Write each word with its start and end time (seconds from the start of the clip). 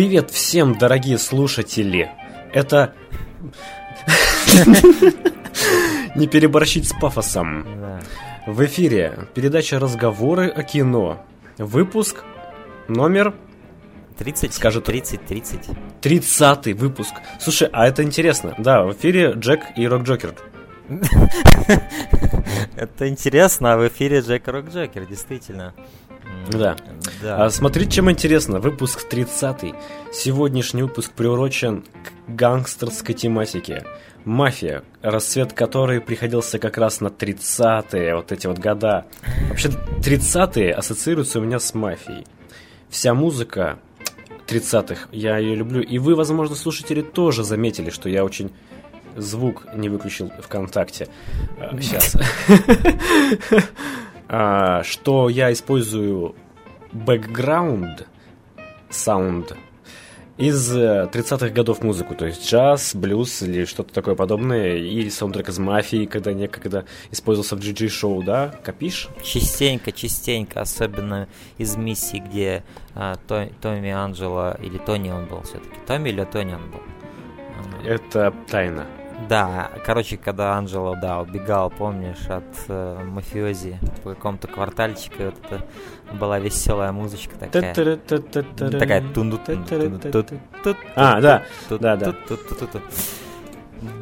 Привет 0.00 0.30
всем, 0.30 0.78
дорогие 0.78 1.18
слушатели! 1.18 2.10
Это... 2.54 2.94
Не 6.14 6.26
переборщить 6.26 6.88
с 6.88 6.94
пафосом. 6.94 8.00
В 8.46 8.64
эфире 8.64 9.28
передача 9.34 9.78
«Разговоры 9.78 10.48
о 10.48 10.62
кино». 10.62 11.22
Выпуск 11.58 12.24
номер 12.88 13.34
30, 14.16 14.54
Скажет- 14.54 14.84
30, 14.84 15.26
30. 15.26 15.68
30 16.00 16.66
выпуск. 16.68 17.12
Слушай, 17.38 17.68
а 17.70 17.86
это 17.86 18.02
интересно. 18.02 18.54
Да, 18.56 18.84
в 18.84 18.94
эфире 18.94 19.34
Джек 19.36 19.60
и 19.76 19.86
Рок 19.86 20.04
Джокер. 20.04 20.34
Это 22.74 23.06
интересно, 23.06 23.74
а 23.74 23.76
в 23.76 23.86
эфире 23.86 24.20
Джек 24.20 24.48
Рок 24.48 24.70
Джокер, 24.70 25.04
действительно. 25.04 25.74
Да. 26.50 26.76
Да. 27.22 27.44
А 27.44 27.50
смотрите, 27.50 27.90
чем 27.90 28.10
интересно. 28.10 28.60
Выпуск 28.60 29.08
30 29.08 29.74
Сегодняшний 30.12 30.82
выпуск 30.82 31.12
приурочен 31.12 31.82
к 31.82 32.30
гангстерской 32.30 33.14
тематике. 33.14 33.84
Мафия, 34.24 34.82
расцвет 35.00 35.52
которой 35.52 36.00
приходился 36.00 36.58
как 36.58 36.76
раз 36.76 37.00
на 37.00 37.08
30-е, 37.08 38.14
вот 38.16 38.32
эти 38.32 38.46
вот 38.46 38.58
года. 38.58 39.06
Вообще, 39.48 39.68
30-е 39.68 40.74
ассоциируются 40.74 41.38
у 41.38 41.42
меня 41.42 41.58
с 41.58 41.74
мафией. 41.74 42.26
Вся 42.90 43.14
музыка 43.14 43.78
30-х, 44.46 45.08
я 45.12 45.38
ее 45.38 45.54
люблю. 45.54 45.80
И 45.80 45.98
вы, 45.98 46.14
возможно, 46.14 46.56
слушатели 46.56 47.02
тоже 47.02 47.44
заметили, 47.44 47.90
что 47.90 48.08
я 48.08 48.24
очень 48.24 48.50
звук 49.16 49.66
не 49.74 49.88
выключил 49.88 50.30
ВКонтакте. 50.42 51.08
Сейчас. 51.80 52.16
А, 54.32 54.82
Что 54.84 55.28
я 55.28 55.52
использую 55.52 56.36
бэкграунд 56.92 58.06
саунд 58.88 59.56
из 60.36 60.74
э, 60.74 61.08
30-х 61.12 61.48
годов 61.50 61.82
музыку, 61.82 62.14
то 62.14 62.26
есть 62.26 62.48
джаз, 62.48 62.94
блюз 62.94 63.42
или 63.42 63.64
что-то 63.64 63.92
такое 63.92 64.14
подобное, 64.14 64.76
или 64.76 65.08
саундтрек 65.08 65.48
из 65.48 65.58
мафии, 65.58 66.06
когда 66.06 66.32
некогда 66.32 66.86
использовался 67.10 67.56
в 67.56 67.58
GG 67.58 67.88
шоу, 67.88 68.22
да? 68.22 68.54
Копишь? 68.64 69.08
Частенько, 69.22 69.92
частенько, 69.92 70.60
особенно 70.60 71.28
из 71.58 71.76
миссии, 71.76 72.18
где 72.26 72.62
а, 72.94 73.16
То- 73.28 73.50
Томми 73.60 73.90
Анджело, 73.90 74.56
или 74.62 74.78
Тони 74.78 75.10
он 75.10 75.26
был 75.26 75.42
все-таки. 75.42 75.74
Томми 75.86 76.08
или 76.08 76.24
Тони 76.24 76.54
он 76.54 76.70
был? 76.70 76.80
А, 76.80 77.86
Это 77.86 78.32
тайна. 78.48 78.86
Да, 79.28 79.70
короче, 79.84 80.16
когда 80.16 80.54
Анджело, 80.54 80.96
да, 80.96 81.20
убегал, 81.20 81.70
помнишь, 81.70 82.26
от 82.28 82.44
э, 82.68 82.98
мафиози 83.04 83.78
по 84.02 84.14
какому-то 84.14 84.48
квартальчику, 84.48 85.24
вот 85.24 85.34
это 85.44 85.64
была 86.14 86.38
веселая 86.38 86.92
музычка 86.92 87.36
такая. 87.36 87.74
Такая 88.78 89.02
тунду 89.12 89.38
А, 90.96 91.20
да, 91.20 91.42
да, 91.68 91.96
да. 91.96 92.14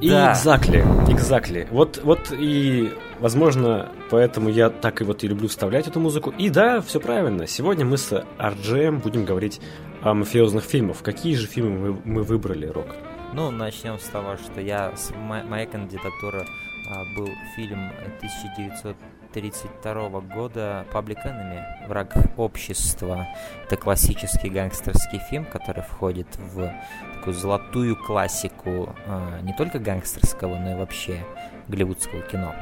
И 0.00 0.08
exactly, 0.08 0.82
exactly. 1.06 1.68
Вот, 1.70 2.00
вот 2.02 2.32
и, 2.32 2.92
возможно, 3.20 3.90
поэтому 4.10 4.48
я 4.48 4.70
так 4.70 5.00
и 5.00 5.04
вот 5.04 5.22
и 5.22 5.28
люблю 5.28 5.48
вставлять 5.48 5.86
эту 5.86 6.00
музыку. 6.00 6.34
И 6.36 6.50
да, 6.50 6.80
все 6.80 7.00
правильно. 7.00 7.46
Сегодня 7.46 7.84
мы 7.84 7.96
с 7.96 8.12
RGM 8.38 9.00
будем 9.00 9.24
говорить 9.24 9.60
о 10.02 10.14
мафиозных 10.14 10.64
фильмах. 10.64 10.98
Какие 11.02 11.34
же 11.34 11.46
фильмы 11.46 11.78
мы, 11.92 12.00
мы 12.04 12.22
выбрали, 12.22 12.66
Рок? 12.66 12.86
Ну, 13.34 13.50
начнем 13.50 13.98
с 13.98 14.04
того, 14.04 14.36
что 14.36 14.60
я, 14.60 14.92
моя 15.14 15.66
кандидатура 15.66 16.46
а, 16.90 17.04
был 17.14 17.28
фильм 17.54 17.92
1932 18.16 20.20
года 20.20 20.86
Public 20.92 21.18
Enemy, 21.26 21.86
Враг 21.88 22.14
общества. 22.38 23.26
Это 23.64 23.76
классический 23.76 24.48
гангстерский 24.48 25.18
фильм, 25.30 25.44
который 25.44 25.82
входит 25.82 26.26
в 26.36 26.72
такую 27.16 27.34
золотую 27.34 27.96
классику 27.96 28.94
а, 29.06 29.40
не 29.42 29.52
только 29.52 29.78
гангстерского, 29.78 30.56
но 30.56 30.70
и 30.72 30.74
вообще 30.74 31.22
голливудского 31.68 32.22
кино. 32.22 32.54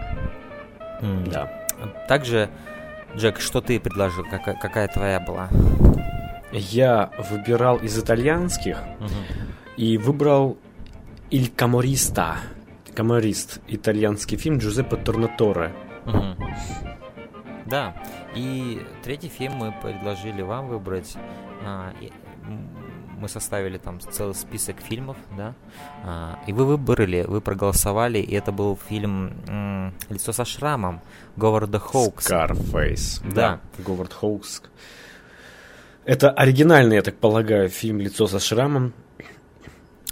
Да. 1.26 1.48
Также, 2.08 2.50
Джек, 3.14 3.38
что 3.38 3.60
ты 3.60 3.78
предложил? 3.78 4.24
Какая, 4.28 4.56
какая 4.56 4.88
твоя 4.88 5.20
была? 5.20 5.48
Я 6.52 7.10
выбирал 7.30 7.76
из 7.76 7.98
итальянских 7.98 8.78
и 9.76 9.98
выбрал 9.98 10.56
Il 11.31 11.54
Camorista. 11.54 12.37
Каморист. 12.94 13.60
Итальянский 13.69 14.38
фильм 14.38 14.59
Джузеппе 14.59 14.97
Торнаторе. 14.97 15.75
Мгм. 16.06 16.37
Да. 17.66 17.94
И 18.34 18.81
третий 19.03 19.28
фильм 19.28 19.54
мы 19.54 19.75
предложили 19.82 20.42
вам 20.42 20.69
выбрать. 20.69 21.16
А, 21.65 21.92
и, 22.00 22.10
мы 23.19 23.28
составили 23.28 23.78
там 23.78 24.00
целый 24.00 24.34
список 24.34 24.81
фильмов, 24.81 25.16
да. 25.36 25.54
А, 26.04 26.38
и 26.47 26.53
вы 26.53 26.65
выбрали, 26.65 27.25
вы 27.26 27.41
проголосовали, 27.41 28.19
и 28.19 28.34
это 28.34 28.53
был 28.53 28.78
фильм 28.88 29.32
"Лицо 30.09 30.32
со 30.32 30.44
шрамом" 30.44 31.00
Говарда 31.36 31.78
Хоукса. 31.78 32.28
Скарфейс. 32.28 33.22
Да. 33.25 33.60
Говард 33.78 34.12
Хоукс. 34.12 34.62
Это 36.04 36.31
оригинальный, 36.31 36.97
я 36.97 37.03
так 37.03 37.16
полагаю, 37.16 37.69
фильм 37.69 37.98
«Лицо 37.98 38.26
со 38.26 38.38
шрамом». 38.38 38.92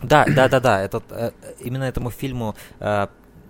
Да, 0.08 0.24
да, 0.26 0.48
да, 0.48 0.60
да. 0.60 0.82
Этот, 0.82 1.04
э, 1.10 1.32
именно 1.60 1.84
этому 1.84 2.10
фильму 2.10 2.54
э, 2.80 3.06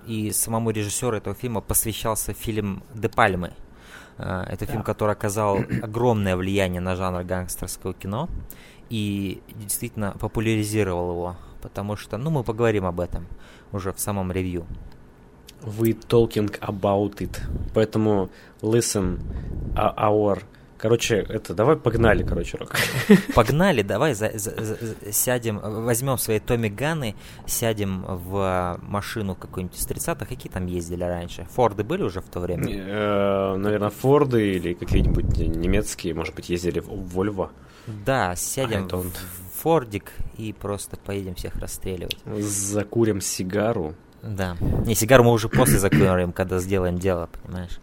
и 0.06 0.30
самому 0.32 0.70
режиссеру 0.70 1.16
этого 1.16 1.34
фильма 1.34 1.60
посвящался 1.60 2.32
фильм 2.32 2.82
Де 2.94 3.08
Пальмы. 3.08 3.52
Э, 4.18 4.44
это 4.48 4.66
фильм, 4.66 4.82
который 4.82 5.12
оказал 5.12 5.58
огромное 5.82 6.36
влияние 6.36 6.80
на 6.80 6.96
жанр 6.96 7.24
гангстерского 7.24 7.94
кино 7.94 8.28
и 8.90 9.42
действительно 9.54 10.12
популяризировал 10.20 11.10
его. 11.10 11.36
Потому 11.62 11.96
что, 11.96 12.18
ну, 12.18 12.30
мы 12.30 12.44
поговорим 12.44 12.84
об 12.84 13.00
этом 13.00 13.26
уже 13.72 13.92
в 13.92 13.98
самом 13.98 14.30
ревью. 14.32 14.66
We 15.62 15.98
talking 16.08 16.50
about 16.60 17.16
it. 17.20 17.40
Поэтому 17.72 18.28
listen 18.60 19.18
uh, 19.74 19.94
our... 19.96 20.42
Короче, 20.84 21.16
это, 21.30 21.54
давай 21.54 21.76
погнали, 21.76 22.22
короче, 22.22 22.58
Рок. 22.58 22.74
Погнали, 23.34 23.80
давай 23.80 24.12
за- 24.12 24.36
за- 24.38 24.54
за- 24.62 25.12
сядем, 25.12 25.58
возьмем 25.58 26.18
свои 26.18 26.40
Томми 26.40 26.68
Ганы, 26.68 27.14
сядем 27.46 28.04
в 28.06 28.78
машину 28.82 29.34
какую-нибудь 29.34 29.78
из 29.78 29.86
30-х. 29.86 30.26
Какие 30.26 30.52
там 30.52 30.66
ездили 30.66 31.02
раньше? 31.04 31.46
Форды 31.54 31.84
были 31.84 32.02
уже 32.02 32.20
в 32.20 32.28
то 32.28 32.38
время? 32.40 32.66
Э, 32.68 33.56
Наверное, 33.56 33.88
Форды 33.88 34.56
или 34.56 34.74
какие-нибудь 34.74 35.38
немецкие, 35.38 36.12
может 36.12 36.34
быть, 36.34 36.50
ездили 36.50 36.80
в 36.80 36.88
Вольво. 36.88 37.50
Да, 37.86 38.36
сядем 38.36 38.86
в 38.86 39.06
Фордик 39.62 40.12
и 40.36 40.52
просто 40.52 40.98
поедем 40.98 41.34
всех 41.34 41.56
расстреливать. 41.56 42.18
Закурим 42.26 43.22
сигару. 43.22 43.94
Да. 44.22 44.54
Не, 44.84 44.94
сигару 44.94 45.24
мы 45.24 45.32
уже 45.32 45.48
после 45.48 45.78
закурим, 45.78 46.32
когда 46.32 46.58
сделаем 46.58 46.98
дело, 46.98 47.30
понимаешь? 47.42 47.78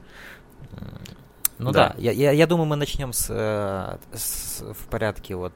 Ну 1.61 1.71
Да. 1.71 1.89
да, 1.89 1.95
я, 1.99 2.11
я, 2.11 2.31
я 2.31 2.47
думаю, 2.47 2.65
мы 2.67 2.75
начнем 2.75 3.13
с, 3.13 3.27
э, 3.29 3.97
с- 4.17 4.61
в 4.73 4.87
порядке 4.87 5.35
вот 5.35 5.53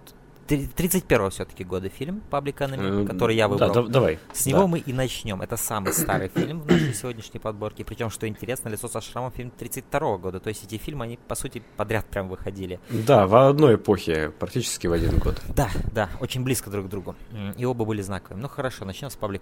три- 0.47 0.67
31 0.67 1.29
все-таки 1.31 1.63
года 1.63 1.89
фильм 1.89 2.21
Public 2.29 2.57
Enemy, 2.57 3.03
Э, 3.03 3.07
который 3.07 3.35
я 3.35 3.47
да, 3.47 3.53
выбрал. 3.67 3.73
да, 3.85 3.91
давай. 3.91 4.19
С 4.31 4.45
него 4.45 4.59
Да. 4.61 4.67
мы 4.67 4.77
и 4.79 4.93
начнем. 4.93 5.41
Это 5.41 5.57
самый 5.57 5.91
старый 5.93 6.27
фильм 6.29 6.61
в 6.61 6.67
нашей 6.67 6.93
сегодняшней 6.93 7.39
подборке. 7.39 7.83
Причем, 7.83 8.11
что 8.11 8.27
интересно, 8.27 8.69
«Лицо 8.69 8.87
со 8.87 9.01
шрамом» 9.01 9.31
фильм 9.31 9.49
32 9.49 10.17
года. 10.19 10.39
То 10.39 10.49
есть 10.49 10.63
эти 10.63 10.77
фильмы, 10.77 11.05
они, 11.05 11.17
по 11.27 11.33
сути, 11.33 11.63
подряд 11.77 12.05
прям 12.05 12.29
выходили. 12.29 12.79
Да, 12.91 13.25
в 13.25 13.35
одной 13.49 13.75
эпохе, 13.75 14.29
практически 14.37 14.85
в 14.85 14.91
один 14.93 15.17
год. 15.17 15.41
Да, 15.55 15.69
да, 15.91 16.09
очень 16.21 16.43
близко 16.43 16.69
друг 16.69 16.85
к 16.85 16.89
другу. 16.89 17.15
И 17.57 17.65
оба 17.65 17.83
были 17.85 18.03
знаковыми. 18.03 18.41
Ну 18.43 18.47
хорошо, 18.49 18.85
начнем 18.85 19.09
с 19.09 19.17
Public 19.17 19.41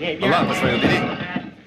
Enemy. 0.00 0.30
Лампу 0.30 0.54
свою 0.54 0.78
бери. 0.78 0.98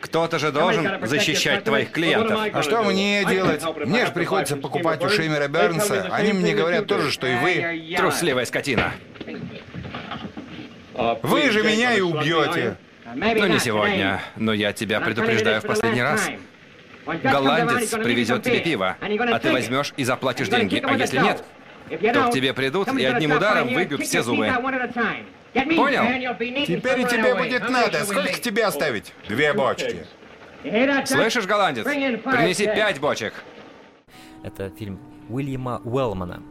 Кто-то 0.08 0.40
же 0.40 0.52
должен 0.52 1.06
защищать 1.06 1.64
твоих 1.64 1.92
клиентов. 1.92 2.40
А 2.54 2.64
что 2.64 2.82
мне 2.84 3.26
делать? 3.26 3.64
Мне 3.86 4.06
же 4.06 4.12
приходится 4.12 4.56
покупать 4.56 5.04
у 5.04 5.10
Шеймера 5.10 5.48
Бернса. 5.48 6.08
Они 6.12 6.34
мне 6.34 6.54
говорят 6.56 6.88
тоже, 6.88 7.12
что 7.12 7.28
и 7.28 7.36
вы. 7.36 7.96
Трусливая 7.98 8.46
скотина. 8.46 8.94
Вы 11.22 11.52
же 11.52 11.64
меня 11.64 11.94
и 11.94 12.02
убьете. 12.02 12.78
Ну 13.14 13.48
не 13.48 13.60
сегодня, 13.60 14.22
но 14.36 14.54
я 14.54 14.74
тебя 14.74 15.00
предупреждаю 15.02 15.62
в 15.62 15.66
последний 15.66 16.02
раз. 16.02 16.30
Голландец 17.06 17.92
привезет 17.92 18.44
тебе 18.44 18.60
пиво, 18.60 18.98
а 19.02 19.40
ты 19.40 19.52
возьмешь 19.52 19.94
и 19.98 20.04
заплатишь 20.04 20.50
деньги. 20.50 20.82
А 20.84 20.94
если 20.96 21.20
нет, 21.20 21.44
то 22.14 22.30
к 22.30 22.32
тебе 22.32 22.54
придут 22.54 22.94
и 22.94 23.04
одним 23.04 23.32
ударом 23.32 23.74
выбьют 23.74 24.04
все 24.04 24.24
зубы. 24.24 24.52
Понял? 25.64 26.36
Теперь 26.66 27.00
и 27.02 27.06
тебе 27.06 27.36
будет 27.36 27.70
надо. 27.70 28.06
Сколько 28.06 28.40
тебе 28.40 28.66
оставить? 28.66 29.14
Две 29.28 29.54
бочки. 29.54 30.06
Слышишь, 31.06 31.46
голландец? 31.46 31.84
Принеси 31.84 32.66
пять 32.66 33.00
бочек. 33.00 33.34
Это 34.44 34.70
фильм 34.70 35.00
Уильяма 35.30 35.82
Уэллмана. 35.84 36.42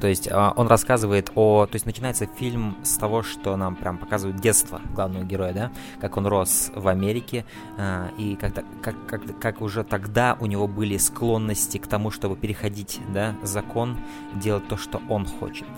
То 0.00 0.06
есть 0.06 0.28
а, 0.30 0.52
он 0.56 0.68
рассказывает 0.68 1.30
о... 1.34 1.66
То 1.66 1.76
есть 1.76 1.86
начинается 1.86 2.26
фильм 2.26 2.76
с 2.82 2.96
того, 2.96 3.22
что 3.22 3.56
нам 3.56 3.76
прям 3.76 3.98
показывают 3.98 4.40
детство 4.40 4.80
главного 4.94 5.24
героя, 5.24 5.52
да? 5.52 5.72
Как 6.00 6.16
он 6.16 6.26
рос 6.26 6.72
в 6.74 6.88
Америке, 6.88 7.44
а, 7.78 8.08
и 8.18 8.34
как, 8.36 8.54
как, 8.82 9.06
как, 9.06 9.38
как 9.38 9.60
уже 9.60 9.84
тогда 9.84 10.36
у 10.40 10.46
него 10.46 10.66
были 10.66 10.96
склонности 10.96 11.78
к 11.78 11.86
тому, 11.86 12.10
чтобы 12.10 12.36
переходить, 12.36 13.00
да, 13.12 13.36
закон, 13.42 13.98
делать 14.34 14.66
то, 14.66 14.76
что 14.76 15.00
он 15.08 15.26
хочет. 15.26 15.68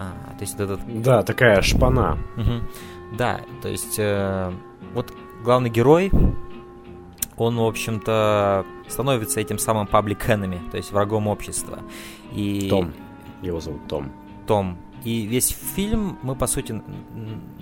А, 0.00 0.12
то 0.38 0.40
есть 0.40 0.58
этот... 0.58 0.80
Да, 1.02 1.22
такая 1.22 1.60
шпана. 1.60 2.18
Угу. 2.38 3.18
Да, 3.18 3.42
то 3.60 3.68
есть 3.68 3.98
э, 3.98 4.50
вот 4.94 5.12
главный 5.44 5.68
герой, 5.68 6.10
он, 7.36 7.56
в 7.56 7.64
общем-то, 7.64 8.64
становится 8.88 9.40
этим 9.40 9.58
самым 9.58 9.86
enemy, 9.86 10.70
то 10.70 10.78
есть 10.78 10.90
врагом 10.90 11.28
общества. 11.28 11.80
И... 12.32 12.68
Том. 12.70 12.92
Его 13.42 13.60
зовут 13.60 13.86
Том. 13.88 14.10
Том. 14.46 14.78
И 15.04 15.26
весь 15.26 15.48
фильм 15.48 16.18
мы, 16.22 16.34
по 16.34 16.46
сути, 16.46 16.82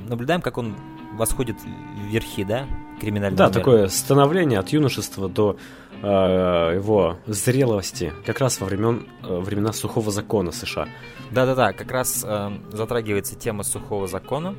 наблюдаем, 0.08 0.40
как 0.40 0.58
он 0.58 0.76
восходит 1.14 1.56
вверхи, 2.08 2.44
да, 2.44 2.66
криминального 3.00 3.36
Да, 3.36 3.46
мира. 3.46 3.54
такое 3.58 3.88
становление 3.88 4.60
от 4.60 4.68
юношества 4.68 5.28
до 5.28 5.56
его 6.06 7.18
зрелости, 7.26 8.12
как 8.24 8.40
раз 8.40 8.60
во 8.60 8.66
времен, 8.66 9.06
э, 9.22 9.38
времена 9.38 9.72
сухого 9.72 10.10
закона 10.10 10.52
США. 10.52 10.88
Да-да-да, 11.30 11.72
как 11.72 11.90
раз 11.90 12.24
э, 12.26 12.50
затрагивается 12.70 13.34
тема 13.34 13.62
сухого 13.62 14.06
закона, 14.06 14.54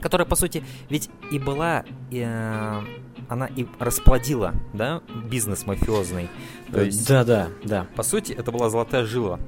которая, 0.00 0.26
по 0.26 0.36
сути, 0.36 0.64
ведь 0.88 1.10
и 1.30 1.38
была... 1.38 1.84
Э, 2.12 2.82
она 3.28 3.46
и 3.46 3.66
расплодила, 3.78 4.52
да, 4.74 5.00
бизнес 5.30 5.64
мафиозный. 5.64 6.28
То 6.70 6.82
есть, 6.82 7.08
да, 7.08 7.24
да, 7.24 7.48
да. 7.64 7.86
По 7.96 8.02
сути, 8.02 8.32
это 8.32 8.52
была 8.52 8.68
золотая 8.68 9.04
жила 9.04 9.38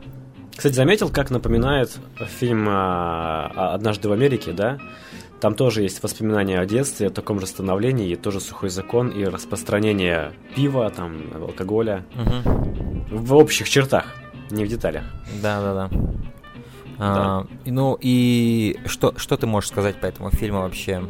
кстати, 0.57 0.75
заметил, 0.75 1.11
как 1.11 1.31
напоминает 1.31 1.99
фильм 2.39 2.69
«Однажды 2.71 4.09
в 4.09 4.13
Америке», 4.13 4.53
да? 4.53 4.79
Там 5.45 5.55
тоже 5.55 5.83
есть 5.83 6.03
воспоминания 6.03 6.59
о 6.59 6.65
детстве, 6.65 7.09
о 7.09 7.11
таком 7.11 7.39
же 7.39 7.47
становлении, 7.47 8.09
и 8.09 8.17
тоже 8.17 8.41
сухой 8.41 8.71
закон, 8.71 9.11
и 9.11 9.25
распространение 9.25 10.33
пива, 10.57 10.89
там, 10.89 11.21
алкоголя. 11.35 12.07
Угу. 12.15 13.19
В 13.19 13.35
общих 13.35 13.69
чертах, 13.69 14.07
не 14.51 14.65
в 14.65 14.69
деталях. 14.69 15.05
Да-да-да. 15.43 15.91
А, 16.99 17.47
ну 17.67 17.99
и 18.01 18.79
что, 18.87 19.13
что 19.19 19.37
ты 19.37 19.47
можешь 19.47 19.69
сказать 19.69 20.01
по 20.01 20.07
этому 20.07 20.31
фильму 20.31 20.61
вообще? 20.61 21.05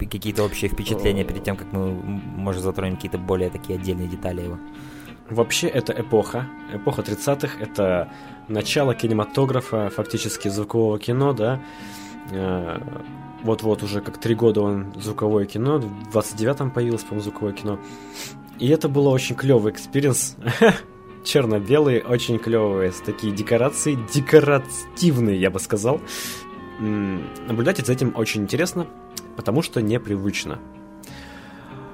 Какие-то 0.00 0.42
общие 0.42 0.68
впечатления 0.68 1.22
перед 1.22 1.44
тем, 1.44 1.56
как 1.56 1.72
мы, 1.72 1.92
может, 1.92 2.64
затронем 2.64 2.96
какие-то 2.96 3.18
более 3.18 3.48
такие 3.48 3.78
отдельные 3.78 4.08
детали 4.08 4.40
его? 4.40 4.58
Вообще, 5.30 5.68
это 5.68 5.92
эпоха. 5.92 6.48
Эпоха 6.74 7.02
30-х— 7.02 7.56
это 7.60 8.10
начало 8.48 8.96
кинематографа, 8.96 9.88
фактически 9.90 10.48
звукового 10.48 10.98
кино, 10.98 11.32
да. 11.32 11.60
Вот-вот 13.42 13.82
уже 13.82 14.00
как 14.00 14.18
три 14.18 14.34
года 14.34 14.62
он 14.62 14.92
звуковое 14.96 15.46
кино, 15.46 15.78
в 15.78 16.16
29-м 16.16 16.70
появилось, 16.70 17.02
по-моему, 17.02 17.22
звуковое 17.22 17.52
кино. 17.52 17.78
И 18.58 18.68
это 18.68 18.88
было 18.88 19.10
очень 19.10 19.36
клевый 19.36 19.72
experience. 19.72 20.36
Черно-белые, 21.24 22.02
очень 22.02 22.38
клевые, 22.38 22.92
такие 23.04 23.32
декорации, 23.32 23.98
декоративные, 24.12 25.40
я 25.40 25.50
бы 25.50 25.60
сказал. 25.60 26.00
Наблюдать 26.78 27.84
за 27.84 27.92
этим 27.92 28.12
очень 28.16 28.42
интересно, 28.42 28.86
потому 29.36 29.62
что 29.62 29.80
непривычно. 29.82 30.58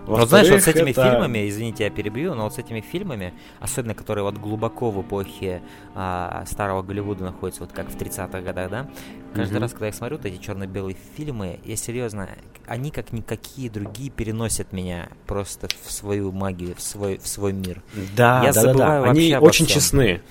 Вот 0.07 0.29
знаешь, 0.29 0.51
вот 0.51 0.61
с 0.61 0.69
этими 0.69 0.91
это... 0.91 1.03
фильмами, 1.03 1.49
извините, 1.49 1.85
я 1.85 1.91
перебью, 1.91 2.35
но 2.35 2.45
вот 2.45 2.55
с 2.55 2.59
этими 2.59 2.81
фильмами, 2.81 3.33
особенно 3.61 3.95
которые 3.95 4.25
вот 4.25 4.37
глубоко 4.37 4.91
в 4.91 5.01
эпохе 5.01 5.63
а, 5.95 6.45
старого 6.47 6.83
Голливуда 6.83 7.25
находятся, 7.25 7.63
вот 7.63 7.73
как 7.73 7.89
в 7.89 7.97
30-х 7.97 8.41
годах, 8.41 8.71
да, 8.71 8.91
каждый 9.35 9.57
mm-hmm. 9.57 9.61
раз, 9.61 9.73
когда 9.73 9.87
я 9.87 9.93
смотрю 9.93 10.17
вот 10.19 10.27
эти 10.27 10.37
черно-белые 10.37 10.97
фильмы, 11.17 11.61
я 11.65 11.77
серьезно, 11.77 12.29
они 12.67 12.91
как 12.91 13.13
никакие 13.13 13.71
другие 13.71 14.11
переносят 14.11 14.73
меня 14.73 15.09
просто 15.27 15.69
в 15.83 15.91
свою 15.91 16.33
магию, 16.33 16.75
в 16.75 16.83
свой, 16.83 17.19
в 17.19 17.27
свой 17.27 17.53
мир. 17.53 17.83
Да, 18.17 18.43
я 18.43 18.53
да, 18.53 18.61
забываю 18.61 19.03
да, 19.03 19.07
да. 19.07 19.11
Они 19.11 19.37
очень 19.37 19.67
всем. 19.67 19.81
честны. 19.81 20.23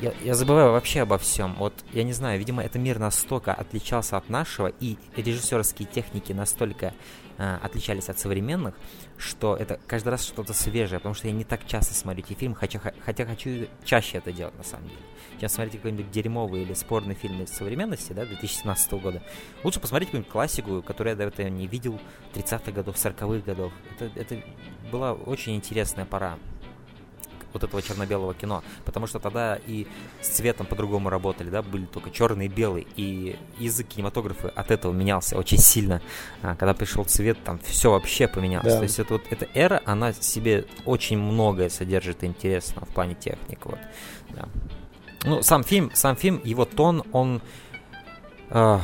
Я, 0.00 0.12
я 0.22 0.34
забываю 0.34 0.72
вообще 0.72 1.02
обо 1.02 1.16
всем. 1.18 1.54
Вот, 1.58 1.72
я 1.92 2.02
не 2.02 2.12
знаю, 2.12 2.38
видимо, 2.38 2.62
этот 2.62 2.82
мир 2.82 2.98
настолько 2.98 3.54
отличался 3.54 4.18
от 4.18 4.28
нашего, 4.28 4.66
и 4.80 4.98
режиссерские 5.16 5.88
техники 5.88 6.32
настолько 6.32 6.92
э, 7.38 7.58
отличались 7.62 8.08
от 8.08 8.18
современных, 8.18 8.74
что 9.16 9.56
это 9.56 9.78
каждый 9.86 10.10
раз 10.10 10.24
что-то 10.24 10.52
свежее, 10.52 10.98
потому 10.98 11.14
что 11.14 11.28
я 11.28 11.32
не 11.32 11.44
так 11.44 11.66
часто 11.66 11.94
смотрю 11.94 12.24
эти 12.24 12.34
фильмы, 12.34 12.56
хотя, 12.56 12.80
хотя 13.04 13.24
хочу 13.26 13.68
чаще 13.84 14.18
это 14.18 14.32
делать 14.32 14.56
на 14.56 14.64
самом 14.64 14.88
деле. 14.88 15.00
Чем 15.40 15.48
смотреть 15.48 15.76
какой-нибудь 15.76 16.10
дерьмовый 16.10 16.62
или 16.62 16.74
спорный 16.74 17.14
фильм 17.14 17.42
из 17.42 17.50
современности, 17.50 18.12
да, 18.12 18.24
2017 18.24 18.92
года, 18.94 19.22
лучше 19.62 19.80
посмотреть 19.80 20.08
какую-нибудь 20.08 20.32
классику, 20.32 20.82
которую 20.82 21.12
я 21.12 21.16
до 21.16 21.24
этого 21.24 21.48
не 21.48 21.66
видел 21.66 22.00
30-х 22.34 22.72
годов, 22.72 22.96
40-х 22.96 23.44
годов. 23.44 23.72
Это, 23.98 24.20
это 24.20 24.42
была 24.90 25.12
очень 25.12 25.56
интересная 25.56 26.04
пора 26.04 26.38
вот 27.54 27.64
этого 27.64 27.80
черно-белого 27.80 28.34
кино, 28.34 28.62
потому 28.84 29.06
что 29.06 29.18
тогда 29.18 29.58
и 29.66 29.86
с 30.20 30.28
цветом 30.28 30.66
по-другому 30.66 31.08
работали, 31.08 31.48
да, 31.48 31.62
были 31.62 31.86
только 31.86 32.10
черный 32.10 32.46
и 32.46 32.48
белый, 32.48 32.86
и 32.96 33.36
язык 33.58 33.88
кинематографа 33.88 34.50
от 34.50 34.70
этого 34.70 34.92
менялся 34.92 35.38
очень 35.38 35.58
сильно. 35.58 36.02
А, 36.42 36.56
когда 36.56 36.74
пришел 36.74 37.04
цвет, 37.04 37.38
там 37.44 37.58
все 37.60 37.90
вообще 37.90 38.28
поменялось. 38.28 38.72
Да. 38.72 38.78
То 38.78 38.82
есть 38.82 38.98
это 38.98 39.14
вот 39.14 39.22
эта 39.30 39.48
эра, 39.54 39.80
она 39.86 40.12
себе 40.12 40.66
очень 40.84 41.18
многое 41.18 41.70
содержит 41.70 42.24
интересного 42.24 42.86
в 42.86 42.90
плане 42.90 43.14
техник, 43.14 43.64
вот. 43.64 43.78
Да. 44.30 44.48
Ну, 45.24 45.42
сам 45.42 45.64
фильм, 45.64 45.90
сам 45.94 46.16
фильм, 46.16 46.40
его 46.44 46.64
тон, 46.64 47.02
он, 47.12 47.40
э, 48.50 48.78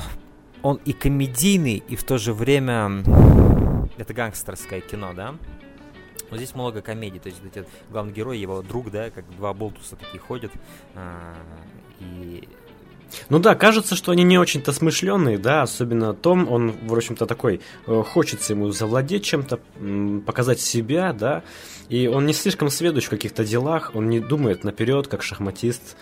он 0.62 0.80
и 0.84 0.92
комедийный, 0.92 1.82
и 1.86 1.96
в 1.96 2.04
то 2.04 2.16
же 2.16 2.32
время 2.32 3.02
это 3.98 4.14
гангстерское 4.14 4.80
кино, 4.80 5.12
да. 5.14 5.34
Но 6.30 6.36
здесь 6.36 6.54
много 6.54 6.80
комедий, 6.82 7.18
то 7.18 7.28
есть 7.28 7.40
эти, 7.44 7.64
главный 7.90 8.12
герой, 8.12 8.38
его 8.38 8.62
друг, 8.62 8.90
да, 8.90 9.10
как 9.10 9.28
два 9.36 9.52
болтуса 9.52 9.96
такие 9.96 10.20
ходят, 10.20 10.52
а, 10.94 11.34
и 12.00 12.48
ну 13.28 13.38
да, 13.38 13.54
кажется, 13.54 13.96
что 13.96 14.12
они 14.12 14.22
не 14.22 14.38
очень-то 14.38 14.72
смышленные, 14.72 15.38
да, 15.38 15.62
особенно 15.62 16.14
Том, 16.14 16.50
он, 16.50 16.72
в 16.86 16.94
общем-то, 16.94 17.26
такой, 17.26 17.60
э, 17.86 18.02
хочется 18.06 18.52
ему 18.52 18.70
завладеть 18.70 19.24
чем-то, 19.24 19.58
показать 20.26 20.60
себя, 20.60 21.12
да, 21.12 21.42
и 21.88 22.06
он 22.06 22.26
не 22.26 22.32
слишком 22.32 22.70
сведущ 22.70 23.06
в 23.06 23.10
каких-то 23.10 23.44
делах, 23.44 23.92
он 23.94 24.08
не 24.08 24.20
думает 24.20 24.64
наперед, 24.64 25.08
как 25.08 25.22
шахматист, 25.22 25.96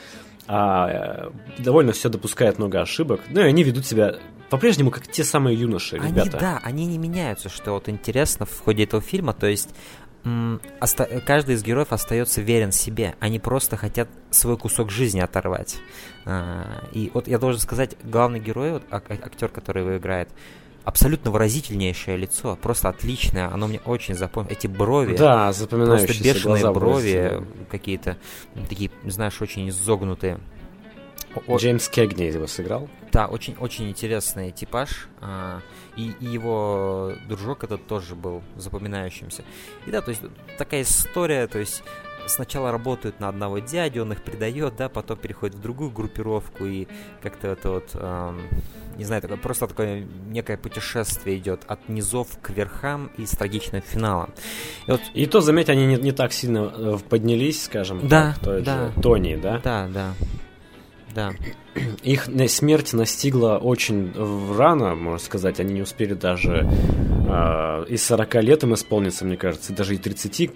а 0.47 1.31
э, 1.59 1.63
довольно 1.63 1.93
все 1.93 2.09
допускает 2.09 2.59
много 2.59 2.81
ошибок, 2.81 3.21
ну 3.31 3.41
и 3.41 3.45
они 3.45 3.63
ведут 3.63 3.87
себя 3.87 4.17
по-прежнему 4.51 4.91
как 4.91 5.07
те 5.07 5.25
самые 5.25 5.59
юноши, 5.59 5.97
ребята. 5.97 6.21
Они, 6.23 6.31
да, 6.31 6.61
они 6.63 6.87
не 6.87 6.97
меняются, 6.97 7.51
что 7.51 7.73
вот 7.73 7.89
интересно 7.89 8.47
в 8.47 8.61
ходе 8.61 8.85
этого 8.85 9.03
фильма, 9.03 9.35
то 9.35 9.47
есть 9.47 9.71
каждый 11.27 11.55
из 11.55 11.63
героев 11.63 11.93
остается 11.93 12.41
верен 12.41 12.73
себе. 12.73 13.15
Они 13.21 13.39
просто 13.39 13.77
хотят 13.77 14.09
свой 14.31 14.57
кусок 14.57 14.91
жизни 14.91 15.21
оторвать. 15.21 15.77
А, 16.27 16.85
и 16.93 17.11
вот 17.15 17.29
я 17.29 17.39
должен 17.39 17.61
сказать, 17.61 17.97
главный 18.03 18.41
герой, 18.41 18.73
вот, 18.73 18.83
актер, 18.91 19.49
который 19.49 19.83
его 19.83 19.97
играет, 19.97 20.29
абсолютно 20.85 21.31
выразительнейшее 21.31 22.17
лицо, 22.17 22.57
просто 22.61 22.89
отличное, 22.89 23.53
оно 23.53 23.67
мне 23.69 23.81
очень 23.85 24.15
запомнилось. 24.15 24.57
Эти 24.59 24.67
брови, 24.67 25.17
да, 25.17 25.53
просто 25.53 26.23
бешеные 26.23 26.71
брови, 26.73 27.45
какие-то 27.71 28.17
такие, 28.69 28.91
знаешь, 29.05 29.41
очень 29.43 29.69
изогнутые. 29.69 30.39
Джеймс 31.57 31.89
Кегни 31.89 32.27
его 32.27 32.47
сыграл. 32.47 32.89
Да, 33.13 33.27
очень-очень 33.27 33.89
интересный 33.89 34.51
типаж. 34.51 35.09
А, 35.21 35.61
и, 35.97 36.13
и 36.21 36.27
его 36.27 37.13
дружок 37.29 37.65
этот 37.65 37.87
тоже 37.87 38.15
был 38.15 38.43
запоминающимся. 38.57 39.45
И 39.87 39.91
да, 39.91 40.01
то 40.01 40.11
есть 40.11 40.23
такая 40.57 40.83
история, 40.83 41.47
то 41.47 41.59
есть 41.59 41.83
сначала 42.29 42.71
работают 42.71 43.21
на 43.21 43.29
одного 43.29 43.59
дядю, 43.59 44.03
он 44.03 44.13
их 44.13 44.23
предает, 44.23 44.77
да, 44.77 44.89
потом 44.89 45.17
переходит 45.19 45.57
в 45.57 45.61
другую 45.61 45.91
группировку, 45.91 46.67
и 46.67 46.87
как-то 47.23 47.49
это 47.49 47.71
вот, 47.71 47.91
эм, 47.95 48.41
не 48.97 49.05
знаю, 49.05 49.23
такое, 49.23 49.39
просто 49.39 49.67
такое 49.67 50.07
некое 50.27 50.57
путешествие 50.57 51.39
идет 51.39 51.63
от 51.67 51.89
низов 51.89 52.29
к 52.41 52.51
верхам 52.51 53.11
и 53.17 53.27
с 53.27 53.31
трагичным 53.31 53.83
финалом. 53.83 54.31
И, 54.87 54.91
вот, 54.91 55.01
и 55.15 55.27
то, 55.27 55.41
заметь, 55.41 55.69
они 55.69 55.87
не, 55.87 55.97
не 55.97 56.13
так 56.13 56.33
сильно 56.33 56.73
э, 56.75 56.99
поднялись, 57.09 57.65
скажем, 57.65 58.07
да, 58.07 58.35
как 58.35 58.45
той 58.45 58.63
да. 58.63 58.93
Тони, 59.03 59.37
да? 59.37 59.61
Да, 59.63 59.89
да. 59.89 60.15
Да. 61.15 61.33
Их 62.03 62.29
смерть 62.49 62.93
настигла 62.93 63.59
очень 63.59 64.13
рано, 64.57 64.95
можно 64.95 65.19
сказать. 65.19 65.61
Они 65.61 65.75
не 65.75 65.83
успели 65.83 66.15
даже 66.15 66.69
э, 67.29 67.85
и 67.89 67.97
40 67.97 68.35
лет 68.43 68.63
им 68.65 68.75
исполниться, 68.75 69.25
мне 69.25 69.37
кажется, 69.37 69.73
даже 69.73 69.95
и 69.95 69.99
30, 69.99 70.51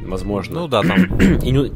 возможно. 0.00 0.60
Ну 0.60 0.68
да, 0.68 0.82
там. 0.82 1.18
и 1.42 1.50
не, 1.50 1.72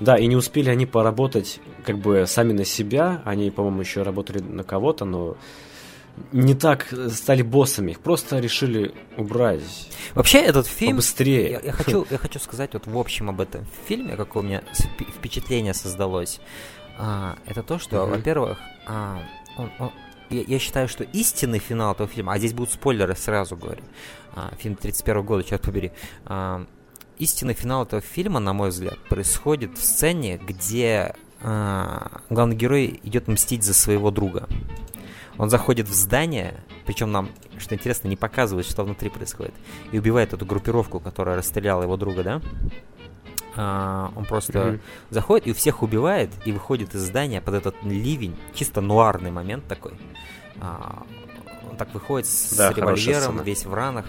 да, 0.00 0.16
и 0.16 0.26
не 0.26 0.36
успели 0.36 0.70
они 0.70 0.86
поработать 0.86 1.60
как 1.84 1.98
бы 1.98 2.24
сами 2.26 2.52
на 2.52 2.64
себя. 2.64 3.22
Они, 3.24 3.50
по-моему, 3.50 3.80
еще 3.80 4.02
работали 4.02 4.38
на 4.40 4.64
кого-то, 4.64 5.04
но 5.04 5.36
не 6.32 6.54
так 6.54 6.92
стали 7.10 7.42
боссами, 7.42 7.92
их 7.92 8.00
просто 8.00 8.38
решили 8.38 8.92
убрать. 9.16 9.90
Вообще 10.14 10.38
этот 10.38 10.66
фильм... 10.66 10.96
Быстрее. 10.96 11.50
Я, 11.50 11.60
я, 11.60 11.72
хочу, 11.72 12.06
я 12.10 12.18
хочу 12.18 12.38
сказать 12.38 12.70
вот 12.72 12.86
в 12.86 12.98
общем 12.98 13.28
об 13.28 13.40
этом 13.40 13.66
фильме, 13.86 14.16
какое 14.16 14.42
у 14.42 14.46
меня 14.46 14.62
впечатление 15.16 15.74
создалось. 15.74 16.40
А, 16.98 17.36
это 17.46 17.62
то, 17.62 17.78
что, 17.78 17.96
mm-hmm. 17.96 18.10
во-первых, 18.10 18.58
а, 18.86 19.22
он, 19.56 19.70
он, 19.78 19.90
я, 20.30 20.42
я 20.42 20.58
считаю, 20.58 20.88
что 20.88 21.04
истинный 21.04 21.58
финал 21.58 21.92
этого 21.92 22.08
фильма, 22.08 22.32
а 22.32 22.38
здесь 22.38 22.52
будут 22.52 22.72
спойлеры, 22.72 23.14
сразу 23.14 23.56
говорю, 23.56 23.82
а, 24.34 24.52
фильм 24.58 24.76
31 24.76 25.22
года, 25.22 25.44
черт 25.44 25.62
побери, 25.62 25.92
а, 26.24 26.66
истинный 27.18 27.54
финал 27.54 27.84
этого 27.84 28.02
фильма, 28.02 28.40
на 28.40 28.52
мой 28.52 28.70
взгляд, 28.70 28.98
происходит 29.08 29.78
в 29.78 29.84
сцене, 29.84 30.38
где 30.38 31.14
а, 31.40 32.22
главный 32.30 32.56
герой 32.56 33.00
идет 33.02 33.28
мстить 33.28 33.62
за 33.62 33.74
своего 33.74 34.10
друга. 34.10 34.48
Он 35.38 35.50
заходит 35.50 35.86
в 35.86 35.92
здание, 35.92 36.64
причем 36.86 37.12
нам, 37.12 37.28
что 37.58 37.74
интересно, 37.74 38.08
не 38.08 38.16
показывает, 38.16 38.66
что 38.66 38.84
внутри 38.84 39.10
происходит, 39.10 39.54
и 39.92 39.98
убивает 39.98 40.32
эту 40.32 40.46
группировку, 40.46 40.98
которая 40.98 41.36
расстреляла 41.36 41.82
его 41.82 41.96
друга, 41.96 42.22
да? 42.22 42.42
А, 43.56 44.12
он 44.14 44.24
просто 44.26 44.58
mm-hmm. 44.58 44.80
заходит 45.10 45.46
и 45.46 45.52
всех 45.52 45.82
убивает 45.82 46.30
и 46.44 46.52
выходит 46.52 46.94
из 46.94 47.06
здания 47.06 47.40
под 47.40 47.54
этот 47.54 47.74
ливень, 47.82 48.36
чисто 48.54 48.80
нуарный 48.80 49.30
момент 49.30 49.66
такой. 49.66 49.92
А, 50.60 51.02
он 51.70 51.76
так 51.76 51.92
выходит 51.94 52.28
с 52.28 52.56
да, 52.56 52.72
револьвером, 52.72 53.42
весь 53.42 53.64
в 53.64 53.72
ранах, 53.72 54.06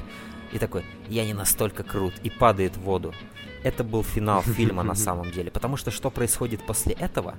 и 0.52 0.60
такой, 0.60 0.86
я 1.08 1.26
не 1.26 1.34
настолько 1.34 1.84
крут, 1.84 2.14
и 2.24 2.30
падает 2.30 2.76
в 2.78 2.82
воду. 2.82 3.14
Это 3.64 3.84
был 3.84 4.04
финал 4.04 4.42
фильма 4.44 4.84
на 4.84 4.96
самом 4.96 5.32
деле, 5.32 5.50
потому 5.50 5.78
что 5.78 5.92
что 5.92 6.10
происходит 6.10 6.66
после 6.66 6.94
этого? 6.94 7.36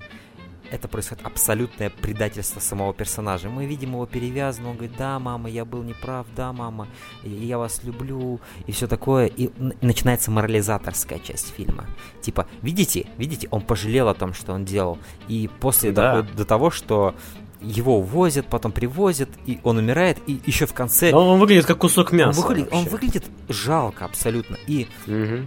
Это 0.71 0.89
происходит 0.89 1.25
абсолютное 1.25 1.91
предательство 1.91 2.61
самого 2.61 2.95
персонажа. 2.95 3.49
Мы 3.49 3.67
видим 3.67 3.93
его 3.93 4.07
перевязанного, 4.07 4.71
он 4.73 4.77
говорит, 4.77 4.97
да, 4.97 5.19
мама, 5.19 5.49
я 5.49 5.65
был 5.65 5.83
неправ, 5.83 6.27
да, 6.37 6.53
мама, 6.53 6.89
я 7.23 7.59
вас 7.59 7.83
люблю, 7.85 8.41
и 8.67 8.73
все 8.73 8.87
такое. 8.87 9.27
И 9.27 9.51
начинается 9.81 10.31
морализаторская 10.31 11.19
часть 11.19 11.55
фильма. 11.55 11.87
Типа, 12.21 12.47
видите, 12.63 13.07
видите, 13.17 13.49
он 13.51 13.63
пожалел 13.63 14.09
о 14.09 14.15
том, 14.15 14.35
что 14.35 14.53
он 14.53 14.65
делал. 14.65 14.99
И 15.29 15.49
после 15.61 15.93
да. 15.93 16.15
доходит 16.15 16.37
до 16.37 16.45
того, 16.45 16.71
что 16.71 17.15
его 17.61 17.99
увозят, 17.99 18.47
потом 18.47 18.73
привозят, 18.73 19.29
и 19.47 19.59
он 19.65 19.79
умирает, 19.79 20.19
и 20.27 20.41
еще 20.47 20.67
в 20.67 20.75
конце... 20.75 21.11
Но 21.11 21.33
он 21.33 21.41
выглядит 21.41 21.67
как 21.67 21.79
кусок 21.79 22.13
мяса. 22.13 22.41
Он 22.41 22.47
выглядит, 22.47 22.73
он 22.73 22.85
выглядит 22.85 23.25
жалко 23.49 24.05
абсолютно. 24.05 24.57
И 24.67 24.87
угу. 25.07 25.47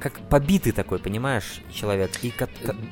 Как 0.00 0.18
побитый 0.28 0.72
такой, 0.72 0.98
понимаешь, 0.98 1.60
человек. 1.72 2.10
И, 2.22 2.32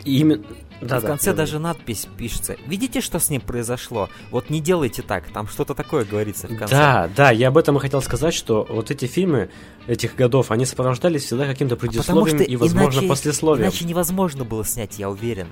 и 0.04 0.18
именно 0.20 0.44
да, 0.80 0.98
в 0.98 1.02
да, 1.02 1.08
конце 1.08 1.30
да, 1.30 1.38
даже 1.38 1.58
надпись 1.58 2.06
пишется. 2.16 2.56
Видите, 2.66 3.00
что 3.00 3.18
с 3.18 3.30
ним 3.30 3.40
произошло? 3.40 4.08
Вот 4.30 4.50
не 4.50 4.60
делайте 4.60 5.02
так, 5.02 5.26
там 5.28 5.48
что-то 5.48 5.74
такое 5.74 6.04
говорится 6.04 6.46
в 6.46 6.56
конце. 6.56 6.74
Да, 6.74 7.10
да, 7.16 7.30
я 7.30 7.48
об 7.48 7.58
этом 7.58 7.76
и 7.78 7.80
хотел 7.80 8.00
сказать, 8.02 8.34
что 8.34 8.66
вот 8.68 8.90
эти 8.90 9.06
фильмы 9.06 9.50
этих 9.86 10.14
годов, 10.14 10.50
они 10.50 10.66
сопровождались 10.66 11.24
всегда 11.24 11.46
каким-то 11.46 11.74
а 11.74 11.78
предисловием 11.78 12.40
а 12.40 12.44
и, 12.44 12.56
возможно, 12.56 12.98
иначе, 12.98 13.08
послесловием. 13.08 13.68
Иначе 13.68 13.84
невозможно 13.86 14.44
было 14.44 14.64
снять, 14.64 14.98
я 14.98 15.10
уверен. 15.10 15.48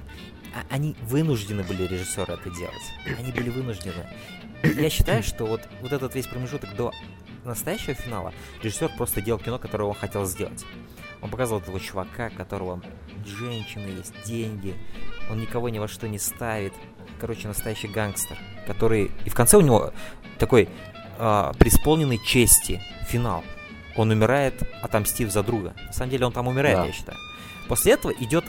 А 0.55 0.75
они 0.75 0.95
вынуждены 1.03 1.63
были 1.65 1.87
режиссеры 1.87 2.35
это 2.35 2.51
делать. 2.51 2.75
Они 3.19 3.33
были 3.33 3.51
вынуждены. 3.51 4.07
Я 4.63 4.91
считаю, 4.91 5.23
что 5.23 5.45
вот, 5.47 5.63
вот 5.83 5.93
этот 5.93 6.15
весь 6.15 6.27
промежуток 6.27 6.75
до 6.77 6.93
настоящего 7.45 7.95
финала 7.95 8.33
режиссер 8.63 8.91
просто 8.97 9.21
делал 9.21 9.39
кино, 9.39 9.59
которое 9.59 9.85
он 9.85 9.95
хотел 9.95 10.25
сделать. 10.25 10.65
Он 11.27 11.31
показывал 11.31 11.61
этого 11.61 11.81
чувака, 11.81 12.31
которого 12.31 12.81
женщины 13.25 13.89
есть, 13.89 14.15
деньги, 14.25 14.77
он 15.29 15.41
никого 15.41 15.69
ни 15.69 15.81
во 15.81 15.89
что 15.89 16.07
не 16.07 16.21
ставит. 16.21 16.73
Короче, 17.21 17.49
настоящий 17.49 17.89
гангстер, 17.89 18.39
который... 18.65 19.11
И 19.25 19.29
в 19.29 19.35
конце 19.35 19.57
у 19.57 19.61
него 19.61 19.93
такой 20.39 20.69
э, 21.19 21.53
преисполненный 21.59 22.25
чести 22.25 22.81
финал. 23.09 23.43
Он 23.97 24.13
умирает, 24.13 24.63
отомстив 24.83 25.33
за 25.33 25.43
друга. 25.43 25.75
На 25.89 25.93
самом 25.93 26.13
деле 26.13 26.27
он 26.27 26.33
там 26.33 26.47
умирает, 26.47 26.77
да. 26.77 26.87
я 26.87 26.93
считаю. 26.93 27.19
После 27.67 27.95
этого 27.95 28.13
идет 28.13 28.45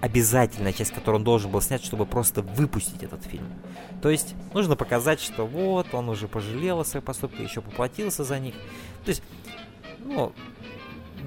обязательная 0.00 0.72
часть, 0.72 0.90
которую 0.92 1.20
он 1.20 1.24
должен 1.24 1.52
был 1.52 1.60
снять, 1.60 1.84
чтобы 1.84 2.04
просто 2.04 2.42
выпустить 2.42 3.04
этот 3.04 3.22
фильм. 3.22 3.46
То 4.02 4.10
есть 4.10 4.34
нужно 4.54 4.74
показать, 4.74 5.20
что 5.20 5.46
вот, 5.46 5.94
он 5.94 6.08
уже 6.08 6.26
пожалел 6.26 6.80
о 6.80 6.84
своей 6.84 7.04
поступке, 7.04 7.44
еще 7.44 7.60
поплатился 7.60 8.24
за 8.24 8.40
них. 8.40 8.56
То 9.04 9.10
есть, 9.10 9.22
ну, 10.00 10.32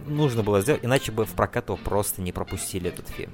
нужно 0.08 0.44
было 0.44 0.62
сделать, 0.62 0.84
иначе 0.84 1.12
бы 1.12 1.26
в 1.26 1.32
прокат 1.32 1.70
просто 1.84 2.22
не 2.22 2.32
пропустили 2.32 2.90
этот 2.90 3.08
фильм. 3.10 3.32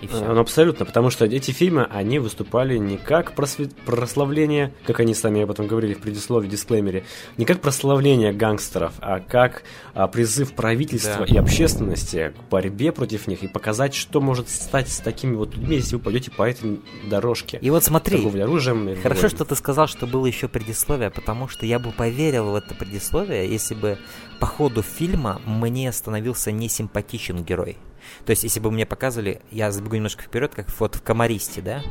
И 0.00 0.06
все. 0.06 0.24
Ну, 0.24 0.38
абсолютно, 0.40 0.84
потому 0.84 1.10
что 1.10 1.24
эти 1.24 1.50
фильмы, 1.50 1.88
они 1.90 2.18
выступали 2.18 2.76
не 2.78 2.96
как 2.96 3.34
просвет... 3.34 3.74
прославление, 3.74 4.72
как 4.86 5.00
они 5.00 5.14
сами 5.14 5.42
об 5.42 5.50
этом 5.50 5.66
говорили 5.66 5.94
в 5.94 6.00
предисловии, 6.00 6.48
дисклеймере, 6.48 7.04
не 7.36 7.44
как 7.44 7.60
прославление 7.60 8.32
гангстеров, 8.32 8.92
а 9.00 9.20
как 9.20 9.62
а, 9.94 10.06
призыв 10.08 10.52
правительства 10.52 11.26
да. 11.26 11.34
и 11.34 11.36
общественности 11.36 12.32
к 12.36 12.50
борьбе 12.50 12.92
против 12.92 13.26
них 13.26 13.42
и 13.42 13.48
показать, 13.48 13.94
что 13.94 14.20
может 14.20 14.48
стать 14.48 14.88
с 14.88 14.98
такими 14.98 15.34
вот 15.34 15.56
людьми, 15.56 15.76
если 15.76 15.96
вы 15.96 16.02
пойдете 16.02 16.30
по 16.30 16.48
этой 16.48 16.80
дорожке. 17.08 17.58
И 17.60 17.70
вот 17.70 17.84
смотри, 17.84 18.18
оружием. 18.40 18.96
Хорошо, 19.02 19.28
что 19.28 19.44
ты 19.44 19.54
сказал, 19.56 19.86
что 19.86 20.06
было 20.06 20.26
еще 20.26 20.48
предисловие, 20.48 21.10
потому 21.10 21.48
что 21.48 21.66
я 21.66 21.78
бы 21.78 21.92
поверил 21.92 22.50
в 22.50 22.54
это 22.54 22.74
предисловие, 22.74 23.50
если 23.50 23.74
бы 23.74 23.98
по 24.38 24.46
ходу 24.46 24.82
фильма 24.82 25.40
мне 25.44 25.90
становился 26.08 26.50
несимпатичен 26.52 27.44
герой. 27.44 27.76
То 28.24 28.30
есть, 28.30 28.42
если 28.42 28.60
бы 28.60 28.70
мне 28.70 28.86
показывали, 28.86 29.42
я 29.50 29.70
забегу 29.70 29.96
немножко 29.96 30.22
вперед, 30.22 30.54
как 30.54 30.68
вот 30.80 30.94
в 30.94 31.02
«Комаристе», 31.02 31.60
да? 31.60 31.82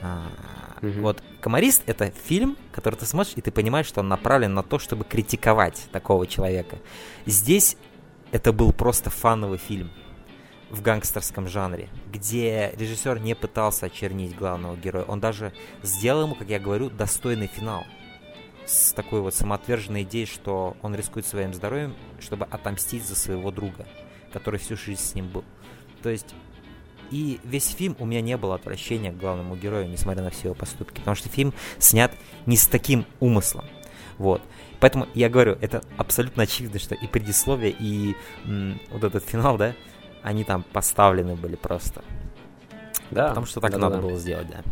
А, 0.00 0.28
угу. 0.80 1.00
Вот 1.00 1.22
«Комарист»— 1.40 1.82
это 1.86 2.12
фильм, 2.12 2.56
который 2.70 2.94
ты 2.94 3.04
смотришь, 3.04 3.32
и 3.34 3.40
ты 3.40 3.50
понимаешь, 3.50 3.86
что 3.86 4.00
он 4.00 4.08
направлен 4.08 4.54
на 4.54 4.62
то, 4.62 4.78
чтобы 4.78 5.04
критиковать 5.04 5.88
такого 5.90 6.28
человека. 6.28 6.78
Здесь 7.26 7.76
это 8.30 8.52
был 8.52 8.72
просто 8.72 9.10
фановый 9.10 9.58
фильм 9.58 9.90
в 10.70 10.80
гангстерском 10.80 11.48
жанре, 11.48 11.88
где 12.12 12.72
режиссер 12.76 13.18
не 13.18 13.34
пытался 13.34 13.86
очернить 13.86 14.36
главного 14.36 14.76
героя. 14.76 15.04
Он 15.06 15.18
даже 15.18 15.52
сделал 15.82 16.26
ему, 16.26 16.36
как 16.36 16.48
я 16.48 16.60
говорю, 16.60 16.90
достойный 16.90 17.48
финал 17.48 17.84
с 18.66 18.92
такой 18.92 19.20
вот 19.20 19.34
самоотверженной 19.34 20.02
идеей, 20.02 20.26
что 20.26 20.76
он 20.82 20.94
рискует 20.94 21.26
своим 21.26 21.52
здоровьем, 21.54 21.94
чтобы 22.20 22.46
отомстить 22.46 23.04
за 23.04 23.16
своего 23.16 23.50
друга, 23.50 23.86
который 24.32 24.58
всю 24.58 24.76
жизнь 24.76 25.02
с 25.02 25.14
ним 25.14 25.28
был. 25.28 25.44
То 26.02 26.10
есть 26.10 26.34
и 27.10 27.40
весь 27.44 27.68
фильм 27.68 27.96
у 27.98 28.06
меня 28.06 28.20
не 28.20 28.36
было 28.36 28.54
отвращения 28.54 29.12
к 29.12 29.16
главному 29.16 29.56
герою, 29.56 29.88
несмотря 29.88 30.22
на 30.22 30.30
все 30.30 30.48
его 30.48 30.54
поступки, 30.54 30.98
потому 30.98 31.14
что 31.14 31.28
фильм 31.28 31.52
снят 31.78 32.12
не 32.46 32.56
с 32.56 32.66
таким 32.66 33.06
умыслом. 33.20 33.66
Вот. 34.18 34.42
Поэтому 34.80 35.06
я 35.14 35.28
говорю, 35.28 35.56
это 35.60 35.82
абсолютно 35.96 36.42
очевидно, 36.42 36.78
что 36.78 36.94
и 36.94 37.06
предисловие, 37.06 37.74
и 37.78 38.16
м, 38.44 38.80
вот 38.90 39.04
этот 39.04 39.24
финал, 39.24 39.56
да, 39.56 39.74
они 40.22 40.44
там 40.44 40.62
поставлены 40.62 41.36
были 41.36 41.56
просто. 41.56 42.02
Да. 43.10 43.28
Потому 43.28 43.46
что 43.46 43.60
так 43.60 43.72
да, 43.72 43.78
надо 43.78 43.96
да. 43.96 44.02
было 44.02 44.18
сделать, 44.18 44.48
да. 44.48 44.62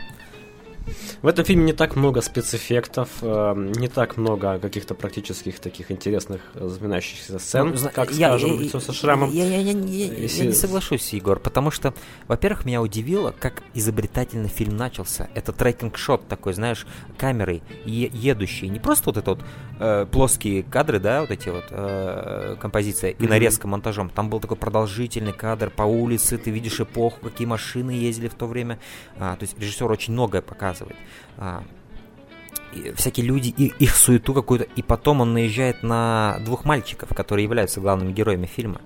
В 1.23 1.27
этом 1.27 1.45
фильме 1.45 1.65
не 1.65 1.73
так 1.73 1.97
много 1.97 2.21
спецэффектов, 2.21 3.09
э, 3.23 3.55
не 3.77 3.89
так 3.89 4.17
много 4.17 4.59
каких-то 4.59 4.95
практических 4.95 5.61
таких 5.61 5.91
интересных 5.91 6.41
запоминающихся 6.55 7.39
сцен, 7.39 7.75
ну, 7.81 7.91
как, 7.95 8.11
я, 8.13 8.31
скажем, 8.31 8.55
я, 8.57 8.63
лицо 8.63 8.81
со 8.81 8.93
шрамом. 8.93 9.31
Я, 9.31 9.45
я, 9.45 9.59
я, 9.59 9.73
я, 9.73 10.13
Если... 10.13 10.43
я 10.43 10.47
не 10.47 10.55
соглашусь, 10.55 11.13
Егор, 11.13 11.39
потому 11.39 11.71
что, 11.71 11.95
во-первых, 12.29 12.65
меня 12.65 12.83
удивило, 12.83 13.35
как 13.39 13.63
изобретательно 13.75 14.49
фильм 14.49 14.77
начался. 14.77 15.29
Это 15.35 15.53
трекинг-шот 15.53 16.27
такой, 16.29 16.55
знаешь, 16.55 16.87
камерой 17.17 17.63
е- 17.85 18.11
едущий. 18.13 18.69
Не 18.69 18.81
просто 18.81 19.07
вот 19.07 19.17
это 19.17 19.31
вот 19.33 19.41
э, 19.81 20.07
плоские 20.11 20.63
кадры, 20.65 20.99
да, 20.99 21.21
вот 21.21 21.31
эти 21.31 21.49
вот 21.49 21.65
э, 21.71 22.57
композиции 22.61 23.13
и 23.13 23.15
mm-hmm. 23.15 23.29
нарезка 23.29 23.69
монтажом. 23.69 24.11
Там 24.11 24.29
был 24.29 24.41
такой 24.41 24.57
продолжительный 24.57 25.33
кадр 25.33 25.71
по 25.71 25.83
улице, 25.83 26.39
ты 26.39 26.51
видишь 26.51 26.81
эпоху, 26.81 27.21
какие 27.23 27.47
машины 27.47 27.93
ездили 27.93 28.29
в 28.29 28.35
то 28.35 28.47
время. 28.47 28.79
А, 29.19 29.37
то 29.37 29.45
есть 29.45 29.59
режиссер 29.59 29.91
очень 29.91 30.13
многое 30.13 30.43
показывает 30.43 30.72
показывает. 30.73 30.97
А, 31.39 31.63
всякие 32.97 33.27
люди, 33.27 33.49
и, 33.57 33.73
их 33.79 33.95
суету 33.95 34.35
какую-то, 34.35 34.67
и 34.77 34.83
потом 34.83 35.21
он 35.21 35.35
наезжает 35.35 35.83
на 35.83 36.39
двух 36.45 36.65
мальчиков, 36.65 37.11
которые 37.15 37.45
являются 37.45 37.81
главными 37.81 38.13
героями 38.13 38.47
фильма. 38.47 38.81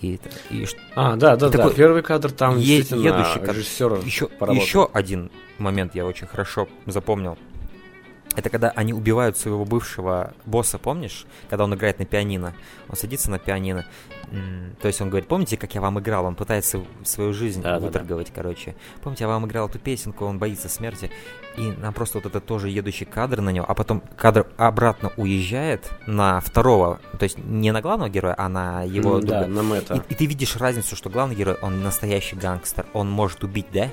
И, 0.00 0.20
и, 0.50 0.66
а, 0.94 1.16
да, 1.16 1.36
да, 1.36 1.48
да. 1.48 1.70
Первый 1.70 2.02
кадр 2.02 2.30
там 2.30 2.56
е- 2.56 2.78
едущий 2.78 3.42
режиссер 3.42 3.94
еще, 4.04 4.28
еще 4.40 4.88
один 4.92 5.32
момент 5.58 5.96
я 5.96 6.06
очень 6.06 6.28
хорошо 6.28 6.68
запомнил. 6.86 7.36
Это 8.38 8.50
когда 8.50 8.70
они 8.76 8.92
убивают 8.92 9.36
своего 9.36 9.64
бывшего 9.64 10.32
босса, 10.46 10.78
помнишь? 10.78 11.26
Когда 11.50 11.64
он 11.64 11.74
играет 11.74 11.98
на 11.98 12.04
пианино. 12.04 12.54
Он 12.88 12.94
садится 12.94 13.32
на 13.32 13.40
пианино. 13.40 13.84
То 14.80 14.86
есть 14.86 15.00
он 15.00 15.08
говорит, 15.08 15.28
помните, 15.28 15.56
как 15.56 15.74
я 15.74 15.80
вам 15.80 15.98
играл? 15.98 16.24
Он 16.24 16.36
пытается 16.36 16.80
свою 17.02 17.32
жизнь 17.32 17.62
да, 17.62 17.80
выторговать, 17.80 18.28
да, 18.28 18.32
да. 18.36 18.42
короче. 18.42 18.76
Помните, 19.02 19.24
я 19.24 19.28
вам 19.28 19.44
играл 19.46 19.68
эту 19.68 19.80
песенку, 19.80 20.24
он 20.24 20.38
боится 20.38 20.68
смерти. 20.68 21.10
И 21.56 21.72
нам 21.72 21.92
просто 21.92 22.18
вот 22.18 22.26
это 22.26 22.40
тоже 22.40 22.68
едущий 22.68 23.06
кадр 23.06 23.40
на 23.40 23.50
него, 23.50 23.66
а 23.68 23.74
потом 23.74 24.00
кадр 24.16 24.46
обратно 24.56 25.10
уезжает 25.16 25.90
на 26.06 26.38
второго, 26.38 27.00
то 27.18 27.24
есть 27.24 27.36
не 27.38 27.72
на 27.72 27.80
главного 27.82 28.08
героя, 28.08 28.36
а 28.38 28.48
на 28.48 28.84
его... 28.84 29.18
Mm, 29.18 29.26
да, 29.26 29.46
на 29.48 29.64
Мэтта. 29.64 29.94
И, 29.94 30.12
и 30.12 30.14
ты 30.14 30.26
видишь 30.26 30.56
разницу, 30.56 30.94
что 30.94 31.10
главный 31.10 31.34
герой, 31.34 31.56
он 31.60 31.82
настоящий 31.82 32.36
гангстер, 32.36 32.86
он 32.92 33.10
может 33.10 33.42
убить, 33.42 33.66
да? 33.72 33.88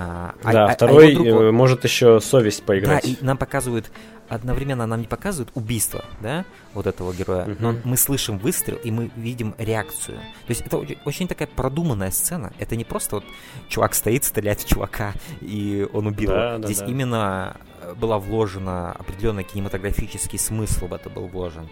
А, 0.00 0.34
да, 0.44 0.66
а, 0.66 0.70
а 0.70 0.74
второй 0.74 1.12
а 1.12 1.14
другу... 1.14 1.52
может 1.52 1.82
еще 1.82 2.20
совесть 2.20 2.62
поиграть. 2.62 3.02
Да, 3.02 3.10
и 3.10 3.16
нам 3.20 3.36
показывают 3.36 3.90
одновременно 4.28 4.86
нам 4.86 5.00
не 5.00 5.06
показывают 5.06 5.50
убийство, 5.54 6.04
да, 6.20 6.44
вот 6.74 6.86
этого 6.86 7.12
героя, 7.14 7.46
uh-huh. 7.46 7.56
но 7.58 7.74
мы 7.84 7.96
слышим 7.96 8.38
выстрел 8.38 8.76
и 8.76 8.90
мы 8.90 9.10
видим 9.16 9.54
реакцию. 9.58 10.18
То 10.18 10.50
есть 10.50 10.60
это 10.60 10.76
очень, 10.76 10.98
очень 11.04 11.28
такая 11.28 11.48
продуманная 11.48 12.10
сцена. 12.10 12.52
Это 12.58 12.76
не 12.76 12.84
просто 12.84 13.16
вот 13.16 13.24
чувак 13.68 13.94
стоит, 13.94 14.24
стреляет 14.24 14.60
в 14.60 14.68
чувака, 14.68 15.14
и 15.40 15.88
он 15.92 16.06
убил. 16.06 16.28
Да, 16.28 16.58
Здесь 16.58 16.78
да. 16.78 16.86
именно 16.86 17.56
э, 17.80 17.94
была 17.94 18.18
вложена 18.18 18.92
определенный 18.92 19.44
кинематографический 19.44 20.38
смысл 20.38 20.88
в 20.88 20.94
это 20.94 21.08
был 21.08 21.26
вложен. 21.26 21.68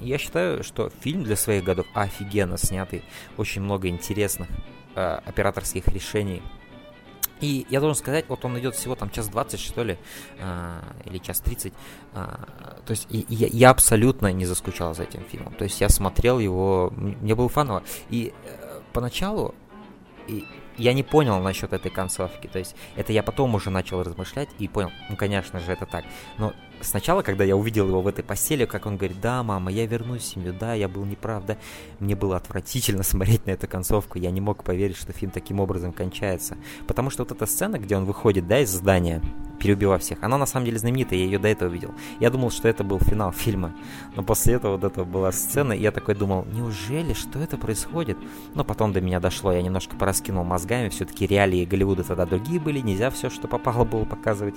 Я 0.00 0.18
считаю, 0.18 0.62
что 0.62 0.90
фильм 1.00 1.24
для 1.24 1.36
своих 1.36 1.64
годов 1.64 1.86
офигенно 1.92 2.56
снятый, 2.56 3.02
очень 3.36 3.62
много 3.62 3.88
интересных 3.88 4.48
э, 4.94 5.18
операторских 5.24 5.88
решений. 5.88 6.40
И 7.40 7.66
я 7.68 7.80
должен 7.80 7.96
сказать, 7.96 8.26
вот 8.28 8.44
он 8.44 8.58
идет 8.58 8.74
всего 8.74 8.94
там 8.94 9.10
час 9.10 9.28
20, 9.28 9.60
что 9.60 9.82
ли, 9.82 9.98
а, 10.40 10.82
или 11.04 11.18
час 11.18 11.40
30. 11.40 11.72
А, 12.14 12.80
то 12.86 12.92
есть 12.92 13.06
и, 13.10 13.26
я, 13.28 13.48
я 13.48 13.70
абсолютно 13.70 14.32
не 14.32 14.46
заскучал 14.46 14.94
за 14.94 15.02
этим 15.04 15.22
фильмом. 15.24 15.54
То 15.54 15.64
есть 15.64 15.80
я 15.80 15.88
смотрел 15.88 16.38
его, 16.38 16.92
мне 16.96 17.34
было 17.34 17.48
фаново. 17.48 17.82
И 18.10 18.32
э, 18.44 18.80
поначалу 18.92 19.54
и 20.28 20.44
я 20.78 20.92
не 20.92 21.02
понял 21.02 21.40
насчет 21.40 21.72
этой 21.72 21.90
концовки. 21.90 22.46
То 22.46 22.58
есть 22.58 22.76
это 22.96 23.12
я 23.12 23.22
потом 23.22 23.54
уже 23.54 23.70
начал 23.70 24.02
размышлять 24.02 24.48
и 24.58 24.68
понял, 24.68 24.90
ну 25.08 25.16
конечно 25.16 25.60
же 25.60 25.72
это 25.72 25.86
так. 25.86 26.04
Но 26.38 26.52
сначала, 26.80 27.22
когда 27.22 27.44
я 27.44 27.56
увидел 27.56 27.88
его 27.88 28.02
в 28.02 28.06
этой 28.06 28.22
постели, 28.22 28.64
как 28.64 28.86
он 28.86 28.96
говорит, 28.96 29.20
да, 29.20 29.42
мама, 29.42 29.70
я 29.70 29.86
вернусь 29.86 30.22
в 30.22 30.26
семью, 30.26 30.54
да, 30.58 30.74
я 30.74 30.88
был 30.88 31.04
неправ, 31.04 31.44
да, 31.46 31.56
мне 32.00 32.14
было 32.14 32.36
отвратительно 32.36 33.02
смотреть 33.04 33.46
на 33.46 33.50
эту 33.50 33.68
концовку, 33.68 34.18
я 34.18 34.30
не 34.30 34.40
мог 34.40 34.64
поверить, 34.64 34.96
что 34.96 35.12
фильм 35.12 35.30
таким 35.30 35.60
образом 35.60 35.92
кончается. 35.92 36.56
Потому 36.86 37.10
что 37.10 37.24
вот 37.24 37.32
эта 37.32 37.46
сцена, 37.46 37.78
где 37.78 37.96
он 37.96 38.04
выходит, 38.04 38.46
да, 38.46 38.60
из 38.60 38.70
здания, 38.70 39.22
переубивав 39.58 40.02
всех, 40.02 40.22
она 40.22 40.38
на 40.38 40.46
самом 40.46 40.66
деле 40.66 40.78
знаменитая, 40.78 41.18
я 41.18 41.24
ее 41.24 41.38
до 41.38 41.48
этого 41.48 41.68
видел. 41.68 41.94
Я 42.20 42.30
думал, 42.30 42.50
что 42.50 42.68
это 42.68 42.84
был 42.84 42.98
финал 43.00 43.32
фильма, 43.36 43.74
но 44.14 44.22
после 44.22 44.54
этого 44.54 44.72
вот 44.76 44.84
это 44.84 45.04
была 45.04 45.32
сцена, 45.32 45.72
и 45.72 45.80
я 45.80 45.90
такой 45.90 46.14
думал, 46.14 46.46
неужели, 46.52 47.14
что 47.14 47.38
это 47.38 47.56
происходит? 47.56 48.18
Но 48.54 48.64
потом 48.64 48.92
до 48.92 49.00
меня 49.00 49.20
дошло, 49.20 49.52
я 49.52 49.62
немножко 49.62 49.96
пораскинул 49.96 50.44
мозгами, 50.44 50.88
все-таки 50.88 51.26
реалии 51.26 51.64
Голливуда 51.64 52.04
тогда 52.04 52.26
другие 52.26 52.60
были, 52.60 52.80
нельзя 52.80 53.10
все, 53.10 53.30
что 53.30 53.48
попало, 53.48 53.84
было 53.84 54.04
показывать, 54.04 54.54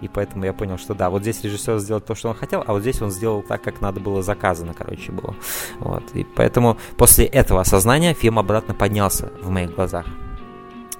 и 0.00 0.08
поэтому 0.08 0.44
я 0.44 0.52
понял, 0.52 0.78
что 0.78 0.94
да, 0.94 1.10
вот 1.10 1.22
здесь 1.22 1.42
режиссер 1.42 1.59
режиссер 1.60 1.78
сделать 1.78 2.04
то, 2.04 2.14
что 2.14 2.28
он 2.28 2.34
хотел, 2.34 2.62
а 2.66 2.72
вот 2.72 2.80
здесь 2.82 3.00
он 3.02 3.10
сделал 3.10 3.42
так, 3.42 3.62
как 3.62 3.80
надо 3.80 4.00
было 4.00 4.22
заказано, 4.22 4.74
короче, 4.74 5.12
было. 5.12 5.34
Вот. 5.78 6.02
И 6.14 6.24
поэтому 6.24 6.78
после 6.96 7.26
этого 7.26 7.60
осознания 7.60 8.14
фильм 8.14 8.38
обратно 8.38 8.74
поднялся 8.74 9.30
в 9.42 9.50
моих 9.50 9.74
глазах. 9.74 10.06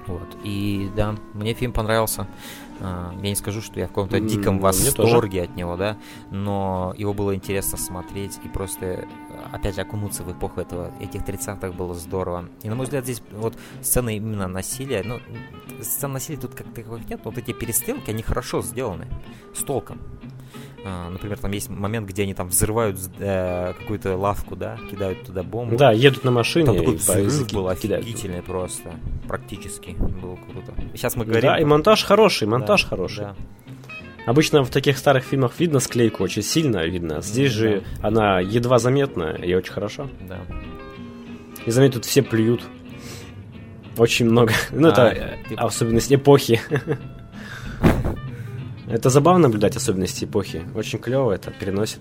Вот. 0.07 0.37
И 0.43 0.89
да, 0.95 1.15
мне 1.33 1.53
фильм 1.53 1.71
понравился. 1.71 2.27
А, 2.83 3.13
я 3.21 3.29
не 3.29 3.35
скажу, 3.35 3.61
что 3.61 3.79
я 3.79 3.85
в 3.85 3.89
каком-то 3.89 4.19
диком 4.19 4.59
восторге 4.59 5.43
от 5.43 5.55
него, 5.55 5.77
да, 5.77 5.97
но 6.31 6.95
его 6.97 7.13
было 7.13 7.35
интересно 7.35 7.77
смотреть 7.77 8.39
и 8.43 8.47
просто, 8.49 9.07
опять 9.51 9.75
же, 9.75 9.81
окунуться 9.81 10.23
в 10.23 10.31
эпоху 10.31 10.61
этого, 10.61 10.91
этих 10.99 11.21
30-х 11.21 11.71
было 11.73 11.93
здорово. 11.93 12.45
И, 12.63 12.69
на 12.69 12.75
мой 12.75 12.85
взгляд, 12.85 13.03
здесь 13.03 13.21
вот 13.33 13.55
сцены 13.83 14.17
именно 14.17 14.47
насилия, 14.47 15.03
ну, 15.03 15.19
сцен 15.81 16.11
насилия 16.11 16.39
тут 16.39 16.55
как 16.55 16.73
таковых 16.73 17.07
нет, 17.07 17.21
но 17.23 17.29
вот 17.29 17.37
эти 17.37 17.53
перестрелки, 17.53 18.09
они 18.09 18.23
хорошо 18.23 18.63
сделаны, 18.63 19.07
с 19.53 19.63
толком. 19.63 19.99
А, 20.83 21.09
например, 21.09 21.37
там 21.37 21.51
есть 21.51 21.69
момент, 21.69 22.07
где 22.09 22.23
они 22.23 22.33
там 22.33 22.49
взрывают 22.49 22.97
э, 23.19 23.73
какую-то 23.79 24.17
лавку, 24.17 24.55
да, 24.55 24.77
кидают 24.89 25.23
туда 25.23 25.43
бомбу. 25.43 25.77
Да, 25.77 25.91
едут 25.91 26.23
на 26.23 26.31
машине. 26.31 26.65
Там 26.65 26.77
такой 26.77 26.95
взрыв 26.95 27.51
был 27.51 27.67
офигительный 27.67 28.41
просто, 28.41 28.91
практически, 29.27 29.91
было 29.91 30.37
круто. 30.37 30.73
Сейчас 30.93 31.15
мы 31.15 31.25
говорим... 31.25 31.49
Да, 31.49 31.59
и 31.59 31.65
монтаж 31.65 32.03
хороший, 32.03 32.47
монтаж 32.47 32.83
да, 32.83 32.89
хороший. 32.89 33.23
Да. 33.25 33.35
Обычно 34.25 34.63
в 34.63 34.69
таких 34.69 34.97
старых 34.97 35.23
фильмах 35.23 35.59
видно 35.59 35.79
склейку, 35.79 36.23
очень 36.23 36.43
сильно 36.43 36.85
видно. 36.85 37.21
Здесь 37.21 37.53
да. 37.53 37.59
же 37.59 37.83
она 38.01 38.39
едва 38.39 38.79
заметна 38.79 39.35
и 39.41 39.53
очень 39.53 39.71
хорошо. 39.71 40.09
Да. 40.27 40.39
И 41.65 41.71
заметь, 41.71 41.93
тут 41.93 42.05
все 42.05 42.21
плюют. 42.23 42.61
Очень 43.97 44.25
много. 44.27 44.53
Ну, 44.71 44.87
а, 44.89 44.91
это 44.91 45.37
ты... 45.47 45.55
особенность 45.55 46.11
эпохи. 46.11 46.59
Это 48.91 49.09
забавно 49.09 49.47
наблюдать 49.47 49.75
особенности 49.75 50.25
эпохи. 50.25 50.63
Очень 50.75 50.99
клево 50.99 51.31
это 51.31 51.51
переносит. 51.51 51.99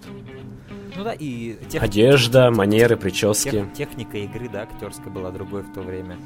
Ну 0.97 1.05
да, 1.05 1.13
и 1.13 1.57
тех... 1.69 1.83
Одежда, 1.83 2.51
манеры, 2.51 2.97
прически. 2.97 3.51
Тех, 3.51 3.73
техника 3.73 4.19
игры, 4.19 4.49
да, 4.53 4.63
актерская 4.63 5.11
была 5.11 5.31
другой 5.31 5.63
в 5.63 5.73
то 5.73 5.81
время. 5.81 6.19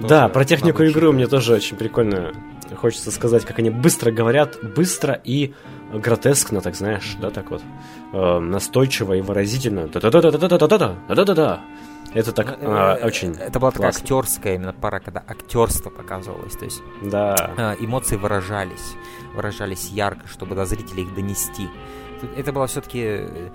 Да, 0.00 0.28
про 0.28 0.44
технику 0.44 0.82
игры 0.82 1.12
мне 1.12 1.26
тоже 1.26 1.54
очень 1.54 1.76
прикольно 1.76 2.32
хочется 2.76 3.10
сказать, 3.10 3.44
как 3.44 3.58
они 3.58 3.70
быстро 3.70 4.10
говорят, 4.10 4.58
быстро 4.74 5.14
и 5.24 5.54
гротескно, 5.92 6.60
так 6.60 6.74
знаешь, 6.74 7.16
да, 7.20 7.30
так 7.30 7.50
вот, 7.50 7.62
э, 8.12 8.38
настойчиво 8.38 9.14
и 9.14 9.20
выразительно. 9.20 9.86
Да-да-да-да-да-да-да-да, 9.86 10.96
да-да-да. 11.08 11.60
Это 12.14 12.32
так 12.32 12.58
ну, 12.60 12.70
а, 12.70 12.98
очень. 13.02 13.32
Это 13.34 13.60
была 13.60 13.70
такая 13.70 13.90
актерская 13.90 14.54
именно 14.54 14.72
пара, 14.72 14.98
когда 14.98 15.22
актерство 15.26 15.90
показывалось, 15.90 16.56
то 16.56 16.64
есть. 16.64 16.82
Да. 17.02 17.34
А, 17.56 17.76
эмоции 17.78 18.16
выражались, 18.16 18.94
выражались 19.38 19.90
ярко, 19.90 20.26
чтобы 20.26 20.56
до 20.56 20.66
зрителей 20.66 21.04
их 21.04 21.14
донести. 21.14 21.68
Это 22.36 22.52
было 22.52 22.66
все-таки, 22.66 23.00
э, 23.04 23.50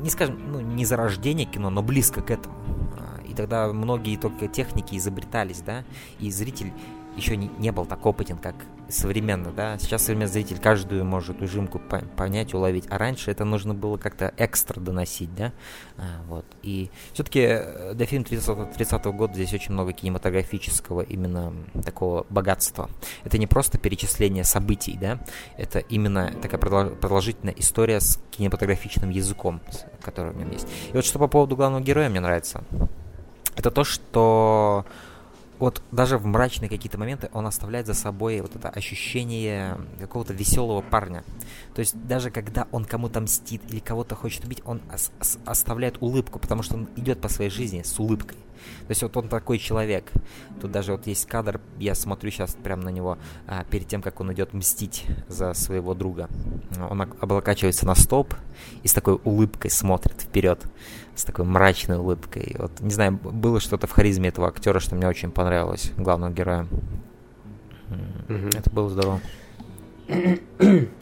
не 0.00 0.08
скажем, 0.08 0.40
ну, 0.50 0.60
не 0.60 0.86
зарождение 0.86 1.46
кино, 1.46 1.68
но 1.68 1.82
близко 1.82 2.22
к 2.22 2.30
этому. 2.30 2.56
А, 2.98 3.20
и 3.22 3.34
тогда 3.34 3.70
многие 3.72 4.16
только 4.16 4.48
техники 4.48 4.96
изобретались, 4.96 5.60
да, 5.60 5.84
и 6.18 6.30
зритель 6.30 6.72
еще 7.16 7.36
не, 7.36 7.50
не 7.58 7.72
был 7.72 7.84
так 7.84 8.04
опытен, 8.06 8.38
как 8.38 8.54
современно, 8.88 9.50
да. 9.50 9.78
Сейчас 9.78 10.02
современный 10.02 10.30
зритель 10.30 10.58
каждую 10.58 11.04
может 11.04 11.40
ужимку 11.40 11.80
понять, 12.16 12.54
уловить, 12.54 12.84
а 12.90 12.98
раньше 12.98 13.30
это 13.30 13.44
нужно 13.44 13.74
было 13.74 13.96
как-то 13.96 14.32
экстра 14.36 14.80
доносить, 14.80 15.34
да. 15.34 15.52
А, 15.96 16.22
вот. 16.28 16.44
И 16.62 16.90
все-таки 17.12 17.40
э, 17.40 17.94
для 17.94 18.06
фильма 18.06 18.24
30-го 18.24 18.66
30 18.76 19.04
года 19.06 19.34
здесь 19.34 19.52
очень 19.52 19.72
много 19.72 19.92
кинематографического 19.92 21.02
именно 21.02 21.52
такого 21.84 22.26
богатства. 22.28 22.90
Это 23.24 23.38
не 23.38 23.46
просто 23.46 23.78
перечисление 23.78 24.44
событий, 24.44 24.98
да, 25.00 25.18
это 25.56 25.78
именно 25.78 26.32
такая 26.40 26.58
продолжительная 26.58 27.54
история 27.54 28.00
с 28.00 28.18
кинематографичным 28.30 29.10
языком, 29.10 29.60
который 30.02 30.32
у 30.32 30.36
него 30.36 30.52
есть. 30.52 30.68
И 30.90 30.92
вот 30.92 31.04
что 31.04 31.18
по 31.18 31.28
поводу 31.28 31.56
главного 31.56 31.82
героя 31.82 32.08
мне 32.08 32.20
нравится, 32.20 32.62
это 33.56 33.70
то, 33.70 33.84
что 33.84 34.86
вот 35.62 35.80
даже 35.92 36.18
в 36.18 36.26
мрачные 36.26 36.68
какие-то 36.68 36.98
моменты 36.98 37.30
он 37.32 37.46
оставляет 37.46 37.86
за 37.86 37.94
собой 37.94 38.40
вот 38.40 38.56
это 38.56 38.68
ощущение 38.68 39.78
какого-то 40.00 40.32
веселого 40.34 40.80
парня. 40.82 41.22
То 41.72 41.78
есть 41.78 41.94
даже 42.04 42.32
когда 42.32 42.66
он 42.72 42.84
кому-то 42.84 43.20
мстит 43.20 43.62
или 43.70 43.78
кого-то 43.78 44.16
хочет 44.16 44.44
убить, 44.44 44.60
он 44.64 44.82
оставляет 45.46 45.98
улыбку, 46.00 46.40
потому 46.40 46.64
что 46.64 46.74
он 46.74 46.88
идет 46.96 47.20
по 47.20 47.28
своей 47.28 47.48
жизни 47.48 47.82
с 47.82 47.96
улыбкой. 48.00 48.38
То 48.62 48.90
есть 48.90 49.02
вот 49.02 49.16
он 49.16 49.28
такой 49.28 49.58
человек. 49.58 50.10
Тут 50.60 50.72
даже 50.72 50.92
вот 50.92 51.06
есть 51.06 51.26
кадр, 51.26 51.60
я 51.78 51.94
смотрю 51.94 52.30
сейчас 52.32 52.56
прямо 52.60 52.82
на 52.82 52.88
него, 52.88 53.18
а, 53.46 53.64
перед 53.64 53.86
тем, 53.86 54.02
как 54.02 54.20
он 54.20 54.32
идет 54.32 54.52
мстить 54.54 55.04
за 55.28 55.54
своего 55.54 55.94
друга. 55.94 56.28
Он 56.90 57.02
облокачивается 57.02 57.86
на 57.86 57.94
столб 57.94 58.34
и 58.82 58.88
с 58.88 58.92
такой 58.92 59.20
улыбкой 59.24 59.70
смотрит 59.70 60.22
вперед, 60.22 60.60
с 61.14 61.24
такой 61.24 61.44
мрачной 61.44 61.98
улыбкой. 61.98 62.56
Вот, 62.58 62.80
не 62.80 62.90
знаю, 62.90 63.12
было 63.12 63.60
что-то 63.60 63.86
в 63.86 63.92
харизме 63.92 64.28
этого 64.28 64.48
актера, 64.48 64.80
что 64.80 64.94
мне 64.94 65.06
очень 65.06 65.30
понравилось, 65.30 65.92
главного 65.96 66.32
героя. 66.32 66.66
Mm-hmm. 68.28 68.58
Это 68.58 68.70
было 68.70 68.88
здорово. 68.88 69.20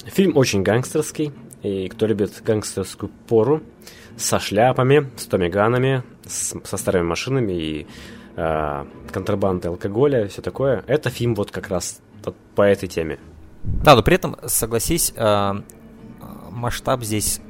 Фильм 0.06 0.36
очень 0.36 0.62
гангстерский, 0.62 1.32
и 1.62 1.88
кто 1.88 2.06
любит 2.06 2.42
гангстерскую 2.44 3.10
пору, 3.28 3.62
со 4.16 4.38
шляпами, 4.38 5.10
с 5.16 5.26
томиганами, 5.26 6.02
с, 6.26 6.54
со 6.64 6.76
старыми 6.76 7.04
машинами 7.04 7.52
и 7.52 7.86
э, 8.36 8.84
контрабандой 9.10 9.70
алкоголя, 9.70 10.28
все 10.28 10.42
такое. 10.42 10.84
Это 10.86 11.10
фильм 11.10 11.34
вот 11.34 11.50
как 11.50 11.68
раз 11.68 12.00
вот 12.24 12.36
по 12.54 12.62
этой 12.62 12.88
теме. 12.88 13.18
Да, 13.62 13.94
но 13.94 14.02
при 14.02 14.16
этом, 14.16 14.36
согласись, 14.46 15.12
э, 15.16 15.52
масштаб 16.50 17.02
здесь 17.02 17.40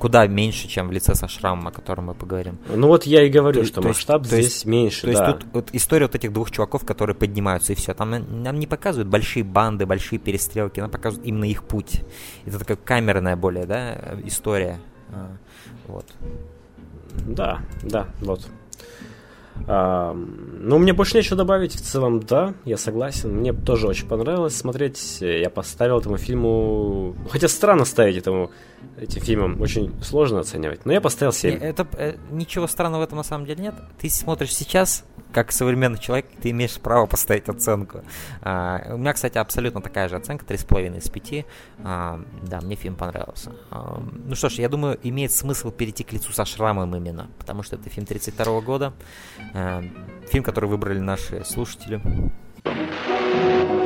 куда 0.00 0.26
меньше, 0.26 0.66
чем 0.68 0.88
в 0.88 0.92
лице 0.92 1.14
со 1.14 1.28
шрамом, 1.28 1.68
о 1.68 1.70
котором 1.70 2.06
мы 2.06 2.14
поговорим. 2.14 2.58
Ну 2.68 2.88
вот 2.88 3.04
я 3.04 3.22
и 3.22 3.30
говорю, 3.30 3.60
то, 3.60 3.66
что 3.66 3.80
то 3.80 3.88
масштаб 3.88 4.22
есть, 4.22 4.32
здесь 4.32 4.44
есть, 4.44 4.66
меньше. 4.66 5.00
То 5.02 5.12
да. 5.12 5.12
есть 5.12 5.38
тут 5.38 5.48
вот 5.52 5.68
история 5.72 6.06
вот 6.06 6.14
этих 6.14 6.32
двух 6.32 6.50
чуваков, 6.50 6.84
которые 6.84 7.14
поднимаются 7.14 7.72
и 7.72 7.76
все. 7.76 7.94
Там 7.94 8.10
нам 8.10 8.58
не 8.58 8.66
показывают 8.66 9.08
большие 9.08 9.44
банды, 9.44 9.86
большие 9.86 10.18
перестрелки, 10.18 10.80
нам 10.80 10.90
показывают 10.90 11.26
именно 11.26 11.44
их 11.44 11.62
путь. 11.62 12.02
Это 12.46 12.58
такая 12.58 12.76
камерная 12.76 13.36
более, 13.36 13.66
да, 13.66 13.96
история. 14.24 14.80
А, 15.12 15.36
вот. 15.86 16.06
Да, 17.26 17.60
да, 17.82 18.08
вот. 18.20 18.48
Ну, 19.66 20.78
мне 20.78 20.92
больше 20.92 21.16
нечего 21.16 21.36
добавить. 21.36 21.74
В 21.74 21.80
целом, 21.80 22.20
да, 22.20 22.54
я 22.64 22.76
согласен. 22.76 23.30
Мне 23.30 23.52
тоже 23.52 23.86
очень 23.86 24.08
понравилось 24.08 24.56
смотреть. 24.56 25.18
Я 25.20 25.50
поставил 25.50 25.98
этому 25.98 26.16
фильму... 26.16 27.14
Хотя 27.30 27.48
странно 27.48 27.84
ставить 27.84 28.16
этому 28.16 28.50
этим 28.98 29.22
фильмам. 29.22 29.60
Очень 29.60 29.92
сложно 30.02 30.40
оценивать. 30.40 30.86
Но 30.86 30.92
я 30.92 31.00
поставил 31.00 31.32
7. 31.32 31.58
Это, 31.58 31.86
э, 31.96 32.16
ничего 32.30 32.66
странного 32.66 33.02
в 33.02 33.04
этом 33.04 33.18
на 33.18 33.24
самом 33.24 33.46
деле 33.46 33.62
нет. 33.62 33.74
Ты 33.98 34.10
смотришь 34.10 34.54
сейчас, 34.54 35.04
как 35.32 35.52
современный 35.52 35.98
человек, 35.98 36.26
ты 36.40 36.50
имеешь 36.50 36.78
право 36.78 37.06
поставить 37.06 37.48
оценку. 37.48 38.02
А, 38.42 38.94
у 38.94 38.96
меня, 38.96 39.12
кстати, 39.12 39.38
абсолютно 39.38 39.80
такая 39.80 40.08
же 40.08 40.16
оценка, 40.16 40.44
3,5 40.44 40.98
из 40.98 41.08
5. 41.08 41.46
А, 41.84 42.20
да, 42.42 42.60
мне 42.60 42.76
фильм 42.76 42.96
понравился. 42.96 43.52
А, 43.70 44.02
ну 44.24 44.34
что 44.34 44.48
ж, 44.48 44.54
я 44.54 44.68
думаю, 44.68 44.98
имеет 45.02 45.32
смысл 45.32 45.70
перейти 45.70 46.04
к 46.04 46.12
лицу 46.12 46.32
со 46.32 46.44
шрамом 46.44 46.94
именно, 46.94 47.28
потому 47.38 47.62
что 47.62 47.76
это 47.76 47.88
фильм 47.90 48.06
32 48.06 48.60
года. 48.60 48.92
А, 49.53 49.83
фильм, 50.29 50.43
который 50.43 50.69
выбрали 50.69 50.99
наши 50.99 51.43
слушатели. 51.45 52.01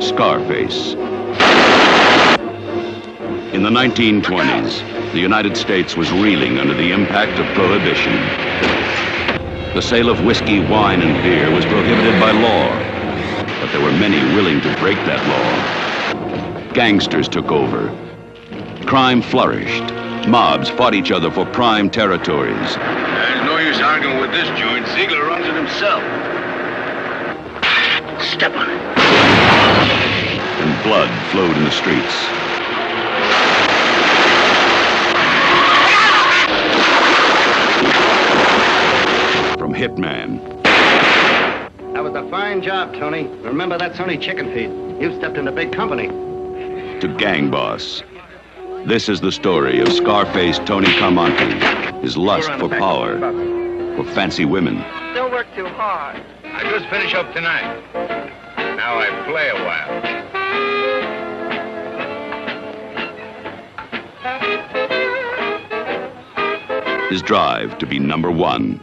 Scarface. 0.00 0.96
In 3.52 3.62
the 3.62 3.70
1920s, 3.70 5.12
the 5.12 5.18
United 5.18 5.56
States 5.56 5.96
was 5.96 6.10
reeling 6.12 6.58
under 6.58 6.74
the 6.74 6.92
impact 6.92 7.38
of 7.38 7.46
prohibition. 7.54 8.14
The 9.74 9.82
sale 9.82 10.08
of 10.08 10.24
whiskey, 10.24 10.60
wine, 10.60 11.02
and 11.02 11.22
beer 11.22 11.50
was 11.54 11.64
prohibited 11.66 12.18
by 12.20 12.30
law, 12.30 12.68
but 13.60 13.70
there 13.72 13.80
were 13.80 13.92
many 13.98 14.18
willing 14.34 14.60
to 14.60 14.76
break 14.78 14.96
that 15.06 15.22
law. 15.28 16.72
Gangsters 16.72 17.28
took 17.28 17.50
over. 17.50 17.94
Crime 18.86 19.20
flourished. 19.20 19.92
Mobs 20.28 20.68
fought 20.68 20.94
each 20.94 21.10
other 21.10 21.30
for 21.30 21.44
prime 21.46 21.90
territories. 21.90 22.76
this 24.35 24.59
joint. 24.59 24.85
Ziegler 24.89 25.23
runs 25.23 25.47
it 25.47 25.55
himself. 25.55 26.03
Step 28.21 28.53
on 28.53 28.69
it. 28.69 28.81
And 30.59 30.83
blood 30.83 31.09
flowed 31.31 31.55
in 31.55 31.63
the 31.63 31.71
streets. 31.71 32.13
From 39.57 39.73
Hitman. 39.73 40.41
That 41.93 42.03
was 42.03 42.13
a 42.13 42.29
fine 42.29 42.61
job, 42.61 42.93
Tony. 42.93 43.27
Remember, 43.41 43.77
that's 43.77 44.01
only 44.01 44.17
chicken 44.17 44.53
feed. 44.53 45.01
You've 45.01 45.15
stepped 45.15 45.37
into 45.37 45.53
big 45.53 45.71
company. 45.71 46.09
To 46.99 47.15
gang 47.17 47.49
boss. 47.49 48.03
This 48.85 49.07
is 49.07 49.21
the 49.21 49.31
story 49.31 49.79
of 49.79 49.93
Scarface 49.93 50.59
Tony 50.59 50.87
Carmonte, 50.87 52.01
his 52.01 52.17
lust 52.17 52.51
for 52.59 52.67
power, 52.67 53.17
for 53.95 54.03
fancy 54.13 54.45
women. 54.45 54.75
Don't 55.13 55.31
work 55.31 55.47
too 55.55 55.67
hard. 55.67 56.21
I 56.43 56.63
just 56.69 56.89
finish 56.89 57.13
up 57.13 57.33
tonight. 57.33 57.81
Now 58.75 58.97
I 58.99 59.09
play 59.25 59.49
a 59.49 59.55
while. 59.63 60.01
His 67.09 67.21
drive 67.21 67.77
to 67.77 67.85
be 67.85 67.99
number 67.99 68.31
one. 68.31 68.81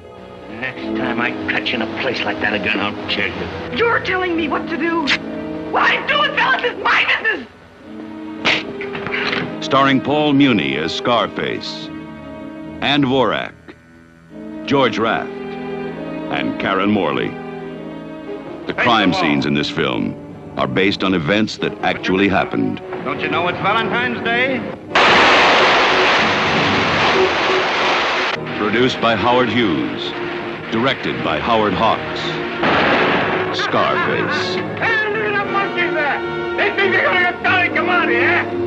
Next 0.49 0.83
time 0.99 1.21
I 1.21 1.33
catch 1.51 1.71
you 1.71 1.75
in 1.75 1.83
a 1.83 2.01
place 2.01 2.21
like 2.23 2.41
that 2.41 2.55
again, 2.55 2.81
I'll 2.81 3.09
kill 3.09 3.29
you. 3.29 3.77
You're 3.77 4.01
telling 4.01 4.37
me 4.37 4.49
what 4.49 4.69
to 4.69 4.77
do. 4.77 5.03
What 5.71 5.83
I'm 5.83 6.07
doing, 6.07 6.35
fellas, 6.37 6.63
is 6.63 6.77
my 6.83 7.05
business. 7.23 7.49
Starring 9.65 10.01
Paul 10.01 10.33
Muni 10.35 10.77
as 10.77 10.95
Scarface, 10.95 11.89
and 12.81 13.05
Vorak, 13.05 13.53
George 14.67 14.99
Raft, 14.99 15.31
and 15.31 16.61
Karen 16.61 16.91
Morley. 16.91 17.29
The 18.67 18.75
crime 18.75 19.13
scenes 19.13 19.45
in 19.45 19.55
this 19.55 19.69
film 19.69 20.15
are 20.57 20.69
based 20.69 21.03
on 21.03 21.15
events 21.15 21.59
that 21.59 21.77
actually 21.81 22.29
happened. 22.29 22.79
Don't 23.05 23.21
you 23.21 23.29
know 23.29 23.49
it's 23.49 23.59
Valentine's 23.59 24.23
Day? 24.25 24.59
Produced 28.59 29.01
by 29.01 29.17
Howard 29.17 29.49
Hughes 29.49 30.13
Directed 30.73 31.23
by 31.23 31.39
Howard 31.39 31.75
Hawks. 31.75 32.21
Scarface. 33.61 34.55
Hey, 34.81 35.13
look 35.13 35.27
at 35.27 35.33
that 35.35 35.47
monkey 35.53 35.91
there! 35.93 36.57
They 36.57 36.75
think 36.75 36.95
they're 36.95 37.03
gonna 37.03 37.21
get 37.21 37.45
Tony 37.45 37.69
Kamani, 37.69 38.15
eh? 38.23 38.62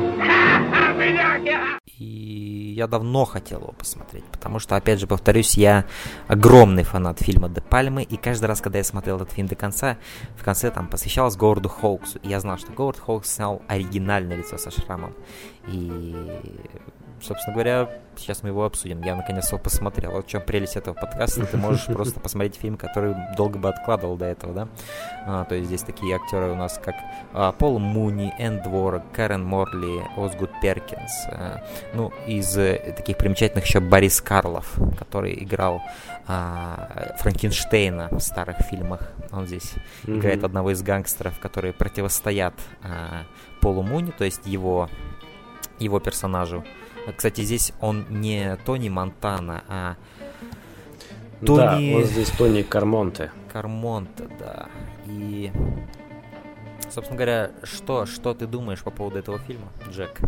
Я 2.76 2.86
давно 2.86 3.24
хотел 3.24 3.60
его 3.60 3.72
посмотреть, 3.72 4.26
потому 4.26 4.58
что, 4.58 4.76
опять 4.76 5.00
же, 5.00 5.06
повторюсь, 5.06 5.56
я 5.56 5.86
огромный 6.28 6.82
фанат 6.82 7.18
фильма 7.20 7.48
«Де 7.48 7.62
Пальмы», 7.62 8.02
и 8.02 8.18
каждый 8.18 8.44
раз, 8.44 8.60
когда 8.60 8.76
я 8.76 8.84
смотрел 8.84 9.16
этот 9.16 9.32
фильм 9.32 9.48
до 9.48 9.54
конца, 9.54 9.96
в 10.36 10.44
конце 10.44 10.70
там 10.70 10.86
посвящалось 10.86 11.36
Говарду 11.36 11.70
Хоуксу, 11.70 12.18
и 12.18 12.28
я 12.28 12.38
знал, 12.38 12.58
что 12.58 12.72
Говард 12.72 12.98
Хоукс 12.98 13.32
снял 13.32 13.62
оригинальное 13.66 14.36
лицо 14.36 14.58
со 14.58 14.70
шрамом, 14.70 15.14
и 15.68 16.14
собственно 17.20 17.54
говоря, 17.54 17.90
сейчас 18.16 18.42
мы 18.42 18.50
его 18.50 18.64
обсудим. 18.64 19.02
Я 19.02 19.14
наконец 19.14 19.48
его 19.48 19.58
посмотрел. 19.58 20.12
Вот 20.12 20.26
в 20.26 20.28
чем 20.28 20.42
прелесть 20.42 20.76
этого 20.76 20.94
подкаста. 20.94 21.46
Ты 21.46 21.56
можешь 21.56 21.86
просто 21.86 22.20
посмотреть 22.20 22.56
фильм, 22.56 22.76
который 22.76 23.14
долго 23.36 23.58
бы 23.58 23.68
откладывал 23.68 24.16
до 24.16 24.26
этого, 24.26 24.52
да? 24.52 24.68
А, 25.26 25.44
то 25.44 25.54
есть 25.54 25.68
здесь 25.68 25.82
такие 25.82 26.16
актеры 26.16 26.50
у 26.50 26.54
нас, 26.54 26.80
как 26.82 26.94
а, 27.32 27.52
Пол 27.52 27.78
Муни, 27.78 28.32
Энн 28.38 28.62
Дворок, 28.62 29.02
Кэрен 29.12 29.44
Морли, 29.44 30.02
Озгуд 30.16 30.50
Перкинс. 30.60 31.26
А, 31.28 31.64
ну, 31.94 32.12
из 32.26 32.56
э, 32.56 32.94
таких 32.96 33.16
примечательных 33.16 33.66
еще 33.66 33.80
Борис 33.80 34.20
Карлов, 34.20 34.78
который 34.98 35.34
играл 35.42 35.82
а, 36.26 37.14
Франкенштейна 37.18 38.08
в 38.10 38.20
старых 38.20 38.58
фильмах. 38.70 39.12
Он 39.32 39.46
здесь 39.46 39.74
mm-hmm. 40.04 40.18
играет 40.18 40.44
одного 40.44 40.72
из 40.72 40.82
гангстеров, 40.82 41.38
которые 41.38 41.72
противостоят 41.72 42.54
а, 42.82 43.24
Полу 43.60 43.82
Муни, 43.82 44.10
то 44.10 44.24
есть 44.24 44.46
его 44.46 44.88
его 45.78 46.00
персонажу. 46.00 46.64
Кстати, 47.14 47.42
здесь 47.42 47.72
он 47.80 48.06
не 48.08 48.56
Тони 48.64 48.88
Монтана, 48.88 49.64
а 49.68 49.96
Тони... 51.44 51.92
Да, 51.92 51.98
вот 51.98 52.06
здесь 52.06 52.30
Тони 52.30 52.62
Кармонте. 52.62 53.30
Кармонте, 53.52 54.28
да. 54.38 54.68
И, 55.06 55.52
собственно 56.90 57.16
говоря, 57.16 57.50
что, 57.62 58.06
что 58.06 58.34
ты 58.34 58.46
думаешь 58.46 58.82
по 58.82 58.90
поводу 58.90 59.18
этого 59.18 59.38
фильма, 59.38 59.68
Джек? 59.90 60.20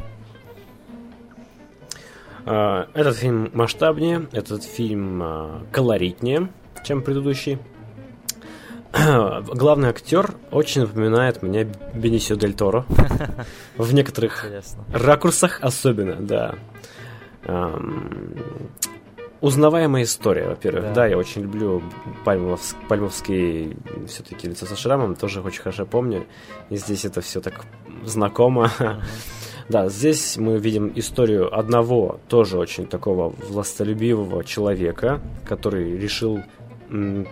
А, 2.46 2.88
этот 2.94 3.16
фильм 3.16 3.50
масштабнее, 3.54 4.28
этот 4.32 4.62
фильм 4.64 5.20
а, 5.22 5.66
колоритнее, 5.72 6.48
чем 6.84 7.02
предыдущий. 7.02 7.58
главный 8.92 9.90
актер 9.90 10.34
очень 10.50 10.82
напоминает 10.82 11.42
мне 11.42 11.68
Бенисио 11.94 12.36
Дель 12.36 12.54
Торо. 12.54 12.86
В 13.76 13.92
некоторых 13.92 14.46
ракурсах 14.92 15.58
особенно, 15.62 16.16
да. 16.16 16.54
Узнаваемая 19.40 20.02
история, 20.02 20.48
во-первых. 20.48 20.82
Да. 20.84 20.94
да, 20.94 21.06
я 21.06 21.16
очень 21.16 21.42
люблю 21.42 21.82
пальмовск, 22.24 22.76
пальмовские 22.88 23.76
все-таки 24.08 24.48
лица 24.48 24.66
со 24.66 24.74
шрамом, 24.74 25.14
тоже 25.14 25.42
очень 25.42 25.62
хорошо 25.62 25.86
помню. 25.86 26.26
И 26.70 26.76
здесь 26.76 27.04
это 27.04 27.20
все 27.20 27.40
так 27.40 27.64
знакомо. 28.04 28.70
Uh-huh. 28.78 29.00
Да, 29.68 29.88
здесь 29.90 30.38
мы 30.38 30.58
видим 30.58 30.90
историю 30.94 31.56
одного, 31.56 32.20
тоже 32.28 32.58
очень 32.58 32.86
такого 32.86 33.28
властолюбивого 33.28 34.42
человека, 34.42 35.20
который 35.44 35.96
решил 35.98 36.40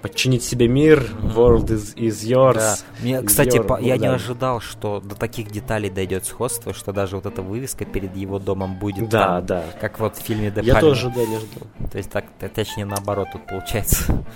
подчинить 0.03 0.43
себе 0.43 0.69
мир, 0.69 1.07
world 1.35 1.67
is, 1.67 1.95
is 1.97 2.25
yours. 2.25 2.55
Да. 2.55 2.77
Мне, 3.01 3.23
кстати, 3.23 3.57
your, 3.57 3.65
по, 3.65 3.81
я 3.81 3.97
да. 3.97 4.01
не 4.01 4.07
ожидал, 4.15 4.61
что 4.61 5.01
до 5.01 5.15
таких 5.15 5.51
деталей 5.51 5.91
дойдет 5.91 6.27
сходство, 6.27 6.75
что 6.75 6.93
даже 6.93 7.17
вот 7.17 7.27
эта 7.27 7.43
вывеска 7.43 7.85
перед 7.85 8.15
его 8.17 8.39
домом 8.39 8.79
будет 8.79 9.09
да, 9.09 9.37
там, 9.37 9.47
да. 9.47 9.65
как 9.81 9.99
вот 9.99 10.17
в 10.17 10.21
фильме 10.21 10.51
Де 10.51 10.61
Я 10.63 10.81
тоже, 10.81 11.11
да, 11.15 11.21
не 11.25 11.39
ждал. 11.39 11.91
То 11.91 11.99
есть 11.99 12.11
так, 12.11 12.27
точнее 12.55 12.85
наоборот 12.85 13.29
тут 13.33 13.47
получается. 13.47 14.25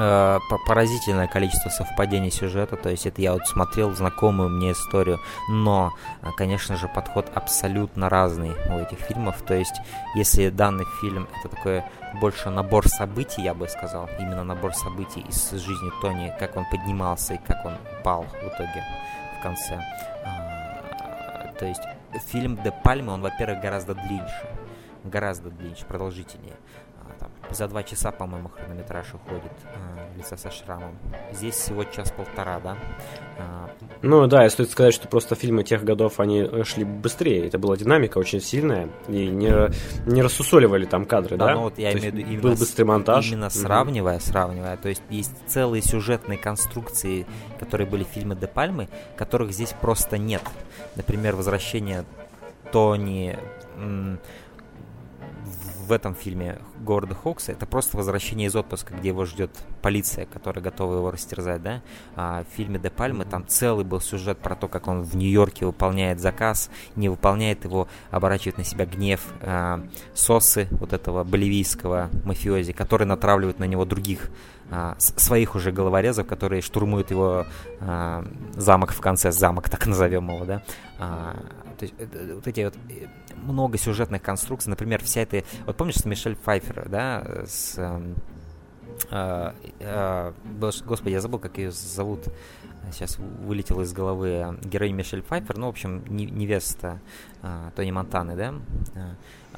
Э, 0.00 0.38
поразительное 0.64 1.26
количество 1.26 1.70
совпадений 1.70 2.30
сюжета, 2.30 2.76
то 2.76 2.88
есть 2.88 3.04
это 3.06 3.20
я 3.20 3.32
вот 3.32 3.48
смотрел 3.48 3.92
знакомую 3.96 4.48
мне 4.48 4.70
историю, 4.70 5.18
но, 5.50 5.92
э, 6.22 6.28
конечно 6.36 6.76
же, 6.76 6.86
подход 6.86 7.26
абсолютно 7.34 8.08
разный 8.08 8.52
у 8.70 8.78
этих 8.78 8.98
фильмов, 8.98 9.42
то 9.44 9.54
есть 9.54 9.74
если 10.14 10.50
данный 10.50 10.84
фильм 11.00 11.26
это 11.40 11.48
такой 11.48 11.82
больше 12.20 12.50
набор 12.50 12.88
событий, 12.88 13.42
я 13.42 13.54
бы 13.54 13.68
сказал, 13.68 14.08
именно 14.18 14.44
набор 14.44 14.74
событий 14.74 15.20
из 15.20 15.50
жизни 15.50 15.90
Тони, 16.00 16.34
как 16.38 16.56
он 16.56 16.64
поднимался 16.70 17.34
и 17.34 17.38
как 17.38 17.64
он 17.64 17.76
пал 18.02 18.22
в 18.24 18.46
итоге 18.46 18.84
в 19.38 19.42
конце, 19.42 19.80
а, 20.24 21.52
то 21.58 21.66
есть 21.66 21.82
фильм 22.26 22.56
Де 22.62 22.72
Пальма, 22.72 23.12
он, 23.12 23.22
во-первых, 23.22 23.60
гораздо 23.60 23.94
длиннее, 23.94 24.28
гораздо 25.04 25.50
длиннее, 25.50 25.84
продолжительнее, 25.86 26.56
за 27.54 27.68
два 27.68 27.82
часа, 27.82 28.10
по-моему, 28.10 28.48
хронометраж 28.48 29.06
уходит. 29.14 29.52
А, 29.74 30.16
лица 30.16 30.36
со 30.36 30.50
шрамом. 30.50 30.96
Здесь 31.32 31.54
всего 31.54 31.84
час-полтора, 31.84 32.60
да? 32.60 32.76
А, 33.38 33.70
Ну 34.02 34.26
да, 34.26 34.46
и 34.46 34.50
стоит 34.50 34.70
сказать, 34.70 34.94
что 34.94 35.08
просто 35.08 35.34
фильмы 35.34 35.62
тех 35.64 35.84
годов, 35.84 36.20
они 36.20 36.40
э, 36.40 36.64
шли 36.64 36.84
быстрее. 36.84 37.46
Это 37.46 37.58
была 37.58 37.76
динамика 37.76 38.18
очень 38.18 38.40
сильная. 38.40 38.88
И 39.08 39.28
не, 39.28 39.52
не 40.06 40.22
рассусоливали 40.22 40.84
там 40.86 41.04
кадры, 41.04 41.36
да? 41.36 41.46
Да, 41.46 41.54
ну 41.54 41.60
вот 41.62 41.78
я 41.78 41.92
То 41.92 41.98
имею 41.98 42.12
в 42.12 42.16
виду 42.16 42.28
именно, 42.28 42.42
Был 42.42 42.54
быстрый 42.54 42.84
монтаж. 42.84 43.30
именно 43.30 43.50
сравнивая, 43.50 44.18
сравнивая. 44.18 44.76
То 44.76 44.88
есть 44.88 45.02
есть 45.10 45.32
целые 45.46 45.82
сюжетные 45.82 46.38
конструкции, 46.38 47.26
которые 47.60 47.86
были 47.86 48.04
в 48.04 48.08
фильме 48.08 48.34
Де 48.36 48.46
Пальмы, 48.46 48.88
которых 49.16 49.52
здесь 49.52 49.74
просто 49.80 50.18
нет. 50.18 50.42
Например, 50.96 51.36
возвращение 51.36 52.04
Тони 52.72 53.38
м, 53.76 54.18
в 55.88 55.92
этом 55.92 56.14
фильме 56.14 56.58
Говарда 56.80 57.14
Хокса 57.14 57.52
это 57.52 57.64
просто 57.66 57.96
возвращение 57.96 58.48
из 58.48 58.54
отпуска, 58.54 58.94
где 58.94 59.08
его 59.08 59.24
ждет 59.24 59.50
полиция, 59.80 60.26
которая 60.26 60.62
готова 60.62 60.96
его 60.96 61.10
растерзать, 61.10 61.62
да? 61.62 61.82
А 62.14 62.44
в 62.44 62.56
фильме 62.56 62.78
Де 62.78 62.90
Пальмы 62.90 63.24
там 63.24 63.46
целый 63.46 63.84
был 63.84 64.00
сюжет 64.00 64.38
про 64.38 64.54
то, 64.54 64.68
как 64.68 64.86
он 64.86 65.02
в 65.02 65.16
Нью-Йорке 65.16 65.64
выполняет 65.64 66.20
заказ, 66.20 66.70
не 66.94 67.08
выполняет 67.08 67.64
его, 67.64 67.88
оборачивает 68.10 68.58
на 68.58 68.64
себя 68.64 68.84
гнев 68.84 69.32
а, 69.40 69.82
Сосы, 70.14 70.68
вот 70.72 70.92
этого 70.92 71.24
боливийского 71.24 72.10
мафиози, 72.24 72.72
который 72.72 73.06
натравливает 73.06 73.58
на 73.58 73.64
него 73.64 73.84
других 73.86 74.30
а, 74.70 74.96
своих 74.98 75.54
уже 75.54 75.72
головорезов, 75.72 76.26
которые 76.26 76.62
штурмуют 76.62 77.10
его 77.10 77.46
а, 77.80 78.24
замок 78.56 78.92
в 78.92 79.00
конце, 79.00 79.32
замок, 79.32 79.68
так 79.68 79.86
назовем 79.86 80.28
его, 80.30 80.44
да. 80.44 80.62
А, 80.98 81.36
то 81.78 81.84
есть 81.84 81.94
это- 81.98 82.34
вот 82.34 82.46
эти 82.46 82.64
вот 82.64 82.74
э, 82.90 83.06
много 83.36 83.78
сюжетных 83.78 84.20
конструкций, 84.22 84.70
например, 84.70 85.02
вся 85.02 85.22
эта, 85.22 85.44
вот 85.66 85.76
помнишь 85.76 85.96
с 85.96 86.04
Мишель 86.04 86.36
Пфайфер, 86.36 86.88
да, 86.88 87.24
с 87.46 87.78
эм, 87.78 88.14
а, 89.10 89.54
а, 89.80 90.34
господи, 90.54 91.10
я 91.14 91.20
забыл, 91.20 91.38
как 91.38 91.56
ее 91.58 91.70
зовут. 91.70 92.24
Сейчас 92.90 93.18
вылетело 93.18 93.82
из 93.82 93.92
головы 93.92 94.56
героиня 94.62 94.94
Мишель 94.96 95.22
Пфайфер, 95.22 95.58
ну, 95.58 95.66
в 95.66 95.70
общем, 95.70 96.02
не- 96.08 96.26
невеста 96.26 97.00
а, 97.42 97.70
Тони 97.76 97.90
Монтаны, 97.90 98.34
да? 98.34 98.54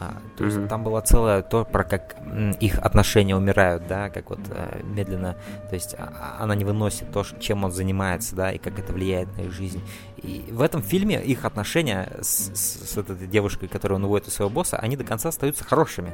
А, 0.03 0.15
то 0.39 0.45
есть 0.47 0.57
Мгм. 0.57 0.69
там 0.69 0.83
была 0.83 1.03
целая 1.03 1.43
то, 1.43 1.67
про 1.67 1.85
как 1.85 2.17
их 2.59 2.79
отношения 2.79 3.37
умирают, 3.37 3.87
да, 3.87 4.09
как 4.09 4.31
вот 4.31 4.41
э, 4.49 4.81
медленно, 4.83 5.37
то 5.69 5.75
есть 5.75 5.95
а- 5.99 6.11
а- 6.39 6.43
она 6.43 6.55
не 6.55 6.65
выносит 6.65 7.13
то, 7.13 7.23
чем 7.39 7.65
он 7.65 7.71
занимается, 7.71 8.35
да, 8.35 8.51
и 8.51 8.57
как 8.57 8.79
это 8.79 8.95
влияет 8.95 9.37
на 9.37 9.43
их 9.43 9.53
жизнь. 9.53 9.83
И 10.23 10.45
в 10.53 10.61
этом 10.61 10.83
фильме 10.83 11.23
их 11.25 11.45
отношения 11.45 12.13
с, 12.21 12.51
с- 12.55 12.91
с 12.91 12.97
этой 12.99 13.17
девушкой, 13.27 13.69
которую 13.69 13.97
он 13.97 14.05
уводит 14.05 14.29
у 14.29 14.31
своего 14.31 14.51
босса, 14.51 14.77
они 14.79 14.97
до 14.97 15.05
конца 15.05 15.31
остаются 15.31 15.65
хорошими. 15.65 16.13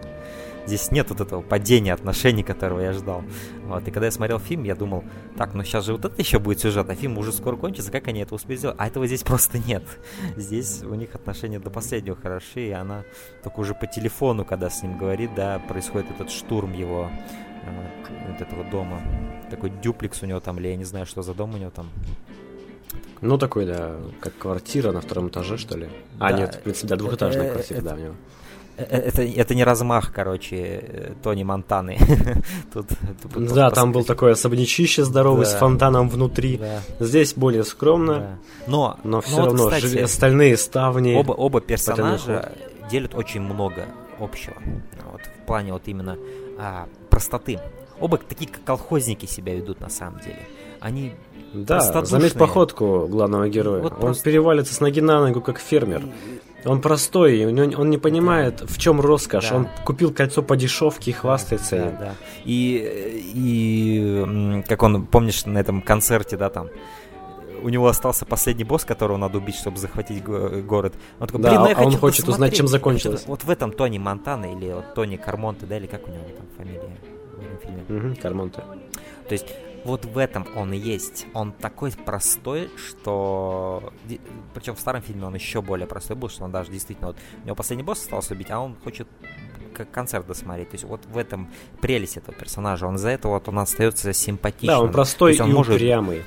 Здесь 0.67 0.91
нет 0.91 1.11
вот 1.11 1.21
этого 1.21 1.43
падения 1.43 1.93
отношений, 1.93 2.43
которого 2.43 2.81
я 2.81 2.93
ждал. 2.93 3.25
Вот. 3.65 3.87
И 3.87 3.91
когда 3.91 4.07
я 4.07 4.13
смотрел 4.13 4.39
фильм, 4.39 4.65
я 4.65 4.75
думал, 4.75 5.05
так, 5.37 5.55
ну 5.55 5.63
сейчас 5.65 5.85
же 5.87 5.93
вот 5.93 6.05
это 6.05 6.15
еще 6.21 6.39
будет 6.39 6.61
сюжет, 6.61 6.89
а 6.89 6.95
фильм 6.95 7.19
уже 7.19 7.33
скоро 7.33 7.57
кончится, 7.57 7.91
как 7.91 8.09
они 8.09 8.21
это 8.21 8.35
успеют 8.35 8.61
сделать? 8.61 8.77
А 8.79 8.87
этого 8.87 9.07
здесь 9.07 9.23
просто 9.23 9.59
нет. 9.59 9.85
Здесь 10.37 10.83
у 10.83 10.95
них 10.95 11.15
отношения 11.15 11.59
до 11.59 11.71
последнего 11.71 12.17
хороши, 12.17 12.69
и 12.69 12.73
она 12.73 13.05
только 13.43 13.61
уже 13.61 13.75
по 13.75 13.87
телефону, 13.87 14.45
когда 14.45 14.71
с 14.71 14.83
ним 14.83 14.99
говорит, 14.99 15.35
да, 15.35 15.59
происходит 15.59 16.11
этот 16.11 16.31
штурм 16.31 16.73
его 16.73 17.11
э, 17.65 17.89
вот 18.29 18.41
этого 18.41 18.65
дома. 18.65 19.01
Такой 19.51 19.71
дюплекс 19.71 20.23
у 20.23 20.27
него 20.27 20.41
там, 20.41 20.59
или 20.59 20.69
я 20.69 20.77
не 20.77 20.85
знаю, 20.85 21.07
что 21.07 21.23
за 21.23 21.35
дом 21.35 21.55
у 21.55 21.59
него 21.59 21.71
там. 21.71 21.91
Ну, 23.21 23.39
такой, 23.39 23.67
да, 23.67 23.97
как 24.21 24.37
квартира 24.39 24.93
на 24.93 25.01
втором 25.01 25.29
этаже, 25.29 25.57
что 25.57 25.77
ли? 25.79 25.89
А, 26.19 26.31
Да. 26.33 26.39
нет, 26.39 26.55
в 26.57 26.61
принципе, 26.61 26.89
да, 26.89 26.97
двухэтажная 26.97 27.47
Э, 27.49 27.53
квартира, 27.53 27.81
да, 27.81 27.95
у 27.95 27.99
него. 27.99 28.15
Э, 28.77 28.83
Это, 28.85 29.23
это 29.23 29.55
не 29.55 29.65
размах, 29.65 30.13
короче, 30.13 30.57
э, 30.57 31.13
Тони 31.23 31.43
Монтаны. 31.45 31.97
Тут, 32.73 32.89
тут 33.23 33.53
Да, 33.55 33.69
пос- 33.69 33.75
там 33.75 33.93
был 33.93 34.05
такой 34.05 34.33
особнячище 34.33 35.03
здоровый 35.05 35.47
с 35.47 35.53
Да. 35.53 35.59
фонтаном 35.61 36.11
внутри. 36.11 36.59
Да, 36.59 36.81
Здесь 37.01 37.33
более 37.35 37.65
скромно, 37.65 38.15
да. 38.19 38.39
Но, 38.67 38.99
но 39.03 39.21
все 39.23 39.37
вот, 39.37 39.47
равно 39.47 39.65
кстати, 39.69 39.87
жили- 39.87 40.05
стальные 40.07 40.57
ставни. 40.59 41.15
Оба, 41.15 41.33
оба 41.33 41.61
персонажа 41.63 42.53
делят 42.91 43.15
очень 43.15 43.41
много 43.41 43.87
общего. 44.21 44.57
Вот 45.11 45.23
в 45.23 45.47
плане 45.47 45.73
вот 45.73 45.83
именно 45.87 46.19
а, 46.59 46.87
простоты. 47.09 47.59
Оба 47.99 48.19
такие 48.19 48.51
как 48.51 48.63
колхозники 48.65 49.25
себя 49.25 49.55
ведут 49.55 49.81
на 49.81 49.89
самом 49.89 50.21
деле. 50.21 50.41
Они 50.81 51.13
Да, 51.65 51.81
заметь 52.05 52.35
походку 52.35 53.07
главного 53.09 53.49
героя. 53.49 53.83
Вот 53.83 53.93
он 53.95 53.99
просто- 54.01 54.25
перевалится 54.25 54.75
с 54.75 54.81
ноги 54.81 55.01
на 55.01 55.21
ногу, 55.27 55.41
как 55.41 55.59
фермер. 55.59 56.03
Он 56.65 56.81
простой, 56.81 57.47
он 57.47 57.91
не 57.91 57.99
понимает, 57.99 58.61
в 58.63 58.77
чем 58.79 59.01
роскошь. 59.01 59.51
Да. 59.51 59.57
Он 59.57 59.69
купил 59.85 60.13
кольцо 60.13 60.43
по 60.43 60.57
дешевке 60.57 61.13
и 61.13 61.15
хвастается 61.15 61.77
Да, 61.77 61.87
им. 61.89 61.97
да. 62.01 62.15
И, 62.45 63.23
и 63.35 64.63
как 64.69 64.83
он, 64.83 65.07
помнишь, 65.07 65.47
на 65.47 65.59
этом 65.59 65.81
концерте, 65.81 66.37
да, 66.37 66.51
там, 66.51 66.69
у 67.63 67.69
него 67.69 67.87
остался 67.87 68.25
последний 68.27 68.65
босс, 68.65 68.85
которого 68.85 69.17
надо 69.17 69.39
убить, 69.39 69.57
чтобы 69.57 69.79
захватить 69.79 70.23
го- 70.25 70.51
город. 70.63 70.95
Он 71.21 71.27
такой, 71.29 71.43
Да, 71.43 71.51
блин, 71.51 71.61
ну 71.63 71.69
я 71.69 71.75
а 71.77 71.79
он 71.79 71.85
хочу 71.87 71.99
хочет 71.99 72.21
узнать, 72.23 72.35
посмотреть». 72.35 72.57
чем 72.57 72.67
Вот 72.67 72.71
закончилось. 72.73 73.25
Вот, 73.27 73.45
в 73.45 73.51
этом 73.51 73.71
Тони 73.73 73.99
Монтана 73.99 74.47
или 74.53 74.73
вот 74.73 74.93
Тони 74.95 75.17
Кармонте, 75.17 75.67
да, 75.67 75.77
или 75.77 75.87
как 75.87 76.07
у 76.07 76.11
него 76.11 76.25
там 76.37 76.47
фамилия 76.57 76.81
в 76.81 77.41
этом 77.41 77.59
фильме. 77.63 77.85
Мгм, 77.89 78.17
Кармонте. 78.17 78.63
То 79.29 79.33
есть 79.33 79.47
вот 79.87 80.05
в 80.05 80.19
этом 80.19 80.47
он 80.55 80.73
и 80.73 80.77
есть. 80.77 81.27
Он 81.33 81.53
такой 81.53 81.93
простой, 81.93 82.71
что... 82.77 83.93
Причем 84.55 84.75
в 84.75 84.81
старом 84.81 85.03
фильме 85.03 85.25
он 85.27 85.35
еще 85.35 85.63
более 85.63 85.87
простой 85.87 86.17
был, 86.17 86.29
что 86.29 86.45
он 86.45 86.51
даже 86.51 86.71
действительно... 86.71 87.09
Вот, 87.09 87.17
у 87.43 87.47
него 87.47 87.57
последний 87.57 87.85
босс 87.85 88.01
остался 88.01 88.35
убить, 88.35 88.51
а 88.51 88.61
он 88.61 88.77
хочет 88.83 89.09
как 89.75 89.91
концерт 89.91 90.27
досмотреть. 90.27 90.71
То 90.71 90.75
есть 90.75 90.85
вот 90.85 91.05
в 91.07 91.19
этом 91.19 91.51
прелесть 91.81 92.17
этого 92.17 92.37
персонажа. 92.37 92.87
Он 92.87 92.97
из-за 92.97 93.11
этого 93.11 93.33
вот 93.33 93.49
он 93.49 93.59
остается 93.59 94.13
симпатичным. 94.13 94.69
Да, 94.69 94.81
он 94.81 94.91
простой 94.91 95.37
и 95.37 95.43
может, 95.43 95.75
упрямый. 95.75 96.25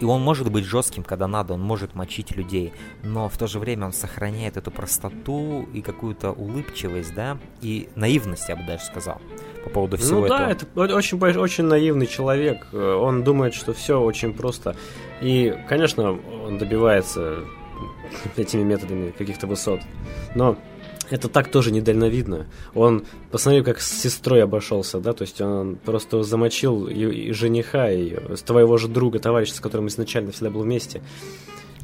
И 0.00 0.04
он 0.04 0.22
может 0.22 0.50
быть 0.50 0.64
жестким, 0.64 1.02
когда 1.02 1.26
надо, 1.26 1.54
он 1.54 1.60
может 1.60 1.94
мочить 1.94 2.32
людей, 2.36 2.72
но 3.02 3.28
в 3.28 3.36
то 3.38 3.46
же 3.46 3.58
время 3.58 3.86
он 3.86 3.92
сохраняет 3.92 4.56
эту 4.56 4.70
простоту 4.70 5.68
и 5.72 5.80
какую-то 5.80 6.32
улыбчивость, 6.32 7.14
да, 7.14 7.38
и 7.62 7.88
наивность, 7.94 8.48
я 8.48 8.56
бы 8.56 8.62
даже 8.66 8.84
сказал, 8.84 9.20
по 9.64 9.70
поводу 9.70 9.96
всего 9.96 10.20
ну 10.20 10.26
этого. 10.26 10.38
да, 10.38 10.50
это 10.50 10.96
очень, 10.96 11.18
очень 11.18 11.64
наивный 11.64 12.06
человек. 12.06 12.68
Э, 12.72 12.94
Он 12.94 13.22
думает, 13.24 13.54
что 13.54 13.72
все 13.72 14.00
очень 14.00 14.32
просто. 14.32 14.76
И, 15.20 15.56
конечно, 15.68 16.12
он 16.12 16.58
добивается 16.58 17.44
этими 18.36 18.62
методами 18.62 19.10
каких-то 19.10 19.46
высот. 19.46 19.80
Но 20.34 20.56
это 21.10 21.28
так 21.28 21.50
тоже 21.50 21.72
недальновидно. 21.72 22.46
Он, 22.74 23.04
посмотри, 23.30 23.62
как 23.62 23.80
с 23.80 23.90
сестрой 24.00 24.42
обошелся, 24.42 25.00
да, 25.00 25.12
то 25.12 25.22
есть 25.22 25.40
он 25.40 25.76
просто 25.76 26.22
замочил 26.22 26.86
и, 26.86 26.94
и 26.94 27.32
жениха, 27.32 27.90
и 27.90 28.16
твоего 28.44 28.76
же 28.78 28.88
друга, 28.88 29.18
товарища, 29.18 29.54
с 29.54 29.60
которым 29.60 29.88
изначально 29.88 30.32
всегда 30.32 30.50
был 30.50 30.62
вместе. 30.62 31.02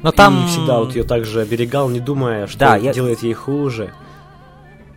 Но 0.01 0.11
там... 0.11 0.45
И 0.45 0.47
всегда 0.47 0.79
вот 0.79 0.95
ее 0.95 1.03
также 1.03 1.41
оберегал, 1.41 1.89
не 1.89 1.99
думая, 1.99 2.47
что 2.47 2.59
Да, 2.59 2.75
я- 2.77 2.93
делает 2.93 3.23
ей 3.23 3.33
хуже. 3.33 3.91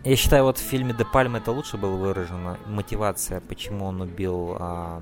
Я 0.03 0.15
считаю, 0.15 0.45
вот 0.45 0.57
в 0.57 0.61
фильме 0.61 0.95
Де 0.97 1.05
Пальма 1.05 1.37
это 1.37 1.51
лучше 1.51 1.77
было 1.77 1.95
выражено. 1.95 2.57
Мотивация, 2.65 3.39
почему 3.39 3.85
он 3.85 4.01
убил 4.01 4.57
а, 4.59 5.01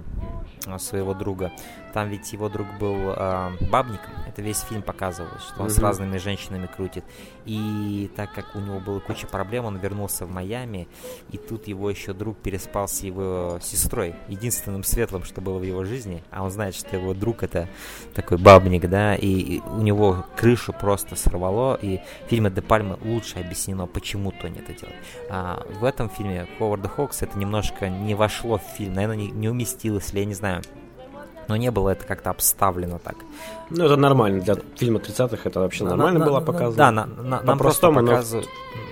своего 0.78 1.14
друга. 1.14 1.52
Там 1.94 2.10
ведь 2.10 2.32
его 2.34 2.50
друг 2.50 2.68
был 2.80 2.96
а, 3.16 3.52
бабником. 3.72 4.12
Это 4.28 4.42
весь 4.42 4.60
фильм 4.62 4.82
показывал, 4.82 5.30
что 5.40 5.64
он 5.64 5.70
с 5.70 5.78
Мгм. 5.78 5.84
разными 5.86 6.18
женщинами 6.18 6.68
крутит. 6.68 7.04
И 7.46 8.12
так 8.16 8.32
как 8.34 8.56
у 8.56 8.60
него 8.60 8.80
была 8.80 9.00
куча 9.00 9.26
проблем, 9.28 9.66
он 9.66 9.78
вернулся 9.78 10.26
в 10.26 10.32
Майами. 10.32 10.88
И 11.32 11.38
тут 11.38 11.68
его 11.68 11.90
еще 11.90 12.14
друг 12.14 12.38
переспал 12.38 12.88
с 12.88 13.02
его 13.02 13.60
сестрой. 13.62 14.16
Единственным 14.28 14.84
светлым, 14.84 15.24
что 15.24 15.42
было 15.42 15.58
в 15.58 15.64
его 15.64 15.84
жизни. 15.84 16.24
А 16.32 16.44
он 16.44 16.52
знает, 16.52 16.76
что 16.76 16.96
его 16.96 17.14
друг 17.14 17.44
это 17.44 17.68
такой 18.14 18.38
бабник, 18.38 18.88
да. 18.90 19.16
И, 19.16 19.28
и 19.28 19.62
у 19.62 19.82
него 19.82 20.26
крышу 20.36 20.74
просто 20.74 21.16
сорвало. 21.16 21.76
И 21.82 22.00
в 22.26 22.30
фильме 22.30 22.50
Де 22.52 22.62
Пальмы 22.62 22.98
лучше 23.04 23.40
объяснено, 23.40 23.88
почему 23.88 24.32
Тони 24.32 24.60
это 24.60 24.74
делает. 24.74 24.98
А 25.30 25.66
в 25.80 25.84
этом 25.84 26.10
фильме 26.10 26.48
Ховарда 26.58 26.88
Хокс 26.88 27.22
это 27.24 27.38
немножко 27.38 27.90
не 27.90 28.14
вошло 28.16 28.58
в 28.60 28.78
фильм, 28.78 28.94
наверное, 28.94 29.18
не, 29.18 29.32
не 29.32 29.50
уместилось, 29.50 30.12
или 30.12 30.20
я 30.20 30.26
не 30.26 30.34
знаю. 30.36 30.62
Но 31.50 31.56
не 31.58 31.72
было 31.72 31.90
это 31.90 32.06
как-то 32.06 32.30
обставлено 32.30 33.00
так. 33.00 33.16
Ну, 33.72 33.84
это 33.86 33.96
нормально. 33.98 34.40
Для 34.42 34.56
фильма 34.78 35.00
30-х 35.00 35.50
это 35.50 35.60
вообще 35.60 35.84
На- 35.84 35.90
нормально 35.92 36.20
на- 36.20 36.26
было 36.26 36.40
на- 36.40 36.46
показано. 36.46 36.78
Да, 36.78 36.92
на- 36.92 37.06
на- 37.08 37.42
нам 37.42 37.58
просто 37.58 37.82
По-простому, 37.88 38.02
но- 38.02 38.08
показывают, 38.12 38.50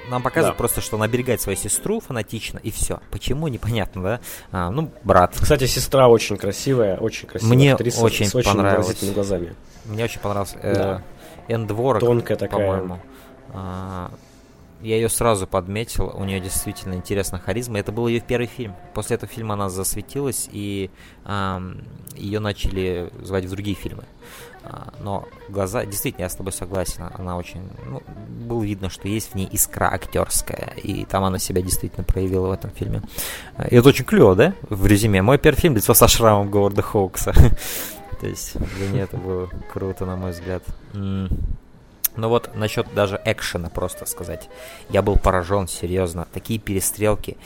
нам 0.09 0.23
показывают 0.23 0.55
Да. 0.55 0.57
просто, 0.57 0.81
что 0.81 0.95
он 0.97 1.03
оберегает 1.03 1.39
свою 1.39 1.55
сестру 1.55 1.99
фанатично, 1.99 2.57
и 2.63 2.71
все. 2.71 2.99
Почему, 3.11 3.47
непонятно, 3.47 4.01
да? 4.01 4.19
А, 4.51 4.71
ну, 4.71 4.89
брат. 5.03 5.35
Кстати, 5.39 5.65
сестра 5.67 6.07
очень 6.09 6.35
красивая, 6.37 6.97
очень 6.97 7.27
красивая 7.27 7.53
Мне 7.55 7.73
актриса 7.73 8.03
очень 8.03 8.25
с 8.25 8.33
очень 8.35 8.53
выразительными 8.59 9.13
глазами. 9.13 9.55
Мне 9.85 10.03
очень 10.03 10.19
понравился. 10.19 10.57
Э, 10.61 10.73
Да. 10.73 11.01
Энн 11.47 11.67
Дворок, 11.67 11.99
Тонкая 12.01 12.37
такая. 12.37 12.59
по-моему. 12.59 12.99
А, 13.53 14.09
я 14.81 14.95
ее 14.95 15.09
сразу 15.09 15.47
подметил, 15.47 16.11
у 16.15 16.23
нее 16.23 16.39
действительно 16.39 16.93
интересная 16.93 17.39
харизма. 17.39 17.79
Это 17.79 17.91
был 17.91 18.07
ее 18.07 18.19
первый 18.19 18.47
фильм. 18.47 18.75
После 18.93 19.15
этого 19.15 19.31
фильма 19.31 19.55
она 19.55 19.69
засветилась, 19.69 20.47
и 20.51 20.89
эм, 21.25 21.83
ее 22.15 22.39
начали 22.39 23.11
звать 23.21 23.45
в 23.45 23.49
другие 23.49 23.75
фильмы. 23.75 24.03
А, 24.63 24.93
но 24.99 25.25
глаза, 25.49 25.85
действительно, 25.85 26.23
я 26.23 26.29
с 26.29 26.35
тобой 26.35 26.51
согласен, 26.51 27.09
она 27.13 27.37
очень, 27.37 27.69
ну, 27.85 28.01
было 28.45 28.63
видно, 28.63 28.89
что 28.89 29.07
есть 29.07 29.31
в 29.31 29.35
ней 29.35 29.47
искра 29.51 29.85
актерская, 29.93 30.73
и 30.83 31.05
там 31.05 31.23
она 31.23 31.39
себя 31.39 31.61
действительно 31.61 32.03
проявила 32.03 32.47
в 32.47 32.51
этом 32.51 32.71
фильме. 32.71 33.01
И 33.69 33.75
это 33.75 33.89
очень 33.89 34.05
клево, 34.05 34.35
да, 34.35 34.53
в 34.69 34.85
резюме. 34.85 35.21
Мой 35.21 35.37
первый 35.37 35.59
фильм 35.59 35.75
«Лицо 35.75 35.93
со 35.93 36.07
шрамом» 36.07 36.51
Говарда 36.51 36.81
Хоукса. 36.81 37.33
То 38.19 38.27
есть 38.27 38.57
для 38.77 38.89
нее 38.89 39.03
это 39.03 39.17
было 39.17 39.49
круто, 39.71 40.05
на 40.05 40.15
мой 40.15 40.31
взгляд. 40.31 40.63
Ну 42.17 42.29
вот 42.29 42.55
насчет 42.55 42.87
даже 42.93 43.21
экшена 43.23 43.69
просто 43.69 44.05
сказать. 44.05 44.49
Я 44.89 45.01
был 45.01 45.15
поражен, 45.17 45.67
серьезно. 45.67 46.27
Такие 46.33 46.59
перестрелки. 46.59 47.37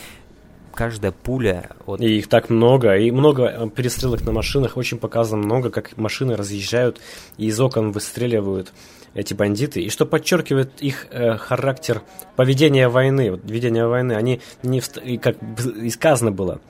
Каждая 0.73 1.11
пуля... 1.11 1.71
Вот... 1.85 1.99
И 1.99 2.17
их 2.17 2.27
так 2.27 2.49
много, 2.49 2.95
и 2.95 3.11
много 3.11 3.43
э, 3.43 3.69
перестрелок 3.69 4.21
на 4.21 4.31
машинах. 4.31 4.77
Очень 4.77 4.97
показано 4.97 5.43
много, 5.43 5.69
как 5.69 5.97
машины 5.97 6.37
разъезжают 6.37 7.01
и 7.37 7.47
из 7.47 7.59
окон 7.59 7.91
выстреливают 7.91 8.71
эти 9.13 9.33
бандиты. 9.33 9.81
И 9.81 9.89
что 9.89 10.05
подчеркивает 10.05 10.81
их 10.81 11.07
э, 11.11 11.35
характер 11.35 12.01
поведения 12.37 12.87
войны. 12.87 13.31
Вот, 13.31 13.41
ведения 13.43 13.85
войны. 13.85 14.13
Они 14.13 14.39
не... 14.63 14.79
Вст... 14.79 14.97
И 14.97 15.17
как 15.17 15.35
и 15.81 15.89
сказано 15.89 16.31
было, 16.31 16.61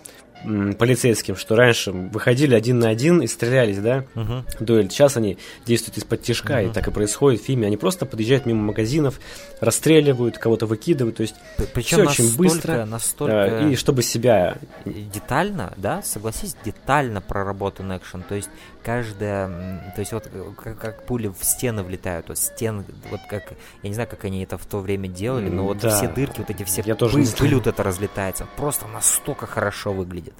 полицейским, 0.43 1.35
что 1.35 1.55
раньше 1.55 1.91
выходили 1.91 2.55
один 2.55 2.79
на 2.79 2.89
один 2.89 3.21
и 3.21 3.27
стрелялись, 3.27 3.79
да, 3.79 4.05
uh-huh. 4.15 4.43
дуэль. 4.59 4.89
Сейчас 4.89 5.17
они 5.17 5.37
действуют 5.65 5.97
из-под 5.97 6.23
тяжка, 6.23 6.61
uh-huh. 6.61 6.69
и 6.69 6.73
так 6.73 6.87
и 6.87 6.91
происходит 6.91 7.41
в 7.41 7.45
фильме. 7.45 7.67
Они 7.67 7.77
просто 7.77 8.05
подъезжают 8.05 8.45
мимо 8.45 8.61
магазинов, 8.61 9.19
расстреливают, 9.59 10.37
кого-то 10.37 10.65
выкидывают, 10.65 11.17
то 11.17 11.21
есть 11.21 11.35
Причем 11.73 12.07
все 12.07 12.23
очень 12.23 12.37
быстро. 12.37 12.85
Настолько 12.85 13.33
э, 13.33 13.71
и 13.71 13.75
чтобы 13.75 14.03
себя... 14.03 14.57
Детально, 14.85 15.73
да, 15.77 16.01
согласись, 16.01 16.55
детально 16.63 17.21
проработан 17.21 17.95
экшен, 17.95 18.23
то 18.27 18.35
есть 18.35 18.49
каждая, 18.83 19.47
то 19.95 19.99
есть 19.99 20.11
вот 20.11 20.29
как, 20.61 20.79
как 20.79 21.03
пули 21.03 21.27
в 21.27 21.43
стены 21.43 21.83
влетают, 21.83 22.29
вот 22.29 22.37
стен, 22.37 22.83
вот 23.09 23.19
как, 23.29 23.53
я 23.83 23.89
не 23.89 23.93
знаю, 23.93 24.09
как 24.09 24.25
они 24.25 24.43
это 24.43 24.57
в 24.57 24.65
то 24.65 24.79
время 24.79 25.07
делали, 25.07 25.49
но 25.49 25.65
вот 25.65 25.79
да. 25.79 25.89
все 25.89 26.07
дырки, 26.07 26.39
вот 26.39 26.49
эти 26.49 26.63
все 26.63 26.81
я 26.85 26.95
пыль, 26.95 27.09
тоже 27.11 27.35
пыль 27.37 27.55
вот 27.55 27.67
это 27.67 27.83
разлетается, 27.83 28.47
просто 28.57 28.87
настолько 28.87 29.45
хорошо 29.45 29.93
выглядит. 29.93 30.30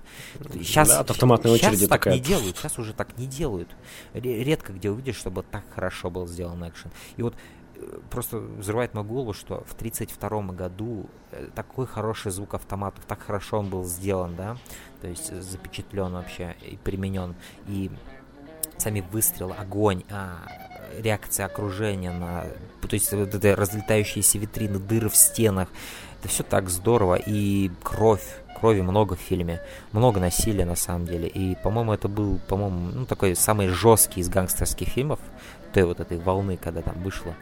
Сейчас, 0.54 0.90
да, 0.90 1.00
от 1.00 1.12
автоматной 1.12 1.58
сейчас 1.58 1.70
очереди 1.72 1.88
так 1.88 2.02
такая. 2.02 2.16
не 2.16 2.20
делают, 2.20 2.58
сейчас 2.58 2.78
уже 2.80 2.94
так 2.94 3.18
не 3.18 3.28
делают. 3.28 3.70
Редко 4.14 4.74
где 4.74 4.90
увидишь, 4.90 5.16
чтобы 5.16 5.44
так 5.44 5.64
хорошо 5.74 6.10
был 6.10 6.28
сделан 6.28 6.68
экшен. 6.68 6.92
И 7.18 7.24
вот 7.24 7.36
э, 7.76 8.00
просто 8.10 8.38
взрывает 8.38 8.94
мою 8.94 9.06
голову, 9.06 9.34
что 9.34 9.64
в 9.68 9.76
32 9.76 10.42
году 10.54 11.10
э, 11.32 11.48
такой 11.56 11.88
хороший 11.88 12.32
звук 12.32 12.54
автоматов, 12.54 13.04
так 13.06 13.22
хорошо 13.22 13.60
он 13.60 13.70
был 13.70 13.84
сделан, 13.86 14.36
да, 14.36 14.58
то 15.02 15.08
есть 15.08 15.34
запечатлен 15.42 16.14
вообще 16.14 16.56
и 16.62 16.78
применен. 16.78 17.36
И 17.68 17.92
сами 18.78 19.02
выстрелы, 19.12 19.54
огонь, 19.54 20.04
а, 20.10 20.40
реакция 20.98 21.46
окружения 21.46 22.12
на... 22.12 22.46
То 22.82 22.94
есть 22.96 23.12
вот 23.14 23.34
это 23.34 23.56
разлетающиеся 23.56 24.38
витрины, 24.40 24.80
дыры 24.80 25.10
в 25.10 25.16
стенах. 25.16 25.70
Это 26.20 26.30
все 26.30 26.44
так 26.44 26.70
здорово. 26.70 27.16
И 27.16 27.72
кровь, 27.84 28.26
крови 28.62 28.82
много 28.82 29.16
в 29.16 29.20
фильме. 29.20 29.60
Много 29.92 30.20
насилия 30.20 30.66
на 30.66 30.76
самом 30.76 31.06
деле. 31.06 31.28
И, 31.28 31.56
по-моему, 31.64 31.94
это 31.94 32.08
был, 32.08 32.40
по-моему, 32.48 32.92
ну, 32.94 33.06
такой 33.06 33.36
самый 33.36 33.68
жесткий 33.68 34.22
из 34.22 34.30
гангстерских 34.30 34.88
фильмов. 34.88 35.20
Той 35.74 35.84
вот 35.84 36.00
этой 36.00 36.18
волны, 36.20 36.58
когда 36.58 36.82
там 36.82 37.02
вышло. 37.04 37.34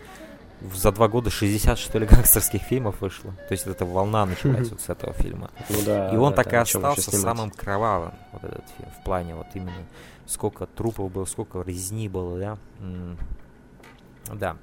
За 0.73 0.91
два 0.91 1.07
года 1.07 1.29
60, 1.29 1.77
что 1.77 1.99
ли, 1.99 2.05
гангстерских 2.11 2.61
фильмов 2.61 3.01
вышло. 3.01 3.31
То 3.47 3.51
есть 3.51 3.67
эта 3.67 3.85
волна 3.85 4.25
началась 4.25 4.69
вот 4.69 4.81
с 4.81 4.89
этого 4.89 5.13
фильма. 5.13 5.51
Ну, 5.69 5.77
да, 5.85 6.09
и 6.13 6.17
он 6.17 6.31
да, 6.31 6.43
так 6.43 6.53
и 6.53 6.55
остался 6.55 7.11
самым 7.11 7.51
кровавым, 7.51 8.13
вот 8.31 8.43
этот 8.43 8.65
фильм, 8.77 8.89
в 8.99 9.03
плане 9.03 9.35
вот 9.35 9.47
именно 9.53 9.85
сколько 10.25 10.65
трупов 10.65 11.11
было, 11.11 11.25
сколько 11.25 11.61
резни 11.61 12.07
было, 12.07 12.39
да. 12.39 12.57
Да, 14.33 14.57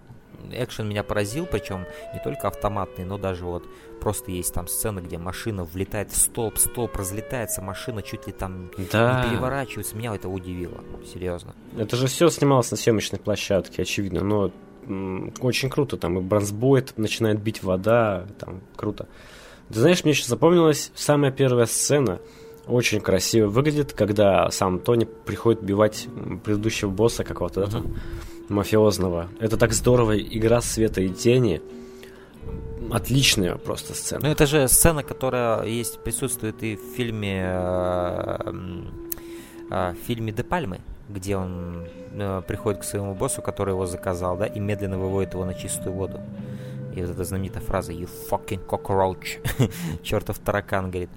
экшен 0.52 0.88
меня 0.88 1.02
поразил, 1.02 1.46
причем 1.46 1.86
не 2.14 2.20
только 2.20 2.48
автоматный, 2.48 3.04
но 3.04 3.18
даже 3.18 3.44
вот 3.44 3.64
просто 4.00 4.30
есть 4.30 4.54
там 4.54 4.68
сцена, 4.68 5.00
где 5.00 5.18
машина 5.18 5.64
влетает 5.64 6.10
в 6.10 6.16
столб, 6.16 6.58
столб 6.58 6.96
разлетается, 6.96 7.62
машина 7.62 8.02
чуть 8.02 8.26
ли 8.26 8.32
там 8.32 8.70
да. 8.92 9.22
не 9.22 9.30
переворачивается. 9.30 9.96
Меня 9.96 10.14
это 10.14 10.28
удивило, 10.28 10.82
серьезно. 11.12 11.54
Это 11.76 11.96
же 11.96 12.06
все 12.06 12.28
снималось 12.28 12.70
на 12.70 12.76
съемочной 12.76 13.18
площадке, 13.18 13.82
очевидно, 13.82 14.22
но 14.22 14.50
очень 15.40 15.68
круто, 15.68 15.96
там 15.96 16.18
и 16.18 16.22
бронзбойт 16.22 16.96
начинает 16.96 17.40
бить 17.40 17.62
вода, 17.62 18.26
там 18.38 18.60
круто. 18.76 19.08
Ты 19.68 19.80
знаешь, 19.80 20.04
мне 20.04 20.12
еще 20.12 20.26
запомнилась 20.26 20.92
самая 20.94 21.32
первая 21.32 21.66
сцена– 21.66 22.20
очень 22.66 23.00
красиво 23.00 23.48
выглядит, 23.48 23.92
когда 23.92 24.50
сам 24.50 24.80
Тони 24.80 25.04
приходит 25.04 25.62
убивать 25.62 26.08
предыдущего 26.44 26.90
босса 26.90 27.24
какого-то, 27.24 27.62
uh-huh. 27.62 27.70
там, 27.70 27.94
мафиозного. 28.48 29.28
Это 29.40 29.56
так 29.56 29.72
здорово, 29.72 30.18
игра 30.18 30.60
света 30.60 31.00
и 31.00 31.08
тени. 31.08 31.62
Отличная 32.90 33.56
просто 33.56 33.94
сцена. 33.94 34.20
Ну, 34.22 34.30
это 34.30 34.46
же 34.46 34.68
сцена, 34.68 35.02
которая 35.02 35.64
есть, 35.64 35.98
присутствует 35.98 36.62
и 36.62 36.76
в 36.76 36.96
фильме, 36.96 37.42
э, 37.44 38.52
э, 39.70 39.92
в 39.92 40.06
фильме 40.06 40.32
Де 40.32 40.44
Пальмы, 40.44 40.80
где 41.08 41.36
он 41.36 41.86
э, 42.12 42.42
приходит 42.46 42.82
к 42.82 42.84
своему 42.84 43.14
боссу, 43.14 43.42
который 43.42 43.70
его 43.70 43.86
заказал, 43.86 44.36
да, 44.36 44.46
и 44.46 44.60
медленно 44.60 44.98
выводит 44.98 45.34
его 45.34 45.44
на 45.44 45.54
чистую 45.54 45.94
воду. 45.94 46.20
И 46.94 47.00
вот 47.00 47.10
эта 47.10 47.24
знаменитая 47.24 47.62
фраза 47.62 47.92
«You 47.92 48.08
fucking 48.30 48.64
cockroach», 48.66 49.40
чертов 50.02 50.38
таракан, 50.38 50.90
говорит. 50.90 51.10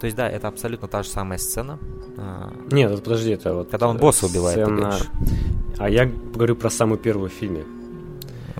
То 0.00 0.06
есть, 0.06 0.16
да, 0.16 0.28
это 0.28 0.48
абсолютно 0.48 0.88
та 0.88 1.02
же 1.02 1.08
самая 1.08 1.38
сцена. 1.38 1.78
А, 2.16 2.52
Нет, 2.70 3.02
подожди, 3.02 3.30
это 3.30 3.54
вот... 3.54 3.70
Когда 3.70 3.88
он 3.88 3.98
босса 3.98 4.26
убивает, 4.26 4.58
сцена... 4.58 4.94
А 5.78 5.88
я 5.88 6.06
говорю 6.06 6.56
про 6.56 6.70
самую 6.70 6.98
первую 6.98 7.30
в 7.30 7.32
фильме. 7.32 7.64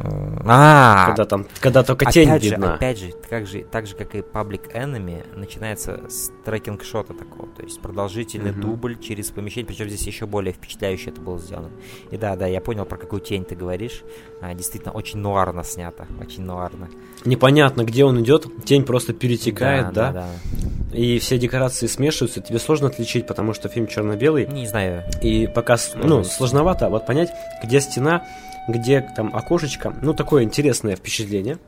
А, 0.00 1.06
когда 1.06 1.24
там, 1.24 1.46
когда 1.60 1.82
только 1.82 2.10
тень 2.10 2.28
опять 2.28 2.42
же, 2.42 2.50
видна. 2.50 2.74
Опять 2.74 2.98
же, 2.98 3.12
как 3.28 3.46
же, 3.46 3.64
так 3.70 3.86
же, 3.86 3.94
как 3.94 4.14
и 4.14 4.18
Public 4.18 4.72
Enemy, 4.74 5.36
начинается 5.36 6.00
с 6.08 6.30
трекинг-шота 6.44 7.14
такого, 7.14 7.48
то 7.48 7.62
есть 7.62 7.80
продолжительный 7.80 8.50
mm-hmm. 8.50 8.60
дубль 8.60 8.98
через 8.98 9.30
помещение, 9.30 9.66
причем 9.66 9.88
здесь 9.88 10.06
еще 10.06 10.26
более 10.26 10.52
впечатляюще 10.52 11.10
это 11.10 11.20
было 11.20 11.38
сделано. 11.38 11.70
И 12.10 12.16
да, 12.16 12.36
да, 12.36 12.46
я 12.46 12.60
понял, 12.60 12.84
про 12.84 12.96
какую 12.96 13.20
тень 13.20 13.44
ты 13.44 13.54
говоришь. 13.54 14.02
А, 14.40 14.54
действительно, 14.54 14.92
очень 14.92 15.18
нуарно 15.18 15.64
снято, 15.64 16.06
очень 16.20 16.42
нуарно. 16.42 16.88
Непонятно, 17.24 17.84
где 17.84 18.04
он 18.04 18.20
идет, 18.22 18.46
тень 18.64 18.84
просто 18.84 19.12
перетекает, 19.12 19.92
да? 19.92 20.12
Да, 20.12 20.12
да. 20.12 20.20
да. 20.20 20.96
И 20.96 21.18
все 21.18 21.38
декорации 21.38 21.86
смешиваются, 21.86 22.40
тебе 22.40 22.58
сложно 22.58 22.88
отличить, 22.88 23.26
потому 23.26 23.52
что 23.52 23.68
фильм 23.68 23.86
черно-белый. 23.86 24.46
Не 24.46 24.66
знаю. 24.66 25.04
И 25.22 25.46
пока, 25.46 25.76
ну, 25.94 26.24
сложновато 26.24 26.88
вот 26.88 27.06
понять, 27.06 27.30
где 27.62 27.80
стена, 27.80 28.24
где 28.68 29.00
там 29.00 29.34
окошечко. 29.34 29.94
Ну, 30.02 30.14
такое 30.14 30.44
интересное 30.44 30.94
впечатление. 30.94 31.58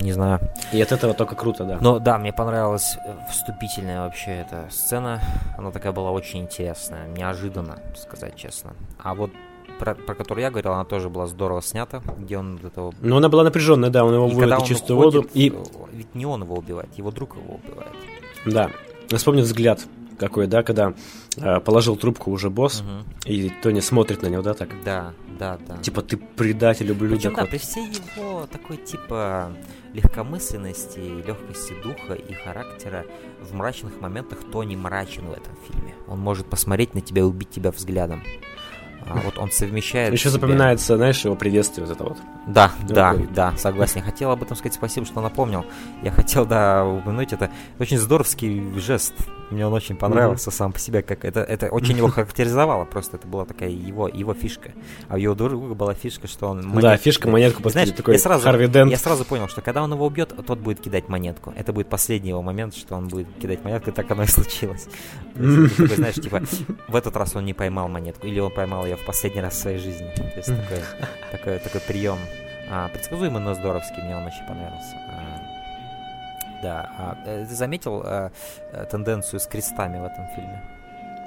Не 0.00 0.12
знаю. 0.12 0.40
И 0.72 0.82
от 0.82 0.92
этого 0.92 1.14
только 1.14 1.36
круто, 1.36 1.64
да. 1.64 1.78
Но 1.80 1.98
да, 1.98 2.18
мне 2.18 2.32
понравилась 2.32 2.96
э, 3.06 3.14
вступительная 3.30 4.02
вообще 4.02 4.32
эта 4.32 4.66
сцена. 4.70 5.20
Она 5.56 5.70
такая 5.70 5.92
была 5.92 6.10
очень 6.10 6.40
интересная, 6.40 7.06
неожиданно, 7.08 7.78
сказать 7.96 8.34
честно. 8.36 8.74
А 8.98 9.14
вот 9.14 9.30
про, 9.78 9.94
про 9.94 10.14
которую 10.14 10.42
я 10.42 10.50
говорил, 10.50 10.72
она 10.72 10.84
тоже 10.84 11.08
была 11.08 11.26
здорово 11.26 11.62
снята, 11.62 12.02
где 12.18 12.36
он 12.36 12.56
вот 12.56 12.72
этого... 12.72 12.92
Ну, 13.00 13.16
она 13.16 13.28
была 13.28 13.44
напряженная, 13.44 13.90
да, 13.90 14.04
он 14.04 14.14
его 14.14 14.26
выводит 14.26 14.50
на 14.50 14.60
чистую 14.60 14.98
уходит, 14.98 15.14
воду. 15.14 15.30
И... 15.34 15.52
Ведь 15.92 16.14
не 16.14 16.26
он 16.26 16.42
его 16.42 16.56
убивает, 16.56 16.90
его 16.96 17.10
друг 17.10 17.36
его 17.36 17.60
убивает. 17.64 17.92
Да. 18.44 18.70
Я 19.10 19.18
вспомнил 19.18 19.44
взгляд 19.44 19.80
какой, 20.18 20.46
да, 20.46 20.62
когда 20.62 20.94
э, 21.36 21.60
положил 21.60 21.96
трубку 21.96 22.30
уже 22.30 22.50
босс, 22.50 22.80
угу. 22.80 23.04
и 23.26 23.50
Тони 23.62 23.80
смотрит 23.80 24.22
на 24.22 24.28
него, 24.28 24.42
да, 24.42 24.54
так? 24.54 24.68
Да, 24.84 25.12
да, 25.38 25.58
да. 25.66 25.76
Типа 25.78 26.02
ты 26.02 26.16
предатель, 26.16 26.90
ублюдок. 26.90 27.18
Причем, 27.18 27.34
да, 27.34 27.44
при 27.46 27.58
всей 27.58 27.86
его 27.86 28.46
такой, 28.50 28.76
типа, 28.76 29.52
легкомысленности, 29.92 30.98
легкости 30.98 31.74
духа 31.82 32.14
и 32.14 32.32
характера, 32.34 33.04
в 33.40 33.54
мрачных 33.54 34.00
моментах 34.00 34.38
Тони 34.52 34.76
мрачен 34.76 35.26
в 35.26 35.32
этом 35.32 35.54
фильме. 35.68 35.94
Он 36.08 36.18
может 36.20 36.46
посмотреть 36.46 36.94
на 36.94 37.00
тебя 37.00 37.22
и 37.22 37.24
убить 37.24 37.50
тебя 37.50 37.70
взглядом. 37.70 38.22
А 39.06 39.20
вот 39.20 39.38
он 39.38 39.50
совмещает... 39.50 40.12
Еще 40.12 40.30
запоминается, 40.30 40.96
знаешь, 40.96 41.22
его 41.24 41.36
приветствие 41.36 41.86
вот 41.86 41.94
это 41.94 42.04
вот. 42.04 42.18
Да, 42.46 42.72
да, 42.88 43.14
да, 43.34 43.54
согласен. 43.56 43.98
Я 43.98 44.02
хотел 44.02 44.30
об 44.30 44.42
этом 44.42 44.56
сказать 44.56 44.74
спасибо, 44.74 45.06
что 45.06 45.20
напомнил. 45.20 45.66
Я 46.02 46.10
хотел, 46.10 46.46
да, 46.46 46.86
упомянуть 46.86 47.32
это. 47.32 47.50
Очень 47.78 47.98
здоровский 47.98 48.62
жест. 48.78 49.14
Мне 49.50 49.66
он 49.66 49.72
очень 49.72 49.96
понравился 49.96 50.50
mm-hmm. 50.50 50.54
сам 50.54 50.72
по 50.72 50.78
себе, 50.78 51.02
как 51.02 51.24
это, 51.24 51.40
это 51.40 51.68
очень 51.68 51.96
его 51.96 52.08
характеризовало, 52.14 52.84
просто 52.84 53.16
это 53.16 53.26
была 53.26 53.44
такая 53.44 53.70
его, 53.70 54.08
его 54.08 54.34
фишка. 54.34 54.72
А 55.08 55.14
у 55.14 55.18
его 55.18 55.34
друга 55.34 55.74
была 55.74 55.94
фишка, 55.94 56.26
что 56.26 56.48
он... 56.48 56.58
Монетку, 56.58 56.80
да, 56.80 56.96
фишка 56.96 57.28
монетку 57.28 57.68
Знаешь, 57.68 57.90
такой 57.90 58.14
я 58.14 58.20
сразу, 58.20 58.44
Харви 58.44 58.68
Дент. 58.68 58.90
Я 58.90 58.98
сразу 58.98 59.24
понял, 59.24 59.48
что 59.48 59.60
когда 59.60 59.82
он 59.82 59.92
его 59.92 60.06
убьет, 60.06 60.34
тот 60.46 60.58
будет 60.58 60.80
кидать 60.80 61.08
монетку. 61.08 61.52
Это 61.56 61.72
будет 61.72 61.88
последний 61.88 62.30
его 62.30 62.42
момент, 62.42 62.74
что 62.74 62.94
он 62.96 63.08
будет 63.08 63.28
кидать 63.40 63.64
монетку, 63.64 63.90
и 63.90 63.92
так 63.92 64.10
оно 64.10 64.22
и 64.22 64.26
случилось. 64.26 64.88
Такой, 65.34 65.96
знаешь, 65.96 66.16
типа, 66.16 66.42
в 66.88 66.96
этот 66.96 67.16
раз 67.16 67.34
он 67.36 67.44
не 67.44 67.54
поймал 67.54 67.88
монетку, 67.88 68.26
или 68.26 68.40
он 68.40 68.50
поймал 68.50 68.84
ее 68.84 68.96
в 68.96 69.04
последний 69.04 69.40
раз 69.40 69.54
в 69.54 69.58
своей 69.58 69.78
жизни. 69.78 70.10
То 70.16 70.36
есть 70.36 70.48
такой, 70.48 70.78
такой, 71.30 71.58
такой 71.58 71.80
прием 71.80 72.18
А, 72.70 72.88
предсказуемый, 72.88 73.42
но 73.42 73.54
здоровский, 73.54 74.02
мне 74.02 74.16
он 74.16 74.24
очень 74.24 74.46
понравился. 74.46 75.03
Да, 76.62 76.90
а, 76.98 77.18
э, 77.26 77.46
ты 77.48 77.54
заметил 77.54 78.02
а, 78.04 78.30
тенденцию 78.90 79.40
с 79.40 79.46
крестами 79.46 79.98
в 79.98 80.04
этом 80.04 80.26
фильме? 80.34 80.62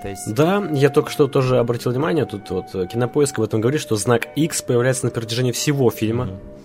То 0.01 0.09
есть... 0.09 0.33
Да, 0.33 0.63
я 0.73 0.89
только 0.89 1.09
что 1.09 1.27
тоже 1.27 1.57
обратил 1.57 1.91
внимание, 1.91 2.25
тут 2.25 2.49
вот 2.51 2.71
Кинопоиск 2.71 3.39
об 3.39 3.45
этом 3.45 3.61
говорит, 3.61 3.81
что 3.81 3.95
знак 3.95 4.27
X 4.35 4.61
появляется 4.61 5.05
на 5.05 5.11
протяжении 5.11 5.51
всего 5.51 5.89
фильма. 5.89 6.25
Mm-hmm. 6.25 6.57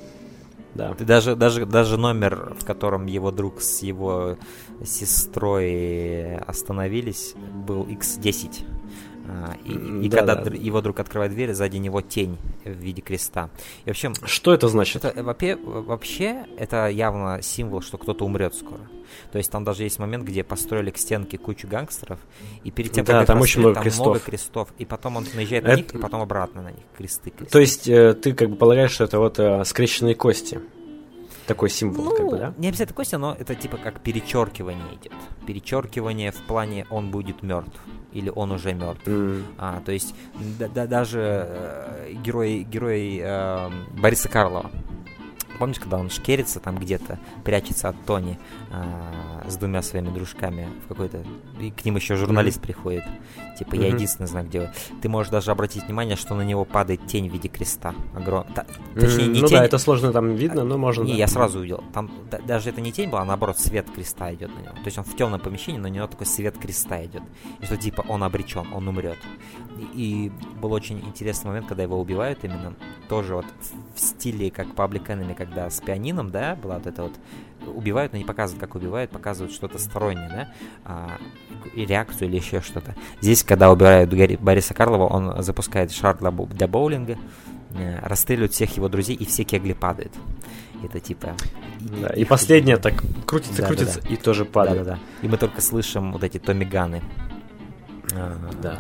Да. 0.75 0.95
Ты 0.95 1.05
даже, 1.05 1.37
даже, 1.37 1.67
даже 1.67 1.99
номер, 1.99 2.55
в 2.59 2.65
котором 2.65 3.07
его 3.07 3.31
друг 3.31 3.61
с 3.61 3.83
его 3.83 4.39
сестрой 4.85 6.37
остановились, 6.37 7.35
был 7.67 7.85
X10. 7.85 8.65
А, 9.29 9.55
и, 9.65 9.73
и 10.05 10.09
да, 10.09 10.19
когда 10.19 10.37
да. 10.37 10.51
его 10.55 10.81
друг 10.81 11.01
открывает 11.01 11.33
дверь, 11.33 11.53
сзади 11.53 11.77
него 11.77 12.01
тень 12.01 12.39
в 12.65 12.71
виде 12.71 13.03
креста. 13.03 13.51
И 13.85 13.91
вообще, 13.91 14.13
что 14.25 14.53
это 14.53 14.69
значит? 14.69 15.05
Это, 15.05 15.23
вообще, 15.23 15.57
вообще, 15.57 16.47
это 16.57 16.89
явно 16.89 17.41
символ, 17.43 17.83
что 17.83 17.99
кто-то 17.99 18.25
умрет 18.25 18.55
скоро. 18.55 18.89
То 19.31 19.39
есть 19.39 19.51
там 19.51 19.65
даже 19.65 19.85
есть 19.85 19.99
момент, 19.99 20.25
где 20.25 20.43
построили 20.43 20.91
к 20.91 20.99
стенке 20.99 21.39
кучу 21.39 21.69
гангстеров, 21.69 22.19
и 22.65 22.71
перед 22.71 22.93
тем, 22.93 23.05
да, 23.05 23.21
как 23.21 23.27
там 23.27 23.41
очень 23.41 23.61
много 23.61 23.75
там 23.75 23.83
крестов. 23.83 24.07
много 24.07 24.21
крестов, 24.21 24.69
и 24.79 24.85
потом 24.85 25.17
он 25.17 25.27
наезжает 25.35 25.65
это... 25.65 25.73
на 25.73 25.77
них, 25.77 25.95
и 25.95 25.99
потом 25.99 26.23
обратно 26.23 26.63
на 26.63 26.71
них 26.71 26.85
кресты. 26.97 27.31
кресты. 27.31 27.53
То 27.53 27.61
есть 27.61 27.89
э, 27.89 28.15
ты 28.15 28.33
как 28.33 28.51
бы 28.51 28.57
полагаешь, 28.57 28.93
что 28.93 29.05
это 29.05 29.19
вот 29.19 29.39
э, 29.39 29.65
скрещенные 29.65 30.15
кости? 30.15 30.61
Такой 31.47 31.71
символ, 31.71 32.05
ну, 32.05 32.17
как 32.17 32.27
бы, 32.27 32.39
да? 32.39 32.55
Не 32.59 32.69
обязательно 32.69 32.97
кости, 32.97 33.15
но 33.17 33.35
это 33.39 33.55
типа 33.55 33.77
как 33.77 34.01
перечеркивание 34.01 34.95
идет. 34.95 35.13
Перечеркивание 35.47 36.31
в 36.31 36.43
плане 36.43 36.87
он 36.91 37.11
будет 37.11 37.43
мертв 37.43 37.81
или 38.13 38.31
он 38.35 38.53
уже 38.53 38.75
мертв. 38.75 39.07
Mm. 39.07 39.43
А, 39.59 39.81
то 39.85 39.93
есть 39.93 40.15
да, 40.59 40.69
да, 40.69 40.87
даже 40.87 41.47
э, 41.49 42.13
герой, 42.23 42.63
герой 42.63 43.21
э, 43.23 43.71
Бориса 43.99 44.29
Карлова, 44.29 44.71
помнишь, 45.59 45.79
когда 45.79 45.99
он 45.99 46.11
шкерится 46.11 46.61
там 46.61 46.77
где-то, 46.77 47.19
прячется 47.45 47.89
от 47.89 47.97
Тони 48.05 48.39
а, 48.73 49.45
с 49.49 49.57
двумя 49.57 49.83
своими 49.83 50.09
дружками 50.09 50.67
в 50.85 50.89
какой-то... 50.89 51.23
И 51.61 51.71
к 51.71 51.85
ним 51.85 51.97
еще 51.97 52.17
журналист 52.17 52.59
mm-hmm. 52.59 52.63
приходит. 52.63 53.05
Типа, 53.59 53.75
я 53.75 53.83
mm-hmm. 53.83 53.95
единственный 53.95 54.27
знак 54.27 54.49
делаю. 54.49 54.71
Ты 55.03 55.11
можешь 55.11 55.31
даже 55.31 55.51
обратить 55.51 55.85
внимание, 55.85 56.17
что 56.17 56.35
на 56.35 56.43
него 56.43 56.65
падает 56.65 57.07
тень 57.07 57.29
в 57.29 57.33
виде 57.33 57.49
креста. 57.49 57.95
Огром... 58.17 58.47
Та, 58.55 58.65
точнее, 58.95 59.27
не 59.27 59.43
ну 59.43 59.47
тень... 59.47 59.59
да, 59.59 59.65
это 59.67 59.77
сложно 59.77 60.11
там 60.11 60.35
видно, 60.37 60.65
но 60.65 60.79
можно... 60.79 61.03
Не, 61.03 61.13
да. 61.13 61.19
я 61.19 61.29
сразу 61.29 61.59
увидел. 61.59 61.85
Там 61.93 62.11
да, 62.31 62.39
даже 62.39 62.71
это 62.71 62.81
не 62.81 62.93
тень 62.93 63.11
была, 63.11 63.23
а 63.23 63.25
наоборот 63.27 63.59
свет 63.59 63.91
креста 63.95 64.33
идет 64.33 64.55
на 64.55 64.61
него. 64.61 64.73
То 64.73 64.87
есть 64.87 64.97
он 64.97 65.05
в 65.05 65.15
темном 65.17 65.41
помещении, 65.41 65.79
но 65.79 65.89
на 65.89 65.93
него 65.93 66.07
такой 66.07 66.27
свет 66.27 66.57
креста 66.57 67.05
идет. 67.05 67.23
И 67.61 67.67
что 67.67 67.77
типа 67.77 68.05
он 68.09 68.25
обречен, 68.25 68.73
он 68.73 68.89
умрет. 68.89 69.19
И, 69.79 70.29
и 70.29 70.33
был 70.61 70.73
очень 70.73 71.01
интересный 71.01 71.49
момент, 71.49 71.67
когда 71.67 71.83
его 71.83 72.01
убивают 72.01 72.39
именно 72.43 72.75
тоже 73.09 73.35
вот 73.35 73.47
в 73.95 74.01
стиле 74.01 74.51
как 74.51 74.69
Public 74.69 75.07
Enemy, 75.09 75.35
когда 75.35 75.69
с 75.69 75.81
пианином, 75.81 76.31
да, 76.31 76.57
была 76.57 76.77
вот 76.77 76.87
это 76.87 77.03
вот 77.03 77.13
убивают, 77.67 78.13
но 78.13 78.19
не 78.19 78.25
показывают, 78.25 78.61
как 78.61 78.75
убивают, 78.75 79.11
показывают 79.11 79.53
что-то 79.53 79.79
стороннее, 79.79 80.29
да, 80.29 80.49
а, 80.85 81.19
и 81.75 81.85
реакцию 81.85 82.29
или 82.29 82.37
еще 82.37 82.61
что-то. 82.61 82.95
Здесь, 83.21 83.43
когда 83.45 83.71
убивают 83.71 84.13
Бориса 84.41 84.75
Карлова, 84.75 85.07
он 85.07 85.43
запускает 85.43 85.93
шар 85.93 86.19
для, 86.19 86.31
для 86.31 86.69
боулинга, 86.69 87.19
э, 87.75 87.99
расстреливают 88.03 88.53
всех 88.53 88.77
его 88.77 88.89
друзей, 88.89 89.17
и 89.17 89.25
все 89.25 89.45
кегли 89.45 89.75
падают. 89.75 90.13
Это 90.83 91.01
типа... 91.01 91.35
Да, 91.81 92.09
и, 92.09 92.23
и 92.23 92.25
последнее 92.25 92.77
так 92.77 92.95
крутится, 93.27 93.63
да, 93.63 93.69
крутится, 93.69 94.01
да, 94.01 94.09
да. 94.09 94.15
и 94.15 94.17
тоже 94.17 94.45
падает. 94.45 94.85
Да, 94.85 94.85
да, 94.85 94.97
да. 94.97 95.27
И 95.27 95.29
мы 95.29 95.37
только 95.37 95.61
слышим 95.61 96.13
вот 96.13 96.25
эти 96.25 96.39
томиганы. 96.39 97.03
А, 98.15 98.37
да. 98.61 98.79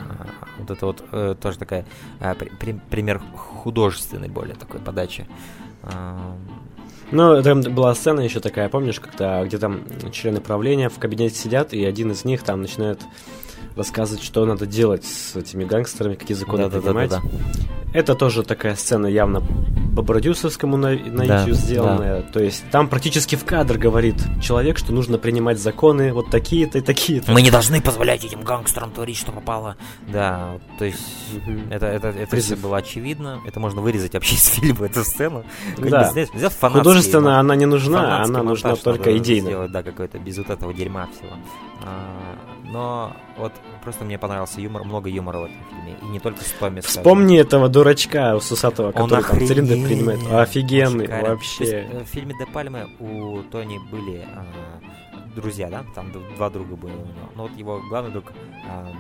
Вот 0.59 0.70
это 0.70 0.87
вот 0.87 1.05
э, 1.12 1.35
тоже 1.41 1.59
такая 1.59 1.87
э, 2.20 2.35
при, 2.35 2.72
пример 2.72 3.20
художественной 3.35 4.28
более 4.28 4.55
такой 4.57 4.80
подачи. 4.80 5.26
Ну, 7.13 7.43
там 7.43 7.61
была 7.61 7.95
сцена 7.95 8.21
еще 8.21 8.41
такая, 8.41 8.71
помнишь, 8.71 8.99
когда 8.99 9.45
где 9.45 9.59
там 9.59 9.83
члены 10.13 10.41
правления 10.41 10.89
в 10.89 10.99
кабинете 10.99 11.37
сидят, 11.37 11.75
и 11.75 11.85
один 11.85 12.11
из 12.11 12.25
них 12.25 12.43
там 12.43 12.63
начинает 12.63 13.01
рассказывать, 13.77 14.23
что 14.23 14.45
надо 14.45 14.66
делать 14.66 15.05
с 15.05 15.37
этими 15.37 15.64
гангстерами, 15.64 16.14
какие 16.14 16.37
законы 16.37 16.68
да, 16.68 16.81
принимать. 16.81 17.11
Да, 17.11 17.20
да, 17.20 17.29
да, 17.29 17.39
да. 17.39 17.99
Это 17.99 18.14
тоже 18.14 18.43
такая 18.43 18.75
сцена 18.75 19.07
явно 19.07 19.43
по 19.95 20.03
продюсерскому 20.03 20.79
наитию 20.79 21.27
да, 21.27 21.51
сделанная. 21.51 22.23
Да. 22.23 22.33
То 22.33 22.41
есть 22.41 22.64
там 22.70 22.89
практически 22.89 23.37
в 23.37 23.45
кадр 23.45 23.77
говорит 23.77 24.16
человек, 24.41 24.79
что 24.79 24.93
нужно 24.93 25.18
принимать 25.18 25.59
законы 25.59 26.14
вот 26.14 26.31
такие-то 26.31 26.79
и 26.79 26.81
такие-то. 26.81 27.33
Мы 27.33 27.43
не 27.43 27.51
должны 27.51 27.83
позволять 27.83 28.25
этим 28.25 28.41
гангстерам 28.43 28.93
творить, 28.93 29.18
что 29.18 29.33
попало. 29.33 29.77
Да, 30.09 30.59
то 30.79 30.87
есть 30.87 31.03
это, 31.70 31.87
это, 31.87 32.09
это 32.09 32.37
все 32.39 32.57
было 32.57 32.79
очевидно. 32.79 33.41
Это 33.47 33.61
можно 33.61 33.83
вырезать 33.83 34.14
вообще 34.14 34.37
из 34.37 34.47
фильма, 34.47 34.87
эту 34.87 35.05
сцену. 35.05 35.45
Да. 35.77 36.11
Художественно 36.61 37.39
она 37.39 37.55
не 37.57 37.66
нужна, 37.66 38.23
она 38.23 38.43
нужна 38.43 38.77
только 38.77 39.16
идейно. 39.18 39.49
Сделать, 39.49 39.73
да, 39.73 39.83
какой-то 39.83 40.18
без 40.18 40.39
вот 40.39 40.49
этого 40.49 40.73
дерьма 40.73 41.09
всего. 41.09 41.37
Но 42.65 43.15
вот 43.37 43.53
просто 43.83 44.05
мне 44.05 44.19
понравился 44.19 44.61
юмор, 44.61 44.85
много 44.85 45.09
юмора 45.11 45.39
в 45.39 45.45
этом 45.45 45.57
фильме. 45.69 45.97
И 46.01 46.05
не 46.07 46.21
только 46.21 46.45
с 46.45 46.51
Томми. 46.53 46.81
Вспомни 46.81 47.39
этого 47.39 47.69
дурачка 47.69 48.37
усатого, 48.37 48.93
который 48.93 49.23
Он 49.23 49.25
там 49.25 49.47
цилиндр 49.47 49.75
принимает. 49.87 50.21
Офигенный, 50.31 51.07
Шикарен. 51.07 51.27
вообще. 51.29 51.65
Есть, 51.65 51.73
э, 51.73 52.05
в 52.05 52.07
фильме 52.07 52.35
Де 52.39 52.47
Пальме 52.47 52.87
у 53.01 53.43
Тони 53.51 53.79
были 53.91 54.25
а, 54.35 54.45
друзья, 55.35 55.69
да? 55.69 55.85
Там 55.95 56.13
два 56.37 56.51
друга 56.51 56.77
были 56.77 56.93
у 56.93 56.97
него. 56.97 57.29
Но 57.35 57.43
вот 57.45 57.57
его 57.57 57.81
главный 57.89 58.13
друг 58.13 58.33
а, 58.69 58.93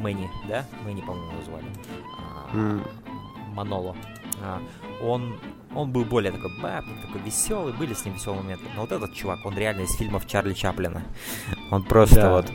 Мэнни, 0.00 0.30
да? 0.48 0.64
Мэнни, 0.84 1.00
по-моему, 1.00 1.32
его 1.32 1.42
звали. 1.42 1.66
А, 2.18 2.56
mm. 2.56 2.80
Маноло. 3.54 3.96
А, 4.42 4.60
он 5.02 5.36
он 5.74 5.90
был 5.90 6.04
более 6.04 6.32
такой 6.32 6.50
бабник, 6.60 7.00
такой 7.00 7.20
веселый, 7.22 7.72
были 7.72 7.94
с 7.94 8.04
ним 8.04 8.14
веселые 8.14 8.42
моменты. 8.42 8.64
Но 8.74 8.82
вот 8.82 8.92
этот 8.92 9.14
чувак, 9.14 9.44
он 9.44 9.56
реально 9.56 9.82
из 9.82 9.94
фильмов 9.96 10.26
Чарли 10.26 10.54
Чаплина. 10.54 11.02
Он 11.70 11.82
просто 11.82 12.16
да. 12.16 12.30
вот 12.32 12.52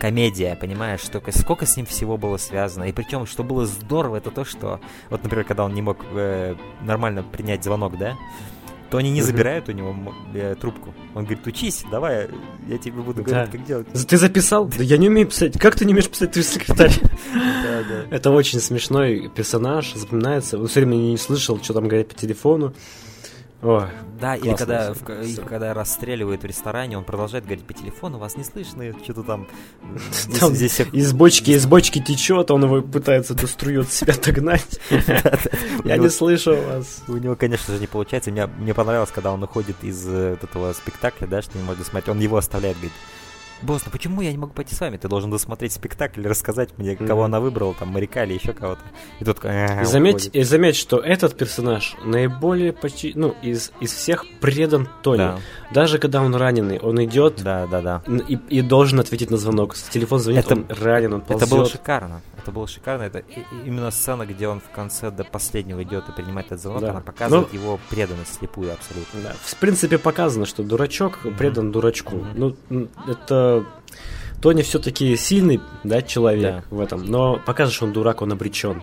комедия, 0.00 0.56
понимаешь, 0.56 1.00
столько, 1.00 1.32
сколько 1.32 1.66
с 1.66 1.76
ним 1.76 1.86
всего 1.86 2.16
было 2.16 2.36
связано. 2.36 2.84
И 2.84 2.92
причем, 2.92 3.26
что 3.26 3.42
было 3.42 3.66
здорово, 3.66 4.16
это 4.16 4.30
то, 4.30 4.44
что, 4.44 4.80
вот, 5.10 5.22
например, 5.22 5.44
когда 5.44 5.64
он 5.64 5.74
не 5.74 5.82
мог 5.82 5.98
э, 6.12 6.56
нормально 6.82 7.22
принять 7.22 7.64
звонок, 7.64 7.98
да, 7.98 8.16
то 8.90 8.98
они 8.98 9.10
не 9.10 9.22
забирают 9.22 9.68
у 9.68 9.72
него 9.72 9.94
э, 10.34 10.54
трубку. 10.54 10.94
Он 11.14 11.24
говорит, 11.24 11.46
учись, 11.46 11.84
давай, 11.90 12.28
я 12.66 12.78
тебе 12.78 13.02
буду 13.02 13.22
говорить, 13.22 13.50
как 13.50 13.64
делать. 13.64 13.86
Ты 14.08 14.16
записал? 14.16 14.66
Да 14.66 14.82
я 14.82 14.96
не 14.96 15.08
умею 15.08 15.28
писать. 15.28 15.58
Как 15.58 15.76
ты 15.76 15.84
не 15.84 15.92
умеешь 15.92 16.08
писать, 16.08 16.32
ты 16.32 16.42
секретарь? 16.42 16.92
Это 18.10 18.30
очень 18.30 18.60
смешной 18.60 19.30
персонаж, 19.34 19.92
запоминается. 19.94 20.58
Он 20.58 20.68
все 20.68 20.80
время 20.80 20.96
не 20.96 21.16
слышал, 21.18 21.62
что 21.62 21.74
там 21.74 21.88
говорят 21.88 22.08
по 22.08 22.14
телефону. 22.14 22.74
О, 23.60 23.88
да, 24.20 24.36
или 24.36 24.54
когда, 24.54 24.92
в, 24.94 25.10
и 25.22 25.34
когда 25.34 25.74
расстреливают 25.74 26.42
в 26.42 26.46
ресторане, 26.46 26.96
он 26.96 27.04
продолжает 27.04 27.44
говорить 27.44 27.64
по 27.64 27.72
телефону, 27.72 28.18
вас 28.18 28.36
не 28.36 28.44
слышно, 28.44 28.92
что-то 29.02 29.24
там... 29.24 29.48
там 30.40 30.54
здесь. 30.54 30.80
Из 30.92 31.12
бочки, 31.12 31.50
из 31.50 31.66
бочки 31.66 32.00
течет, 32.00 32.52
он 32.52 32.64
его 32.64 32.82
пытается 32.82 33.34
эту 33.34 33.48
струю 33.48 33.80
от 33.80 33.92
себя 33.92 34.14
догнать. 34.14 34.78
Я 35.84 35.96
не 35.96 36.08
слышу 36.08 36.56
вас. 36.56 37.02
У 37.08 37.16
него, 37.16 37.34
конечно 37.34 37.74
же, 37.74 37.80
не 37.80 37.88
получается. 37.88 38.30
Мне 38.30 38.74
понравилось, 38.74 39.10
когда 39.12 39.32
он 39.32 39.42
уходит 39.42 39.76
из 39.82 40.06
э, 40.06 40.36
этого 40.40 40.72
спектакля, 40.72 41.26
да, 41.26 41.42
что 41.42 41.58
не 41.58 41.64
может 41.64 41.84
смотреть, 41.84 42.08
он 42.08 42.20
его 42.20 42.36
оставляет, 42.36 42.76
говорит, 42.76 42.92
босс, 43.62 43.82
ну 43.84 43.90
почему 43.92 44.20
я 44.20 44.32
не 44.32 44.38
могу 44.38 44.52
пойти 44.52 44.74
с 44.74 44.80
вами? 44.80 44.96
Ты 44.96 45.08
должен 45.08 45.30
досмотреть 45.30 45.72
спектакль 45.72 46.20
и 46.20 46.28
рассказать 46.28 46.76
мне, 46.78 46.92
mm-hmm. 46.92 47.06
кого 47.06 47.24
она 47.24 47.40
выбрала, 47.40 47.74
там, 47.74 47.88
моряка 47.88 48.24
или 48.24 48.34
еще 48.34 48.52
кого-то. 48.52 48.82
И 49.20 49.24
тут 49.24 49.44
и 49.44 49.84
заметь, 49.84 50.30
и 50.32 50.42
заметь, 50.42 50.76
что 50.76 50.98
этот 50.98 51.36
персонаж 51.36 51.96
наиболее 52.04 52.72
почти, 52.72 53.12
ну, 53.14 53.34
из, 53.42 53.72
из 53.80 53.92
всех 53.92 54.24
предан 54.40 54.88
Тони. 55.02 55.18
Да. 55.18 55.38
Даже 55.72 55.98
когда 55.98 56.22
он 56.22 56.34
раненый, 56.34 56.78
он 56.78 57.02
идет 57.04 57.42
да, 57.42 57.66
да, 57.66 57.80
да. 57.80 58.02
И, 58.28 58.38
и 58.48 58.62
должен 58.62 59.00
ответить 59.00 59.30
на 59.30 59.36
звонок. 59.36 59.74
Телефон 59.74 60.20
звонит, 60.20 60.44
это, 60.44 60.54
он 60.54 60.66
ранен, 60.68 61.14
он 61.14 61.20
ползет. 61.20 61.46
Это 61.48 61.56
было 61.56 61.66
шикарно. 61.66 62.20
Это 62.36 62.52
было 62.52 62.66
шикарно. 62.66 63.02
Это 63.02 63.22
именно 63.64 63.90
сцена, 63.90 64.24
где 64.24 64.48
он 64.48 64.60
в 64.60 64.70
конце 64.70 65.10
до 65.10 65.24
последнего 65.24 65.82
идет 65.82 66.08
и 66.08 66.12
принимает 66.12 66.46
этот 66.46 66.62
звонок, 66.62 66.82
да. 66.82 66.90
она 66.90 67.00
показывает 67.00 67.48
ну, 67.52 67.58
его 67.58 67.80
преданность 67.90 68.38
слепую 68.38 68.72
абсолютно. 68.72 69.20
Да. 69.22 69.32
В 69.40 69.56
принципе, 69.56 69.98
показано, 69.98 70.46
что 70.46 70.62
дурачок 70.62 71.20
mm-hmm. 71.24 71.36
предан 71.36 71.72
дурачку. 71.72 72.16
Mm-hmm. 72.16 72.56
Ну, 72.70 72.88
это 73.06 73.47
Тони 74.40 74.62
все-таки 74.62 75.16
сильный, 75.16 75.60
да, 75.82 76.02
человек 76.02 76.64
да. 76.70 76.76
в 76.76 76.80
этом, 76.80 77.04
но 77.04 77.40
что 77.70 77.84
он 77.84 77.92
дурак, 77.92 78.22
он 78.22 78.32
обречен. 78.32 78.82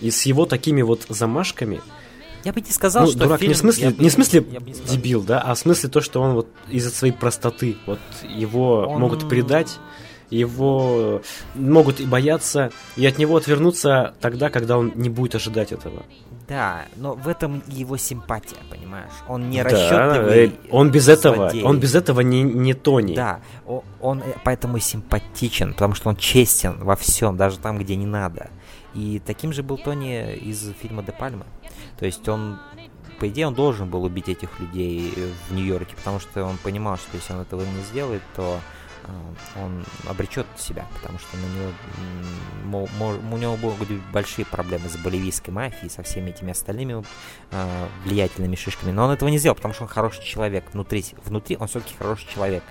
И 0.00 0.10
с 0.10 0.22
его 0.26 0.46
такими 0.46 0.82
вот 0.82 1.06
замашками, 1.08 1.80
я 2.44 2.52
бы 2.52 2.60
не 2.60 2.70
сказал, 2.70 3.04
ну, 3.04 3.10
что 3.10 3.20
дурак 3.20 3.40
фильм... 3.40 3.50
не 3.50 3.54
в 3.54 3.58
смысле, 3.58 3.84
я 3.84 4.02
не 4.02 4.08
в 4.10 4.12
смысле 4.12 4.44
не 4.44 4.72
дебил, 4.72 5.22
да, 5.22 5.40
а 5.40 5.54
в 5.54 5.58
смысле 5.58 5.88
то, 5.88 6.00
что 6.00 6.20
он 6.20 6.34
вот 6.34 6.48
из-за 6.68 6.90
своей 6.90 7.14
простоты, 7.14 7.76
вот 7.86 7.98
его 8.22 8.86
он... 8.86 9.00
могут 9.00 9.28
предать, 9.28 9.78
его 10.30 11.22
могут 11.54 12.00
и 12.00 12.06
бояться, 12.06 12.70
и 12.96 13.06
от 13.06 13.18
него 13.18 13.36
отвернуться 13.36 14.14
тогда, 14.20 14.50
когда 14.50 14.76
он 14.76 14.92
не 14.94 15.08
будет 15.08 15.34
ожидать 15.34 15.72
этого. 15.72 16.02
Да, 16.48 16.86
но 16.96 17.14
в 17.14 17.28
этом 17.28 17.62
его 17.66 17.96
симпатия, 17.96 18.58
понимаешь? 18.70 19.12
Он 19.28 19.48
не 19.48 19.62
расчетливый. 19.62 20.48
Да, 20.48 20.54
он 20.70 20.90
без 20.90 21.08
этого, 21.08 21.50
он 21.64 21.80
без 21.80 21.94
этого 21.94 22.20
не, 22.20 22.42
не 22.42 22.74
Тони. 22.74 23.14
Да, 23.14 23.40
он, 23.66 23.82
он 24.00 24.22
поэтому 24.44 24.78
симпатичен, 24.78 25.72
потому 25.72 25.94
что 25.94 26.10
он 26.10 26.16
честен 26.16 26.76
во 26.82 26.96
всем, 26.96 27.36
даже 27.36 27.58
там, 27.58 27.78
где 27.78 27.96
не 27.96 28.06
надо. 28.06 28.50
И 28.94 29.20
таким 29.24 29.52
же 29.52 29.62
был 29.62 29.78
Тони 29.78 30.34
из 30.34 30.70
фильма 30.80 31.02
Де 31.02 31.12
Пальма. 31.12 31.46
То 31.98 32.06
есть 32.06 32.28
он 32.28 32.58
по 33.18 33.28
идее, 33.28 33.46
он 33.46 33.54
должен 33.54 33.88
был 33.88 34.04
убить 34.04 34.28
этих 34.28 34.58
людей 34.60 35.12
в 35.48 35.54
Нью-Йорке, 35.54 35.94
потому 35.96 36.18
что 36.20 36.44
он 36.44 36.58
понимал, 36.58 36.96
что 36.96 37.16
если 37.16 37.32
он 37.32 37.40
этого 37.40 37.62
не 37.62 37.82
сделает, 37.84 38.22
то 38.34 38.58
э, 38.58 38.83
он 39.56 39.84
обречет 40.08 40.46
себя, 40.56 40.86
потому 40.94 41.18
что 41.18 41.36
на 41.36 41.46
него, 42.72 42.88
у 43.30 43.36
него 43.36 43.56
будут 43.56 44.02
большие 44.12 44.44
проблемы 44.46 44.88
с 44.88 44.96
боливийской 44.96 45.50
мафией, 45.50 45.90
со 45.90 46.02
всеми 46.02 46.30
этими 46.30 46.52
остальными 46.52 47.04
э, 47.50 47.88
влиятельными 48.04 48.56
шишками. 48.56 48.92
Но 48.92 49.04
он 49.04 49.10
этого 49.10 49.28
не 49.28 49.38
сделал, 49.38 49.56
потому 49.56 49.74
что 49.74 49.84
он 49.84 49.88
хороший 49.88 50.24
человек. 50.24 50.64
Внутри, 50.72 51.04
внутри 51.24 51.56
он 51.56 51.68
все-таки 51.68 51.94
хороший 51.96 52.28
человек. 52.28 52.62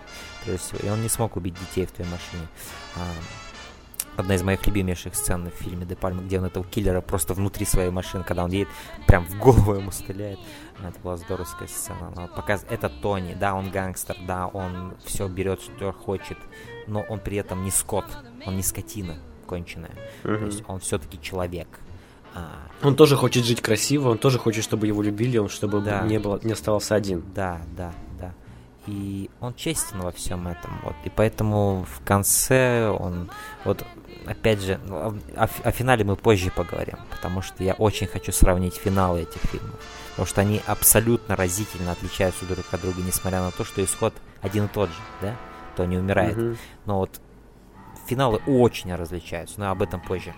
Прежде 0.44 0.62
всего. 0.62 0.80
И 0.88 0.90
он 0.90 1.02
не 1.02 1.10
смог 1.10 1.36
убить 1.36 1.56
детей 1.60 1.86
в 1.86 1.92
твоей 1.92 2.10
машине. 2.10 2.48
А, 2.96 3.02
одна 4.18 4.36
из 4.36 4.44
моих 4.44 4.66
любимейших 4.66 5.16
сцен 5.16 5.50
в 5.50 5.64
фильме 5.64 5.86
Де 5.86 5.96
Пальма, 5.96 6.22
где 6.22 6.40
он 6.40 6.46
этого 6.46 6.66
киллера 6.66 7.02
просто 7.02 7.34
внутри 7.34 7.66
своей 7.66 7.90
машины, 7.90 8.24
когда 8.24 8.44
он 8.44 8.52
едет, 8.52 8.68
прям 9.08 9.26
в 9.26 9.38
голову 9.38 9.74
ему 9.74 9.92
стреляет. 9.92 10.40
Это 10.90 11.00
была 11.00 11.18
здоровская 11.18 11.68
сцена. 11.68 12.14
Она 12.16 12.28
показывает, 12.28 12.74
это 12.74 12.90
Тони, 12.90 13.34
да, 13.34 13.56
он 13.56 13.70
гангстер, 13.72 14.18
да, 14.28 14.48
он 14.48 14.94
все 15.06 15.28
берет, 15.28 15.62
что 15.62 15.92
хочет, 15.92 16.38
но 16.88 17.02
он 17.02 17.20
при 17.20 17.38
этом 17.38 17.64
не 17.64 17.72
скот, 17.72 18.06
он 18.46 18.56
не 18.56 18.64
скотина 18.64 19.18
конченая. 19.48 19.92
Uh-huh. 20.24 20.40
То 20.40 20.46
есть 20.46 20.64
он 20.68 20.80
все-таки 20.80 21.22
человек. 21.22 21.68
А... 22.34 22.50
Он 22.82 22.96
тоже 22.96 23.16
хочет 23.16 23.46
жить 23.46 23.62
красиво, 23.62 24.10
он 24.10 24.18
тоже 24.18 24.40
хочет, 24.40 24.64
чтобы 24.64 24.88
его 24.88 25.02
любили, 25.02 25.38
он 25.38 25.50
чтобы 25.50 25.82
да. 25.82 26.02
не 26.02 26.20
было, 26.20 26.40
не 26.44 26.54
оставался 26.54 26.96
один. 26.96 27.24
Да, 27.36 27.62
да, 27.78 27.94
да. 28.20 28.34
И 28.88 29.30
он 29.40 29.54
честен 29.54 30.02
во 30.02 30.12
всем 30.12 30.48
этом, 30.48 30.80
вот. 30.84 30.96
И 31.06 31.10
поэтому 31.10 31.86
в 31.88 32.04
конце 32.04 32.90
он, 32.90 33.30
вот 33.64 33.86
опять 34.26 34.62
же, 34.62 34.80
о, 34.90 35.14
о 35.36 35.72
финале 35.72 36.04
мы 36.04 36.16
позже 36.16 36.52
поговорим, 36.52 36.98
потому 37.12 37.42
что 37.42 37.64
я 37.64 37.74
очень 37.74 38.08
хочу 38.08 38.32
сравнить 38.32 38.76
финалы 38.76 39.22
этих 39.22 39.42
фильмов. 39.42 39.80
Потому 40.14 40.28
что 40.28 40.42
они 40.42 40.62
абсолютно 40.68 41.36
разительно 41.36 41.92
отличаются 41.92 42.46
друг 42.46 42.66
от 42.72 42.82
друга, 42.82 43.02
несмотря 43.02 43.42
на 43.42 43.52
то, 43.52 43.64
что 43.64 43.84
исход 43.84 44.14
один 44.42 44.66
и 44.66 44.68
тот 44.68 44.90
же, 44.90 44.96
да? 45.22 45.36
То 45.76 45.86
не 45.86 45.98
умирает. 45.98 46.38
Mm-hmm. 46.38 46.58
Но 46.86 47.00
вот 47.00 47.20
финалы 48.08 48.40
очень 48.46 48.94
различаются, 48.94 49.60
но 49.60 49.72
об 49.72 49.82
этом 49.82 50.02
позже. 50.02 50.34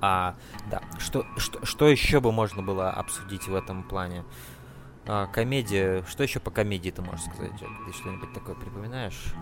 А, 0.00 0.36
да, 0.70 0.82
что, 0.98 1.26
что, 1.36 1.64
что 1.66 1.88
еще 1.88 2.20
бы 2.20 2.30
можно 2.30 2.62
было 2.62 2.90
обсудить 2.90 3.48
в 3.48 3.54
этом 3.54 3.82
плане? 3.82 4.24
А, 5.06 5.26
комедия, 5.26 6.04
что 6.08 6.22
еще 6.22 6.38
по 6.38 6.52
комедии 6.52 6.90
ты 6.90 7.02
можешь 7.02 7.24
сказать, 7.24 7.50
Ты 7.58 7.92
что-нибудь 7.92 8.32
такое 8.32 8.54
припоминаешь? 8.54 9.34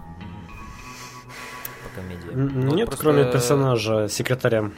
по 1.86 2.00
комедии. 2.00 2.30
Ну, 2.32 2.74
Нет, 2.74 2.86
просто... 2.86 3.02
кроме 3.02 3.24
персонажа, 3.24 4.08
секретаря. 4.08 4.70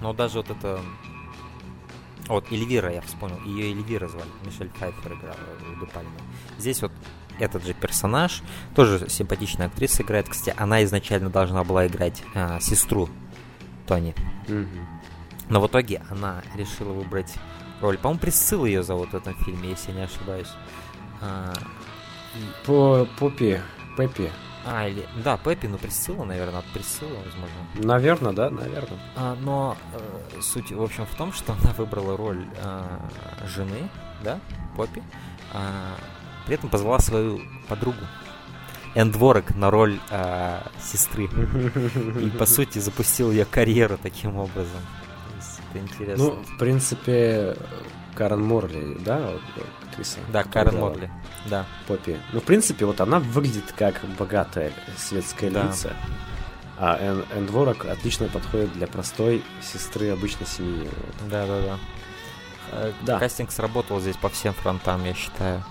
Но 0.00 0.12
даже 0.12 0.38
вот 0.38 0.50
это... 0.50 0.80
Вот, 2.28 2.50
Эльвира, 2.50 2.92
я 2.92 3.00
вспомнил. 3.02 3.38
Ее 3.44 3.70
Эльвира 3.70 4.08
звали. 4.08 4.28
Мишель 4.44 4.68
Пфайфер 4.70 5.12
играла 5.12 5.36
в 5.60 5.80
Депальме. 5.80 6.10
Здесь 6.58 6.82
вот 6.82 6.92
этот 7.38 7.64
же 7.64 7.74
персонаж, 7.74 8.42
тоже 8.74 9.08
симпатичная 9.08 9.66
актриса 9.68 10.02
играет. 10.02 10.28
Кстати, 10.28 10.54
она 10.58 10.82
изначально 10.84 11.30
должна 11.30 11.64
была 11.64 11.86
играть 11.86 12.22
а, 12.34 12.58
сестру 12.60 13.08
Тони. 13.86 14.14
Mm-hmm. 14.46 14.84
Но 15.48 15.60
в 15.60 15.66
итоге 15.66 16.02
она 16.10 16.42
решила 16.54 16.92
выбрать 16.92 17.34
роль. 17.80 17.98
По-моему, 17.98 18.20
Присцилла 18.20 18.66
ее 18.66 18.82
зовут 18.82 19.10
в 19.10 19.14
этом 19.14 19.34
фильме, 19.44 19.70
если 19.70 19.92
я 19.92 19.98
не 19.98 20.04
ошибаюсь. 20.04 20.50
А, 21.20 21.52
По 22.64 23.06
Поппи. 23.18 23.60
Пеппи. 23.96 24.30
А, 24.66 24.88
или... 24.88 25.06
Да, 25.22 25.36
Пеппи, 25.36 25.66
ну 25.66 25.78
Присцилла, 25.78 26.24
наверное, 26.24 26.58
от 26.58 26.66
Присцилла, 26.66 27.16
возможно. 27.24 27.56
Наверное, 27.74 28.32
да, 28.32 28.50
наверное. 28.50 28.98
А, 29.14 29.36
но 29.40 29.76
э, 29.92 30.40
суть, 30.40 30.72
в 30.72 30.82
общем, 30.82 31.06
в 31.06 31.14
том, 31.14 31.32
что 31.32 31.52
она 31.52 31.72
выбрала 31.74 32.16
роль 32.16 32.44
э, 32.56 32.98
жены, 33.46 33.88
да, 34.24 34.40
Поппи, 34.76 35.02
э, 35.52 35.58
при 36.46 36.56
этом 36.56 36.68
позвала 36.68 36.98
свою 36.98 37.40
подругу, 37.68 38.00
Эндворок 38.96 39.54
на 39.54 39.70
роль 39.70 40.00
э, 40.10 40.60
сестры. 40.82 41.28
И, 42.20 42.30
по 42.30 42.46
сути, 42.46 42.78
запустил 42.78 43.30
ее 43.30 43.44
карьеру 43.44 43.98
таким 44.02 44.36
образом. 44.36 44.80
Это 45.70 45.78
интересно. 45.78 46.24
Ну, 46.24 46.30
в 46.42 46.58
принципе, 46.58 47.56
Карен 48.16 48.42
Морли, 48.42 48.96
да, 49.00 49.30
актриса? 49.90 50.18
Да, 50.32 50.42
Карен 50.44 50.78
Морли, 50.78 51.10
да. 51.46 51.66
Поппи. 51.86 52.18
Ну, 52.32 52.40
в 52.40 52.44
принципе, 52.44 52.86
вот 52.86 53.00
она 53.00 53.20
выглядит 53.20 53.72
как 53.72 54.00
богатая 54.18 54.72
светская 54.96 55.50
да. 55.50 55.64
лица. 55.64 55.92
А 56.78 56.98
Эн, 57.00 57.24
Эн 57.34 57.46
Дворок 57.46 57.86
отлично 57.86 58.28
подходит 58.28 58.72
для 58.72 58.86
простой 58.86 59.42
сестры 59.62 60.10
обычной 60.10 60.46
семьи. 60.46 60.88
Да, 61.30 61.46
да, 61.46 61.60
да. 61.60 61.78
Э, 62.72 62.92
да. 63.02 63.18
Кастинг 63.18 63.50
сработал 63.50 64.00
здесь 64.00 64.16
по 64.16 64.28
всем 64.28 64.52
фронтам, 64.54 65.04
я 65.04 65.14
считаю. 65.14 65.62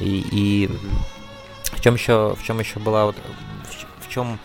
И, 0.00 0.20
и 0.20 0.66
mm-hmm. 0.66 1.76
в 1.76 1.80
чем 1.80 1.94
еще, 1.94 2.34
в 2.34 2.42
чем 2.44 2.58
еще 2.58 2.78
была 2.80 3.06
вот, 3.06 3.16
в, 3.16 4.06
в 4.06 4.08
чем 4.08 4.38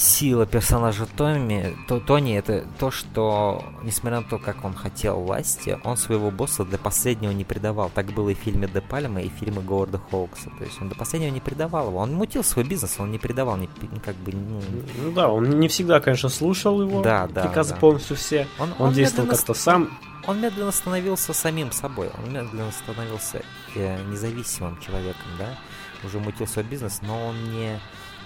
сила 0.00 0.46
персонажа 0.46 1.06
Томи, 1.06 1.76
то, 1.86 2.00
Тони 2.00 2.34
это 2.34 2.66
то, 2.78 2.90
что, 2.90 3.62
несмотря 3.82 4.20
на 4.20 4.26
то, 4.26 4.38
как 4.38 4.64
он 4.64 4.74
хотел 4.74 5.20
власти, 5.20 5.78
он 5.84 5.96
своего 5.96 6.30
босса 6.30 6.64
до 6.64 6.78
последнего 6.78 7.30
не 7.32 7.44
предавал. 7.44 7.90
Так 7.94 8.06
было 8.06 8.30
и 8.30 8.34
в 8.34 8.38
фильме 8.38 8.66
Де 8.66 8.80
Пальма, 8.80 9.20
и 9.20 9.28
в 9.28 9.32
фильме 9.34 9.60
Говарда 9.60 10.00
Хоукса. 10.10 10.50
То 10.58 10.64
есть 10.64 10.80
он 10.80 10.88
до 10.88 10.94
последнего 10.94 11.30
не 11.30 11.40
предавал 11.40 11.88
его. 11.88 11.98
Он 11.98 12.14
мутил 12.14 12.42
свой 12.42 12.64
бизнес, 12.64 12.96
он 12.98 13.10
не 13.10 13.18
предавал, 13.18 13.56
не, 13.58 13.68
как 14.02 14.16
бы... 14.16 14.32
Ну... 14.32 14.62
ну 15.02 15.12
да, 15.12 15.28
он 15.28 15.50
не 15.60 15.68
всегда, 15.68 16.00
конечно, 16.00 16.30
слушал 16.30 16.80
его. 16.80 17.02
Да, 17.02 17.28
да. 17.28 17.44
Приказы 17.44 17.74
да. 17.74 17.80
полностью 17.80 18.16
все. 18.16 18.46
Он, 18.58 18.70
он, 18.78 18.88
он 18.88 18.94
действовал 18.94 19.28
как-то 19.28 19.52
сам. 19.52 19.98
Он 20.26 20.40
медленно 20.40 20.72
становился 20.72 21.32
самим 21.34 21.72
собой. 21.72 22.10
Он 22.18 22.32
медленно 22.32 22.70
становился 22.72 23.42
э, 23.74 24.02
независимым 24.04 24.78
человеком, 24.80 25.26
да. 25.38 25.58
Уже 26.04 26.18
мутил 26.18 26.46
свой 26.46 26.64
бизнес, 26.64 27.00
но 27.02 27.28
он 27.28 27.52
не 27.52 27.78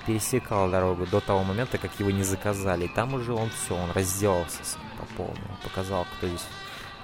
пересекал 0.06 0.70
дорогу 0.70 1.06
до 1.06 1.20
того 1.20 1.42
момента, 1.44 1.78
как 1.78 1.90
его 1.98 2.10
не 2.10 2.22
заказали. 2.22 2.86
И 2.86 2.88
там 2.88 3.14
уже 3.14 3.32
он 3.32 3.50
все, 3.50 3.74
он 3.74 3.90
разделался 3.92 4.60
по 4.98 5.06
полному, 5.16 5.56
показал, 5.62 6.06
кто 6.16 6.28
здесь 6.28 6.46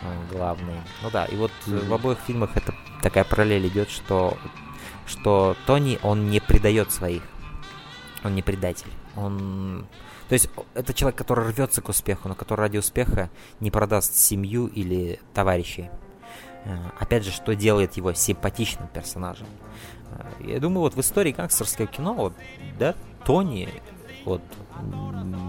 э, 0.02 0.06
главный. 0.32 0.80
Ну 1.02 1.10
да, 1.10 1.24
и 1.26 1.36
вот 1.36 1.52
mm-hmm. 1.66 1.88
в 1.88 1.94
обоих 1.94 2.18
фильмах 2.26 2.56
это 2.56 2.74
такая 3.02 3.24
параллель 3.24 3.66
идет, 3.68 3.90
что, 3.90 4.36
что 5.06 5.56
Тони, 5.66 5.98
он 6.02 6.30
не 6.30 6.40
предает 6.40 6.92
своих. 6.92 7.22
Он 8.22 8.34
не 8.34 8.42
предатель. 8.42 8.90
Он... 9.16 9.86
То 10.28 10.34
есть 10.34 10.48
это 10.74 10.94
человек, 10.94 11.18
который 11.18 11.48
рвется 11.48 11.82
к 11.82 11.88
успеху, 11.88 12.28
но 12.28 12.34
который 12.34 12.60
ради 12.60 12.78
успеха 12.78 13.30
не 13.58 13.70
продаст 13.70 14.14
семью 14.14 14.66
или 14.66 15.20
товарищей. 15.34 15.90
Э, 16.64 16.76
опять 16.98 17.24
же, 17.24 17.30
что 17.30 17.54
делает 17.54 17.94
его 17.94 18.12
симпатичным 18.12 18.88
персонажем. 18.88 19.46
Я 20.40 20.60
думаю, 20.60 20.80
вот 20.80 20.94
в 20.94 21.00
истории 21.00 21.32
гангстерского 21.32 21.86
кино, 21.86 22.14
вот, 22.14 22.32
да, 22.78 22.94
Тони, 23.24 23.68
вот, 24.24 24.42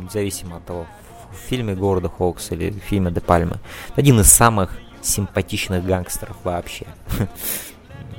независимо 0.04 0.58
от 0.58 0.66
того, 0.66 0.86
в 1.32 1.36
фильме 1.36 1.76
Города 1.76 2.10
Хоукс 2.10 2.52
или 2.52 2.72
в 2.72 2.84
фильме 2.84 3.12
Де 3.12 3.22
Пальмы, 3.22 3.58
один 3.96 4.20
из 4.20 4.32
самых 4.32 4.78
симпатичных 5.02 5.86
гангстеров 5.86 6.38
вообще. 6.44 6.86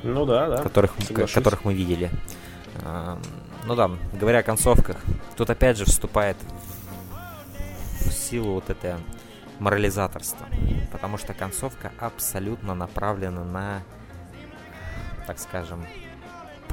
Ну 0.03 0.25
да, 0.25 0.49
да. 0.49 0.57
Которых, 0.57 0.93
которых 1.33 1.63
мы 1.63 1.73
видели. 1.73 2.09
Ну 3.65 3.75
да, 3.75 3.91
говоря 4.13 4.39
о 4.39 4.43
концовках, 4.43 4.97
тут 5.37 5.49
опять 5.49 5.77
же 5.77 5.85
вступает 5.85 6.35
в 8.01 8.11
силу 8.11 8.55
вот 8.55 8.69
это 8.69 8.99
морализаторство. 9.59 10.45
Потому 10.91 11.17
что 11.17 11.33
концовка 11.33 11.91
абсолютно 11.99 12.75
направлена 12.75 13.43
на, 13.45 13.83
так 15.25 15.39
скажем, 15.39 15.85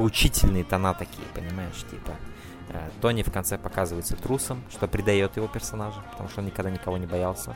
поучительные 0.00 0.64
тона 0.64 0.94
такие, 0.94 1.26
понимаешь, 1.34 1.84
типа. 1.90 2.12
Э, 2.70 2.88
Тони 3.02 3.22
в 3.22 3.30
конце 3.30 3.58
показывается 3.58 4.16
трусом, 4.16 4.62
что 4.70 4.88
придает 4.88 5.36
его 5.36 5.46
персонажа, 5.46 6.00
потому 6.10 6.30
что 6.30 6.40
он 6.40 6.46
никогда 6.46 6.70
никого 6.70 6.96
не 6.96 7.06
боялся. 7.06 7.54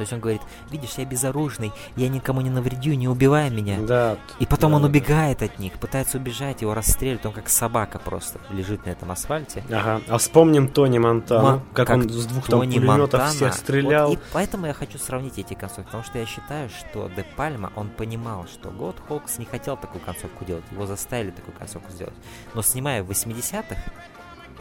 То 0.00 0.02
есть 0.04 0.12
он 0.14 0.20
говорит, 0.20 0.40
видишь, 0.70 0.94
я 0.96 1.04
безоружный, 1.04 1.72
я 1.94 2.08
никому 2.08 2.40
не 2.40 2.48
навредю, 2.48 2.94
не 2.94 3.06
убивай 3.06 3.50
меня. 3.50 3.78
Да. 3.80 4.16
И 4.38 4.46
потом 4.46 4.70
да, 4.70 4.78
он 4.78 4.84
убегает 4.84 5.42
от 5.42 5.58
них, 5.58 5.74
пытается 5.74 6.16
убежать, 6.16 6.62
его 6.62 6.72
расстреливают, 6.72 7.26
он 7.26 7.32
как 7.34 7.50
собака 7.50 7.98
просто 7.98 8.38
лежит 8.48 8.86
на 8.86 8.90
этом 8.90 9.10
асфальте. 9.10 9.62
Ага, 9.70 10.00
а 10.08 10.16
вспомним 10.16 10.68
Тони 10.68 10.96
Монтана, 10.96 11.42
Ма- 11.42 11.62
как, 11.74 11.88
как 11.88 11.96
он 11.98 12.08
с 12.08 12.24
двух 12.24 12.46
Тони 12.46 12.76
там 12.76 12.80
пулеметов 12.80 12.98
Монтана. 12.98 13.28
всех 13.28 13.52
стрелял. 13.52 14.08
Вот, 14.08 14.18
и 14.18 14.22
поэтому 14.32 14.64
я 14.68 14.72
хочу 14.72 14.96
сравнить 14.96 15.38
эти 15.38 15.52
концовки, 15.52 15.84
потому 15.84 16.02
что 16.02 16.18
я 16.18 16.24
считаю, 16.24 16.70
что 16.70 17.10
Де 17.14 17.26
Пальма, 17.36 17.70
он 17.76 17.90
понимал, 17.90 18.46
что 18.46 18.70
Год 18.70 18.96
Хокс 19.06 19.36
не 19.36 19.44
хотел 19.44 19.76
такую 19.76 20.00
концовку 20.00 20.46
делать, 20.46 20.64
его 20.70 20.86
заставили 20.86 21.30
такую 21.30 21.54
концовку 21.58 21.92
сделать. 21.92 22.14
Но 22.54 22.62
снимая 22.62 23.02
в 23.02 23.10
80-х, 23.10 23.76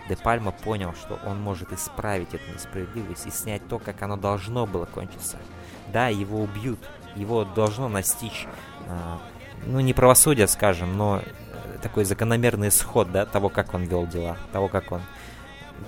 Де 0.09 0.15
Пальма 0.15 0.51
понял, 0.51 0.93
что 0.95 1.19
он 1.23 1.39
может 1.39 1.71
исправить 1.71 2.33
эту 2.33 2.51
несправедливость 2.51 3.27
и 3.27 3.31
снять 3.31 3.67
то, 3.67 3.77
как 3.77 4.01
оно 4.01 4.17
должно 4.17 4.65
было 4.65 4.85
кончиться. 4.85 5.37
Да, 5.93 6.07
его 6.07 6.41
убьют, 6.41 6.79
его 7.15 7.45
должно 7.45 7.87
настичь, 7.87 8.47
э, 8.87 9.17
ну, 9.67 9.79
не 9.79 9.93
правосудие, 9.93 10.47
скажем, 10.47 10.97
но 10.97 11.19
э, 11.19 11.77
такой 11.83 12.05
закономерный 12.05 12.69
исход, 12.69 13.11
да, 13.11 13.27
того, 13.27 13.49
как 13.49 13.75
он 13.75 13.83
вел 13.83 14.07
дела, 14.07 14.37
того, 14.51 14.67
как 14.67 14.91
он 14.91 15.01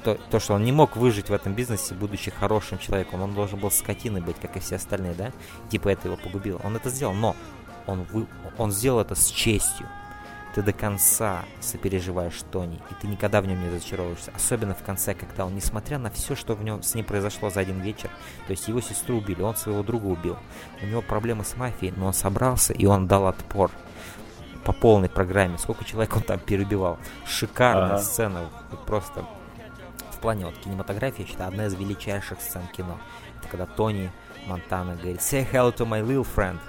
то, 0.03 0.15
то, 0.29 0.39
что 0.39 0.53
он 0.53 0.63
не 0.63 0.71
мог 0.71 0.95
выжить 0.95 1.29
в 1.29 1.33
этом 1.33 1.53
бизнесе, 1.53 1.95
будучи 1.95 2.31
хорошим 2.31 2.77
человеком. 2.77 3.21
Он 3.21 3.33
должен 3.33 3.59
был 3.59 3.71
скотиной 3.71 4.21
быть, 4.21 4.37
как 4.39 4.55
и 4.55 4.59
все 4.59 4.75
остальные, 4.75 5.15
да? 5.15 5.31
Типа 5.69 5.89
это 5.89 6.07
его 6.07 6.17
погубило. 6.17 6.61
Он 6.63 6.75
это 6.75 6.89
сделал, 6.89 7.13
но 7.13 7.35
он, 7.87 8.03
вы, 8.11 8.27
он 8.57 8.71
сделал 8.71 8.99
это 8.99 9.15
с 9.15 9.27
честью. 9.27 9.87
Ты 10.53 10.61
до 10.61 10.73
конца 10.73 11.45
сопереживаешь 11.61 12.41
Тони, 12.51 12.79
и 12.89 12.93
ты 13.01 13.07
никогда 13.07 13.41
в 13.41 13.47
нем 13.47 13.61
не 13.61 13.69
разочаровываешься. 13.69 14.31
Особенно 14.35 14.73
в 14.73 14.83
конце, 14.83 15.13
когда 15.13 15.45
он, 15.45 15.55
несмотря 15.55 15.97
на 15.97 16.09
все, 16.09 16.35
что 16.35 16.55
в 16.55 16.63
нем 16.63 16.83
с 16.83 16.93
ним 16.93 17.05
произошло 17.05 17.49
за 17.49 17.61
один 17.61 17.79
вечер, 17.79 18.09
то 18.47 18.51
есть 18.51 18.67
его 18.67 18.81
сестру 18.81 19.17
убили, 19.17 19.41
он 19.41 19.55
своего 19.55 19.81
друга 19.81 20.07
убил, 20.07 20.37
у 20.81 20.85
него 20.85 21.01
проблемы 21.01 21.45
с 21.45 21.55
мафией, 21.55 21.93
но 21.95 22.07
он 22.07 22.13
собрался 22.13 22.73
и 22.73 22.85
он 22.85 23.07
дал 23.07 23.27
отпор 23.27 23.71
по 24.65 24.73
полной 24.73 25.09
программе. 25.09 25.57
Сколько 25.57 25.85
человек 25.85 26.15
он 26.15 26.21
там 26.21 26.39
перебивал. 26.39 26.99
Шикарная 27.25 27.95
ага. 27.95 27.99
сцена. 27.99 28.49
Просто 28.85 29.25
в 30.11 30.19
плане 30.19 30.45
вот 30.45 30.57
кинематографии, 30.57 31.21
я 31.21 31.27
считаю, 31.27 31.49
одна 31.49 31.65
из 31.65 31.73
величайших 31.73 32.41
сцен 32.41 32.63
кино. 32.75 32.99
Это 33.39 33.47
когда 33.47 33.65
Тони 33.65 34.11
Монтана 34.47 34.95
говорит 34.95 35.21
«Say 35.21 35.49
hello 35.51 35.73
to 35.75 35.87
my 35.87 36.05
little 36.05 36.27
friend». 36.35 36.59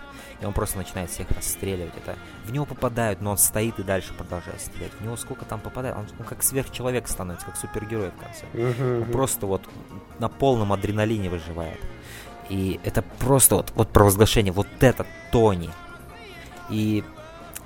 И 0.43 0.45
он 0.45 0.53
просто 0.53 0.77
начинает 0.77 1.09
всех 1.09 1.31
расстреливать. 1.31 1.93
Это 1.97 2.17
в 2.45 2.53
него 2.53 2.65
попадают, 2.65 3.21
но 3.21 3.31
он 3.31 3.39
стоит 3.39 3.79
и 3.79 3.85
дальше 3.85 4.13
продолжает 4.13 4.61
стрелять. 4.61 4.93
В 4.99 5.01
него 5.01 5.17
сколько 5.17 5.45
там 5.45 5.61
попадает, 5.61 5.97
он, 5.97 6.07
он 6.19 6.27
как 6.27 6.43
сверхчеловек 6.43 7.07
становится, 7.07 7.47
как 7.47 7.57
супергерой 7.57 8.11
в 8.11 8.17
конце. 8.17 8.45
Uh-huh, 8.53 9.03
Он 9.03 9.13
просто 9.13 9.47
вот 9.47 9.63
на 10.19 10.29
полном 10.29 10.73
адреналине 10.73 11.31
выживает. 11.31 11.79
И 12.49 12.81
это 12.83 13.03
просто 13.03 13.55
вот, 13.55 13.73
вот 13.77 13.91
провозглашение, 13.91 14.53
вот 14.53 14.67
это 14.81 15.07
Тони. 15.31 15.71
И 16.69 17.05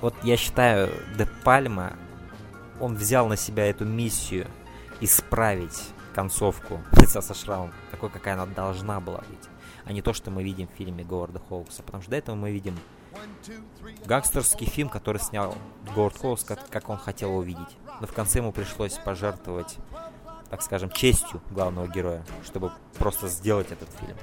вот 0.03 0.15
я 0.23 0.37
считаю, 0.37 0.91
Де 1.17 1.27
Пальма, 1.45 1.95
он 2.79 2.95
взял 2.95 3.27
на 3.27 3.37
себя 3.37 3.67
эту 3.67 3.87
миссию 3.87 4.47
исправить 5.01 5.89
концовку 6.15 6.83
лица 6.93 7.23
со 7.23 7.33
шрамом, 7.33 7.73
такой, 7.91 8.11
какая 8.11 8.35
она 8.35 8.45
должна 8.45 9.01
была 9.01 9.19
быть, 9.19 9.49
а 9.87 9.93
не 9.93 10.03
то, 10.03 10.13
что 10.13 10.31
мы 10.31 10.43
видим 10.43 10.69
в 10.69 10.77
фильме 10.77 11.05
Говарда 11.05 11.41
Хоукса, 11.49 11.83
потому 11.83 12.03
что 12.03 12.11
до 12.11 12.17
этого 12.17 12.35
мы 12.35 12.51
видим 12.51 12.77
гангстерский 14.05 14.67
фильм, 14.67 14.89
который 14.89 15.19
снял 15.19 15.57
Говард 15.95 16.19
Хоукс, 16.21 16.45
как, 16.45 16.69
как 16.69 16.89
он 16.89 16.99
хотел 16.99 17.37
увидеть. 17.37 17.79
Но 18.01 18.07
в 18.07 18.13
конце 18.13 18.41
ему 18.41 18.53
пришлось 18.53 18.95
пожертвовать, 18.95 19.77
так 20.51 20.61
скажем, 20.63 20.91
честью 20.91 21.41
главного 21.51 21.87
героя, 21.87 22.25
чтобы 22.45 22.73
просто 22.99 23.29
сделать 23.29 23.71
этот 23.71 23.89
фильм. 24.01 24.17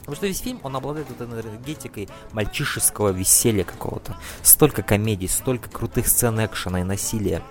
Потому 0.00 0.16
что 0.16 0.26
весь 0.26 0.40
фильм, 0.40 0.60
он 0.62 0.76
обладает 0.76 1.08
вот 1.08 1.20
энергетикой 1.20 2.08
мальчишеского 2.32 3.10
веселья 3.10 3.64
какого-то. 3.64 4.16
Столько 4.42 4.82
комедий, 4.82 5.26
столько 5.26 5.68
крутых 5.68 6.06
сцен 6.06 6.44
экшена 6.44 6.80
и 6.80 6.84
насилия. 6.84 7.42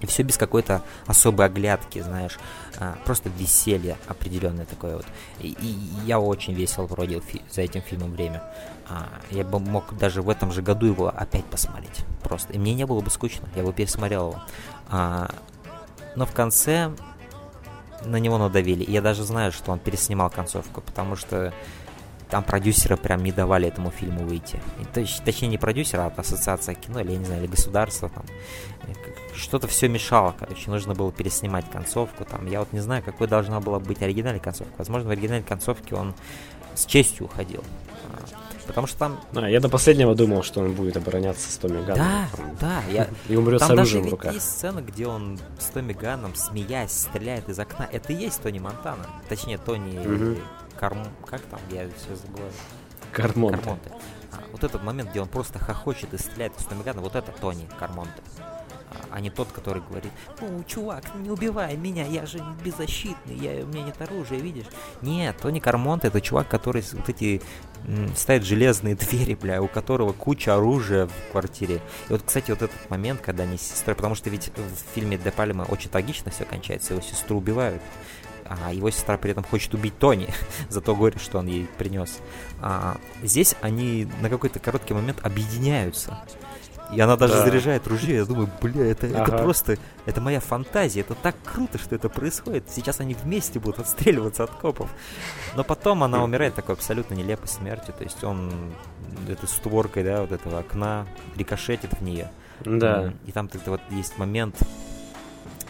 И 0.00 0.06
все 0.06 0.22
без 0.22 0.36
какой-то 0.36 0.82
особой 1.06 1.46
оглядки, 1.46 2.00
знаешь. 2.00 2.38
А, 2.80 2.96
просто 3.04 3.28
веселье 3.28 3.96
определенное 4.06 4.64
такое 4.64 4.96
вот. 4.96 5.06
И, 5.40 5.48
и 5.48 5.76
я 6.06 6.20
очень 6.20 6.54
весело 6.54 6.86
проводил 6.86 7.20
фи- 7.20 7.42
за 7.50 7.62
этим 7.62 7.82
фильмом 7.82 8.12
время. 8.12 8.42
А, 8.88 9.08
я 9.30 9.44
бы 9.44 9.58
мог 9.58 9.96
даже 9.98 10.22
в 10.22 10.30
этом 10.30 10.52
же 10.52 10.62
году 10.62 10.86
его 10.86 11.08
опять 11.08 11.44
посмотреть. 11.44 12.04
Просто. 12.22 12.52
И 12.52 12.58
мне 12.58 12.74
не 12.74 12.86
было 12.86 13.00
бы 13.00 13.10
скучно, 13.10 13.48
я 13.56 13.64
бы 13.64 13.72
пересмотрел 13.72 14.30
его. 14.30 14.42
А, 14.90 15.28
но 16.14 16.24
в 16.24 16.32
конце 16.32 16.92
на 18.04 18.16
него 18.16 18.38
надавили. 18.38 18.88
Я 18.88 19.02
даже 19.02 19.24
знаю, 19.24 19.50
что 19.50 19.72
он 19.72 19.80
переснимал 19.80 20.30
концовку, 20.30 20.80
потому 20.80 21.16
что 21.16 21.52
там 22.30 22.44
продюсеры 22.44 22.96
прям 22.96 23.24
не 23.24 23.32
давали 23.32 23.66
этому 23.66 23.90
фильму 23.90 24.24
выйти. 24.24 24.60
И, 24.80 24.84
точ, 24.84 25.16
точнее, 25.24 25.48
не 25.48 25.58
продюсера, 25.58 26.04
а 26.04 26.20
ассоциация 26.20 26.74
кино, 26.74 27.00
или, 27.00 27.12
я 27.12 27.18
не 27.18 27.24
знаю, 27.24 27.42
или 27.42 27.50
государство 27.50 28.08
там. 28.08 28.24
Что-то 29.38 29.68
все 29.68 29.88
мешало, 29.88 30.34
короче, 30.38 30.70
нужно 30.70 30.94
было 30.94 31.12
переснимать 31.12 31.70
концовку. 31.70 32.24
Там, 32.24 32.46
я 32.46 32.60
вот 32.60 32.72
не 32.72 32.80
знаю, 32.80 33.02
какой 33.02 33.28
должна 33.28 33.60
была 33.60 33.78
быть 33.78 34.02
оригинальная 34.02 34.40
концовка. 34.40 34.74
Возможно, 34.78 35.08
в 35.08 35.12
оригинальной 35.12 35.46
концовке 35.46 35.94
он 35.94 36.14
с 36.74 36.84
честью 36.84 37.26
уходил. 37.26 37.62
Потому 38.68 38.86
что 38.86 38.98
там... 38.98 39.20
А, 39.34 39.48
я 39.48 39.60
до 39.60 39.70
последнего 39.70 40.14
думал, 40.14 40.42
что 40.42 40.60
он 40.60 40.72
будет 40.74 40.98
обороняться 40.98 41.50
с 41.50 41.56
Томми 41.56 41.82
Ганном. 41.86 42.06
Да, 42.06 42.28
да. 42.60 42.82
Я... 42.92 43.08
И 43.26 43.34
умрет 43.34 43.60
там 43.60 43.68
с 43.68 43.70
оружием 43.70 44.02
даже 44.02 44.10
в 44.10 44.18
руках. 44.18 44.34
есть 44.34 44.50
сцена, 44.50 44.82
где 44.82 45.06
он 45.06 45.40
с 45.58 45.66
Томми 45.66 45.94
Ганном, 45.94 46.34
смеясь, 46.34 46.92
стреляет 46.92 47.48
из 47.48 47.58
окна. 47.58 47.88
Это 47.90 48.12
и 48.12 48.16
есть 48.16 48.42
Тони 48.42 48.58
Монтана. 48.58 49.06
Точнее, 49.30 49.56
Тони 49.56 49.98
Угу. 49.98 50.40
Карм... 50.78 51.02
Как 51.24 51.40
там? 51.42 51.60
Я 51.70 51.88
все 51.96 52.14
забываю. 52.14 52.52
Кармон. 53.10 53.54
Кармонте. 53.54 53.90
А, 54.32 54.36
вот 54.52 54.62
этот 54.62 54.82
момент, 54.82 55.10
где 55.10 55.22
он 55.22 55.28
просто 55.28 55.58
хохочет 55.58 56.12
и 56.12 56.18
стреляет 56.18 56.52
из 56.58 56.64
Томми 56.66 56.82
Ганна, 56.82 57.00
вот 57.00 57.16
это 57.16 57.32
Тони 57.32 57.66
Кармонте. 57.78 58.12
А, 59.18 59.20
не 59.20 59.30
тот, 59.30 59.48
который 59.50 59.82
говорит, 59.82 60.12
ну, 60.40 60.62
чувак, 60.62 61.02
не 61.16 61.28
убивай 61.28 61.76
меня, 61.76 62.06
я 62.06 62.24
же 62.24 62.40
беззащитный, 62.64 63.34
я, 63.34 63.64
у 63.64 63.66
меня 63.66 63.82
нет 63.82 64.00
оружия, 64.00 64.38
видишь? 64.38 64.66
Нет, 65.02 65.36
Тони 65.42 65.58
Кармонте 65.58 66.06
это 66.06 66.20
чувак, 66.20 66.46
который 66.46 66.84
вот 66.92 67.08
эти 67.08 67.42
ставит 68.14 68.44
железные 68.44 68.94
двери, 68.94 69.34
бля, 69.34 69.60
у 69.60 69.66
которого 69.66 70.12
куча 70.12 70.54
оружия 70.54 71.08
в 71.08 71.32
квартире. 71.32 71.82
И 72.08 72.12
вот, 72.12 72.22
кстати, 72.24 72.52
вот 72.52 72.62
этот 72.62 72.90
момент, 72.90 73.20
когда 73.20 73.42
они 73.42 73.58
с 73.58 73.62
сестрой, 73.62 73.96
потому 73.96 74.14
что 74.14 74.30
ведь 74.30 74.52
в 74.54 74.94
фильме 74.94 75.18
Де 75.18 75.32
Пальма 75.32 75.62
очень 75.62 75.90
трагично 75.90 76.30
все 76.30 76.44
кончается, 76.44 76.94
его 76.94 77.02
сестру 77.02 77.38
убивают, 77.38 77.82
а 78.44 78.72
его 78.72 78.88
сестра 78.90 79.18
при 79.18 79.32
этом 79.32 79.42
хочет 79.42 79.74
убить 79.74 79.98
Тони 79.98 80.28
за 80.68 80.80
то 80.80 80.94
горе, 80.94 81.18
что 81.18 81.38
он 81.38 81.48
ей 81.48 81.66
принес. 81.76 82.20
А 82.60 82.98
здесь 83.24 83.56
они 83.62 84.06
на 84.20 84.30
какой-то 84.30 84.60
короткий 84.60 84.94
момент 84.94 85.18
объединяются. 85.24 86.22
И 86.92 86.98
она 87.00 87.16
даже 87.16 87.34
Да. 87.34 87.44
заряжает 87.44 87.86
ружье. 87.86 88.16
Я 88.16 88.24
думаю, 88.24 88.48
бля, 88.62 88.86
это, 88.86 89.06
это 89.06 89.22
Ага. 89.22 89.38
просто, 89.38 89.76
это 90.06 90.20
моя 90.22 90.40
фантазия. 90.40 91.00
Это 91.00 91.14
так 91.14 91.36
круто, 91.44 91.76
что 91.78 91.94
это 91.94 92.08
происходит. 92.08 92.64
Сейчас 92.70 93.00
они 93.00 93.14
вместе 93.14 93.58
будут 93.60 93.78
отстреливаться 93.80 94.44
от 94.44 94.50
копов. 94.50 94.88
Но 95.54 95.64
потом 95.64 96.02
она 96.02 96.24
умирает 96.24 96.54
такой 96.54 96.74
абсолютно 96.76 97.14
нелепой 97.14 97.46
смертью. 97.48 97.94
То 97.96 98.04
есть 98.04 98.24
он 98.24 98.50
этой 99.28 99.46
створкой, 99.48 100.02
да, 100.04 100.22
вот 100.22 100.32
этого 100.32 100.60
окна 100.60 101.06
рикошетит 101.36 101.92
в 101.92 102.02
нее. 102.02 102.30
Да. 102.64 103.12
И 103.26 103.32
там 103.32 103.48
тогда 103.48 103.72
вот 103.72 103.80
есть 103.90 104.16
момент, 104.16 104.56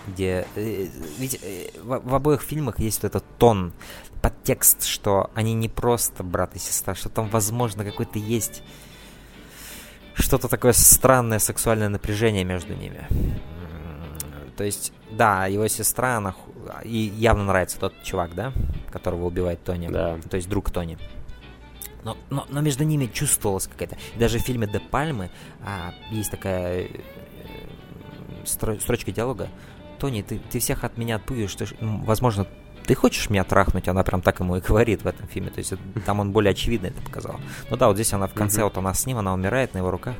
где... 0.07 0.47
э, 0.55 0.87
Ведь 1.19 1.41
э, 1.43 1.71
в, 1.83 2.01
в 2.11 2.15
обоих 2.15 2.43
фильмах 2.43 2.79
есть 2.79 3.03
вот 3.03 3.09
этот 3.11 3.25
тон, 3.39 3.73
подтекст, 4.23 4.85
что 4.85 5.31
они 5.35 5.55
не 5.55 5.69
просто 5.69 6.23
брат 6.23 6.55
и 6.57 6.59
сестра, 6.59 6.95
что 6.95 7.09
там, 7.09 7.29
возможно, 7.29 7.85
какой-то 7.85 8.19
есть 8.19 8.63
что-то 10.19 10.49
такое 10.49 10.73
странное 10.73 11.39
сексуальное 11.39 11.89
напряжение 11.89 12.45
между 12.45 12.75
ними. 12.75 13.07
То 14.57 14.65
есть, 14.65 14.93
да, 15.13 15.47
его 15.47 15.69
сестра, 15.69 16.17
она 16.17 16.33
ху- 16.33 16.53
и 16.85 16.97
явно 16.97 17.45
нравится 17.45 17.79
тот 17.79 17.95
чувак, 18.03 18.35
да, 18.35 18.53
которого 18.91 19.27
убивает 19.27 19.63
Тони. 19.63 19.89
Да. 19.89 20.19
То 20.29 20.37
есть 20.37 20.49
друг 20.49 20.71
Тони. 20.71 20.99
Но, 22.03 22.17
но, 22.31 22.47
но 22.49 22.61
между 22.61 22.85
ними 22.85 23.07
чувствовалась 23.07 23.67
какая-то. 23.67 23.97
Даже 24.19 24.39
в 24.39 24.43
фильме 24.43 24.67
Де 24.67 24.81
Пальмы 24.81 25.31
а, 25.65 25.93
есть 26.11 26.31
такая 26.31 26.83
э, 26.83 26.89
стро- 28.45 28.81
строчка 28.81 29.13
диалога. 29.13 29.49
Тони, 29.99 30.23
ты, 30.23 30.39
ты 30.39 30.59
всех 30.59 30.85
от 30.85 30.97
меня 30.97 31.17
отпугиваешь, 31.17 31.55
ты 31.55 31.67
возможно, 31.81 32.47
ты 32.89 32.95
хочешь 32.95 33.29
меня 33.29 33.45
трахнуть? 33.45 33.87
Она 33.87 34.03
прям 34.03 34.23
так 34.23 34.41
ему 34.41 34.57
и 34.57 34.61
говорит 34.61 35.03
в 35.03 35.07
этом 35.07 35.29
фильме. 35.29 35.51
То 35.51 35.59
есть 35.59 35.75
там 36.07 36.21
он 36.21 36.33
более 36.33 36.53
очевидно 36.53 36.87
это 36.87 37.03
показал. 37.03 37.39
Ну 37.71 37.77
да, 37.77 37.87
вот 37.87 37.97
здесь 37.97 38.15
она 38.15 38.27
в 38.27 38.33
конце, 38.33 38.65
вот 38.65 38.79
она 38.79 38.95
с 38.95 39.05
ним, 39.05 39.19
она 39.19 39.35
умирает 39.35 39.75
на 39.75 39.79
его 39.79 39.91
руках. 39.91 40.15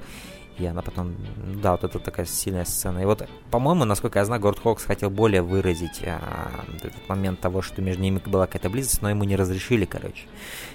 И 0.59 0.67
она 0.67 0.83
потом, 0.83 1.15
да, 1.63 1.73
вот 1.73 1.85
это 1.85 1.99
такая 1.99 2.27
сильная 2.27 2.65
сцена. 2.65 2.99
И 2.99 3.05
вот, 3.05 3.27
по-моему, 3.51 3.85
насколько 3.85 4.19
я 4.19 4.25
знаю, 4.25 4.43
Горд 4.43 4.59
Хокс 4.59 4.85
хотел 4.85 5.09
более 5.09 5.41
выразить 5.41 6.03
а, 6.05 6.65
этот 6.83 7.09
момент 7.09 7.41
того, 7.41 7.63
что 7.63 7.81
между 7.81 8.03
ними 8.03 8.21
была 8.27 8.47
какая-то 8.47 8.69
близость, 8.69 9.01
но 9.01 9.09
ему 9.09 9.23
не 9.25 9.37
разрешили, 9.37 9.85
короче. 9.85 10.25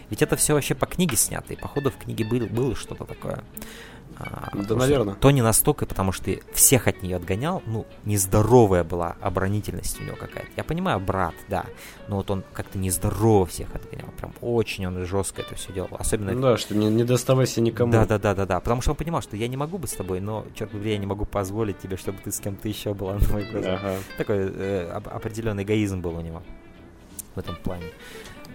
Ведь 0.10 0.22
это 0.22 0.38
все 0.38 0.54
вообще 0.54 0.74
по 0.74 0.86
книге 0.86 1.18
снято, 1.18 1.52
и 1.54 1.58
походу 1.58 1.92
в 1.92 1.98
книге 1.98 2.24
был, 2.24 2.48
было 2.48 2.76
что-то 2.76 3.04
такое. 3.04 3.44
А, 4.20 4.24
Да, 4.26 4.50
потому 4.52 4.64
что 4.64 4.76
наверно. 4.76 5.16
То 5.16 5.32
не 5.32 5.42
настолько, 5.42 5.86
потому 5.86 6.12
что 6.12 6.26
ты 6.26 6.44
всех 6.54 6.88
от 6.88 7.02
нее 7.04 7.16
отгонял, 7.18 7.64
ну, 7.66 7.86
нездоровая 8.06 8.84
была 8.84 9.16
оборонительность 9.22 10.00
у 10.00 10.04
него 10.04 10.16
какая-то. 10.16 10.50
Я 10.56 10.64
понимаю, 10.64 11.00
брат, 11.00 11.34
да, 11.48 11.66
но 12.08 12.18
вот 12.18 12.30
он 12.32 12.44
как-то 12.54 12.78
нездорово 12.78 13.46
всех 13.46 13.74
отгонял, 13.76 14.08
прям 14.18 14.34
очень 14.42 14.86
он 14.86 15.04
жестко 15.06 15.42
это 15.42 15.56
все 15.56 15.74
делал, 15.74 15.90
особенно 15.98 16.32
Ну 16.34 16.42
да, 16.42 16.58
что 16.58 16.76
не, 16.76 16.88
не 16.90 17.04
доставайся 17.04 17.60
никому. 17.62 17.92
да, 17.92 18.06
да, 18.06 18.20
да, 18.20 18.36
да, 18.36 18.46
да. 18.46 18.60
Потому 18.60 18.82
что 18.82 18.92
он 18.92 18.98
понимал, 18.98 19.22
что 19.22 19.36
я 19.36 19.48
не 19.48 19.58
могу 19.58 19.78
быть 19.78 19.90
с 19.90 19.96
тобой, 19.96 20.20
но, 20.20 20.46
черт 20.56 20.72
побери, 20.72 20.92
я 20.92 20.98
не 20.98 21.06
могу 21.08 21.26
позволить 21.26 21.80
тебе, 21.80 21.98
чтобы 21.98 22.20
ты 22.24 22.32
с 22.32 22.40
кем-то 22.40 22.68
еще 22.68 22.94
была 22.94 23.14
на 23.16 23.28
моих 23.34 23.52
глазах. 23.52 23.80
Ага. 23.84 23.96
Такой 24.18 24.38
э, 24.40 24.96
оп- 24.98 25.08
определенный 25.08 25.64
эгоизм 25.64 26.02
был 26.02 26.16
у 26.18 26.22
него 26.22 26.44
в 27.36 27.40
этом 27.40 27.56
плане. 27.56 27.86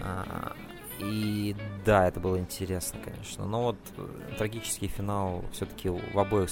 А, 0.00 0.52
и 0.98 1.54
да, 1.84 2.06
это 2.08 2.20
было 2.20 2.38
интересно, 2.38 2.98
конечно. 3.04 3.46
Но 3.46 3.62
вот 3.64 3.76
э, 3.96 4.06
трагический 4.38 4.88
финал 4.88 5.44
все-таки 5.52 5.88
в 5.88 6.18
обоих 6.18 6.50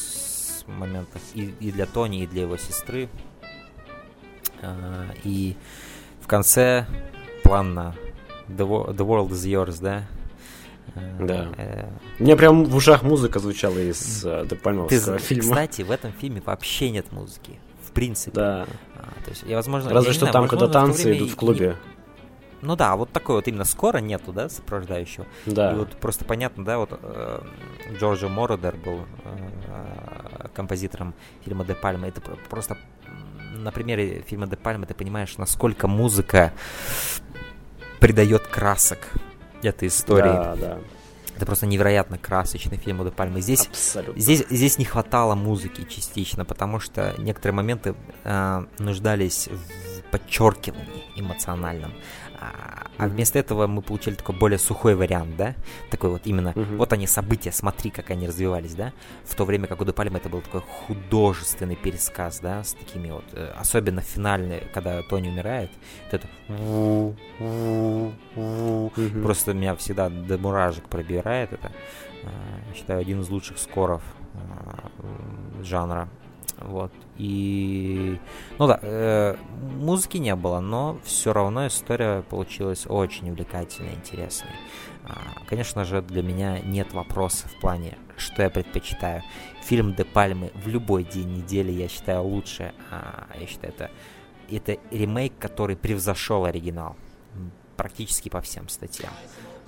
моментах 0.66 1.20
и, 1.34 1.55
и 1.61 1.70
для 1.72 1.86
Тони, 1.86 2.22
и 2.22 2.26
для 2.26 2.42
его 2.42 2.57
сестры. 2.57 3.09
А, 4.62 5.07
и 5.24 5.57
в 6.20 6.26
конце 6.26 6.86
план 7.42 7.74
на 7.74 7.94
The, 8.49 8.66
Wo- 8.66 8.88
The 8.94 9.07
World 9.07 9.30
is 9.30 9.44
Yours, 9.47 9.78
да? 9.82 10.05
Э, 10.94 11.26
Да. 11.26 11.49
э, 11.57 11.88
У 12.18 12.24
меня 12.24 12.36
прям 12.36 12.64
в 12.64 12.74
ушах 12.74 13.03
музыка 13.03 13.38
звучала 13.38 13.78
из 13.78 14.24
э, 14.24 14.42
Де 14.44 14.49
ты, 14.51 14.57
Пальмовского 14.57 15.01
зна- 15.01 15.18
фильма. 15.18 15.42
кстати, 15.42 15.82
в 15.82 15.90
этом 15.90 16.12
фильме 16.12 16.42
вообще 16.44 16.90
нет 16.90 17.12
музыки. 17.12 17.59
В 17.82 17.90
принципе. 17.92 18.32
Да. 18.36 18.66
то 19.24 19.30
есть, 19.30 19.42
я, 19.47 19.57
возможно, 19.57 19.88
я 19.88 19.94
Разве 19.94 20.09
не 20.11 20.14
что 20.14 20.20
знаю, 20.26 20.32
там, 20.32 20.49
когда 20.49 20.68
танцы 20.68 21.16
идут 21.16 21.30
в 21.30 21.36
клубе. 21.36 21.76
Ну 22.67 22.75
да, 22.75 22.97
вот 22.97 23.12
такой 23.12 23.37
вот 23.37 23.47
именно 23.47 23.64
скоро 23.64 23.99
нету, 23.99 24.33
да, 24.33 24.49
сопровождающего. 24.49 25.25
Да. 25.47 25.73
И 25.73 25.77
вот 25.77 25.91
просто 26.01 26.25
понятно, 26.25 26.64
да, 26.64 26.79
вот 26.79 26.99
э, 27.01 27.41
Джорджо 27.97 28.29
Мородер 28.29 28.77
был 28.77 29.07
э, 29.25 30.49
композитором 30.53 31.14
фильма 31.45 31.64
«Де 31.64 31.77
Пальма». 31.77 32.09
Это 32.09 32.21
про- 32.21 32.37
просто 32.51 32.77
на 33.55 33.71
примере 33.71 34.25
фильма 34.27 34.49
«Де 34.49 34.57
Пальма» 34.57 34.85
ты 34.87 34.95
понимаешь, 34.95 35.39
насколько 35.39 35.87
музыка 35.87 36.53
придает 38.01 38.49
красок 38.49 38.99
этой 39.62 39.87
истории. 39.87 40.25
Да, 40.25 40.57
да. 40.57 40.79
Это 41.37 41.45
просто 41.45 41.67
невероятно 41.67 42.19
красочный 42.19 42.79
фильм 42.79 43.05
Де 43.05 43.11
Пальмы. 43.11 43.43
Здесь 43.43 43.67
Абсолютно. 43.67 44.21
Здесь, 44.21 44.45
здесь 44.49 44.79
не 44.79 44.87
хватало 44.87 45.35
музыки 45.35 45.87
частично, 45.89 46.45
потому 46.45 46.81
что 46.81 47.14
некоторые 47.19 47.55
моменты 47.55 47.95
э, 48.25 48.67
нуждались 48.79 49.49
в 49.49 50.11
подчеркивании 50.11 51.05
эмоциональном. 51.14 51.93
А, 52.39 53.09
вместо 53.09 53.39
этого 53.39 53.66
мы 53.66 53.82
получили 53.82 54.14
такой 54.14 54.34
более 54.37 54.59
сухой 54.59 54.95
вариант, 54.95 55.37
да? 55.37 55.55
Такой 55.91 56.11
вот 56.11 56.22
именно, 56.26 56.53
Мгм. 56.55 56.76
вот 56.78 56.93
они 56.93 57.07
события, 57.07 57.53
смотри, 57.53 57.91
как 57.91 58.11
они 58.11 58.26
развивались, 58.26 58.74
да? 58.74 58.93
В 59.24 59.34
то 59.34 59.45
время 59.45 59.66
как 59.66 59.80
у 59.80 59.84
Де 59.84 59.93
Пальмы 59.93 60.18
это 60.18 60.28
был 60.28 60.41
такой 60.41 60.61
художественный 60.61 61.76
пересказ, 61.76 62.41
да, 62.41 62.62
с 62.62 62.74
такими 62.74 63.11
вот, 63.11 63.24
э, 63.32 63.53
особенно 63.59 64.01
финальный, 64.01 64.62
когда 64.74 65.03
Тони 65.03 65.28
умирает, 65.28 65.70
вот 66.11 66.14
это 66.14 66.28
Мгм. 68.97 69.22
Просто 69.22 69.55
меня 69.55 69.74
всегда 69.76 70.09
до 70.09 70.39
муражек 70.39 70.89
пробирает 70.89 71.53
это. 71.53 71.70
Э, 72.22 72.28
Считаю, 72.74 73.01
один 73.01 73.20
из 73.20 73.28
лучших 73.28 73.59
скоров 73.59 74.03
э, 74.34 75.62
жанра. 75.62 76.09
Вот. 76.59 76.92
И... 77.18 78.18
Ну 78.59 78.66
да, 78.66 78.78
э, 78.82 79.36
музыки 79.78 80.16
не 80.16 80.34
было, 80.34 80.61
но 80.61 80.98
все 81.04 81.32
равно 81.32 81.66
история 81.66 82.22
получилась 82.22 82.86
очень 82.86 83.30
увлекательной, 83.30 83.94
интересной. 83.94 84.52
А, 85.04 85.44
Конечно 85.46 85.84
же, 85.84 86.02
для 86.02 86.22
меня 86.22 86.61
нет 86.61 86.92
вопроса 86.92 87.48
в 87.48 87.61
плане, 87.61 87.98
что 88.16 88.42
я 88.42 88.50
предпочитаю. 88.50 89.22
Фильм 89.62 89.94
Де 89.94 90.04
Пальмы 90.04 90.50
в 90.54 90.68
любой 90.68 91.04
день 91.04 91.36
недели 91.36 91.72
я 91.72 91.88
считаю 91.88 92.22
лучше. 92.22 92.72
А, 92.90 93.26
Я 93.38 93.46
считаю, 93.46 93.72
это, 93.74 93.90
это 94.50 94.78
ремейк, 94.90 95.34
который 95.38 95.76
превзошел 95.76 96.44
оригинал. 96.44 96.96
Практически 97.76 98.30
по 98.30 98.40
всем 98.40 98.68
статьям. 98.68 99.12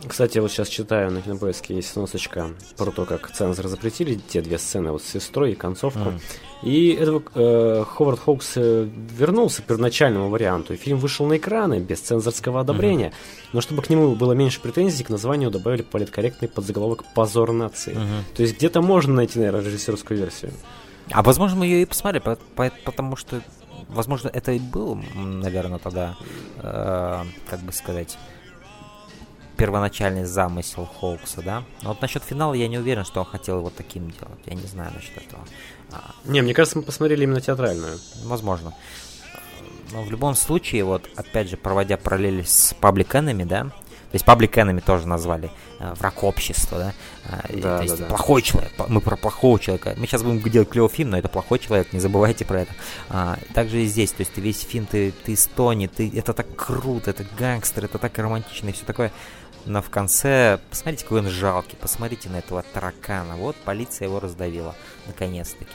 Кстати, 0.07 0.37
я 0.37 0.43
вот 0.43 0.53
сейчас 0.53 0.69
читаю 0.69 1.11
на 1.11 1.21
кинопоиске 1.23 1.75
есть 1.75 1.91
сносочка 1.91 2.51
про 2.77 2.93
то, 2.93 3.05
как 3.05 3.33
цензоры 3.33 3.69
запретили 3.69 4.15
те 4.15 4.41
две 4.41 4.57
сцены, 4.59 4.93
вот 4.93 5.03
с 5.03 5.07
сестрой 5.07 5.53
и 5.53 5.55
концовку. 5.57 5.99
Мгм. 5.99 6.21
И 6.63 6.91
этого, 6.91 7.23
э, 7.35 7.85
Ховард 7.85 8.21
Хоукс 8.21 8.53
э, 8.57 8.89
вернулся 9.19 9.63
к 9.63 9.65
первоначальному 9.67 10.29
варианту. 10.29 10.75
И 10.75 10.77
фильм 10.77 10.99
вышел 10.99 11.27
на 11.27 11.37
экраны 11.37 11.81
без 11.81 12.01
цензорского 12.01 12.61
одобрения. 12.61 13.13
Но 13.53 13.61
чтобы 13.61 13.83
к 13.83 13.91
нему 13.91 14.15
было 14.15 14.33
меньше 14.33 14.61
претензий, 14.61 15.03
к 15.03 15.09
названию 15.11 15.51
добавили 15.51 15.83
политкорректный 15.83 16.49
подзаголовок 16.49 17.05
«Позор 17.15 17.53
нации». 17.53 17.95
Мгм. 17.95 18.25
То 18.37 18.43
есть 18.43 18.57
где-то 18.57 18.81
можно 18.83 19.15
найти, 19.15 19.39
наверное, 19.41 19.63
режиссерскую 19.65 20.19
версию. 20.19 20.53
А 21.11 21.23
возможно, 21.25 21.59
мы 21.59 21.67
ее 21.67 21.83
и 21.83 21.87
посмотрели, 21.87 22.23
по- 22.23 22.37
по- 22.55 22.73
потому 22.85 23.17
что, 23.17 23.41
возможно, 23.89 24.29
это 24.33 24.53
и 24.53 24.59
был, 24.61 24.97
наверное, 25.17 25.79
тогда, 25.79 26.17
э, 26.59 27.25
как 27.51 27.61
бы 27.61 27.73
сказать, 27.73 28.17
первоначальный 29.59 30.25
замысел 30.25 30.89
Хоукса, 31.01 31.43
да? 31.43 31.65
Но 31.83 31.91
вот 31.91 32.01
насчет 32.01 32.23
финала 32.25 32.55
я 32.55 32.69
не 32.69 32.79
уверен, 32.79 33.05
что 33.05 33.21
он 33.21 33.27
хотел 33.27 33.59
его 33.59 33.71
таким 33.71 34.11
делать. 34.11 34.41
Я 34.47 34.55
не 34.55 34.67
знаю 34.67 34.93
насчет 34.95 35.17
этого. 35.19 35.43
А, 35.93 36.13
Не, 36.25 36.41
мне 36.43 36.55
кажется, 36.55 36.79
мы 36.79 36.85
посмотрели 36.85 37.25
именно 37.25 37.41
театральную. 37.41 37.99
возможно. 38.25 38.73
Но 39.93 40.03
в 40.03 40.11
любом 40.11 40.35
случае, 40.35 40.85
вот, 40.85 41.09
опять 41.17 41.49
же, 41.49 41.57
проводя 41.57 41.97
параллели 41.97 42.43
с 42.43 42.75
Public 42.79 43.09
Enemy, 43.09 43.45
да, 43.47 43.65
то 43.65 44.15
есть 44.15 44.25
Public 44.25 44.51
Enemy 44.53 44.83
тоже 44.85 45.07
назвали 45.09 45.51
э, 45.81 45.95
враг 45.99 46.23
общества, 46.25 46.79
да, 46.79 47.41
и, 47.49 47.61
Да, 47.61 47.79
то 47.79 47.83
есть 47.83 47.97
да, 47.97 48.03
да. 48.03 48.09
плохой 48.09 48.43
человек, 48.43 48.73
мы 48.89 49.01
про 49.01 49.17
плохого 49.17 49.59
человека, 49.59 49.95
мы 49.97 50.07
сейчас 50.07 50.23
будем 50.23 50.41
делать 50.51 50.69
клевый 50.69 50.91
фильм, 50.91 51.11
но 51.11 51.19
это 51.19 51.29
плохой 51.29 51.59
человек, 51.59 51.93
не 51.95 52.01
забывайте 52.01 52.45
про 52.45 52.61
это. 52.63 52.73
А, 53.09 53.39
также 53.55 53.83
и 53.83 53.87
здесь, 53.87 54.13
то 54.13 54.21
есть 54.21 54.33
ты 54.35 54.41
весь 54.43 54.61
фильм, 54.61 54.87
ты, 54.87 55.13
ты 55.25 55.33
из 55.33 55.47
Тони, 55.47 55.87
ты, 55.89 56.11
это 56.15 56.33
так 56.35 56.55
круто, 56.55 57.11
это 57.11 57.25
гангстер, 57.39 57.85
это 57.87 57.99
так 57.99 58.19
романтично 58.19 58.69
и 58.69 58.73
все 58.73 58.85
такое, 58.85 59.11
но 59.69 59.83
в 59.83 59.91
конце, 59.91 60.59
посмотрите, 60.71 61.05
какой 61.05 61.21
он 61.21 61.29
жалкий, 61.29 61.77
посмотрите 61.81 62.29
на 62.31 62.37
этого 62.37 62.63
таракана, 62.63 63.37
вот 63.37 63.55
полиция 63.57 64.09
его 64.09 64.19
раздавила, 64.19 64.75
наконец-таки. 65.07 65.71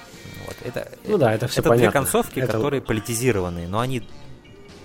Вот, 0.47 0.55
это, 0.63 0.91
Ну 1.05 1.17
да, 1.17 1.33
это 1.33 1.47
все 1.47 1.61
это 1.61 1.69
понятно. 1.69 1.91
две 1.91 1.99
концовки, 1.99 2.39
Это- 2.39 2.53
которые 2.53 2.81
политизированные, 2.81 3.67
но 3.67 3.79
они, 3.79 4.01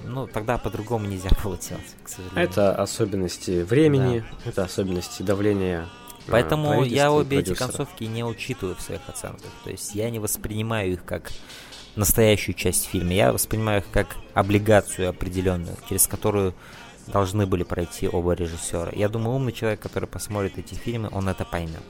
ну, 0.04 0.26
тогда 0.26 0.58
по-другому 0.58 1.06
нельзя 1.06 1.30
было 1.42 1.56
делать, 1.56 1.96
к 2.04 2.08
сожалению. 2.08 2.44
Это 2.44 2.74
особенности 2.74 3.62
времени, 3.62 4.24
это 4.44 4.64
особенности 4.64 5.22
давления. 5.22 5.86
Поэтому 6.30 6.68
правительства 6.68 6.96
я 6.96 7.10
обе 7.10 7.38
эти 7.38 7.54
концовки 7.54 8.04
не 8.04 8.22
учитываю 8.22 8.76
в 8.76 8.82
своих 8.82 9.00
оценках. 9.08 9.50
То 9.64 9.70
есть 9.70 9.94
я 9.94 10.10
не 10.10 10.18
воспринимаю 10.18 10.92
их 10.92 11.04
как 11.06 11.32
настоящую 11.96 12.54
часть 12.54 12.86
фильма. 12.86 13.14
Я 13.14 13.32
воспринимаю 13.32 13.80
их 13.80 13.86
как 13.90 14.08
облигацию 14.34 15.08
определенную, 15.08 15.76
через 15.88 16.06
которую 16.06 16.54
должны 17.12 17.46
были 17.46 17.62
пройти 17.62 18.08
оба 18.08 18.32
режиссера. 18.32 18.92
Я 18.94 19.08
думаю, 19.08 19.36
умный 19.36 19.52
человек, 19.52 19.80
который 19.80 20.08
посмотрит 20.08 20.58
эти 20.58 20.74
фильмы, 20.74 21.08
он 21.12 21.28
это 21.28 21.44
поймет. 21.44 21.82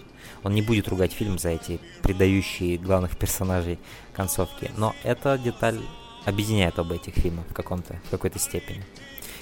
Он 0.45 0.55
не 0.55 0.63
будет 0.63 0.89
ругать 0.89 1.13
фильм 1.13 1.39
за 1.39 1.51
эти 1.51 1.81
предающие 2.03 2.79
главных 2.79 3.17
персонажей 3.17 3.79
концовки. 4.13 4.71
Но 4.77 4.95
эта 5.03 5.37
деталь 5.39 5.81
объединяет 6.25 6.79
оба 6.79 6.95
этих 6.95 7.15
фильма 7.15 7.45
в, 7.49 7.55
каком-то, 7.55 8.01
в 8.05 8.11
какой-то 8.11 8.39
степени. 8.39 8.85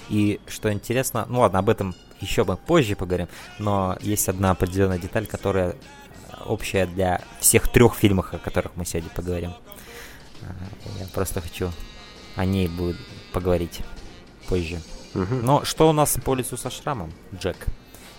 И 0.08 0.40
что 0.46 0.72
интересно, 0.72 1.26
ну 1.28 1.40
ладно, 1.40 1.58
об 1.58 1.68
этом 1.68 1.94
еще 2.20 2.44
мы 2.44 2.56
позже 2.56 2.96
поговорим, 2.96 3.28
но 3.58 3.98
есть 4.00 4.28
одна 4.28 4.52
определенная 4.52 4.98
деталь, 4.98 5.26
которая 5.26 5.70
э, 5.70 5.74
общая 6.46 6.86
для 6.86 7.20
всех 7.40 7.68
трех 7.68 7.94
фильмов, 7.96 8.32
о 8.32 8.38
которых 8.38 8.76
мы 8.76 8.84
сегодня 8.84 9.10
поговорим. 9.10 9.52
А, 10.42 10.54
Я 11.00 11.06
просто 11.08 11.40
хочу 11.40 11.70
о 12.36 12.44
ней 12.44 12.68
будет 12.68 12.96
поговорить 13.32 13.80
позже. 14.48 14.80
Но 15.42 15.64
что 15.64 15.88
у 15.88 15.92
нас 15.92 16.18
по 16.24 16.34
лицу 16.34 16.56
со 16.56 16.70
шрамом, 16.70 17.12
Джек? 17.34 17.56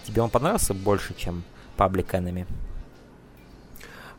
Тебе 0.06 0.22
он 0.22 0.30
понравился 0.30 0.74
больше, 0.74 1.14
чем 1.16 1.43
Public 1.78 2.08
Enemy? 2.12 2.45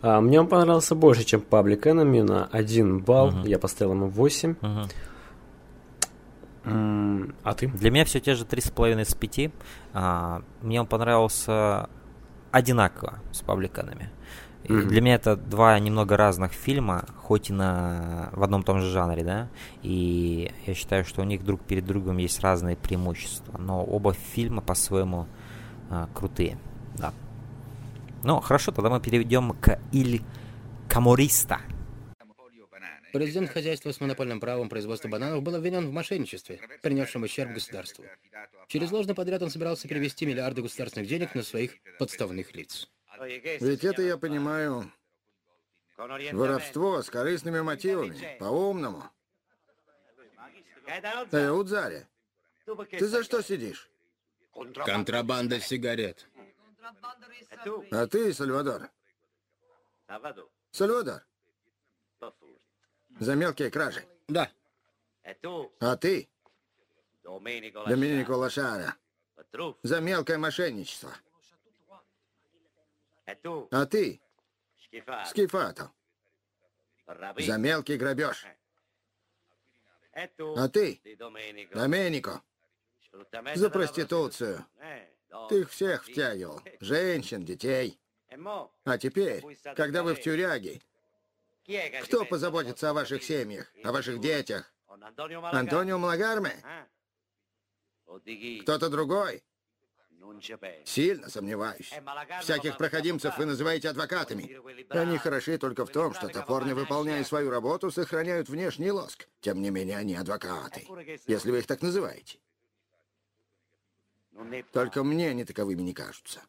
А, 0.02 0.20
мне 0.20 0.40
он 0.40 0.46
понравился 0.46 0.94
больше, 0.94 1.24
чем 1.24 1.40
Public 1.40 1.82
Enemy 1.82 2.22
на 2.22 2.44
1 2.46 3.00
балл. 3.00 3.30
Мгм. 3.30 3.46
Я 3.46 3.58
поставил 3.58 3.92
ему 3.92 4.08
8. 4.08 4.54
Мгм. 4.60 4.88
М, 6.64 7.34
А 7.42 7.54
ты? 7.54 7.68
Для 7.68 7.90
меня 7.90 8.04
все 8.04 8.20
те 8.20 8.34
же 8.34 8.44
3,5 8.44 9.00
из 9.02 9.14
5. 9.14 9.50
А, 9.94 10.42
мне 10.62 10.80
он 10.80 10.86
понравился 10.86 11.88
одинаково 12.52 13.18
с 13.32 13.40
пабликанами. 13.40 14.10
Мгм. 14.68 14.88
Для 14.88 15.00
меня 15.00 15.14
это 15.14 15.34
два 15.36 15.78
немного 15.78 16.16
разных 16.16 16.52
фильма, 16.52 17.06
хоть 17.16 17.48
и 17.48 17.52
на, 17.54 18.28
в 18.32 18.42
одном 18.42 18.62
том 18.62 18.80
же 18.80 18.90
жанре, 18.90 19.24
да. 19.24 19.48
И 19.82 20.52
я 20.66 20.74
считаю, 20.74 21.04
что 21.04 21.22
у 21.22 21.24
них 21.24 21.42
друг 21.42 21.62
перед 21.62 21.86
другом 21.86 22.18
есть 22.18 22.40
разные 22.40 22.76
преимущества. 22.76 23.56
Но 23.58 23.82
оба 23.82 24.12
фильма 24.12 24.60
по-своему 24.60 25.26
а, 25.90 26.08
крутые. 26.12 26.58
Да. 26.98 27.14
Ну, 28.22 28.40
хорошо, 28.40 28.72
тогда 28.72 28.90
мы 28.90 29.00
перейдем 29.00 29.52
к 29.52 29.80
Иль 29.92 30.22
Камориста. 30.88 31.60
Президент 33.10 33.48
хозяйства 33.48 33.90
с 33.90 34.00
монопольным 34.00 34.38
правом 34.38 34.68
производства 34.68 35.08
бананов 35.08 35.42
был 35.42 35.54
обвинен 35.54 35.88
в 35.88 35.92
мошенничестве, 35.92 36.60
принесшем 36.82 37.22
ущерб 37.22 37.54
государству. 37.54 38.04
Через 38.66 38.90
ложный 38.92 39.14
подряд 39.14 39.42
он 39.42 39.48
собирался 39.48 39.88
перевести 39.88 40.26
миллиарды 40.26 40.60
государственных 40.60 41.08
денег 41.08 41.34
на 41.34 41.42
своих 41.42 41.72
подставных 41.98 42.54
лиц. 42.54 42.86
Ведь 43.20 43.84
это, 43.84 44.02
я 44.02 44.16
понимаю, 44.16 44.92
воровство 45.96 47.02
с 47.02 47.10
корыстными 47.10 47.60
мотивами, 47.60 48.36
по-умному. 48.38 49.10
Эй, 51.32 51.50
Удзари, 51.50 52.06
ты 52.64 53.06
за 53.06 53.22
что 53.24 53.42
сидишь? 53.42 53.90
Контрабанда 54.84 55.60
сигарет. 55.60 56.26
А 57.90 58.06
ты, 58.06 58.32
Сальвадор? 58.32 58.88
Сальвадор, 60.70 61.22
за 63.20 63.34
мелкие 63.34 63.70
кражи. 63.70 64.06
Да, 64.28 64.50
А 65.80 65.96
ты, 65.96 66.28
Доминико 67.22 68.32
Лошара, 68.32 68.96
за 69.82 70.00
мелкое 70.00 70.38
мошенничество. 70.38 71.12
А 73.70 73.86
ты, 73.86 74.20
Скифато, 75.26 75.92
за 77.38 77.58
мелкий 77.58 77.96
грабеж. 77.96 78.46
А 80.12 80.68
ты, 80.68 81.00
Доменико, 81.74 82.42
за 83.54 83.70
проституцию. 83.70 84.64
Ты 85.50 85.60
их 85.60 85.70
всех 85.70 86.04
втягивал. 86.04 86.62
Женщин, 86.80 87.44
детей. 87.44 88.00
А 88.84 88.98
теперь, 88.98 89.44
когда 89.76 90.02
вы 90.02 90.14
в 90.14 90.20
тюряге, 90.20 90.80
кто 92.02 92.24
позаботится 92.24 92.90
о 92.90 92.94
ваших 92.94 93.22
семьях, 93.22 93.70
о 93.84 93.92
ваших 93.92 94.20
детях? 94.20 94.72
Антонио 94.88 95.98
Малагарме? 95.98 96.64
Кто-то 98.62 98.88
другой? 98.88 99.44
Сильно 100.84 101.28
сомневаюсь. 101.28 101.92
Всяких 102.40 102.76
проходимцев 102.76 103.36
вы 103.38 103.46
называете 103.46 103.88
адвокатами. 103.88 104.58
Они 104.90 105.18
хороши 105.18 105.58
только 105.58 105.84
в 105.84 105.90
том, 105.90 106.14
что 106.14 106.28
топорно 106.28 106.74
выполняя 106.74 107.24
свою 107.24 107.50
работу, 107.50 107.90
сохраняют 107.90 108.48
внешний 108.48 108.90
лоск. 108.90 109.28
Тем 109.40 109.62
не 109.62 109.70
менее, 109.70 109.96
они 109.96 110.14
адвокаты, 110.14 110.86
если 111.26 111.50
вы 111.50 111.58
их 111.58 111.66
так 111.66 111.82
называете. 111.82 112.38
Только 114.72 115.02
мне 115.02 115.30
они 115.30 115.44
таковыми 115.44 115.82
не 115.82 115.94
кажутся. 115.94 116.40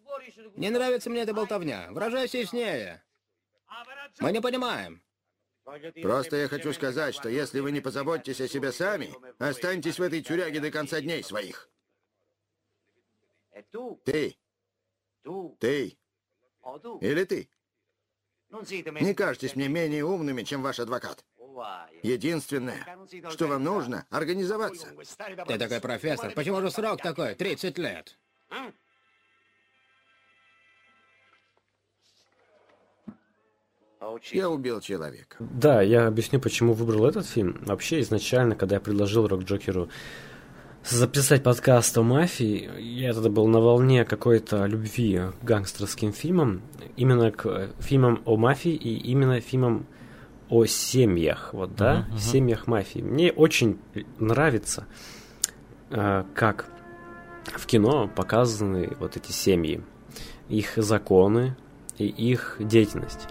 Не 0.55 0.69
нравится 0.69 1.09
мне 1.09 1.21
эта 1.21 1.33
болтовня. 1.33 1.87
Выражайся 1.91 2.37
яснее. 2.37 3.03
Мы 4.19 4.31
не 4.31 4.41
понимаем. 4.41 5.01
Просто 6.01 6.37
я 6.37 6.47
хочу 6.47 6.73
сказать, 6.73 7.15
что 7.15 7.29
если 7.29 7.59
вы 7.59 7.71
не 7.71 7.81
позаботитесь 7.81 8.41
о 8.41 8.47
себе 8.47 8.71
сами, 8.71 9.13
останетесь 9.37 9.99
в 9.99 10.01
этой 10.01 10.21
тюряге 10.21 10.59
до 10.59 10.71
конца 10.71 10.99
дней 11.01 11.23
своих. 11.23 11.69
Ты. 14.03 14.37
Ты. 15.59 15.97
Или 17.01 17.23
ты. 17.23 17.49
Не 18.51 19.13
кажетесь 19.13 19.55
мне 19.55 19.67
менее 19.67 20.03
умными, 20.03 20.43
чем 20.43 20.61
ваш 20.61 20.79
адвокат. 20.79 21.23
Единственное, 22.03 22.85
что 23.29 23.47
вам 23.47 23.63
нужно, 23.63 24.05
организоваться. 24.09 24.87
Ты 25.47 25.57
такой 25.57 25.81
профессор. 25.81 26.33
Почему 26.33 26.61
же 26.61 26.71
срок 26.71 27.01
такой? 27.01 27.35
30 27.35 27.77
лет. 27.77 28.17
Я 34.31 34.49
убил 34.49 34.79
человека. 34.79 35.35
Да, 35.39 35.81
я 35.81 36.07
объясню, 36.07 36.39
почему 36.39 36.73
выбрал 36.73 37.05
этот 37.05 37.27
фильм. 37.27 37.57
Вообще, 37.65 37.99
изначально, 37.99 38.55
когда 38.55 38.75
я 38.75 38.79
предложил 38.79 39.27
Рок 39.27 39.43
Джокеру 39.43 39.89
записать 40.83 41.43
подкаст 41.43 41.97
о 41.97 42.03
мафии, 42.03 42.69
я 42.79 43.13
тогда 43.13 43.29
был 43.29 43.47
на 43.47 43.59
волне 43.59 44.05
какой-то 44.05 44.65
любви 44.65 45.21
к 45.41 45.43
гангстерским 45.43 46.13
фильмам, 46.13 46.61
именно 46.95 47.31
к 47.31 47.69
фильмам 47.79 48.21
о 48.25 48.37
мафии 48.37 48.71
и 48.71 48.95
именно 49.11 49.41
фильмам 49.41 49.85
о 50.49 50.65
семьях, 50.65 51.49
вот, 51.53 51.75
да, 51.75 52.07
uh-huh, 52.09 52.15
uh-huh. 52.15 52.19
семьях 52.19 52.67
мафии. 52.67 52.99
Мне 52.99 53.31
очень 53.31 53.79
нравится, 54.17 54.87
э, 55.91 56.23
как 56.33 56.65
в 57.45 57.65
кино 57.67 58.09
показаны 58.15 58.95
вот 58.99 59.15
эти 59.15 59.31
семьи, 59.31 59.81
их 60.47 60.73
законы 60.77 61.55
и 61.97 62.07
их 62.07 62.57
деятельность. 62.59 63.27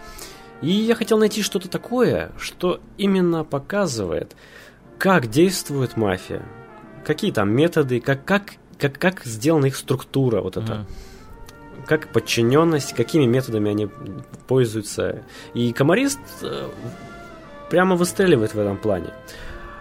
И 0.61 0.70
я 0.70 0.94
хотел 0.94 1.18
найти 1.18 1.42
что-то 1.42 1.68
такое, 1.68 2.32
что 2.38 2.80
именно 2.96 3.44
показывает, 3.44 4.36
как 4.99 5.28
действует 5.28 5.96
мафия, 5.96 6.42
какие 7.09 7.32
там 7.32 7.50
методы, 7.50 8.00
как, 8.00 8.26
как, 8.26 8.42
как, 8.78 8.98
как 8.98 9.24
сделана 9.24 9.66
их 9.66 9.76
структура, 9.76 10.42
вот 10.42 10.59
это. 10.59 10.72
Mm. 10.72 10.86
Как 11.86 12.12
подчиненность, 12.12 12.92
какими 12.94 13.24
методами 13.24 13.70
они 13.70 13.88
пользуются. 14.46 15.22
И 15.54 15.72
комарист 15.72 16.20
э, 16.42 16.68
прямо 17.70 17.96
выстреливает 17.96 18.52
в 18.52 18.59
этом 18.59 18.76
плане. 18.76 19.14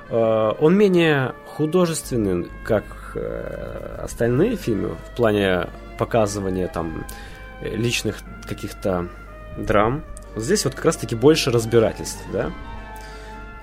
Э, 0.10 0.54
он 0.58 0.78
менее 0.78 1.36
художественный, 1.48 2.48
как 2.64 2.86
э, 3.16 4.00
остальные 4.04 4.56
фильмы, 4.56 4.96
в 5.12 5.16
плане 5.18 5.68
показывания 6.00 6.70
там 6.70 7.06
личных 7.62 8.20
каких-то 8.48 9.10
драм. 9.58 10.02
Здесь 10.38 10.64
вот 10.64 10.76
как 10.76 10.86
раз-таки 10.86 11.16
больше 11.16 11.52
разбирательств, 11.52 12.24
да? 12.32 12.52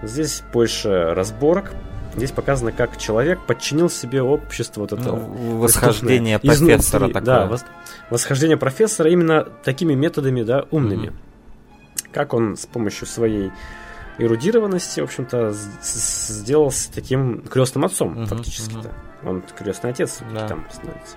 Здесь 0.03 0.43
больше 0.53 1.15
разборок, 1.15 1.73
Здесь 2.17 2.31
показано, 2.31 2.73
как 2.73 2.97
человек 2.97 3.41
подчинил 3.47 3.91
себе 3.91 4.23
общество 4.23 4.83
вот 4.83 4.93
это 4.93 5.03
ну, 5.03 5.59
восхождение 5.59 6.39
профессора 6.39 7.07
изнутри, 7.07 7.13
такое. 7.13 7.49
Да, 7.49 7.59
восхождение 8.11 8.57
профессора 8.57 9.11
именно 9.11 9.43
такими 9.43 9.95
методами, 9.95 10.43
да, 10.43 10.67
умными. 10.71 11.09
Mm-hmm. 11.09 12.11
Как 12.13 12.35
он 12.35 12.57
с 12.57 12.67
помощью 12.67 13.07
своей 13.07 13.51
эрудированности, 14.19 15.01
в 15.01 15.05
общем-то, 15.05 15.53
сделался 15.83 16.93
таким 16.93 17.43
крестным 17.43 17.85
отцом, 17.85 18.17
mm-hmm. 18.17 18.27
фактически, 18.27 18.75
mm-hmm. 18.75 19.29
Он 19.29 19.43
крестный 19.57 19.91
отец 19.91 20.21
да. 20.33 20.47
там 20.47 20.67
становится. 20.71 21.17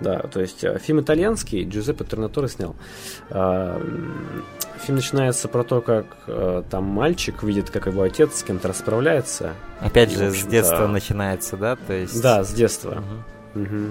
Да, 0.00 0.18
то 0.20 0.40
есть 0.40 0.64
э, 0.64 0.78
фильм 0.78 1.00
итальянский, 1.00 1.64
Джузеппе 1.64 2.04
Тернаторе 2.04 2.48
снял. 2.48 2.74
А, 3.30 3.80
фильм 4.80 4.96
начинается 4.96 5.48
про 5.48 5.62
то, 5.62 5.80
как 5.80 6.06
э, 6.26 6.62
там 6.70 6.84
мальчик 6.84 7.42
видит, 7.42 7.70
как 7.70 7.86
его 7.86 8.02
отец 8.02 8.40
с 8.40 8.42
кем-то 8.42 8.68
расправляется. 8.68 9.52
Опять 9.80 10.12
и, 10.12 10.16
же, 10.16 10.30
с 10.30 10.44
детства 10.44 10.86
начинается, 10.86 11.56
да? 11.56 11.76
То 11.76 11.92
есть... 11.92 12.20
Да, 12.20 12.42
с 12.42 12.52
детства. 12.52 13.02
Угу. 13.54 13.62
Угу. 13.62 13.86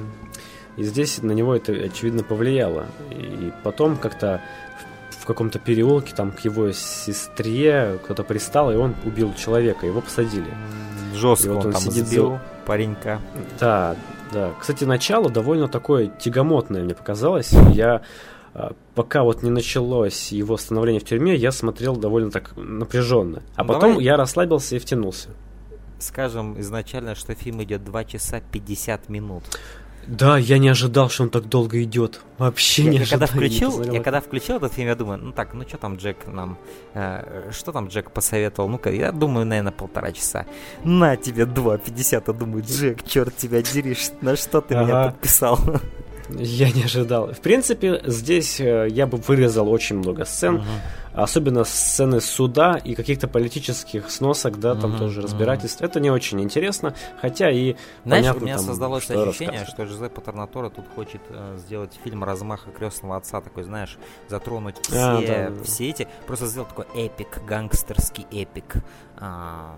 И 0.78 0.84
здесь 0.84 1.22
на 1.22 1.32
него 1.32 1.56
это, 1.56 1.72
очевидно, 1.72 2.24
повлияло. 2.24 2.86
И 3.12 3.52
потом 3.64 3.96
как-то 3.96 4.42
в 5.24 5.26
каком-то 5.26 5.58
переулке 5.58 6.14
там 6.14 6.32
к 6.32 6.42
его 6.42 6.72
сестре 6.74 7.98
кто-то 8.04 8.24
пристал, 8.24 8.72
и 8.72 8.76
он 8.76 8.94
убил 9.06 9.34
человека, 9.36 9.86
его 9.86 10.02
посадили. 10.02 10.52
Жестко 11.16 11.48
и 11.48 11.50
вот 11.52 11.60
он, 11.60 11.68
он 11.68 11.72
там 11.74 11.82
сидит 11.82 12.08
сбил 12.08 12.32
за... 12.32 12.42
паренька. 12.66 13.22
Да, 13.60 13.96
да. 14.34 14.54
Кстати, 14.60 14.84
начало 14.84 15.30
довольно 15.30 15.68
такое 15.68 16.08
тягомотное 16.08 16.84
мне 16.84 16.96
показалось. 16.96 17.54
Я 17.74 18.02
а, 18.54 18.74
пока 18.94 19.24
вот 19.24 19.42
не 19.44 19.50
началось 19.50 20.32
его 20.32 20.58
становление 20.58 21.00
в 21.02 21.06
тюрьме, 21.06 21.36
я 21.36 21.52
смотрел 21.52 21.96
довольно 21.96 22.30
так 22.30 22.56
напряженно. 22.56 23.42
А 23.56 23.64
ну, 23.64 23.68
потом 23.74 23.92
Давай... 23.92 24.06
я 24.06 24.18
расслабился 24.18 24.76
и 24.76 24.80
втянулся. 24.80 25.30
Скажем 26.00 26.60
изначально, 26.60 27.16
что 27.16 27.34
фильм 27.34 27.64
идет 27.64 27.84
2 27.84 28.04
часа 28.06 28.42
50 28.52 29.10
минут. 29.10 29.44
Да, 30.08 30.38
я 30.38 30.58
не 30.58 30.70
ожидал, 30.70 31.10
что 31.10 31.24
он 31.24 31.30
так 31.30 31.48
долго 31.48 31.82
идет. 31.84 32.22
Вообще 32.38 32.84
я, 32.84 32.90
не 32.90 32.98
я 32.98 33.04
ожидал. 33.04 33.20
Когда 33.20 33.34
включил, 33.34 33.84
я 33.84 34.04
когда 34.04 34.22
включил 34.22 34.58
этот 34.58 34.74
фильм, 34.74 34.88
я 34.88 34.96
думаю, 34.96 35.20
ну 35.20 35.32
так, 35.32 35.54
ну 35.54 35.64
что 35.68 35.78
там 35.78 35.96
Джек 35.96 36.18
нам, 36.28 36.58
э, 36.94 37.52
что 37.52 37.72
там 37.72 37.88
Джек 37.88 38.12
посоветовал? 38.12 38.70
Ну-ка, 38.70 38.92
я 38.92 39.12
думаю, 39.12 39.46
наверное, 39.46 39.72
полтора 39.72 40.12
часа. 40.12 40.46
На 40.84 41.16
тебе 41.16 41.44
2.50, 41.44 42.24
а 42.26 42.34
думаю, 42.34 42.64
Джек, 42.68 43.04
черт 43.08 43.36
тебя 43.38 43.62
деришь, 43.62 44.10
на 44.22 44.36
что 44.36 44.62
ты 44.62 44.76
ага. 44.76 44.84
меня 44.84 45.04
подписал? 45.12 45.60
Я 46.30 46.72
не 46.72 46.84
ожидал. 46.84 47.34
В 47.34 47.40
принципе, 47.40 48.02
здесь 48.06 48.60
э, 48.60 48.88
я 48.90 49.08
бы 49.08 49.18
вырезал 49.18 49.70
очень 49.70 49.98
много 49.98 50.26
сцен, 50.26 50.58
uh-huh. 50.58 51.03
Особенно 51.14 51.64
сцены 51.64 52.22
суда 52.22 52.78
и 52.84 52.96
каких-то 52.96 53.28
политических 53.28 54.10
сносок, 54.10 54.60
да, 54.60 54.76
там 54.76 54.96
uh-huh, 54.96 55.00
тоже 55.00 55.22
разбирательств. 55.22 55.82
Это 55.82 56.00
не 56.00 56.10
очень 56.10 56.42
интересно, 56.42 56.96
хотя 57.22 57.52
и 57.52 57.76
Знаешь, 58.04 58.26
понятно, 58.26 58.42
у 58.42 58.46
меня 58.46 58.58
там, 58.58 58.66
создалось 58.66 59.10
ощущение, 59.10 59.66
что 59.66 59.86
Жозеппе 59.86 60.22
Торнаторо 60.22 60.70
тут 60.70 60.86
хочет 60.96 61.22
э, 61.30 61.58
сделать 61.60 62.00
фильм 62.04 62.24
«Размаха 62.24 62.72
крестного 62.72 63.18
отца», 63.18 63.42
такой, 63.42 63.64
знаешь, 63.64 63.98
затронуть 64.28 64.78
а, 64.92 65.20
все, 65.20 65.34
а, 65.34 65.50
да, 65.50 65.64
все 65.64 65.90
эти, 65.90 66.08
просто 66.28 66.48
сделать 66.48 66.70
такой 66.70 66.86
эпик, 66.96 67.44
гангстерский 67.46 68.26
эпик. 68.32 68.76
А, 69.18 69.78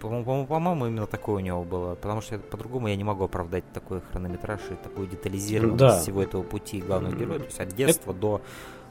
по-моему, 0.00 0.46
по-моему, 0.46 0.86
именно 0.86 1.06
такое 1.06 1.36
у 1.36 1.40
него 1.40 1.64
было. 1.64 1.94
Потому 1.94 2.20
что 2.20 2.38
по-другому 2.38 2.88
я 2.88 2.96
не 2.96 3.04
могу 3.04 3.24
оправдать 3.24 3.64
такой 3.72 4.00
хронометраж 4.00 4.60
и 4.70 4.74
такую 4.74 5.08
детализированность 5.08 5.78
да. 5.78 6.00
всего 6.00 6.22
этого 6.22 6.42
пути 6.42 6.80
главного 6.80 7.14
героя. 7.14 7.38
То 7.38 7.46
есть 7.46 7.60
от 7.60 7.68
детства 7.74 8.10
Это... 8.10 8.20
до 8.20 8.42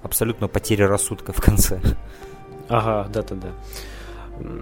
абсолютно 0.06 0.48
потери 0.48 0.84
рассудка 0.84 1.34
в 1.34 1.42
конце. 1.42 1.82
Ага, 2.70 3.10
да-да-да. 3.12 3.50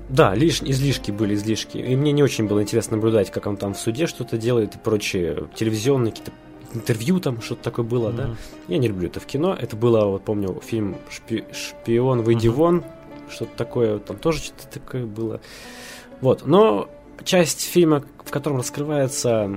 Да, 0.10 0.36
лиш, 0.36 0.62
излишки 0.62 1.12
были 1.12 1.36
излишки. 1.36 1.78
И 1.78 1.96
мне 1.96 2.12
не 2.12 2.24
очень 2.24 2.48
было 2.48 2.62
интересно 2.62 2.96
наблюдать, 2.96 3.32
как 3.32 3.48
он 3.48 3.58
там 3.58 3.74
в 3.74 3.78
суде 3.78 4.08
что-то 4.08 4.38
делает 4.38 4.76
и 4.76 4.78
прочие 4.78 5.48
телевизионные 5.56 6.12
какие-то 6.12 6.32
интервью 6.74 7.20
там 7.20 7.42
что-то 7.42 7.64
такое 7.64 7.86
было, 7.86 8.10
mm-hmm. 8.10 8.16
да. 8.16 8.36
Я 8.68 8.78
не 8.78 8.88
люблю 8.88 9.08
это 9.08 9.20
в 9.20 9.26
кино. 9.26 9.56
Это 9.60 9.76
было, 9.76 10.06
вот 10.06 10.24
помню, 10.24 10.60
фильм 10.64 10.98
Шпи- 11.10 11.46
«Шпион, 11.54 12.22
выйди 12.22 12.48
mm-hmm. 12.48 12.52
вон», 12.52 12.84
что-то 13.30 13.52
такое, 13.58 14.00
там 14.00 14.18
тоже 14.18 14.40
что-то 14.40 14.80
такое 14.80 15.06
было. 15.06 15.42
Вот, 16.22 16.46
но 16.46 16.90
часть 17.24 17.62
фильма, 17.62 18.04
в 18.24 18.32
котором 18.32 18.58
раскрывается, 18.58 19.50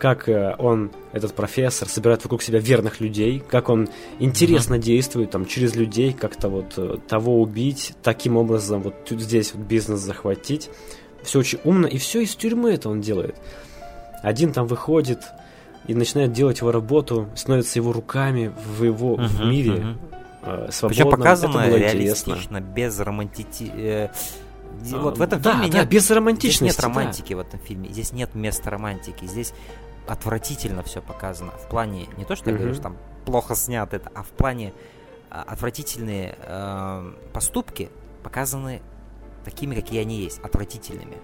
как 0.00 0.28
э, 0.28 0.56
он, 0.58 0.90
этот 1.12 1.34
профессор, 1.34 1.88
собирает 1.88 2.24
вокруг 2.24 2.42
себя 2.42 2.58
верных 2.58 3.00
людей, 3.00 3.40
как 3.46 3.68
он 3.68 3.88
интересно 4.18 4.74
mm-hmm. 4.74 4.82
действует 4.82 5.30
там 5.30 5.46
через 5.46 5.76
людей, 5.76 6.12
как-то 6.12 6.48
вот 6.48 6.74
э, 6.76 6.96
того 7.06 7.40
убить, 7.40 7.92
таким 8.02 8.36
образом 8.36 8.82
вот 8.82 8.94
здесь 9.10 9.54
вот 9.54 9.64
бизнес 9.64 10.00
захватить. 10.00 10.70
Все 11.22 11.38
очень 11.38 11.60
умно, 11.64 11.86
и 11.86 11.98
все 11.98 12.22
из 12.22 12.34
тюрьмы 12.34 12.72
это 12.72 12.88
он 12.88 13.00
делает. 13.00 13.36
Один 14.22 14.52
там 14.52 14.66
выходит 14.66 15.20
и 15.86 15.94
начинает 15.94 16.32
делать 16.32 16.60
его 16.60 16.72
работу, 16.72 17.28
становится 17.36 17.78
его 17.78 17.92
руками 17.92 18.52
в 18.78 18.82
его 18.82 19.16
uh-huh, 19.16 19.26
в 19.26 19.46
мире. 19.46 19.96
Uh-huh. 20.42 20.72
Свободно. 20.72 20.88
Причем 20.88 21.10
показано 21.10 21.58
это 21.58 21.68
было 21.68 21.76
реалистично, 21.76 22.32
интересно. 22.32 22.60
без 22.60 22.98
романтити 22.98 24.10
вот 24.82 25.18
в 25.18 25.22
этом 25.22 25.40
да, 25.40 25.52
фильме 25.52 25.68
да, 25.70 25.78
нет, 25.80 25.88
без 25.88 26.10
романтичности. 26.10 26.64
Здесь 26.64 26.76
нет 26.76 26.80
романтики 26.80 27.30
да. 27.30 27.36
в 27.36 27.40
этом 27.40 27.60
фильме. 27.60 27.88
Здесь 27.90 28.12
нет 28.12 28.34
места 28.34 28.70
романтики. 28.70 29.24
Здесь 29.26 29.52
отвратительно 30.06 30.82
все 30.82 31.00
показано. 31.00 31.52
В 31.52 31.68
плане, 31.68 32.08
не 32.16 32.24
то, 32.24 32.36
что 32.36 32.46
ты 32.46 32.50
mm 32.52 32.58
говоришь, 32.58 32.78
там 32.78 32.96
плохо 33.24 33.54
снято 33.54 33.96
это, 33.96 34.10
а 34.14 34.22
в 34.22 34.28
плане 34.28 34.72
а, 35.30 35.42
отвратительные 35.42 36.36
э, 36.38 37.12
поступки 37.32 37.90
показаны 38.22 38.82
такими, 39.44 39.74
какие 39.74 40.00
они 40.00 40.20
есть, 40.20 40.40
отвратительными. 40.40 41.16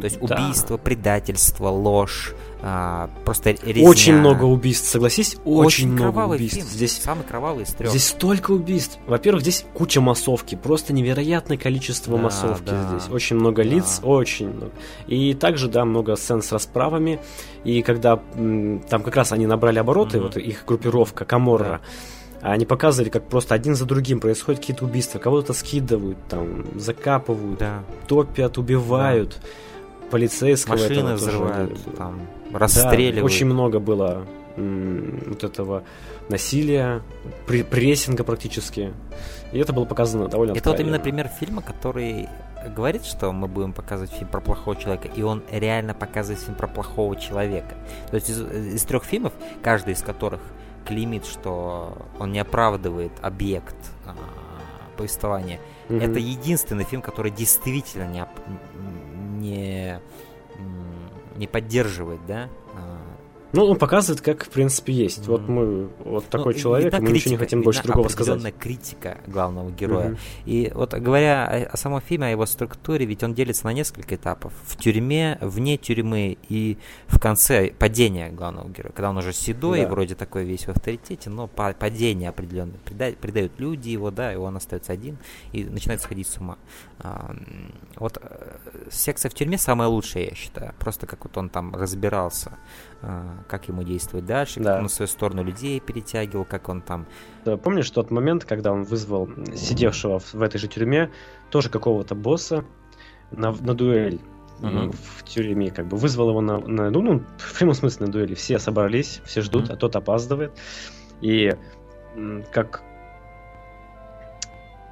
То 0.00 0.04
есть 0.04 0.20
да. 0.20 0.36
убийство, 0.36 0.76
предательство, 0.76 1.68
ложь, 1.68 2.34
а, 2.62 3.10
просто 3.24 3.50
резня. 3.50 3.88
Очень 3.88 4.14
много 4.14 4.44
убийств, 4.44 4.88
согласись, 4.88 5.36
очень, 5.44 5.66
очень 5.66 5.92
много 5.92 6.20
убийств. 6.20 6.56
Фильм, 6.56 6.66
здесь 6.66 7.00
самый 7.00 7.24
кровавый 7.24 7.64
из 7.64 7.74
трех. 7.74 7.90
Здесь 7.90 8.06
столько 8.08 8.52
убийств. 8.52 8.98
Во-первых, 9.06 9.42
здесь 9.42 9.66
куча 9.74 10.00
массовки, 10.00 10.54
просто 10.54 10.94
невероятное 10.94 11.58
количество 11.58 12.16
да, 12.16 12.22
массовки 12.22 12.70
да. 12.70 12.88
здесь. 12.88 13.10
Очень 13.10 13.36
много 13.36 13.62
да. 13.62 13.68
лиц, 13.68 14.00
очень 14.02 14.48
много. 14.48 14.72
И 15.06 15.34
также, 15.34 15.68
да, 15.68 15.84
много 15.84 16.16
сцен 16.16 16.40
с 16.40 16.52
расправами. 16.52 17.20
И 17.64 17.82
когда 17.82 18.16
там 18.16 19.02
как 19.02 19.14
раз 19.14 19.32
они 19.32 19.46
набрали 19.46 19.78
обороты, 19.78 20.16
mm-hmm. 20.16 20.22
вот 20.22 20.36
их 20.38 20.64
группировка 20.66 21.24
Каморра. 21.26 21.64
Да. 21.64 21.80
Они 22.44 22.66
показывали, 22.66 23.10
как 23.10 23.28
просто 23.28 23.54
один 23.54 23.74
за 23.74 23.86
другим 23.86 24.20
происходят 24.20 24.60
какие-то 24.60 24.84
убийства. 24.84 25.18
Кого-то 25.18 25.52
скидывают, 25.52 26.18
там, 26.28 26.64
закапывают, 26.78 27.58
да. 27.58 27.82
топят, 28.06 28.58
убивают. 28.58 29.38
Да 29.40 29.48
полицейского. 30.14 30.74
Машины 30.74 31.14
взрывают, 31.14 31.70
тоже, 31.70 31.96
там, 31.96 32.20
расстреливают. 32.52 33.16
Да, 33.16 33.24
очень 33.24 33.46
много 33.46 33.80
было 33.80 34.24
вот 34.56 35.42
этого 35.42 35.82
насилия, 36.28 37.02
прессинга 37.46 38.22
практически. 38.22 38.92
И 39.52 39.58
это 39.58 39.72
было 39.72 39.84
показано 39.84 40.28
довольно 40.28 40.52
Это 40.52 40.70
вот 40.70 40.78
именно 40.78 41.00
пример 41.00 41.28
фильма, 41.28 41.62
который 41.62 42.28
говорит, 42.76 43.04
что 43.04 43.32
мы 43.32 43.48
будем 43.48 43.72
показывать 43.72 44.12
фильм 44.12 44.28
про 44.28 44.40
плохого 44.40 44.76
человека, 44.76 45.08
и 45.08 45.22
он 45.22 45.42
реально 45.50 45.94
показывает 45.94 46.40
фильм 46.40 46.54
про 46.54 46.68
плохого 46.68 47.16
человека. 47.16 47.74
То 48.10 48.14
есть 48.14 48.30
из, 48.30 48.40
из 48.40 48.82
трех 48.84 49.02
фильмов, 49.02 49.32
каждый 49.62 49.94
из 49.94 50.02
которых 50.02 50.40
клеймит, 50.84 51.24
что 51.24 51.96
он 52.18 52.32
не 52.32 52.38
оправдывает 52.38 53.12
объект 53.22 53.76
а, 54.06 54.14
повествования, 54.96 55.60
mm-hmm. 55.88 56.02
это 56.02 56.18
единственный 56.18 56.84
фильм, 56.84 57.02
который 57.02 57.30
действительно 57.30 58.06
не, 58.06 58.26
не, 59.40 60.00
не 61.36 61.46
поддерживает, 61.46 62.20
да, 62.26 62.48
а, 62.74 62.93
ну, 63.54 63.66
он 63.66 63.78
показывает, 63.78 64.20
как, 64.20 64.44
в 64.44 64.48
принципе, 64.50 64.92
есть. 64.92 65.20
Mm-hmm. 65.20 65.30
Вот 65.30 65.48
мы, 65.48 65.88
вот 66.00 66.26
такой 66.26 66.54
ну, 66.54 66.60
человек, 66.60 66.92
мы 66.92 66.98
критика, 66.98 67.14
ничего 67.14 67.30
не 67.30 67.36
хотим 67.36 67.62
больше 67.62 67.82
другого 67.82 68.08
сказать. 68.08 68.58
критика 68.58 69.18
главного 69.26 69.70
героя. 69.70 70.10
Mm-hmm. 70.10 70.18
И 70.46 70.72
вот 70.74 70.94
говоря 70.94 71.46
о, 71.46 71.72
о 71.72 71.76
самом 71.76 72.00
фильме, 72.00 72.26
о 72.26 72.30
его 72.30 72.46
структуре, 72.46 73.06
ведь 73.06 73.22
он 73.22 73.34
делится 73.34 73.64
на 73.66 73.72
несколько 73.72 74.16
этапов. 74.16 74.52
В 74.66 74.76
тюрьме, 74.76 75.38
вне 75.40 75.76
тюрьмы 75.76 76.36
и 76.48 76.78
в 77.06 77.18
конце 77.20 77.72
падения 77.78 78.30
главного 78.30 78.68
героя. 78.68 78.92
Когда 78.92 79.10
он 79.10 79.18
уже 79.18 79.32
седой, 79.32 79.82
да. 79.82 79.88
вроде 79.88 80.14
такой 80.14 80.44
весь 80.44 80.66
в 80.66 80.70
авторитете, 80.70 81.30
но 81.30 81.46
падение 81.46 82.30
определенное. 82.30 82.78
Предают, 82.84 83.18
предают 83.18 83.52
люди 83.58 83.88
его, 83.88 84.10
да, 84.10 84.32
и 84.32 84.36
он 84.36 84.56
остается 84.56 84.92
один 84.92 85.16
и 85.52 85.64
начинает 85.64 86.00
сходить 86.02 86.26
с 86.26 86.38
ума. 86.38 86.58
А, 86.98 87.34
вот 87.96 88.18
э, 88.20 88.56
секция 88.90 89.30
в 89.30 89.34
тюрьме 89.34 89.58
самая 89.58 89.88
лучшая, 89.88 90.24
я 90.24 90.34
считаю. 90.34 90.74
Просто 90.78 91.06
как 91.06 91.24
вот 91.24 91.36
он 91.36 91.48
там 91.48 91.74
разбирался 91.74 92.52
как 93.48 93.68
ему 93.68 93.82
действовать 93.82 94.26
дальше, 94.26 94.60
да. 94.60 94.70
как 94.70 94.76
он 94.78 94.82
на 94.84 94.88
свою 94.88 95.08
сторону 95.08 95.42
людей 95.42 95.80
перетягивал, 95.80 96.44
как 96.44 96.68
он 96.68 96.82
там... 96.82 97.06
Помнишь 97.62 97.90
тот 97.90 98.10
момент, 98.10 98.44
когда 98.44 98.72
он 98.72 98.84
вызвал 98.84 99.28
сидевшего 99.54 100.18
в, 100.18 100.42
этой 100.42 100.58
же 100.58 100.68
тюрьме 100.68 101.10
тоже 101.50 101.70
какого-то 101.70 102.14
босса 102.14 102.64
на, 103.30 103.52
на 103.52 103.74
дуэль? 103.74 104.20
Uh-huh. 104.60 104.94
в 105.18 105.24
тюрьме, 105.24 105.72
как 105.72 105.88
бы 105.88 105.96
вызвал 105.96 106.30
его 106.30 106.40
на, 106.40 106.58
на 106.58 106.88
ну, 106.88 107.02
ну, 107.02 107.24
в 107.38 107.58
прямом 107.58 107.74
смысле 107.74 108.06
на 108.06 108.12
дуэли. 108.12 108.34
Все 108.34 108.60
собрались, 108.60 109.20
все 109.24 109.42
ждут, 109.42 109.68
uh-huh. 109.68 109.72
а 109.72 109.76
тот 109.76 109.96
опаздывает. 109.96 110.52
И 111.20 111.52
как 112.52 112.84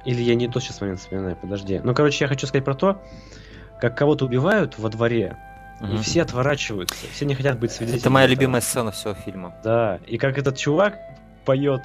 или 0.05 0.21
я 0.21 0.35
не 0.35 0.47
тот 0.47 0.63
сейчас 0.63 0.81
момент 0.81 0.99
вспоминаю, 0.99 1.37
подожди. 1.37 1.79
Ну, 1.83 1.93
короче, 1.93 2.25
я 2.25 2.27
хочу 2.27 2.45
сказать 2.45 2.65
про 2.65 2.75
то, 2.75 3.01
как 3.79 3.97
кого-то 3.97 4.25
убивают 4.25 4.77
во 4.77 4.89
дворе. 4.89 5.37
И 5.81 5.97
все 5.97 6.21
отворачиваются, 6.21 7.05
все 7.11 7.25
не 7.25 7.35
хотят 7.35 7.59
быть 7.59 7.71
свидетелями. 7.71 8.01
Это 8.01 8.09
моя 8.09 8.27
любимая 8.27 8.61
сцена 8.61 8.91
всего 8.91 9.13
фильма. 9.13 9.53
Да, 9.63 9.99
и 10.07 10.17
как 10.17 10.37
этот 10.37 10.57
чувак 10.57 10.97
поет. 11.45 11.81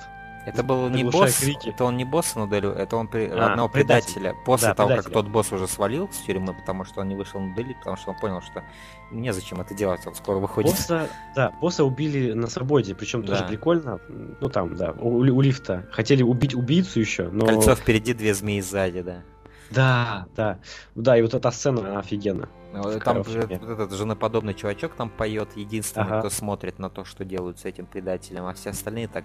Это 0.46 0.62
был 0.62 0.88
не 0.88 1.04
босс, 1.04 1.40
крики. 1.40 1.68
это 1.68 1.84
он 1.84 1.98
не 1.98 2.04
босс 2.04 2.34
на 2.34 2.46
дуэлю, 2.46 2.70
это 2.70 2.96
он 2.96 3.08
при... 3.08 3.28
а, 3.28 3.50
одного 3.50 3.68
предатель. 3.68 4.14
предателя. 4.14 4.44
После 4.46 4.68
да, 4.68 4.74
того, 4.74 4.88
предателя. 4.88 5.12
как 5.12 5.24
тот 5.24 5.30
босс 5.30 5.52
уже 5.52 5.68
свалил 5.68 6.08
с 6.10 6.24
тюрьмы, 6.24 6.54
потому 6.54 6.84
что 6.84 7.02
он 7.02 7.08
не 7.08 7.16
вышел 7.16 7.38
на 7.38 7.54
дуэль, 7.54 7.74
потому 7.74 7.96
что 7.96 8.12
он 8.12 8.16
понял, 8.18 8.40
что 8.40 8.62
незачем 9.10 9.60
это 9.60 9.74
делать, 9.74 10.06
он 10.06 10.14
скоро 10.14 10.38
выходит. 10.38 10.70
Босса, 10.70 11.08
да, 11.36 11.52
босса 11.60 11.84
убили 11.84 12.32
на 12.32 12.46
свободе, 12.46 12.94
причем 12.94 13.24
да. 13.24 13.34
тоже 13.34 13.48
прикольно. 13.48 14.00
Ну 14.08 14.48
там, 14.48 14.74
да, 14.74 14.92
у, 14.92 15.18
у 15.18 15.40
лифта. 15.42 15.86
Хотели 15.92 16.22
убить 16.22 16.54
убийцу 16.54 17.00
еще, 17.00 17.28
но... 17.30 17.44
Кольцо 17.44 17.74
впереди, 17.74 18.14
две 18.14 18.32
змеи 18.32 18.60
сзади, 18.60 19.02
да. 19.02 19.22
Да, 19.70 20.26
да. 20.34 20.58
Да, 20.94 21.18
и 21.18 21.22
вот 21.22 21.34
эта 21.34 21.50
сцена, 21.50 21.80
она 21.80 21.98
офигенна. 22.00 22.48
Ну, 22.72 23.00
там 23.00 23.24
же 23.24 23.40
этот 23.40 23.92
женоподобный 23.92 24.54
чувачок 24.54 24.94
там 24.94 25.10
поет, 25.10 25.56
единственный, 25.56 26.06
ага. 26.06 26.18
кто 26.20 26.30
смотрит 26.30 26.78
на 26.78 26.90
то, 26.90 27.04
что 27.04 27.24
делают 27.24 27.58
с 27.58 27.64
этим 27.64 27.86
предателем, 27.86 28.46
а 28.46 28.52
все 28.52 28.70
остальные 28.70 29.08
так 29.08 29.24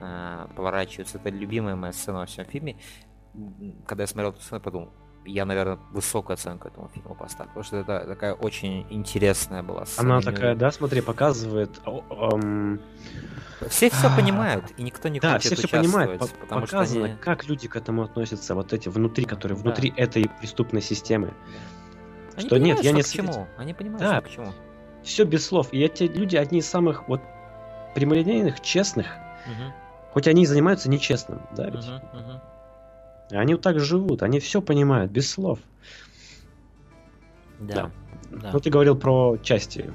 э, 0.00 0.46
поворачиваются. 0.54 1.18
Это 1.18 1.30
любимая 1.30 1.76
моя 1.76 1.92
сцена 1.92 2.20
во 2.20 2.26
всем 2.26 2.44
фильме. 2.44 2.76
Когда 3.86 4.02
я 4.02 4.06
смотрел 4.06 4.32
эту 4.32 4.42
сцену, 4.42 4.60
подумал, 4.60 4.92
я, 5.26 5.44
наверное, 5.44 5.78
высокую 5.92 6.34
оценку 6.34 6.68
этому 6.68 6.90
фильму 6.94 7.14
поставлю, 7.14 7.48
потому 7.48 7.64
что 7.64 7.76
это 7.78 8.04
такая 8.06 8.34
очень 8.34 8.86
интересная 8.90 9.62
была 9.62 9.86
сцена. 9.86 10.16
Она 10.16 10.22
такая, 10.22 10.54
да, 10.54 10.70
смотри, 10.70 11.00
показывает... 11.00 11.80
Все 13.68 13.88
все 13.88 14.08
а, 14.08 14.16
понимают, 14.16 14.72
и 14.76 14.82
никто 14.82 15.08
не 15.08 15.20
да, 15.20 15.34
хочет 15.34 15.54
все 15.54 15.66
все 15.66 15.78
понимают, 15.78 16.20
потому 16.40 16.62
показано, 16.62 16.86
что 16.86 17.04
они... 17.04 17.16
как 17.16 17.46
люди 17.46 17.66
к 17.66 17.76
этому 17.76 18.02
относятся, 18.02 18.54
вот 18.54 18.72
эти 18.72 18.90
внутри, 18.90 19.24
которые 19.24 19.56
внутри 19.56 19.90
да. 19.90 20.02
этой 20.02 20.28
преступной 20.40 20.82
системы. 20.82 21.32
Они 22.36 22.46
что 22.46 22.58
нет, 22.58 22.82
я 22.82 22.92
не... 22.92 23.02
К 23.02 23.06
чему? 23.06 23.46
Они 23.56 23.74
понимают, 23.74 24.00
да, 24.00 24.20
к 24.20 24.30
чему. 24.30 24.52
Все 25.02 25.24
без 25.24 25.46
слов. 25.46 25.72
И 25.72 25.80
эти 25.80 26.04
люди 26.04 26.36
одни 26.36 26.60
из 26.60 26.66
самых 26.68 27.08
вот 27.08 27.20
прямолинейных, 27.94 28.60
честных, 28.60 29.06
угу. 29.46 29.72
хоть 30.12 30.26
они 30.26 30.42
и 30.42 30.46
занимаются 30.46 30.90
нечестным, 30.90 31.42
да, 31.56 31.66
ведь? 31.66 31.86
Угу, 31.86 31.94
угу. 31.94 32.40
Они 33.30 33.54
вот 33.54 33.62
так 33.62 33.80
живут, 33.80 34.22
они 34.22 34.40
все 34.40 34.60
понимают, 34.60 35.10
без 35.10 35.30
слов. 35.30 35.58
Да. 37.58 37.74
да. 37.74 37.90
да. 38.30 38.50
Ну, 38.52 38.60
ты 38.60 38.70
говорил 38.70 38.96
про 38.96 39.38
части. 39.42 39.92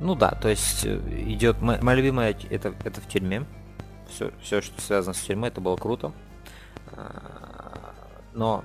Ну 0.00 0.14
да, 0.14 0.30
то 0.30 0.48
есть 0.48 0.84
э, 0.84 1.00
идет 1.26 1.60
моя, 1.60 1.80
моя 1.82 1.96
любимая 1.96 2.36
это, 2.50 2.74
это 2.84 3.00
в 3.00 3.08
тюрьме. 3.08 3.44
Все, 4.08 4.30
все, 4.40 4.60
что 4.60 4.80
связано 4.80 5.12
с 5.12 5.20
тюрьмой, 5.20 5.48
это 5.48 5.60
было 5.60 5.76
круто. 5.76 6.12
А, 6.92 7.94
но 8.32 8.62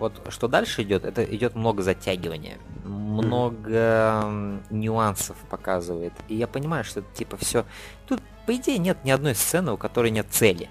вот 0.00 0.20
что 0.30 0.48
дальше 0.48 0.82
идет, 0.82 1.04
это 1.04 1.22
идет 1.22 1.54
много 1.54 1.82
затягивания, 1.82 2.58
много 2.84 4.24
нюансов 4.70 5.36
показывает. 5.48 6.12
И 6.28 6.34
я 6.34 6.48
понимаю, 6.48 6.82
что 6.82 7.00
это 7.00 7.14
типа 7.14 7.36
все. 7.36 7.64
Тут, 8.08 8.20
по 8.46 8.56
идее, 8.56 8.78
нет 8.78 9.04
ни 9.04 9.10
одной 9.12 9.36
сцены, 9.36 9.72
у 9.72 9.76
которой 9.76 10.10
нет 10.10 10.26
цели 10.30 10.68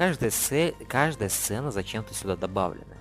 каждая, 0.00 0.30
цель, 0.30 0.74
каждая 0.88 1.28
сцена 1.28 1.70
зачем-то 1.70 2.14
сюда 2.14 2.34
добавлена. 2.34 2.96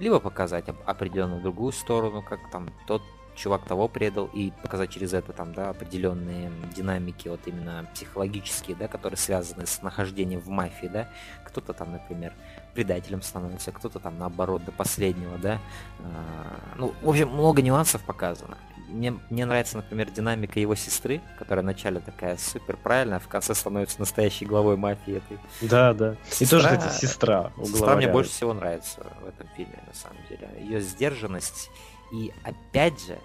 Либо 0.00 0.18
показать 0.18 0.64
определенную 0.84 1.40
другую 1.40 1.70
сторону, 1.70 2.22
как 2.22 2.40
там 2.50 2.70
тот 2.88 3.02
чувак 3.36 3.64
того 3.66 3.86
предал, 3.86 4.28
и 4.32 4.50
показать 4.62 4.90
через 4.90 5.12
это 5.12 5.32
там, 5.32 5.54
да, 5.54 5.70
определенные 5.70 6.50
динамики, 6.74 7.28
вот 7.28 7.46
именно 7.46 7.88
психологические, 7.94 8.76
да, 8.76 8.88
которые 8.88 9.16
связаны 9.16 9.64
с 9.64 9.80
нахождением 9.80 10.40
в 10.40 10.48
мафии, 10.48 10.88
да. 10.88 11.08
Кто-то 11.44 11.72
там, 11.72 11.92
например, 11.92 12.34
предателем 12.74 13.22
становится, 13.22 13.72
кто-то 13.72 13.98
там 13.98 14.18
наоборот 14.18 14.64
до 14.64 14.72
последнего, 14.72 15.38
да. 15.38 15.58
А, 16.00 16.76
ну, 16.76 16.94
в 17.02 17.08
общем, 17.08 17.28
много 17.28 17.62
нюансов 17.62 18.02
показано 18.02 18.56
мне, 18.90 19.14
мне 19.30 19.46
нравится, 19.46 19.76
например, 19.76 20.10
динамика 20.10 20.60
его 20.60 20.74
сестры, 20.74 21.20
которая 21.38 21.62
вначале 21.62 22.00
такая 22.00 22.36
супер 22.36 22.76
правильная, 22.76 23.18
а 23.18 23.20
в 23.20 23.28
конце 23.28 23.54
становится 23.54 24.00
настоящей 24.00 24.44
главой 24.44 24.76
мафии 24.76 25.16
этой. 25.16 25.38
Да, 25.62 25.94
да. 25.94 26.16
Сестра, 26.28 26.44
И 26.44 26.62
тоже, 26.62 26.76
кстати, 26.76 27.00
сестра. 27.00 27.52
Сестра 27.64 27.96
мне 27.96 28.08
больше 28.08 28.30
всего 28.30 28.52
нравится 28.52 29.06
в 29.22 29.26
этом 29.26 29.48
фильме, 29.56 29.82
на 29.86 29.94
самом 29.94 30.18
деле. 30.28 30.48
Ее 30.60 30.80
сдержанность. 30.80 31.70
И 32.12 32.32
опять 32.42 33.00
же, 33.04 33.18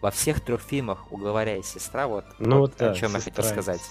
во 0.00 0.10
всех 0.10 0.40
трех 0.40 0.60
фильмах 0.60 1.12
у 1.12 1.16
главаря 1.16 1.56
и 1.56 1.62
сестра, 1.62 2.06
вот, 2.06 2.24
ну, 2.38 2.60
вот, 2.60 2.74
вот 2.78 2.82
о 2.82 2.94
чем 2.94 3.12
я 3.12 3.20
хотел 3.20 3.44
сказать. 3.44 3.82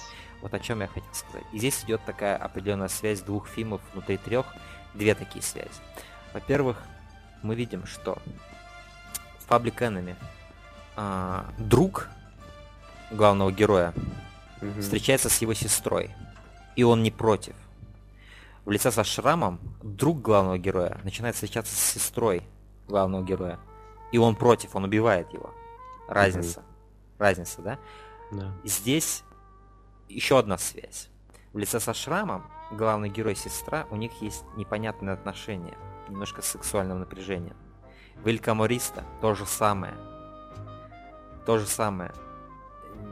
Вот 0.42 0.54
о 0.54 0.60
чем 0.60 0.80
я 0.80 0.88
хотел 0.88 1.14
сказать. 1.14 1.46
И 1.52 1.58
здесь 1.58 1.84
идет 1.84 2.02
такая 2.06 2.38
определенная 2.38 2.88
связь 2.88 3.22
двух 3.22 3.50
фильмов 3.50 3.82
внутри 3.94 4.18
трех. 4.18 4.46
Две 4.94 5.16
такие 5.16 5.42
связи. 5.42 5.70
Во-первых, 6.34 6.78
мы 7.42 7.56
видим, 7.56 7.86
что 7.86 8.18
в 9.40 9.48
Public 9.50 9.78
Enemy 9.78 10.16
а, 10.96 11.46
друг 11.58 12.10
главного 13.12 13.52
героя 13.52 13.94
угу. 14.62 14.82
встречается 14.82 15.30
с 15.30 15.38
его 15.40 15.54
сестрой, 15.54 16.12
и 16.76 16.84
он 16.84 17.04
не 17.04 17.12
против. 17.12 17.56
В 18.66 18.72
лице 18.72 18.92
со 18.92 19.04
шрамом 19.04 19.60
друг 19.82 20.22
главного 20.22 20.58
героя 20.58 21.00
начинает 21.04 21.36
встречаться 21.36 21.76
с 21.76 21.80
сестрой 21.80 22.44
главного 22.88 23.24
героя, 23.24 23.60
и 24.12 24.18
он 24.18 24.36
против, 24.36 24.76
он 24.76 24.84
убивает 24.84 25.32
его. 25.34 25.54
Разница. 26.08 26.60
Угу. 26.60 26.68
Разница, 27.20 27.62
да? 27.62 27.80
Да. 28.32 28.52
Здесь 28.64 29.24
еще 30.08 30.38
одна 30.40 30.58
связь. 30.58 31.10
В 31.54 31.58
лице 31.58 31.80
со 31.80 31.94
шрамом 31.94 32.46
главный 32.72 33.10
герой 33.10 33.34
и 33.34 33.36
сестра, 33.36 33.86
у 33.90 33.96
них 33.96 34.12
есть 34.22 34.44
непонятные 34.56 35.14
отношения. 35.14 35.78
немножко 36.08 36.42
сексуального 36.42 37.00
напряжения. 37.00 37.56
Велькамориста 38.24 39.04
то 39.22 39.36
же 39.36 39.46
самое. 39.46 39.94
То 41.46 41.58
же 41.58 41.66
самое. 41.66 42.12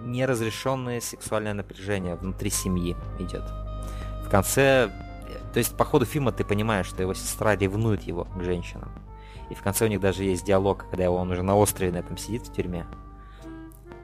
Неразрешенное 0.03 0.99
сексуальное 0.99 1.53
напряжение 1.53 2.15
внутри 2.15 2.49
семьи 2.49 2.95
идет. 3.19 3.43
В 4.25 4.29
конце, 4.29 4.91
то 5.53 5.59
есть 5.59 5.77
по 5.77 5.85
ходу 5.85 6.05
фильма 6.05 6.31
ты 6.31 6.43
понимаешь, 6.43 6.87
что 6.87 7.01
его 7.01 7.13
сестра 7.13 7.55
ревнует 7.55 8.03
его 8.03 8.25
к 8.25 8.43
женщинам. 8.43 8.91
И 9.49 9.55
в 9.55 9.61
конце 9.61 9.85
у 9.85 9.87
них 9.87 10.01
даже 10.01 10.23
есть 10.23 10.45
диалог, 10.45 10.85
когда 10.89 11.09
он 11.09 11.31
уже 11.31 11.41
на 11.41 11.55
острове 11.55 11.91
на 11.91 11.97
этом 11.97 12.17
сидит 12.17 12.47
в 12.47 12.53
тюрьме. 12.53 12.85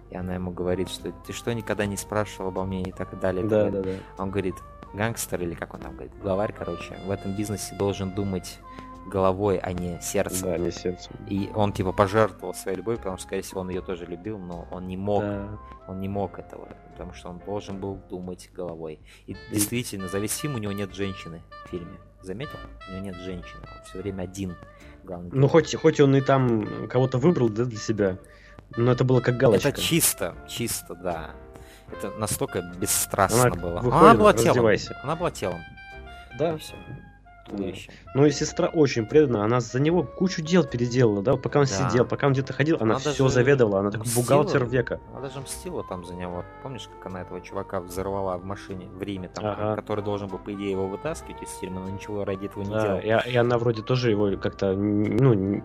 И 0.09 0.15
она 0.15 0.35
ему 0.35 0.51
говорит, 0.51 0.89
что 0.89 1.11
ты 1.11 1.33
что 1.33 1.53
никогда 1.53 1.85
не 1.85 1.97
спрашивал 1.97 2.49
обо 2.49 2.63
мне 2.63 2.83
и 2.83 2.91
так 2.91 3.19
далее. 3.19 3.43
Да, 3.43 3.69
да, 3.69 3.81
да. 3.81 3.91
Он 4.17 4.29
говорит, 4.29 4.55
гангстер 4.93 5.41
или 5.41 5.53
как 5.53 5.73
он 5.73 5.81
там 5.81 5.93
говорит, 5.93 6.13
главарь, 6.21 6.53
короче, 6.57 6.97
в 7.05 7.11
этом 7.11 7.35
бизнесе 7.35 7.75
должен 7.75 8.11
думать 8.11 8.59
головой, 9.07 9.57
а 9.57 9.73
не 9.73 9.99
сердцем. 10.01 10.49
Да, 10.49 10.57
не 10.57 10.71
сердцем. 10.71 11.15
И 11.27 11.49
он 11.55 11.73
типа 11.73 11.91
пожертвовал 11.91 12.53
своей 12.53 12.77
любовью, 12.77 12.99
потому 12.99 13.17
что, 13.17 13.27
скорее 13.27 13.41
всего, 13.41 13.61
он 13.61 13.69
ее 13.69 13.81
тоже 13.81 14.05
любил, 14.05 14.37
но 14.37 14.67
он 14.71 14.87
не 14.87 14.97
мог, 14.97 15.23
да. 15.23 15.59
он 15.87 15.99
не 15.99 16.07
мог 16.07 16.39
этого, 16.39 16.69
потому 16.91 17.13
что 17.13 17.29
он 17.29 17.39
должен 17.39 17.79
был 17.79 17.95
думать 18.09 18.49
головой. 18.53 18.99
И 19.27 19.35
действительно, 19.51 20.07
за 20.07 20.19
весь 20.19 20.35
фильм 20.35 20.55
у 20.55 20.57
него 20.57 20.73
нет 20.73 20.93
женщины 20.93 21.41
в 21.65 21.69
фильме. 21.69 21.97
Заметил? 22.21 22.57
У 22.87 22.93
него 22.93 23.05
нет 23.05 23.15
женщины, 23.15 23.61
он 23.61 23.83
все 23.85 23.99
время 23.99 24.23
один. 24.23 24.55
Главный 25.03 25.29
ну, 25.33 25.47
хоть, 25.49 25.75
хоть 25.75 25.99
он 25.99 26.15
и 26.15 26.21
там 26.21 26.87
кого-то 26.87 27.17
выбрал 27.17 27.49
да, 27.49 27.65
для 27.65 27.79
себя, 27.79 28.17
но 28.77 28.91
это 28.93 29.03
было 29.03 29.19
как 29.19 29.35
галочка. 29.35 29.69
Это 29.69 29.81
чисто, 29.81 30.35
чисто, 30.47 30.95
да. 30.95 31.31
Это 31.97 32.11
настолько 32.17 32.61
бесстрастно 32.61 33.43
она 33.43 33.55
было. 33.55 33.79
Выходит, 33.79 33.93
она 33.93 34.13
была 34.15 34.33
телом. 34.33 34.69
Она 35.03 35.15
была 35.15 35.31
телом. 35.31 35.61
Да. 36.37 36.57
все 36.57 36.73
туловище. 37.45 37.91
Ну 38.13 38.25
и 38.25 38.31
сестра 38.31 38.67
очень 38.67 39.05
предана, 39.05 39.43
она 39.43 39.59
за 39.59 39.79
него 39.79 40.03
кучу 40.03 40.41
дел 40.41 40.63
переделала, 40.63 41.21
да, 41.21 41.35
пока 41.35 41.59
он 41.59 41.65
да. 41.65 41.89
сидел, 41.89 42.05
пока 42.05 42.27
он 42.27 42.33
где-то 42.33 42.53
ходил, 42.53 42.77
она, 42.79 42.95
она 42.95 42.99
все 42.99 43.27
заведовала, 43.27 43.79
она 43.79 43.91
такой 43.91 44.11
бухгалтер 44.15 44.65
века. 44.65 44.99
Она 45.11 45.21
даже 45.21 45.39
мстила 45.39 45.83
там 45.83 46.05
за 46.05 46.13
него. 46.13 46.43
Помнишь, 46.61 46.89
как 46.97 47.05
она 47.07 47.21
этого 47.21 47.41
чувака 47.41 47.81
взорвала 47.81 48.37
в 48.37 48.45
машине 48.45 48.87
в 48.87 49.01
Риме, 49.01 49.29
там, 49.29 49.45
ага. 49.45 49.75
который 49.75 50.03
должен 50.03 50.27
был, 50.27 50.39
по 50.39 50.53
идее, 50.53 50.71
его 50.71 50.87
вытаскивать 50.87 51.41
из 51.41 51.49
тюрьмы, 51.59 51.81
но 51.81 51.89
ничего 51.89 52.25
ради 52.25 52.45
этого 52.45 52.63
не 52.63 52.71
да, 52.71 52.99
делал. 52.99 52.99
И, 52.99 53.31
и 53.31 53.35
она 53.35 53.57
вроде 53.57 53.81
тоже 53.81 54.09
его 54.09 54.37
как-то, 54.37 54.73
ну, 54.73 55.63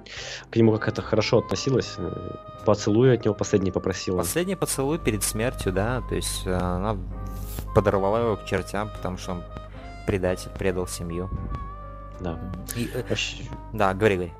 к 0.50 0.56
нему 0.56 0.78
как-то 0.78 1.02
хорошо 1.02 1.38
относилась, 1.38 1.94
э, 1.98 2.36
поцелуй 2.64 3.14
от 3.14 3.24
него 3.24 3.34
последний 3.34 3.70
попросила. 3.70 4.18
Последний 4.18 4.56
поцелуй 4.56 4.98
перед 4.98 5.22
смертью, 5.22 5.72
да, 5.72 6.02
то 6.08 6.14
есть 6.14 6.46
э, 6.46 6.52
она 6.52 6.96
подорвала 7.74 8.20
его 8.20 8.36
к 8.36 8.44
чертям, 8.44 8.90
потому 8.96 9.18
что 9.18 9.32
он 9.32 9.42
предатель, 10.06 10.50
предал 10.58 10.86
семью. 10.86 11.28
Да. 12.20 12.38
И, 12.76 12.88
э, 12.92 13.02
Да, 13.72 13.94
говори, 13.94 14.16
говори. 14.16 14.32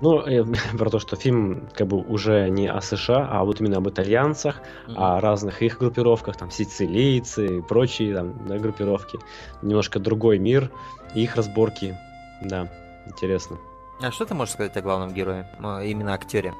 Ну, 0.00 0.20
э, 0.20 0.44
про 0.78 0.90
то, 0.90 0.98
что 0.98 1.16
фильм 1.16 1.68
как 1.72 1.86
бы 1.86 1.98
уже 1.98 2.48
не 2.48 2.68
о 2.68 2.80
США, 2.80 3.28
а 3.30 3.44
вот 3.44 3.60
именно 3.60 3.78
об 3.78 3.88
итальянцах, 3.88 4.60
mm-hmm. 4.86 4.94
о 4.96 5.20
разных 5.20 5.62
их 5.62 5.78
группировках, 5.78 6.36
там, 6.36 6.50
сицилийцы 6.50 7.58
и 7.58 7.62
прочие 7.62 8.14
там, 8.14 8.46
да, 8.46 8.58
группировки. 8.58 9.18
Немножко 9.62 9.98
другой 9.98 10.38
мир, 10.38 10.70
их 11.14 11.36
разборки. 11.36 11.96
Да, 12.42 12.68
интересно. 13.06 13.58
А 14.00 14.10
что 14.10 14.26
ты 14.26 14.34
можешь 14.34 14.54
сказать 14.54 14.76
о 14.76 14.82
главном 14.82 15.14
герое, 15.14 15.48
именно 15.82 16.12
актере? 16.12 16.52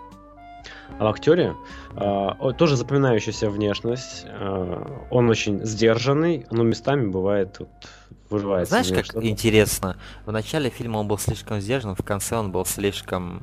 А 0.98 1.08
актере 1.08 1.54
э, 1.94 2.52
тоже 2.56 2.76
запоминающаяся 2.76 3.50
внешность. 3.50 4.24
Э, 4.26 5.06
он 5.10 5.28
очень 5.28 5.64
сдержанный, 5.64 6.46
но 6.50 6.62
местами 6.62 7.06
бывает 7.06 7.56
вот, 7.58 7.68
выживает. 8.30 8.68
Знаешь, 8.68 8.88
как 8.88 9.22
интересно, 9.22 9.96
в 10.24 10.32
начале 10.32 10.70
фильма 10.70 10.98
он 10.98 11.08
был 11.08 11.18
слишком 11.18 11.60
сдержан, 11.60 11.94
в 11.94 12.02
конце 12.02 12.36
он 12.36 12.52
был 12.52 12.64
слишком 12.64 13.42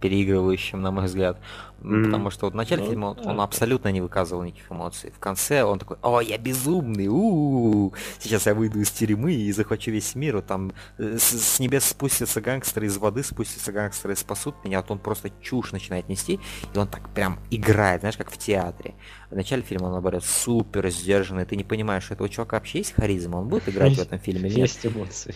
переигрывающим, 0.00 0.80
на 0.80 0.90
мой 0.90 1.04
взгляд. 1.04 1.38
Mm-hmm. 1.80 2.04
Потому 2.04 2.30
что 2.30 2.46
вот 2.46 2.54
в 2.54 2.56
начале 2.56 2.82
ну, 2.82 2.88
фильма 2.88 3.06
он, 3.06 3.26
он 3.26 3.40
абсолютно 3.40 3.92
не 3.92 4.00
выказывал 4.00 4.42
никаких 4.42 4.70
эмоций. 4.70 5.10
В 5.10 5.18
конце 5.20 5.62
он 5.62 5.78
такой, 5.78 5.96
о, 6.02 6.20
я 6.20 6.36
безумный, 6.36 7.06
у-у-у, 7.06 7.94
сейчас 8.18 8.46
я 8.46 8.54
выйду 8.54 8.80
из 8.80 8.90
тюрьмы 8.90 9.32
и 9.34 9.52
захвачу 9.52 9.90
весь 9.90 10.14
мир. 10.14 10.36
Вот 10.36 10.46
там 10.46 10.72
э, 10.98 11.16
с, 11.18 11.22
с 11.22 11.60
небес 11.60 11.84
спустятся 11.84 12.40
гангстеры, 12.40 12.86
из 12.86 12.96
воды 12.96 13.22
спустятся 13.22 13.70
гангстеры 13.70 14.14
и 14.14 14.16
спасут 14.16 14.56
меня. 14.64 14.80
Вот 14.80 14.90
он 14.90 14.98
просто 14.98 15.30
чушь 15.40 15.70
начинает 15.70 16.08
нести, 16.08 16.40
и 16.74 16.78
он 16.78 16.88
так 16.88 17.08
прям 17.10 17.38
играет, 17.50 18.00
знаешь, 18.00 18.16
как 18.16 18.30
в 18.30 18.38
театре. 18.38 18.94
В 19.30 19.36
начале 19.36 19.62
фильма 19.62 19.86
он, 19.86 19.92
наоборот, 19.92 20.24
супер 20.24 20.88
сдержанный, 20.88 21.44
ты 21.44 21.54
не 21.54 21.64
понимаешь, 21.64 22.04
что 22.04 22.14
этого 22.14 22.30
чувака 22.30 22.56
вообще 22.56 22.78
есть 22.78 22.92
харизма, 22.92 23.36
он 23.36 23.48
будет 23.48 23.68
играть 23.68 23.94
в 23.94 24.00
этом 24.00 24.18
фильме 24.18 24.48
или 24.48 24.60
нет? 24.60 24.68
Есть 24.68 24.86
эмоции. 24.86 25.34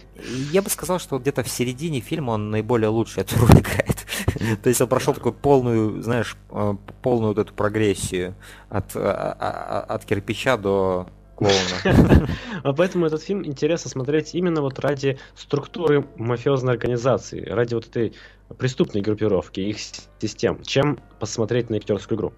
Я 0.50 0.62
бы 0.62 0.70
сказал, 0.70 0.98
что 0.98 1.18
где-то 1.18 1.42
в 1.42 1.48
середине 1.48 2.00
фильма 2.00 2.30
он 2.30 2.50
наиболее 2.50 2.88
лучше 2.88 3.20
эту 3.20 3.38
роль 3.38 3.60
играет. 3.60 4.06
То 4.62 4.68
есть 4.70 4.80
он 4.80 4.88
прошел 4.88 5.12
такую 5.12 5.34
полную, 5.34 6.02
знаешь, 6.02 6.38
э, 6.50 6.74
полную 7.02 7.34
вот 7.34 7.38
эту 7.38 7.52
прогрессию 7.52 8.34
от, 8.70 8.96
э, 8.96 9.00
а, 9.02 9.36
а, 9.38 9.94
от 9.94 10.06
кирпича 10.06 10.56
до 10.56 11.08
клоуна. 11.36 12.28
А 12.62 12.72
поэтому 12.72 13.06
этот 13.06 13.22
фильм 13.22 13.44
интересно 13.44 13.90
смотреть 13.90 14.34
именно 14.34 14.62
вот 14.62 14.78
ради 14.78 15.18
структуры 15.34 16.06
мафиозной 16.16 16.72
организации, 16.72 17.44
ради 17.44 17.74
вот 17.74 17.88
этой 17.88 18.14
преступной 18.56 19.02
группировки, 19.02 19.60
их 19.60 19.76
систем, 20.20 20.62
чем 20.62 20.98
посмотреть 21.18 21.70
на 21.70 21.76
актерскую 21.76 22.16
игру. 22.16 22.32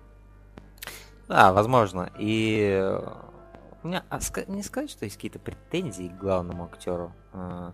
Да, 1.28 1.52
возможно. 1.52 2.10
И 2.18 2.90
у 3.82 3.88
меня 3.88 4.04
а, 4.08 4.18
не 4.48 4.62
сказать, 4.62 4.90
что 4.90 5.04
есть 5.04 5.16
какие-то 5.16 5.38
претензии 5.38 6.08
к 6.08 6.18
главному 6.18 6.64
актеру. 6.64 7.12
А, 7.32 7.72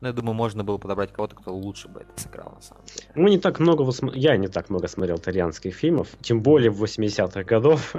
но 0.00 0.08
я 0.08 0.12
думаю, 0.12 0.34
можно 0.34 0.64
было 0.64 0.78
подобрать 0.78 1.12
кого-то, 1.12 1.36
кто 1.36 1.54
лучше 1.54 1.88
бы 1.88 2.00
это 2.00 2.20
сыграл, 2.20 2.52
на 2.56 2.60
самом 2.60 2.84
деле. 2.84 3.08
Ну, 3.14 3.28
не 3.28 3.38
так 3.38 3.60
много, 3.60 3.90
я 4.14 4.36
не 4.36 4.48
так 4.48 4.68
много 4.68 4.88
смотрел 4.88 5.16
итальянских 5.16 5.74
фильмов, 5.74 6.08
тем 6.20 6.42
более 6.42 6.70
в 6.70 6.82
80-х 6.82 7.44
годов. 7.44 7.94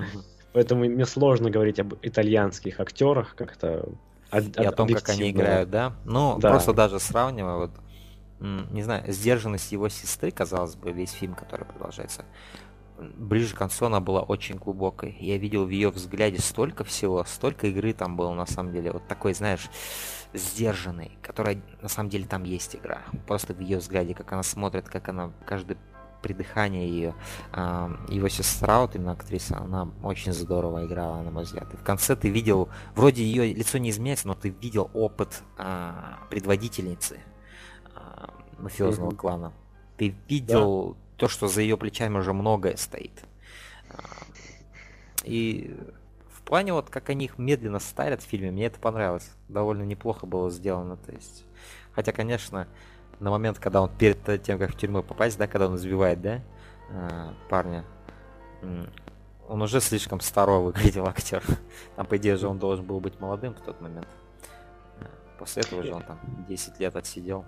Поэтому 0.52 0.84
мне 0.84 1.04
сложно 1.04 1.50
говорить 1.50 1.78
об 1.80 1.94
итальянских 2.02 2.80
актерах 2.80 3.34
как-то 3.36 3.88
И 4.32 4.64
о 4.64 4.72
том, 4.72 4.88
как 4.88 5.08
они 5.10 5.30
играют, 5.30 5.70
да? 5.70 5.92
Ну, 6.04 6.38
да. 6.38 6.50
просто 6.50 6.72
даже 6.72 6.98
сравнивая, 6.98 7.56
вот, 7.56 7.70
не 8.40 8.82
знаю, 8.82 9.12
сдержанность 9.12 9.70
его 9.72 9.88
сестры, 9.88 10.30
казалось 10.30 10.76
бы, 10.76 10.92
весь 10.92 11.12
фильм, 11.12 11.34
который 11.34 11.66
продолжается, 11.66 12.24
ближе 13.00 13.54
к 13.54 13.58
концу 13.58 13.86
она 13.86 14.00
была 14.00 14.22
очень 14.22 14.56
глубокой. 14.56 15.16
Я 15.20 15.38
видел 15.38 15.64
в 15.64 15.70
ее 15.70 15.90
взгляде 15.90 16.40
столько 16.40 16.84
всего, 16.84 17.24
столько 17.24 17.66
игры 17.68 17.92
там 17.92 18.16
было 18.16 18.34
на 18.34 18.46
самом 18.46 18.72
деле. 18.72 18.92
Вот 18.92 19.06
такой, 19.06 19.34
знаешь, 19.34 19.68
сдержанный, 20.32 21.12
которая 21.22 21.62
на 21.80 21.88
самом 21.88 22.10
деле 22.10 22.26
там 22.26 22.44
есть 22.44 22.76
игра. 22.76 23.02
Просто 23.26 23.54
в 23.54 23.60
ее 23.60 23.78
взгляде, 23.78 24.14
как 24.14 24.32
она 24.32 24.42
смотрит, 24.42 24.88
как 24.88 25.08
она 25.08 25.32
каждый 25.46 25.76
придыхание 26.22 26.86
ее, 26.86 27.14
э, 27.52 27.96
его 28.08 28.28
сестра, 28.28 28.80
вот 28.80 28.94
именно 28.94 29.12
актриса, 29.12 29.56
она 29.56 29.88
очень 30.02 30.34
здорово 30.34 30.84
играла, 30.84 31.22
на 31.22 31.30
мой 31.30 31.44
взгляд. 31.44 31.72
И 31.72 31.78
в 31.78 31.82
конце 31.82 32.14
ты 32.14 32.28
видел, 32.28 32.68
вроде 32.94 33.24
ее 33.24 33.54
лицо 33.54 33.78
не 33.78 33.88
изменяется, 33.88 34.28
но 34.28 34.34
ты 34.34 34.50
видел 34.50 34.90
опыт 34.92 35.42
э, 35.56 35.92
предводительницы 36.28 37.20
э, 37.96 38.26
мафиозного 38.58 39.12
mm-hmm. 39.12 39.16
клана. 39.16 39.52
Ты 39.96 40.14
видел 40.28 40.94
да 40.94 41.09
то, 41.20 41.28
что 41.28 41.48
за 41.48 41.60
ее 41.60 41.76
плечами 41.76 42.16
уже 42.16 42.32
многое 42.32 42.76
стоит. 42.76 43.12
А, 43.90 44.00
и 45.22 45.76
в 46.34 46.40
плане 46.40 46.72
вот 46.72 46.88
как 46.88 47.10
они 47.10 47.26
их 47.26 47.36
медленно 47.36 47.78
ставят 47.78 48.22
в 48.22 48.26
фильме, 48.26 48.50
мне 48.50 48.66
это 48.66 48.80
понравилось. 48.80 49.30
Довольно 49.48 49.82
неплохо 49.82 50.24
было 50.24 50.50
сделано. 50.50 50.96
То 50.96 51.12
есть, 51.12 51.44
хотя, 51.92 52.12
конечно, 52.12 52.66
на 53.18 53.30
момент, 53.30 53.58
когда 53.58 53.82
он 53.82 53.90
перед 53.90 54.42
тем, 54.42 54.58
как 54.58 54.72
в 54.72 54.78
тюрьму 54.78 55.02
попасть, 55.02 55.36
да, 55.36 55.46
когда 55.46 55.66
он 55.66 55.76
избивает, 55.76 56.22
да, 56.22 56.40
а, 56.90 57.34
парня, 57.50 57.84
он 59.46 59.60
уже 59.60 59.82
слишком 59.82 60.20
старого 60.20 60.62
выглядел 60.62 61.06
актер. 61.06 61.44
Там, 61.96 62.06
по 62.06 62.16
идее 62.16 62.38
же, 62.38 62.48
он 62.48 62.58
должен 62.58 62.86
был 62.86 62.98
быть 63.00 63.20
молодым 63.20 63.52
в 63.54 63.60
тот 63.60 63.78
момент. 63.82 64.08
После 65.40 65.62
этого 65.62 65.82
же 65.82 65.94
он 65.94 66.02
там 66.02 66.20
10 66.50 66.80
лет 66.80 66.94
отсидел. 66.96 67.46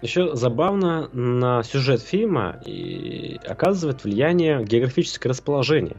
Еще 0.00 0.34
забавно 0.34 1.08
на 1.12 1.62
сюжет 1.62 2.00
фильма 2.00 2.58
и 2.64 3.38
оказывает 3.46 4.02
влияние 4.02 4.64
географическое 4.64 5.30
расположение. 5.30 5.98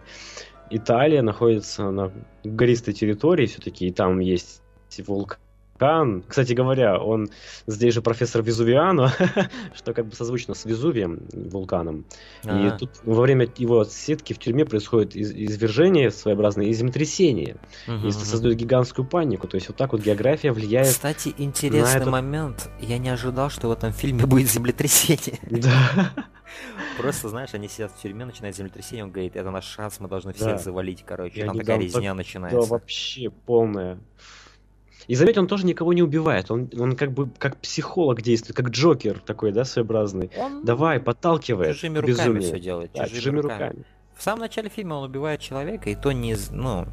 Италия 0.71 1.21
находится 1.21 1.91
на 1.91 2.11
гористой 2.43 2.95
территории 2.95 3.45
все-таки, 3.45 3.87
и 3.87 3.91
там 3.91 4.17
есть 4.17 4.63
вулкан 5.05 5.37
вулкан. 5.79 6.23
Кстати 6.27 6.53
говоря, 6.53 6.99
он 6.99 7.29
здесь 7.67 7.93
же 7.93 8.01
профессор 8.01 8.41
Везувиано, 8.41 9.13
что 9.75 9.93
как 9.93 10.07
бы 10.07 10.15
созвучно 10.15 10.53
с 10.53 10.65
Везувием, 10.65 11.21
вулканом. 11.33 12.05
А-а-а. 12.45 12.75
И 12.75 12.77
тут 12.77 12.91
во 13.03 13.21
время 13.21 13.47
его 13.57 13.83
сетки 13.85 14.33
в 14.33 14.39
тюрьме 14.39 14.65
происходит 14.65 15.15
из- 15.15 15.31
извержение 15.31 16.11
своеобразное 16.11 16.65
и 16.65 16.73
землетрясение. 16.73 17.57
Угу, 17.87 18.07
и 18.07 18.11
создает 18.11 18.57
гигантскую 18.57 19.07
панику. 19.07 19.47
То 19.47 19.55
есть 19.55 19.67
вот 19.67 19.77
так 19.77 19.93
вот 19.93 20.01
география 20.01 20.51
влияет 20.51 20.87
Кстати, 20.87 21.33
интересный 21.37 21.97
этот... 21.97 22.09
момент. 22.09 22.69
Я 22.79 22.97
не 22.97 23.09
ожидал, 23.09 23.49
что 23.49 23.69
в 23.69 23.71
этом 23.71 23.93
фильме 23.93 24.25
будет 24.25 24.49
землетрясение. 24.49 25.39
Да. 25.49 26.13
Просто, 26.97 27.29
знаешь, 27.29 27.53
они 27.53 27.67
сидят 27.67 27.91
в 27.91 28.01
тюрьме, 28.01 28.25
начинает 28.25 28.55
землетрясение, 28.55 29.03
он 29.03 29.11
говорит, 29.11 29.35
это 29.35 29.51
наш 29.51 29.65
шанс, 29.65 29.99
мы 29.99 30.07
должны 30.07 30.33
всех 30.33 30.59
завалить, 30.59 31.03
короче. 31.05 31.45
Там 31.45 31.57
такая 31.57 31.79
резня 31.79 32.13
начинается. 32.13 32.59
Да, 32.59 32.65
вообще 32.65 33.29
полная 33.29 33.99
И 35.07 35.15
заметь, 35.15 35.37
он 35.37 35.47
тоже 35.47 35.65
никого 35.65 35.93
не 35.93 36.03
убивает. 36.03 36.51
Он, 36.51 36.69
он 36.77 36.95
как 36.95 37.11
бы 37.11 37.29
как 37.37 37.57
психолог 37.57 38.21
действует, 38.21 38.55
как 38.55 38.69
Джокер 38.69 39.19
такой, 39.19 39.51
да, 39.51 39.65
своеобразный. 39.65 40.29
Он 40.37 40.63
Давай, 40.63 40.99
подталкивает. 40.99 41.75
Чужими 41.75 41.97
руками 41.97 42.17
безумие. 42.17 42.41
все 42.41 42.59
делает. 42.59 42.91
Да, 42.93 43.03
чужими, 43.05 43.17
чужими 43.17 43.39
руками. 43.39 43.63
руками. 43.69 43.85
В 44.15 44.23
самом 44.23 44.41
начале 44.41 44.69
фильма 44.69 44.95
он 44.95 45.05
убивает 45.05 45.39
человека, 45.39 45.89
и 45.89 45.95
то 45.95 46.11
не, 46.11 46.35
ну, 46.51 46.85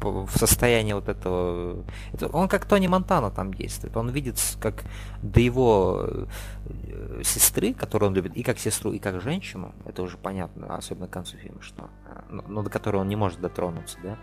в, 0.00 0.26
в 0.26 0.38
состоянии 0.38 0.92
вот 0.92 1.08
этого... 1.08 1.84
Это, 2.12 2.28
он 2.28 2.48
как 2.48 2.66
Тони 2.66 2.86
Монтана 2.86 3.30
там 3.30 3.54
действует. 3.54 3.96
Он 3.96 4.10
видит, 4.10 4.38
как 4.60 4.84
до 5.22 5.40
его 5.40 6.06
э, 6.06 7.22
сестры, 7.24 7.72
которую 7.72 8.10
он 8.10 8.14
любит, 8.14 8.36
и 8.36 8.42
как 8.42 8.58
сестру, 8.58 8.92
и 8.92 8.98
как 8.98 9.20
женщину, 9.20 9.74
это 9.84 10.02
уже 10.02 10.16
понятно, 10.16 10.76
особенно 10.76 11.08
к 11.08 11.10
концу 11.10 11.36
фильма, 11.36 11.62
что, 11.62 11.88
но, 12.30 12.44
но 12.46 12.62
до 12.62 12.70
которой 12.70 12.98
он 12.98 13.08
не 13.08 13.16
может 13.16 13.40
дотронуться, 13.40 13.98
да, 14.02 14.18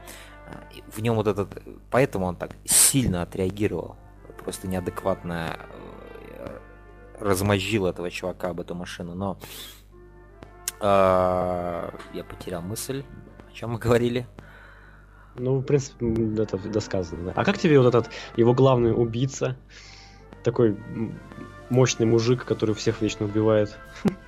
в 0.87 1.01
нем 1.01 1.15
вот 1.15 1.27
этот, 1.27 1.61
поэтому 1.89 2.25
он 2.25 2.35
так 2.35 2.51
сильно 2.65 3.21
отреагировал, 3.21 3.95
просто 4.43 4.67
неадекватно 4.67 5.57
э, 6.37 6.59
размозжил 7.19 7.87
этого 7.87 8.11
чувака 8.11 8.49
об 8.49 8.59
эту 8.59 8.75
машину, 8.75 9.15
но 9.15 9.37
э, 10.79 11.89
я 12.13 12.23
потерял 12.23 12.61
мысль, 12.61 13.03
о 13.49 13.53
чем 13.53 13.71
мы 13.71 13.79
говорили. 13.79 14.27
Ну, 15.35 15.57
в 15.57 15.63
принципе, 15.63 16.05
это 16.41 16.57
досказано. 16.57 17.33
А 17.35 17.43
как 17.43 17.57
тебе 17.57 17.79
вот 17.79 17.87
этот 17.87 18.11
его 18.37 18.53
главный 18.53 18.91
убийца, 18.91 19.57
такой 20.43 20.77
мощный 21.69 22.05
мужик, 22.05 22.45
который 22.45 22.75
всех 22.75 23.01
вечно 23.01 23.25
убивает? 23.25 23.77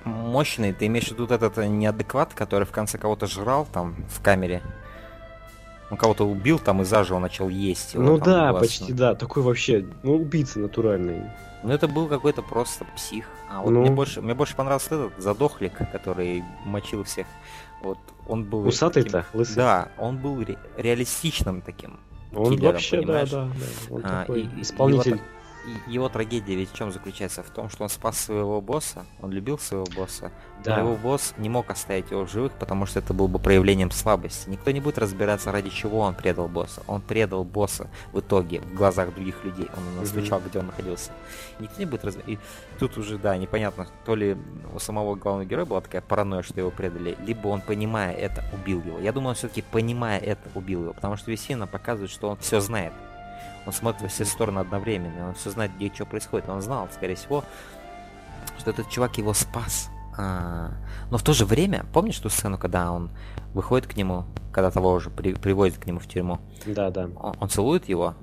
Мощный? 0.04 0.72
Ты 0.72 0.86
имеешь 0.86 1.08
в 1.08 1.12
виду 1.12 1.26
этот 1.26 1.56
неадекват, 1.58 2.34
который 2.34 2.64
в 2.64 2.72
конце 2.72 2.98
кого-то 2.98 3.26
жрал 3.26 3.66
там 3.72 3.94
в 4.08 4.20
камере? 4.20 4.62
Он 5.90 5.96
кого-то 5.96 6.24
убил 6.24 6.58
там 6.58 6.82
и 6.82 6.84
заживо 6.84 7.18
начал 7.18 7.48
есть. 7.48 7.94
Его, 7.94 8.02
ну 8.02 8.18
да, 8.18 8.52
почти 8.52 8.92
да. 8.92 9.14
Такой 9.14 9.42
вообще, 9.42 9.86
ну 10.02 10.16
убийца 10.16 10.58
натуральный. 10.58 11.22
Ну 11.62 11.72
это 11.72 11.88
был 11.88 12.08
какой-то 12.08 12.42
просто 12.42 12.84
псих. 12.96 13.26
А 13.48 13.60
вот 13.60 13.70
ну... 13.70 13.80
мне, 13.82 13.90
больше, 13.90 14.20
мне 14.20 14.34
больше 14.34 14.56
понравился 14.56 14.94
этот 14.94 15.20
задохлик, 15.20 15.72
который 15.92 16.44
мочил 16.64 17.04
всех. 17.04 17.26
Вот 17.82 17.98
он 18.26 18.44
был... 18.44 18.66
Усатый-то? 18.66 19.26
Лысый? 19.32 19.56
Да, 19.56 19.88
он 19.98 20.18
был 20.18 20.42
ре- 20.42 20.58
реалистичным 20.76 21.60
таким. 21.60 21.98
Он 22.34 22.50
киллером, 22.50 22.72
вообще, 22.72 22.98
понимаешь? 22.98 23.30
да, 23.30 23.44
да, 23.44 23.50
да. 23.50 23.94
Он 23.94 24.02
а, 24.04 24.20
такой 24.20 24.42
и, 24.42 24.62
исполнитель. 24.62 25.16
И, 25.16 25.20
его 25.86 26.08
трагедия 26.08 26.54
ведь 26.54 26.72
в 26.72 26.76
чем 26.76 26.92
заключается? 26.92 27.42
В 27.42 27.50
том, 27.50 27.68
что 27.68 27.84
он 27.84 27.88
спас 27.88 28.18
своего 28.18 28.60
босса, 28.60 29.06
он 29.20 29.30
любил 29.32 29.58
своего 29.58 29.86
босса, 29.96 30.32
да. 30.62 30.76
но 30.76 30.82
его 30.82 30.96
босс 30.96 31.34
не 31.38 31.48
мог 31.48 31.70
оставить 31.70 32.10
его 32.10 32.26
в 32.26 32.30
живых, 32.30 32.52
потому 32.52 32.86
что 32.86 32.98
это 32.98 33.14
было 33.14 33.26
бы 33.26 33.38
проявлением 33.38 33.90
слабости. 33.90 34.48
Никто 34.48 34.70
не 34.70 34.80
будет 34.80 34.98
разбираться, 34.98 35.52
ради 35.52 35.70
чего 35.70 36.00
он 36.00 36.14
предал 36.14 36.48
босса. 36.48 36.82
Он 36.86 37.00
предал 37.00 37.44
босса 37.44 37.88
в 38.12 38.20
итоге 38.20 38.60
в 38.60 38.74
глазах 38.74 39.14
других 39.14 39.44
людей. 39.44 39.68
Он 39.76 40.00
настучал, 40.00 40.40
mm-hmm. 40.40 40.48
где 40.48 40.58
он 40.58 40.66
находился. 40.66 41.10
Никто 41.58 41.78
не 41.78 41.86
будет 41.86 42.04
разбираться. 42.04 42.32
И 42.32 42.38
тут 42.78 42.98
уже, 42.98 43.18
да, 43.18 43.36
непонятно, 43.36 43.86
то 44.04 44.14
ли 44.14 44.36
у 44.74 44.78
самого 44.78 45.14
главного 45.14 45.46
героя 45.46 45.66
была 45.66 45.80
такая 45.80 46.02
паранойя, 46.02 46.42
что 46.42 46.60
его 46.60 46.70
предали, 46.70 47.16
либо 47.24 47.48
он, 47.48 47.60
понимая 47.60 48.12
это, 48.14 48.44
убил 48.52 48.82
его. 48.82 48.98
Я 48.98 49.12
думаю, 49.12 49.30
он 49.30 49.34
все-таки, 49.36 49.62
понимая 49.62 50.18
это, 50.18 50.48
убил 50.54 50.82
его, 50.82 50.92
потому 50.92 51.16
что 51.16 51.30
фильм 51.46 51.66
показывает, 51.68 52.10
что 52.10 52.30
он 52.30 52.36
все 52.38 52.60
знает. 52.60 52.92
Он 53.66 53.72
смотрит 53.72 54.02
во 54.02 54.08
все 54.08 54.24
стороны 54.24 54.60
одновременно, 54.60 55.28
он 55.28 55.34
все 55.34 55.50
знает, 55.50 55.72
где 55.76 55.92
что 55.92 56.06
происходит. 56.06 56.48
Он 56.48 56.62
знал, 56.62 56.88
скорее 56.92 57.16
всего, 57.16 57.44
что 58.58 58.70
этот 58.70 58.88
чувак 58.88 59.18
его 59.18 59.34
спас. 59.34 59.90
А, 60.18 60.70
но 61.10 61.18
в 61.18 61.22
то 61.22 61.32
же 61.32 61.44
время, 61.44 61.84
помнишь 61.92 62.18
ту 62.18 62.28
сцену, 62.28 62.58
когда 62.58 62.90
он 62.90 63.10
выходит 63.52 63.86
к 63.86 63.96
нему, 63.96 64.24
когда 64.52 64.70
того 64.70 64.92
уже 64.92 65.10
при, 65.10 65.34
приводит 65.34 65.78
к 65.78 65.86
нему 65.86 65.98
в 65.98 66.06
тюрьму? 66.06 66.38
Да, 66.64 66.90
да. 66.90 67.10
Он, 67.16 67.34
он 67.38 67.48
целует 67.48 67.88
его, 67.88 68.14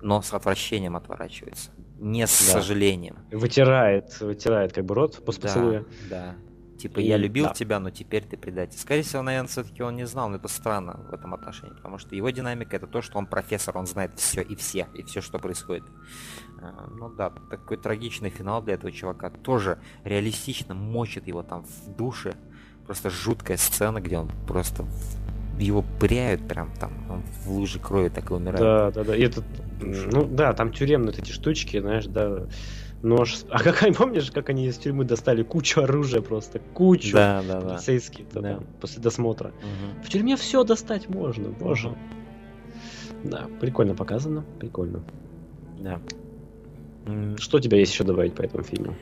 но 0.00 0.22
с 0.22 0.32
отвращением 0.32 0.96
отворачивается. 0.96 1.70
Не 1.98 2.26
с 2.26 2.46
да. 2.46 2.60
сожалением. 2.60 3.18
Вытирает, 3.30 4.20
вытирает 4.20 4.72
как 4.72 4.84
бы 4.84 4.94
рот 4.94 5.22
после 5.24 5.42
да, 5.42 5.48
поцелуя. 5.48 5.84
Да. 6.10 6.34
Типа, 6.78 7.00
я 7.00 7.16
любил 7.16 7.46
да. 7.46 7.54
тебя, 7.54 7.80
но 7.80 7.90
теперь 7.90 8.22
ты 8.24 8.36
предатель. 8.36 8.78
Скорее 8.78 9.02
всего, 9.02 9.22
наверное, 9.22 9.48
все-таки 9.48 9.82
он 9.82 9.96
не 9.96 10.06
знал, 10.06 10.28
но 10.28 10.36
это 10.36 10.46
странно 10.46 11.00
в 11.10 11.12
этом 11.12 11.34
отношении, 11.34 11.74
потому 11.74 11.98
что 11.98 12.14
его 12.14 12.30
динамика 12.30 12.76
это 12.76 12.86
то, 12.86 13.02
что 13.02 13.18
он 13.18 13.26
профессор, 13.26 13.76
он 13.76 13.86
знает 13.86 14.12
все 14.16 14.42
и 14.42 14.54
все, 14.54 14.86
и 14.94 15.02
все, 15.02 15.20
что 15.20 15.40
происходит. 15.40 15.84
А, 16.62 16.88
ну 16.88 17.08
да, 17.08 17.30
такой 17.50 17.78
трагичный 17.78 18.30
финал 18.30 18.62
для 18.62 18.74
этого 18.74 18.92
чувака. 18.92 19.30
Тоже 19.30 19.80
реалистично 20.04 20.74
мочит 20.74 21.26
его 21.26 21.42
там 21.42 21.64
в 21.64 21.96
душе. 21.96 22.34
Просто 22.86 23.10
жуткая 23.10 23.56
сцена, 23.56 24.00
где 24.00 24.16
он 24.16 24.30
просто 24.46 24.86
его 25.58 25.84
пряют 25.98 26.46
прям 26.46 26.72
там, 26.76 26.92
он 27.10 27.22
в 27.42 27.50
луже 27.50 27.80
крови 27.80 28.08
так 28.08 28.30
и 28.30 28.34
умирает. 28.34 28.60
Да, 28.60 28.90
да, 28.92 29.02
да. 29.04 29.16
И 29.16 29.22
это, 29.22 29.42
ну 29.80 30.24
да, 30.24 30.52
там 30.52 30.72
тюремные 30.72 31.12
эти 31.12 31.32
штучки, 31.32 31.80
знаешь, 31.80 32.06
да 32.06 32.46
нож. 33.02 33.44
А 33.50 33.62
как 33.62 33.84
помнишь, 33.96 34.30
как 34.30 34.48
они 34.48 34.66
из 34.66 34.76
тюрьмы 34.78 35.04
достали 35.04 35.42
кучу 35.42 35.80
оружия 35.80 36.20
просто, 36.20 36.60
кучу 36.74 37.12
да, 37.12 37.42
да, 37.46 37.60
да. 37.60 37.68
полицейских 37.68 38.28
да. 38.32 38.40
Там, 38.40 38.66
после 38.80 39.02
досмотра. 39.02 39.48
Угу. 39.48 40.04
В 40.04 40.08
тюрьме 40.08 40.36
все 40.36 40.64
достать 40.64 41.08
можно, 41.08 41.48
боже. 41.48 41.88
Угу. 41.88 41.96
Да, 43.24 43.46
прикольно 43.60 43.94
показано, 43.94 44.44
прикольно. 44.58 45.02
Да. 45.78 46.00
Что 47.38 47.56
у 47.56 47.60
тебя 47.60 47.78
есть 47.78 47.92
еще 47.92 48.04
добавить 48.04 48.34
по 48.34 48.42
этому 48.42 48.62
фильму? 48.62 48.94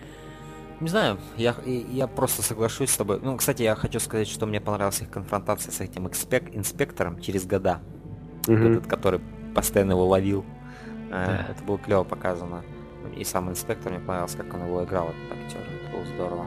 Не 0.79 0.89
знаю, 0.89 1.19
я, 1.39 1.57
я 1.65 2.07
просто 2.07 2.43
соглашусь 2.43 2.91
с 2.91 2.97
тобой. 2.97 3.19
Ну, 3.23 3.37
кстати, 3.37 3.63
я 3.63 3.75
хочу 3.75 3.99
сказать, 3.99 4.29
что 4.29 4.47
мне 4.47 4.61
понравилась 4.61 5.01
их 5.01 5.11
конфронтация 5.11 5.73
с 5.73 5.81
этим 5.81 6.07
экспек, 6.07 6.55
инспектором 6.55 7.19
через 7.21 7.47
года. 7.47 7.81
Угу. 8.47 8.57
Этот, 8.57 8.87
который 8.87 9.21
постоянно 9.55 9.93
его 9.93 10.07
ловил. 10.07 10.45
Э, 11.11 11.27
да. 11.27 11.47
Это 11.51 11.65
было 11.65 11.79
клево 11.79 12.05
показано. 12.05 12.63
И 13.15 13.25
сам 13.25 13.51
инспектор 13.51 13.93
мне 13.93 14.01
понравился, 14.01 14.39
как 14.39 14.55
он 14.55 14.67
его 14.67 14.85
играл, 14.85 15.09
этот 15.09 15.39
актер. 15.39 15.61
Это 15.61 15.93
было 15.93 16.05
здорово. 16.07 16.47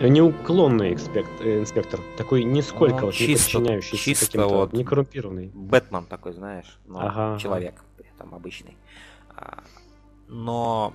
Неуклонный 0.00 0.92
инспект, 0.92 1.30
э, 1.40 1.60
инспектор. 1.60 2.00
Такой 2.18 2.44
нисколько 2.44 3.00
ну, 3.00 3.06
вот 3.06 3.14
чисто, 3.14 3.58
не 3.58 3.80
чисто 3.80 4.46
вот 4.46 4.72
не 4.74 4.84
коррумпированный. 4.84 5.50
Бэтмен 5.54 6.04
такой, 6.04 6.34
знаешь, 6.34 6.78
но 6.86 7.00
ага, 7.00 7.38
человек 7.38 7.82
ага. 7.98 8.08
там 8.18 8.34
обычный. 8.34 8.76
А, 9.34 9.64
но 10.28 10.92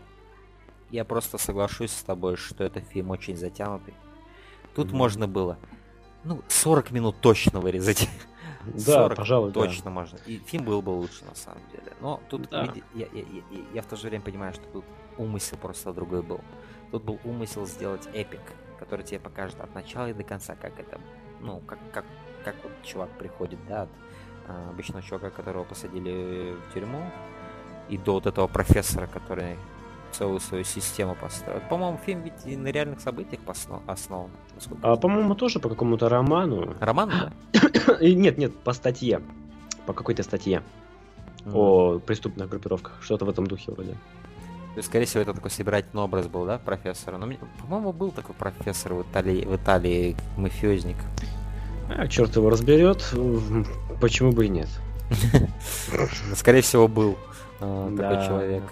я 0.91 1.03
просто 1.03 1.39
соглашусь 1.39 1.91
с 1.91 2.03
тобой, 2.03 2.35
что 2.35 2.63
этот 2.63 2.85
фильм 2.89 3.09
очень 3.09 3.35
затянутый. 3.35 3.95
Тут 4.75 4.89
mm-hmm. 4.89 4.95
можно 4.95 5.27
было, 5.27 5.57
ну, 6.23 6.41
40 6.47 6.91
минут 6.91 7.15
точно 7.21 7.59
вырезать. 7.59 8.07
Да, 8.85 9.09
пожалуй, 9.09 9.51
точно 9.51 9.85
да. 9.85 9.89
можно. 9.91 10.17
И 10.25 10.37
фильм 10.37 10.65
был 10.65 10.81
бы 10.81 10.91
лучше 10.91 11.25
на 11.25 11.35
самом 11.35 11.61
деле. 11.71 11.93
Но 12.01 12.21
тут 12.29 12.49
да. 12.49 12.63
види, 12.63 12.83
я, 12.93 13.07
я, 13.13 13.21
я, 13.21 13.63
я 13.73 13.81
в 13.81 13.85
то 13.85 13.95
же 13.95 14.07
время 14.07 14.23
понимаю, 14.23 14.53
что 14.53 14.63
тут 14.71 14.85
умысел 15.17 15.57
просто 15.57 15.93
другой 15.93 16.21
был. 16.21 16.41
Тут 16.91 17.03
был 17.03 17.19
умысел 17.23 17.65
сделать 17.65 18.07
эпик, 18.13 18.41
который 18.79 19.05
тебе 19.05 19.19
покажет 19.19 19.59
от 19.61 19.73
начала 19.73 20.09
и 20.09 20.13
до 20.13 20.23
конца, 20.23 20.55
как 20.55 20.79
это, 20.79 20.99
ну, 21.39 21.59
как, 21.61 21.79
как, 21.93 22.05
как 22.43 22.55
вот 22.63 22.71
чувак 22.83 23.09
приходит, 23.17 23.59
да, 23.67 23.83
от 23.83 23.89
а, 24.47 24.69
обычного 24.69 25.01
чувака, 25.01 25.29
которого 25.29 25.63
посадили 25.63 26.55
в 26.67 26.73
тюрьму, 26.73 27.03
и 27.89 27.97
до 27.97 28.13
вот 28.13 28.25
этого 28.25 28.47
профессора, 28.47 29.07
который 29.07 29.57
целую 30.11 30.39
свою 30.39 30.63
систему 30.63 31.15
построил. 31.15 31.61
По-моему, 31.69 31.99
фильм 32.05 32.23
ведь 32.23 32.45
и 32.45 32.55
на 32.55 32.67
реальных 32.67 32.99
событиях 33.01 33.41
основан. 33.87 34.31
А, 34.81 34.95
по-моему, 34.95 35.35
тоже 35.35 35.59
по 35.59 35.69
какому-то 35.69 36.09
роману. 36.09 36.75
Роман, 36.79 37.09
да? 37.53 37.97
нет, 38.01 38.37
нет, 38.37 38.57
по 38.59 38.73
статье. 38.73 39.21
По 39.85 39.93
какой-то 39.93 40.23
статье. 40.23 40.61
Mm. 41.45 41.51
О 41.55 41.99
преступных 41.99 42.49
группировках. 42.49 42.99
Что-то 43.01 43.25
в 43.25 43.29
этом 43.29 43.47
духе 43.47 43.71
вроде. 43.71 43.91
То 43.91 44.77
есть, 44.77 44.87
скорее 44.87 45.05
всего, 45.05 45.21
это 45.21 45.33
такой 45.33 45.51
собирательный 45.51 46.03
образ 46.03 46.27
был, 46.27 46.45
да, 46.45 46.57
профессора? 46.57 47.17
Но, 47.17 47.27
по-моему, 47.59 47.91
был 47.91 48.11
такой 48.11 48.35
профессор 48.35 48.93
в 48.93 49.01
Италии, 49.01 49.43
в 49.43 49.55
Италии 49.55 50.15
мафиозник. 50.37 50.95
А, 51.89 52.07
черт 52.07 52.35
его 52.37 52.49
разберет. 52.49 53.03
Почему 53.99 54.31
бы 54.31 54.45
и 54.45 54.49
нет? 54.49 54.69
Скорее 56.35 56.61
всего, 56.61 56.87
был 56.87 57.17
а, 57.59 57.93
такой 57.97 58.25
человек. 58.25 58.63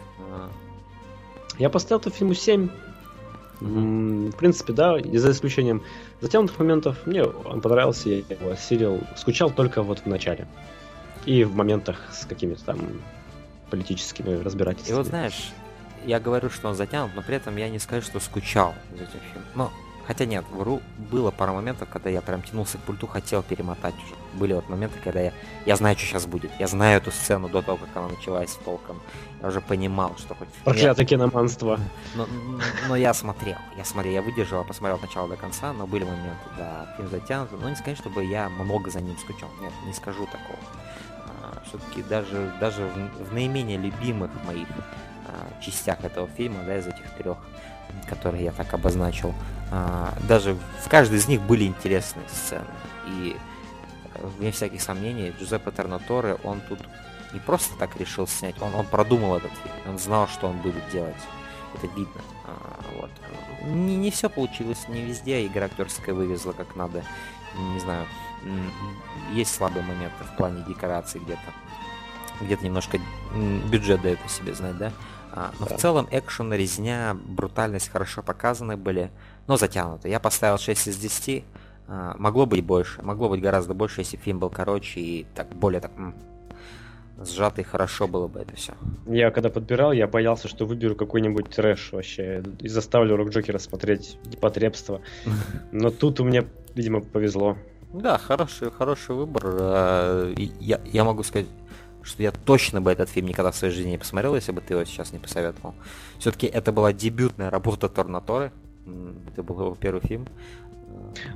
Я 1.60 1.69
поставил 1.69 1.99
этому 1.99 2.15
фильму 2.15 2.34
7. 2.34 2.69
В 3.60 4.31
принципе, 4.31 4.72
да, 4.72 4.98
за 4.99 5.31
исключением 5.31 5.84
затянутых 6.22 6.57
моментов, 6.60 7.06
мне 7.06 7.23
он 7.26 7.60
понравился, 7.60 8.10
я 8.10 8.18
его 8.18 8.52
осилил. 8.52 9.02
Скучал 9.18 9.52
только 9.52 9.84
вот 9.84 9.99
в 9.99 10.06
начале. 10.06 10.48
И 11.26 11.44
в 11.44 11.53
моментах 11.53 11.98
с 12.14 12.26
какими-то 12.26 12.64
там 12.64 12.80
политическими 13.69 14.41
разбирательствами. 14.41 14.95
И 14.95 14.98
вот 14.98 15.07
знаешь, 15.07 15.52
я 16.06 16.22
говорю, 16.22 16.49
что 16.49 16.69
он 16.69 16.76
затянут, 16.76 17.11
но 17.15 17.22
при 17.22 17.36
этом 17.36 17.57
я 17.57 17.69
не 17.69 17.80
скажу, 17.80 18.06
что 18.06 18.22
скучал 18.22 18.73
за 18.91 19.03
этим 19.03 19.19
фильмом. 19.34 19.48
Но 19.56 19.73
Хотя 20.10 20.26
нет, 20.26 20.44
вру, 20.49 20.81
было 20.98 21.30
пара 21.30 21.52
моментов, 21.52 21.88
когда 21.88 22.10
я 22.10 22.22
прям 22.22 22.41
тянулся 22.41 22.80
к 22.80 22.81
пульту, 22.81 23.06
хотел 23.06 23.44
перемотать 23.44 23.94
уже. 23.94 24.15
Были 24.40 24.53
вот 24.53 24.68
моменты, 24.68 24.98
когда 25.03 25.19
я, 25.19 25.34
я 25.68 25.76
знаю, 25.76 25.95
что 25.95 26.07
сейчас 26.07 26.26
будет. 26.26 26.49
Я 26.57 26.65
знаю 26.65 26.98
эту 26.98 27.11
сцену 27.11 27.48
до 27.48 27.61
того, 27.61 27.77
как 27.77 27.95
она 27.95 28.07
началась 28.07 28.57
толком. 28.65 28.99
Я 29.40 29.49
уже 29.49 29.61
понимал, 29.61 30.15
что 30.18 30.34
хоть... 30.34 30.48
Проклятое 30.64 31.06
киноманство. 31.06 31.80
Но, 32.15 32.26
но 32.88 32.95
я 32.95 33.14
смотрел, 33.14 33.57
я 33.77 33.86
смотрел, 33.86 34.14
я 34.14 34.23
выдержал, 34.23 34.65
посмотрел 34.65 34.95
от 34.95 35.03
начала 35.03 35.30
до 35.30 35.36
конца, 35.36 35.73
но 35.73 35.86
были 35.86 36.06
моменты, 36.06 36.49
да, 36.57 36.91
фильм 36.98 37.10
затянут. 37.11 37.52
Но 37.61 37.69
не 37.69 37.76
сказать, 37.76 37.99
чтобы 37.99 38.26
я 38.26 38.49
много 38.49 38.90
за 38.90 39.02
ним 39.02 39.15
скучал. 39.19 39.49
Нет, 39.61 39.73
не 39.86 39.94
скажу 39.94 40.26
такого. 40.26 40.57
А, 41.27 41.61
все-таки 41.68 42.02
даже, 42.02 42.52
даже 42.60 42.84
в, 42.84 43.30
в 43.30 43.31
наименее 43.34 43.77
любимых 43.77 44.31
моих 44.48 44.69
а, 45.27 45.61
частях 45.61 46.03
этого 46.03 46.27
фильма, 46.30 46.64
да, 46.65 46.80
из 46.80 46.88
этих 46.88 47.07
трех, 47.15 47.38
которые 48.07 48.45
я 48.45 48.52
так 48.52 48.73
обозначил, 48.73 49.36
даже 50.28 50.58
в 50.84 50.90
каждой 50.90 51.18
из 51.18 51.28
них 51.28 51.41
были 51.41 51.66
интересные 51.66 52.28
сцены. 52.30 52.66
И 53.08 53.36
э, 54.16 54.28
вне 54.38 54.52
всяких 54.52 54.82
сомнений, 54.82 55.34
Джузеппе 55.40 55.72
Тернаторе, 55.72 56.38
он 56.44 56.62
тут 56.62 56.80
не 57.34 57.40
просто 57.40 57.78
так 57.78 57.96
решил 57.98 58.28
снять, 58.28 58.60
он, 58.62 58.74
он 58.74 58.86
продумал 58.86 59.38
этот 59.38 59.52
фильм, 59.52 59.76
он 59.88 60.00
знал, 60.00 60.28
что 60.28 60.48
он 60.48 60.58
будет 60.58 60.90
делать. 60.91 61.16
Это 61.76 61.88
видно. 61.96 62.22
А, 62.46 62.80
вот. 63.00 63.12
Не, 63.68 63.96
не 63.96 64.10
все 64.10 64.30
получилось, 64.30 64.88
не 64.88 65.02
везде 65.02 65.46
игра 65.46 65.66
актерская 65.66 66.16
вывезла 66.16 66.54
как 66.54 66.76
надо. 66.76 67.04
Не 67.74 67.80
знаю, 67.80 68.06
есть 69.34 69.54
слабые 69.54 69.84
моменты 69.84 70.24
в 70.24 70.36
плане 70.38 70.64
декорации 70.68 71.20
где-то. 71.20 71.41
Где-то 72.41 72.64
немножко 72.64 73.00
бюджет 73.70 74.02
дает 74.02 74.20
о 74.26 74.30
себе 74.30 74.54
знать, 74.54 74.78
да? 74.78 74.91
А, 75.32 75.52
но 75.60 75.68
да. 75.68 75.78
в 75.78 75.80
целом 75.80 76.08
экшен, 76.10 76.54
резня, 76.54 77.14
брутальность 77.14 77.90
хорошо 77.90 78.24
показаны 78.24 78.78
были, 78.78 79.12
но 79.50 79.58
затянуты. 79.58 80.10
Я 80.10 80.20
поставил 80.20 80.60
6 80.60 80.88
из 80.88 80.98
10. 80.98 81.44
А, 81.88 82.16
могло 82.20 82.46
быть 82.46 82.64
больше, 82.64 83.02
могло 83.02 83.30
быть 83.30 83.42
гораздо 83.42 83.74
больше, 83.74 84.02
если 84.02 84.16
фильм 84.16 84.38
был 84.38 84.52
короче 84.52 85.00
и 85.00 85.26
так 85.36 85.50
более 85.50 85.82
так 85.82 85.92
сжатый, 87.18 87.64
хорошо 87.64 88.08
было 88.08 88.28
бы 88.28 88.40
это 88.42 88.56
все. 88.56 88.74
Я 89.08 89.32
когда 89.32 89.50
подбирал, 89.50 89.92
я 89.92 90.08
боялся, 90.08 90.48
что 90.48 90.66
выберу 90.66 90.96
какой-нибудь 90.96 91.50
трэш 91.50 91.92
вообще 91.92 92.44
и 92.60 92.68
заставлю 92.68 93.18
Рок 93.18 93.30
Джокера 93.32 93.58
смотреть 93.58 94.18
непотребство. 94.26 95.02
Но 95.72 95.90
тут 95.90 96.20
у 96.20 96.24
меня, 96.24 96.46
видимо, 96.76 97.02
повезло. 97.02 97.58
Да, 97.92 98.20
хороший, 98.20 98.72
хороший 98.72 99.16
выбор. 99.16 99.44
А, 99.46 100.32
я, 100.38 100.80
я 100.86 101.04
могу 101.04 101.24
сказать, 101.24 101.48
что 102.04 102.22
я 102.22 102.32
точно 102.32 102.82
бы 102.82 102.92
этот 102.92 103.10
фильм 103.10 103.28
никогда 103.28 103.50
в 103.50 103.56
своей 103.56 103.74
жизни 103.74 103.90
не 103.90 103.98
посмотрел, 103.98 104.36
если 104.36 104.52
бы 104.52 104.62
ты 104.62 104.76
его 104.76 104.86
сейчас 104.86 105.12
не 105.12 105.18
посоветовал. 105.18 105.74
Все-таки 106.20 106.46
это 106.46 106.72
была 106.72 106.94
дебютная 106.94 107.50
работа 107.50 107.90
Торнаторы. 107.90 108.52
Это 109.28 109.44
был 109.44 109.60
его 109.60 109.76
первый 109.76 110.02
фильм. 110.02 110.28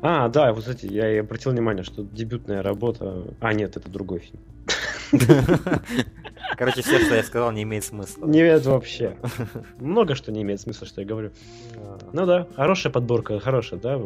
А, 0.01 0.29
да, 0.29 0.51
вот 0.53 0.61
кстати, 0.61 0.85
я 0.85 1.11
и 1.11 1.17
обратил 1.17 1.51
внимание, 1.51 1.83
что 1.83 2.03
дебютная 2.03 2.61
работа... 2.61 3.23
А, 3.39 3.53
нет, 3.53 3.77
это 3.77 3.89
другой 3.89 4.19
фильм. 4.19 4.39
Короче, 6.57 6.81
все, 6.81 6.99
что 6.99 7.15
я 7.15 7.23
сказал, 7.23 7.51
не 7.51 7.63
имеет 7.63 7.83
смысла. 7.83 8.25
Не 8.25 8.41
имеет 8.41 8.65
вообще. 8.65 9.17
Много 9.79 10.15
что 10.15 10.31
не 10.31 10.41
имеет 10.41 10.61
смысла, 10.61 10.87
что 10.87 11.01
я 11.01 11.07
говорю. 11.07 11.31
Ну 12.11 12.25
да, 12.25 12.47
хорошая 12.55 12.91
подборка, 12.91 13.39
хорошая, 13.39 13.79
да? 13.79 13.99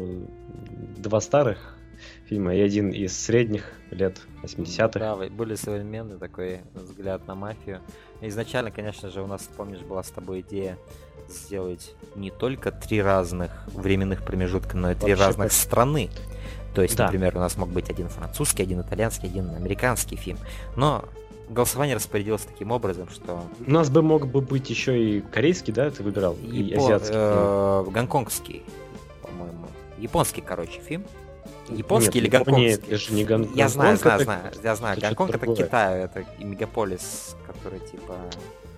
Два 0.98 1.22
старых 1.22 1.78
фильма 2.26 2.56
и 2.56 2.60
один 2.60 2.91
из 2.91 3.18
средних 3.18 3.72
лет 3.91 4.22
80-х. 4.44 4.99
Да, 4.99 5.15
были 5.15 5.56
современный 5.56 6.18
такой 6.18 6.61
взгляд 6.74 7.26
на 7.28 7.36
мафию. 7.36 7.82
Изначально, 8.22 8.72
конечно 8.72 9.10
же, 9.10 9.22
у 9.22 9.28
нас, 9.28 9.49
помнишь, 9.56 9.80
была 9.80 10.03
с 10.03 10.10
тобой 10.10 10.41
идея 10.41 10.78
сделать 11.30 11.94
не 12.16 12.32
только 12.32 12.72
три 12.72 13.02
разных 13.02 13.52
временных 13.74 14.24
промежутка, 14.24 14.78
но 14.78 14.91
и 14.91 14.95
три 14.95 15.12
Вообще 15.12 15.26
разных 15.26 15.49
так. 15.49 15.54
страны. 15.54 16.10
То 16.74 16.82
есть, 16.82 16.95
да. 16.95 17.06
например, 17.06 17.36
у 17.36 17.40
нас 17.40 17.58
мог 17.58 17.70
быть 17.70 17.90
один 17.90 18.08
французский, 18.08 18.64
один 18.64 18.82
итальянский, 18.82 19.30
один 19.30 19.49
американский 19.56 20.16
фильм. 20.16 20.38
Но 20.76 21.06
голосование 21.49 21.95
распорядилось 21.95 22.44
таким 22.44 22.72
образом, 22.72 23.10
что... 23.10 23.44
У 23.66 23.72
нас 23.72 23.90
бы 23.90 24.02
мог 24.02 24.28
бы 24.28 24.41
быть 24.41 24.70
еще 24.70 25.02
и 25.02 25.22
корейский, 25.22 25.74
да, 25.74 25.90
ты 25.90 26.04
выбирал? 26.04 26.36
И, 26.44 26.62
и 26.62 26.74
азиатский. 26.76 27.16
Э, 27.16 27.86
гонконгский, 27.90 28.64
по-моему. 29.22 29.68
Японский, 29.98 30.41
короче, 30.41 30.80
фильм. 30.80 31.06
Японский 31.70 32.20
Нет, 32.20 32.28
или 32.28 32.30
гонконгский? 32.30 32.68
Нет, 32.68 32.84
это 32.88 32.98
же 32.98 33.14
не 33.14 33.26
гон... 33.26 33.49
Я 33.54 33.70
знаю, 33.70 33.98
знаю, 33.98 34.24
знаю, 34.24 34.52
я 34.64 34.76
знаю. 34.76 34.99
Гонконг 35.02 35.36
это 35.36 35.56
Китай, 35.56 36.02
это 36.04 36.26
мегаполис, 36.40 37.36
который 37.45 37.80
типа 37.80 38.16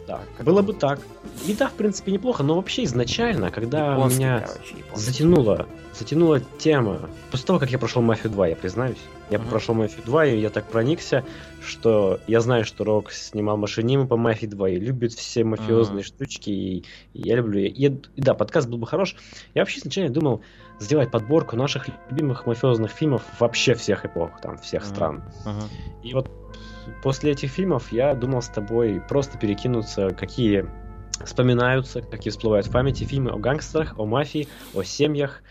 да. 0.10 0.44
Было 0.44 0.62
бы 0.62 0.74
так. 0.74 1.00
И 1.48 1.54
да, 1.54 1.68
в 1.68 1.74
принципе, 1.74 2.12
неплохо, 2.12 2.44
но 2.44 2.56
вообще 2.56 2.84
изначально, 2.86 3.52
когда 3.52 3.94
японский, 3.94 4.20
меня 4.20 4.40
короче, 4.40 4.76
затянула, 4.96 5.68
затянула 5.98 6.40
тема, 6.58 7.02
после 7.32 7.46
того, 7.46 7.60
как 7.60 7.70
я 7.72 7.78
прошел 7.78 8.02
Мафию 8.02 8.32
2, 8.32 8.48
я 8.48 8.56
признаюсь, 8.56 8.98
я 9.30 9.38
uh-huh. 9.38 9.50
прошел 9.50 9.76
Мафию 9.76 10.04
2, 10.06 10.26
и 10.26 10.40
я 10.40 10.50
так 10.50 10.66
проникся, 10.66 11.24
что 11.62 12.20
я 12.28 12.42
знаю, 12.42 12.66
что 12.66 12.84
Рок 12.84 13.12
снимал 13.12 13.58
машинимы 13.58 14.08
по 14.08 14.18
Мафии 14.18 14.46
2 14.46 14.70
и 14.70 14.80
любит 14.80 15.14
все 15.14 15.44
мафиозные 15.44 16.04
uh-huh. 16.04 16.08
штучки, 16.08 16.50
и, 16.50 16.78
и 17.14 17.28
я 17.28 17.36
люблю. 17.36 17.62
И, 17.62 17.70
и 17.70 18.22
да, 18.22 18.34
подкаст 18.34 18.68
был 18.68 18.78
бы 18.78 18.88
хорош. 18.88 19.16
Я 19.54 19.62
вообще 19.62 19.80
сначала 19.80 20.10
думал 20.10 20.42
сделать 20.80 21.12
подборку 21.12 21.56
наших 21.56 21.90
любимых 22.10 22.46
мафиозных 22.46 22.92
фильмов 22.92 23.24
вообще 23.40 23.74
всех 23.74 24.06
эпох, 24.06 24.42
там, 24.42 24.58
всех 24.58 24.84
uh-huh. 24.84 24.90
стран. 24.90 25.24
Uh-huh. 25.46 25.64
И 26.04 26.14
вот 26.14 26.30
после 27.04 27.32
этих 27.32 27.52
фильмов 27.52 27.92
я 27.92 28.14
думал 28.14 28.42
с 28.42 28.50
тобой 28.50 29.02
просто 29.08 29.38
перекинуться, 29.38 30.10
какие 30.12 30.66
вспоминаются, 31.26 32.02
какие 32.02 32.32
всплывают 32.32 32.68
в 32.68 32.72
памяти 32.72 33.04
фильмы 33.04 33.32
о 33.32 33.38
гангстерах, 33.38 33.98
о 33.98 34.06
мафии, 34.06 34.48
о 34.74 34.84
семьях. 34.84 35.42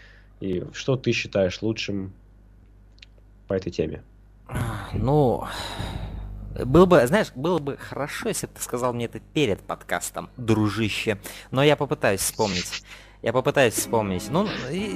И 0.41 0.65
что 0.73 0.97
ты 0.97 1.13
считаешь 1.13 1.61
лучшим 1.63 2.13
по 3.49 3.55
этой 3.55 3.71
теме? 3.71 4.03
Ну, 4.93 5.47
было 6.65 6.87
бы, 6.87 7.07
знаешь, 7.07 7.33
было 7.35 7.59
бы 7.59 7.77
хорошо, 7.77 8.29
если 8.29 8.47
бы 8.47 8.53
ты 8.55 8.63
сказал 8.63 8.93
мне 8.93 9.05
это 9.05 9.21
перед 9.21 9.61
подкастом, 9.61 10.31
дружище. 10.37 11.19
Но 11.51 11.63
я 11.63 11.77
попытаюсь 11.77 12.21
вспомнить. 12.21 12.83
Я 13.21 13.33
попытаюсь 13.33 13.75
вспомнить. 13.75 14.29
Ну, 14.31 14.47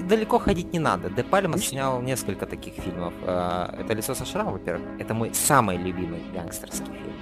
далеко 0.05 0.39
ходить 0.39 0.73
не 0.73 0.79
надо. 0.79 1.11
Де 1.11 1.25
Пальма 1.25 1.59
снял 1.59 2.01
несколько 2.01 2.47
таких 2.47 2.75
фильмов. 2.75 3.13
А, 3.23 3.75
это 3.79 3.95
«Лицо 3.95 4.15
со 4.15 4.25
шрамом», 4.25 4.55
во-первых. 4.55 4.87
Это 5.01 5.13
мой 5.13 5.35
самый 5.35 5.77
любимый 5.77 6.23
гангстерский 6.33 6.87
фильм. 6.87 7.15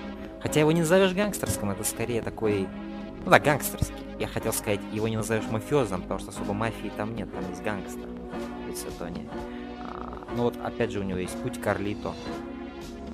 Хотя 0.43 0.61
его 0.61 0.73
не 0.73 0.81
назовешь 0.81 1.12
гангстерским, 1.12 1.70
это 1.70 1.85
скорее 1.85 2.20
такой... 2.20 2.69
Ну 3.24 3.31
да, 3.31 3.39
гангстерский. 3.39 3.97
Я 4.19 4.27
хотел 4.27 4.52
сказать, 4.52 4.81
его 4.93 5.09
не 5.09 5.16
назовешь 5.16 5.48
мафиозом, 5.51 6.02
потому 6.02 6.20
что 6.20 6.31
особо 6.31 6.52
мафии 6.52 6.93
там 6.97 7.15
нет, 7.15 7.32
там 7.32 7.48
есть 7.48 7.62
гангстер. 7.62 8.09
Лицо 8.69 8.89
Тони. 8.98 9.27
А, 9.32 9.60
ну 10.36 10.44
вот, 10.44 10.55
опять 10.62 10.93
же, 10.93 11.01
у 11.01 11.02
него 11.02 11.19
есть 11.19 11.36
«Путь 11.43 11.61
Карлито». 11.61 12.12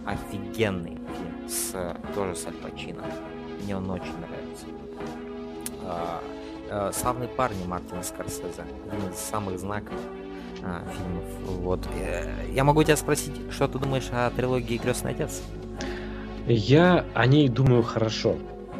Офигенный 0.04 0.98
фильм, 1.16 1.48
с, 1.48 1.96
тоже 2.14 2.36
с 2.36 2.46
Аль 2.46 2.54
Пачино. 2.54 3.02
Мне 3.62 3.76
он 3.76 3.90
очень 3.90 4.16
нравится. 4.18 4.66
А, 5.82 6.22
э, 6.70 6.90
«Славные 6.94 7.28
парни» 7.28 7.64
Мартина 7.66 8.02
Скорсезе. 8.04 8.64
Один 8.90 9.10
из 9.10 9.18
самых 9.18 9.58
знаковых 9.58 10.00
э, 10.62 10.82
фильмов. 10.96 11.24
Вот. 11.60 11.80
Э, 11.98 12.32
я 12.52 12.62
могу 12.62 12.84
тебя 12.84 12.96
спросить, 12.96 13.34
что 13.50 13.66
ты 13.66 13.80
думаешь 13.80 14.08
о 14.12 14.30
трилогии 14.30 14.76
«Крестный 14.76 15.10
отец»? 15.12 15.42
Я 16.46 17.04
о 17.14 17.26
ней 17.26 17.48
думаю 17.48 17.82
хорошо. 17.82 18.36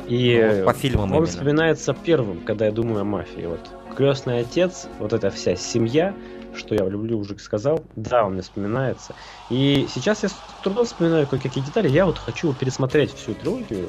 И 0.06 0.58
ну, 0.60 0.66
по 0.66 0.72
фильмам 0.72 1.10
он 1.10 1.16
именно. 1.16 1.26
вспоминается 1.26 1.92
первым, 1.92 2.40
когда 2.42 2.66
я 2.66 2.72
думаю 2.72 3.00
о 3.00 3.04
мафии. 3.04 3.46
Вот 3.46 3.60
крестный 3.96 4.40
отец, 4.40 4.86
вот 5.00 5.12
эта 5.12 5.30
вся 5.30 5.56
семья, 5.56 6.14
что 6.56 6.74
я 6.74 6.84
люблю, 6.88 7.18
уже 7.18 7.38
сказал, 7.38 7.84
да, 7.94 8.24
он 8.24 8.34
мне 8.34 8.42
вспоминается. 8.42 9.14
И 9.50 9.86
сейчас 9.92 10.22
я 10.22 10.28
с 10.28 10.36
трудом 10.62 10.86
вспоминаю 10.86 11.26
кое-какие 11.26 11.62
детали. 11.64 11.88
Я 11.88 12.06
вот 12.06 12.18
хочу 12.18 12.52
пересмотреть 12.52 13.14
всю 13.14 13.34
трилогию, 13.34 13.88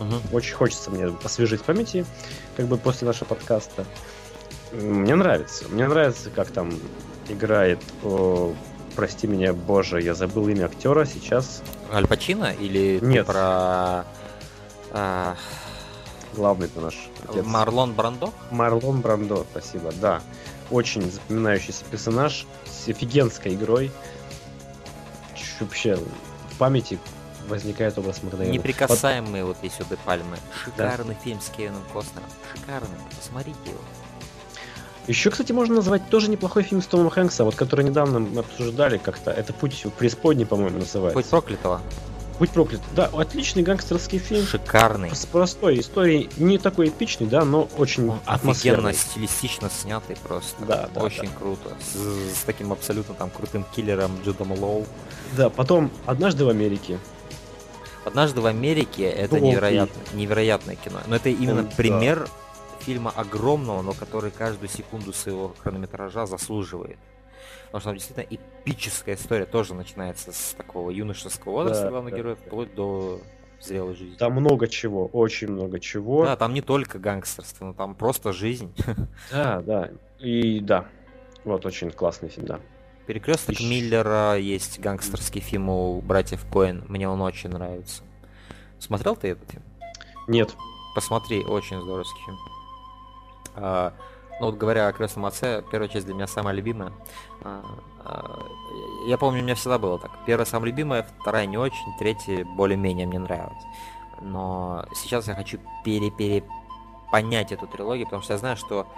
Угу. 0.00 0.36
Очень 0.36 0.54
хочется 0.54 0.90
мне 0.90 1.14
освежить 1.22 1.60
в 1.60 1.64
памяти, 1.64 2.04
как 2.56 2.66
бы 2.66 2.76
после 2.76 3.06
нашего 3.06 3.28
подкаста. 3.28 3.84
Мне 4.72 5.14
нравится. 5.14 5.66
Мне 5.68 5.86
нравится, 5.86 6.30
как 6.30 6.50
там 6.50 6.72
играет, 7.28 7.78
о, 8.02 8.52
прости 8.96 9.26
меня, 9.26 9.52
боже, 9.52 10.00
я 10.00 10.14
забыл 10.14 10.48
имя 10.48 10.66
актера 10.66 11.04
сейчас. 11.04 11.62
Аль 11.92 12.06
Пачино 12.06 12.52
или 12.52 12.98
Нет. 13.02 13.26
про... 13.26 14.04
А... 14.90 15.36
Главный-то 16.34 16.80
наш 16.80 17.10
отец. 17.28 17.44
Марлон 17.44 17.92
Брандо? 17.92 18.32
Марлон 18.50 19.02
Брандо, 19.02 19.44
спасибо, 19.50 19.92
да. 20.00 20.22
Очень 20.72 21.08
запоминающийся 21.10 21.84
персонаж 21.84 22.46
с 22.64 22.88
офигенской 22.88 23.54
игрой. 23.54 23.92
Вообще 25.60 25.96
в 25.96 26.58
памяти 26.58 26.98
возникает 27.46 27.96
образ 27.98 28.22
мгновенно. 28.22 28.50
Неприкасаемые 28.50 29.44
вот, 29.44 29.56
вот 29.56 29.64
есть 29.64 29.80
у 29.80 29.84
Пальмы. 30.04 30.36
Шикарный 30.64 31.14
да. 31.14 31.20
фильм 31.20 31.40
с 31.40 31.48
Кевином 31.50 31.82
Костнером. 31.92 32.28
Шикарный. 32.52 32.98
Посмотрите 33.16 33.58
его. 33.66 33.78
Еще, 35.08 35.30
кстати, 35.30 35.52
можно 35.52 35.76
назвать 35.76 36.08
тоже 36.10 36.30
неплохой 36.30 36.62
фильм 36.62 36.80
с 36.80 36.86
Томом 36.86 37.10
Хэнксом, 37.10 37.46
вот 37.46 37.54
который 37.56 37.84
недавно 37.84 38.20
мы 38.20 38.40
обсуждали 38.40 38.98
как-то. 38.98 39.30
Это 39.30 39.52
«Путь 39.52 39.84
в 39.84 39.90
преисподней», 39.90 40.46
по-моему, 40.46 40.78
называется. 40.78 41.20
«Путь 41.20 41.28
проклятого». 41.28 41.80
«Путь 42.42 42.50
проклят». 42.50 42.80
Да, 42.96 43.08
отличный 43.12 43.62
гангстерский 43.62 44.18
фильм. 44.18 44.44
Шикарный. 44.44 45.14
С 45.14 45.26
простой 45.26 45.78
историей. 45.78 46.28
Не 46.38 46.58
такой 46.58 46.88
эпичный, 46.88 47.28
да, 47.28 47.44
но 47.44 47.68
очень 47.78 48.08
Он 48.08 48.18
атмосферный. 48.26 48.90
Офигенно 48.90 48.92
стилистично 48.92 49.70
снятый 49.70 50.16
просто. 50.16 50.64
Да, 50.64 50.88
да. 50.92 51.02
Очень 51.02 51.28
да. 51.28 51.36
круто. 51.38 51.76
С, 51.80 52.40
с 52.40 52.42
таким 52.44 52.72
абсолютно 52.72 53.14
там 53.14 53.30
крутым 53.30 53.64
киллером 53.76 54.10
Джудом 54.24 54.50
Лоу. 54.58 54.84
Да, 55.36 55.50
потом 55.50 55.92
«Однажды 56.04 56.44
в 56.44 56.48
Америке». 56.48 56.98
Однажды 58.04 58.40
в 58.40 58.46
Америке 58.46 59.04
это 59.04 59.38
невероятно, 59.38 60.02
невероятное 60.12 60.74
кино. 60.74 60.98
Но 61.06 61.14
это 61.14 61.28
именно 61.28 61.60
Он, 61.60 61.70
пример 61.70 62.18
да. 62.18 62.84
фильма 62.84 63.12
огромного, 63.14 63.82
но 63.82 63.92
который 63.92 64.32
каждую 64.32 64.68
секунду 64.68 65.12
своего 65.12 65.54
хронометража 65.62 66.26
заслуживает. 66.26 66.98
Потому 67.72 67.80
что 67.80 67.88
там 67.88 67.94
действительно 67.96 68.26
эпическая 68.28 69.14
история 69.14 69.46
тоже 69.46 69.72
начинается 69.72 70.30
с 70.30 70.54
такого 70.58 70.90
юношеского 70.90 71.52
возраста 71.52 71.84
да, 71.84 71.90
главного 71.90 72.10
да, 72.10 72.16
героя, 72.18 72.34
вплоть 72.34 72.74
до 72.74 73.18
зрелой 73.62 73.94
жизни. 73.94 74.16
Там 74.16 74.34
много 74.34 74.68
чего, 74.68 75.06
очень 75.06 75.48
много 75.48 75.80
чего. 75.80 76.26
Да, 76.26 76.36
там 76.36 76.52
не 76.52 76.60
только 76.60 76.98
гангстерство, 76.98 77.64
но 77.64 77.72
там 77.72 77.94
просто 77.94 78.34
жизнь. 78.34 78.74
Да, 79.30 79.62
да. 79.62 79.90
И 80.18 80.60
да, 80.60 80.84
вот 81.44 81.64
очень 81.64 81.90
классный 81.90 82.28
фильм, 82.28 82.46
да. 82.46 82.60
Перекресток 83.06 83.54
Ищ... 83.54 83.62
Миллера 83.62 84.36
есть 84.36 84.78
гангстерский 84.78 85.40
фильм 85.40 85.70
у 85.70 86.02
братьев 86.02 86.44
Коэн. 86.52 86.84
Мне 86.88 87.08
он 87.08 87.22
очень 87.22 87.48
нравится. 87.48 88.02
Смотрел 88.78 89.16
ты 89.16 89.28
этот 89.28 89.50
фильм? 89.50 89.62
Нет. 90.28 90.54
Посмотри, 90.94 91.42
очень 91.42 91.80
здоровский 91.80 92.22
фильм. 92.26 92.38
А, 93.54 93.94
ну 94.42 94.46
вот 94.46 94.56
говоря 94.56 94.88
о 94.88 94.92
крестном 94.92 95.26
отце, 95.26 95.62
первая 95.70 95.88
часть 95.88 96.04
для 96.04 96.16
меня 96.16 96.26
самая 96.26 96.52
любимая. 96.52 96.92
А, 97.42 97.62
а, 98.04 98.42
я 99.06 99.16
помню, 99.16 99.40
у 99.40 99.44
меня 99.44 99.54
всегда 99.54 99.78
было 99.78 100.00
так. 100.00 100.10
Первая 100.26 100.44
самая 100.44 100.70
любимая, 100.70 101.06
вторая 101.20 101.46
не 101.46 101.56
очень, 101.56 101.96
третья 102.00 102.44
более-менее 102.44 103.06
мне 103.06 103.20
нравилась. 103.20 103.62
Но 104.20 104.84
сейчас 104.96 105.28
я 105.28 105.36
хочу 105.36 105.60
пере-пере 105.84 106.42
эту 107.12 107.68
трилогию, 107.68 108.06
потому 108.06 108.24
что 108.24 108.32
я 108.32 108.38
знаю, 108.40 108.56
что 108.56 108.88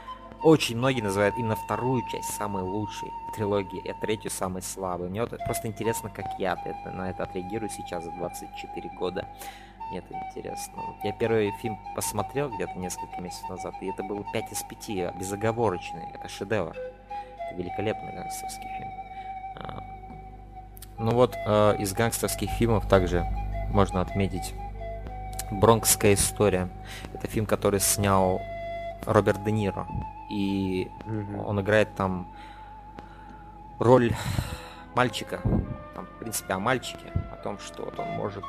очень 0.43 0.79
многие 0.79 1.03
называют 1.03 1.37
именно 1.37 1.57
вторую 1.57 2.01
часть 2.11 2.33
самой 2.39 2.63
лучшей 2.63 3.11
трилогии, 3.37 3.87
а 3.87 3.93
третью 4.01 4.31
самой 4.31 4.63
слабой. 4.63 5.11
Мне 5.11 5.21
вот 5.21 5.39
просто 5.45 5.69
интересно, 5.69 6.09
как 6.09 6.25
я 6.39 6.57
на 6.87 7.11
это 7.11 7.25
отреагирую 7.25 7.69
сейчас 7.69 8.03
за 8.03 8.13
24 8.13 8.91
года. 8.99 9.29
Мне 9.91 9.99
это 9.99 10.15
интересно. 10.15 10.75
Я 11.03 11.13
первый 11.13 11.53
фильм 11.61 11.79
посмотрел 11.95 12.51
где-то 12.51 12.79
несколько 12.79 13.21
месяцев 13.21 13.49
назад, 13.49 13.75
и 13.81 13.87
это 13.87 14.03
был 14.03 14.25
5 14.33 14.53
из 14.53 14.63
5, 14.63 15.17
безоговорочный. 15.19 16.05
Это 16.15 16.29
шедевр. 16.29 16.71
Это 16.71 17.55
великолепный 17.57 18.13
гангстерский 18.15 18.69
фильм. 18.77 18.91
А, 19.57 19.85
ну 20.99 21.13
вот, 21.13 21.37
э, 21.47 21.77
из 21.79 21.93
гангстерских 21.93 22.51
фильмов 22.51 22.89
также 22.89 23.25
можно 23.71 24.01
отметить 24.01 24.55
«Бронкская 25.51 26.15
история». 26.15 26.69
Это 27.13 27.27
фильм, 27.27 27.47
который 27.47 27.81
снял 27.81 28.41
Роберт 29.07 29.45
Де 29.45 29.53
Ниро. 29.53 29.87
И 30.31 30.91
mm-hmm. 31.07 31.45
он 31.45 31.61
играет 31.61 31.95
там 31.95 32.33
роль 33.79 34.13
мальчика. 34.95 35.41
Там, 35.95 36.07
в 36.07 36.19
принципе, 36.19 36.55
о 36.55 36.59
мальчике. 36.59 37.13
О 37.33 37.37
том, 37.37 37.59
что 37.59 37.85
вот 37.85 37.99
он 37.99 38.09
может 38.17 38.45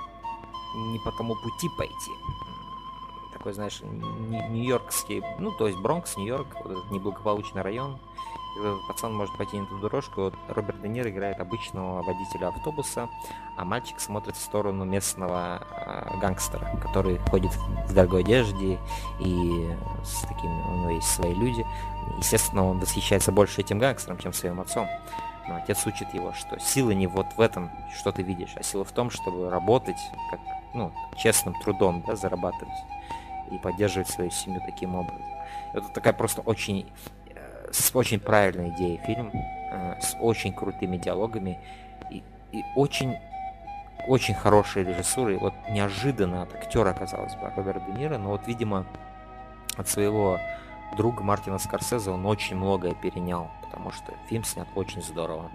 не 0.76 1.00
по 1.00 1.12
тому 1.12 1.36
пути 1.36 1.70
пойти. 1.78 2.12
Такой, 3.34 3.54
знаешь, 3.54 3.82
нью-йоркский, 3.82 5.24
ну, 5.40 5.52
то 5.52 5.68
есть 5.68 5.80
Бронкс, 5.80 6.18
Нью-Йорк, 6.18 6.48
вот 6.64 6.72
этот 6.72 6.92
неблагополучный 6.92 7.62
район. 7.62 8.00
Пацан 8.88 9.14
может 9.14 9.36
пойти 9.38 9.60
на 9.60 9.66
эту 9.66 9.78
дорожку. 9.80 10.22
Вот 10.22 10.34
Роберт 10.48 10.82
Де 10.82 10.88
Ниро 10.88 11.10
играет 11.10 11.42
обычного 11.42 12.02
водителя 12.02 12.48
автобуса, 12.48 13.10
а 13.58 13.66
мальчик 13.66 14.00
смотрит 14.00 14.38
в 14.38 14.42
сторону 14.42 14.86
местного 14.86 15.62
э, 15.70 16.20
гангстера, 16.22 16.80
который 16.82 17.18
ходит 17.30 17.52
в 17.54 17.94
дорогой 17.94 18.22
одежде 18.22 18.80
и 19.20 19.76
с 20.06 20.22
такими, 20.22 20.62
у 20.70 20.76
него 20.78 20.90
есть 20.92 21.08
свои 21.08 21.34
люди. 21.34 21.66
Естественно, 22.18 22.66
он 22.66 22.80
восхищается 22.80 23.34
больше 23.34 23.60
этим 23.60 23.78
гангстером, 23.78 24.18
чем 24.20 24.32
своим 24.32 24.62
отцом. 24.62 24.88
Но 25.48 25.58
отец 25.58 25.86
учит 25.86 26.14
его, 26.14 26.34
что 26.34 26.60
сила 26.60 26.92
не 26.92 27.08
вот 27.08 27.28
в 27.36 27.42
этом, 27.42 27.70
что 27.94 28.12
ты 28.12 28.24
видишь, 28.24 28.54
а 28.56 28.64
сила 28.64 28.84
в 28.84 28.92
том, 28.92 29.10
чтобы 29.10 29.50
работать 29.50 30.00
как 30.32 30.40
ну, 30.76 30.92
честным 31.18 31.56
трудом, 31.62 32.04
да, 32.06 32.16
зарабатывать 32.16 32.76
и 33.52 33.58
поддерживать 33.58 34.10
свою 34.10 34.32
семью 34.32 34.62
таким 34.66 34.96
образом. 34.96 35.26
Это 35.74 35.88
такая 35.90 36.14
просто 36.14 36.42
очень, 36.42 36.92
э, 37.30 37.70
с 37.72 37.96
очень 37.96 38.20
правильной 38.20 38.70
идеей 38.70 38.98
фильм, 39.06 39.32
э, 39.34 40.00
с 40.02 40.16
очень 40.20 40.54
крутыми 40.54 40.98
диалогами 40.98 41.60
и, 42.12 42.24
и 42.52 42.64
очень 42.76 43.18
очень 44.08 44.36
хорошей 44.36 44.84
режиссурой. 44.84 45.38
Вот 45.38 45.54
неожиданно 45.70 46.44
от 46.44 46.54
актера, 46.54 46.94
казалось 46.94 47.34
бы, 47.36 47.50
Роберт 47.56 47.86
Де 47.88 47.94
Ниро, 47.94 48.18
но 48.20 48.30
вот, 48.30 48.46
видимо, 48.46 48.86
от 49.78 49.88
своего 49.88 50.40
друга 50.96 51.24
Мартина 51.24 51.58
Скорсезе 51.58 52.12
он 52.12 52.26
очень 52.26 52.56
многое 52.56 52.94
перенял, 52.94 53.50
потому 53.64 53.92
что 53.92 54.14
фильм 54.30 54.44
снят 54.44 54.68
очень 54.76 55.02
здорово. 55.02 55.50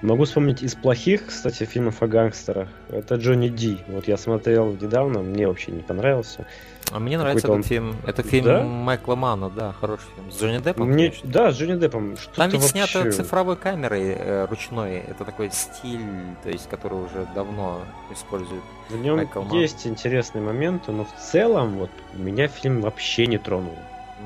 Могу 0.00 0.24
вспомнить 0.24 0.62
из 0.62 0.76
плохих, 0.76 1.26
кстати, 1.26 1.64
фильмов 1.64 2.02
о 2.02 2.06
гангстерах. 2.06 2.68
Это 2.88 3.16
Джонни 3.16 3.48
Ди. 3.48 3.80
Вот 3.88 4.06
я 4.06 4.16
смотрел 4.16 4.72
недавно, 4.72 5.22
мне 5.22 5.48
вообще 5.48 5.72
не 5.72 5.82
понравился. 5.82 6.46
А 6.92 7.00
мне 7.00 7.18
нравится 7.18 7.48
этот 7.48 7.56
он... 7.56 7.62
фильм. 7.64 7.96
Это 8.06 8.22
фильм 8.22 8.44
да? 8.44 8.62
Майкла 8.62 9.16
Мана, 9.16 9.50
да, 9.50 9.72
хороший 9.72 10.06
фильм. 10.14 10.30
С 10.30 10.40
Джонни 10.40 10.58
Деппом? 10.58 10.88
Мне... 10.88 11.12
Да, 11.24 11.50
с 11.50 11.58
Джонни 11.58 11.78
Деппом. 11.78 12.16
Что 12.16 12.32
Там 12.36 12.50
ведь 12.50 12.62
вообще... 12.62 12.86
снято 12.86 13.12
цифровой 13.12 13.56
камерой 13.56 14.14
э, 14.16 14.46
ручной. 14.46 14.98
Это 14.98 15.24
такой 15.24 15.50
стиль, 15.50 16.00
то 16.44 16.48
есть, 16.48 16.68
который 16.68 16.98
уже 16.98 17.26
давно 17.34 17.80
используют. 18.12 18.62
В 18.88 18.96
нем 18.96 19.16
Майкл 19.16 19.42
есть 19.52 19.84
Ман. 19.84 19.94
интересные 19.94 20.42
моменты, 20.42 20.92
но 20.92 21.04
в 21.04 21.14
целом 21.20 21.78
вот 21.78 21.90
меня 22.14 22.46
фильм 22.46 22.82
вообще 22.82 23.26
не 23.26 23.38
тронул. 23.38 23.76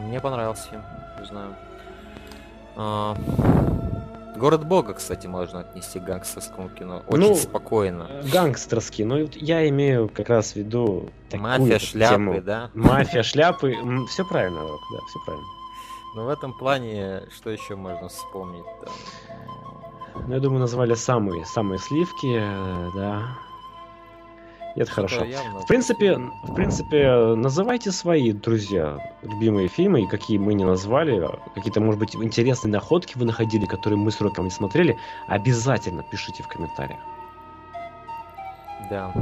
Мне 0.06 0.20
понравился 0.20 0.68
фильм, 0.68 0.82
не 1.18 1.26
знаю. 1.26 1.56
А... 2.76 3.16
Город 4.36 4.66
Бога, 4.66 4.94
кстати, 4.94 5.26
можно 5.26 5.60
отнести 5.60 6.00
к 6.00 6.04
гангстерскому 6.04 6.70
кино. 6.70 7.02
Очень 7.06 7.20
ну, 7.28 7.34
спокойно. 7.34 8.08
Гангстерский. 8.32 9.04
Ну, 9.04 9.28
я 9.34 9.68
имею 9.68 10.08
как 10.08 10.28
раз 10.28 10.52
в 10.52 10.56
виду 10.56 11.10
Мафия, 11.32 11.78
шляпы, 11.78 12.14
тему. 12.14 12.40
да? 12.40 12.70
Мафия, 12.74 13.22
шляпы. 13.22 13.76
Все 14.08 14.24
правильно, 14.24 14.60
Рок, 14.60 14.80
да, 14.92 14.98
все 15.08 15.18
правильно. 15.24 15.46
Ну, 16.14 16.24
в 16.24 16.28
этом 16.28 16.52
плане, 16.52 17.22
что 17.34 17.50
еще 17.50 17.76
можно 17.76 18.08
вспомнить? 18.08 18.64
Ну, 20.26 20.34
я 20.34 20.40
думаю, 20.40 20.60
назвали 20.60 20.94
самые, 20.94 21.44
самые 21.46 21.78
сливки, 21.78 22.42
да. 22.94 23.36
И 24.74 24.80
это 24.80 24.90
хорошо. 24.90 25.24
В 25.24 25.66
принципе, 25.66 26.16
в 26.16 26.54
принципе, 26.54 27.34
называйте 27.36 27.92
свои, 27.92 28.32
друзья, 28.32 28.98
любимые 29.22 29.68
фильмы, 29.68 30.02
и 30.02 30.06
какие 30.06 30.38
мы 30.38 30.54
не 30.54 30.64
назвали, 30.64 31.28
какие-то, 31.54 31.80
может 31.80 32.00
быть, 32.00 32.16
интересные 32.16 32.72
находки 32.72 33.18
вы 33.18 33.26
находили, 33.26 33.66
которые 33.66 33.98
мы 33.98 34.10
с 34.10 34.20
Роком 34.20 34.46
не 34.46 34.50
смотрели, 34.50 34.96
обязательно 35.28 36.02
пишите 36.02 36.42
в 36.42 36.48
комментариях. 36.48 37.00
Да, 38.88 39.12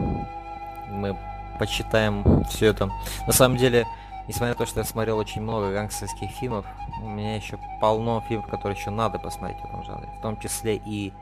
мы 0.88 1.16
почитаем 1.58 2.44
все 2.44 2.66
это. 2.66 2.90
На 3.26 3.32
самом 3.32 3.56
деле, 3.56 3.86
несмотря 4.28 4.54
на 4.54 4.54
то, 4.54 4.66
что 4.66 4.80
я 4.80 4.84
смотрел 4.84 5.18
очень 5.18 5.42
много 5.42 5.72
гангстерских 5.72 6.30
фильмов, 6.30 6.64
у 7.02 7.08
меня 7.08 7.34
еще 7.36 7.58
полно 7.80 8.22
фильмов, 8.28 8.48
которые 8.48 8.78
еще 8.78 8.90
надо 8.90 9.18
посмотреть 9.18 9.60
в 9.60 9.64
этом 9.64 9.82
жанре. 9.84 10.08
В 10.18 10.22
том 10.22 10.38
числе 10.38 10.76
и 10.76 11.12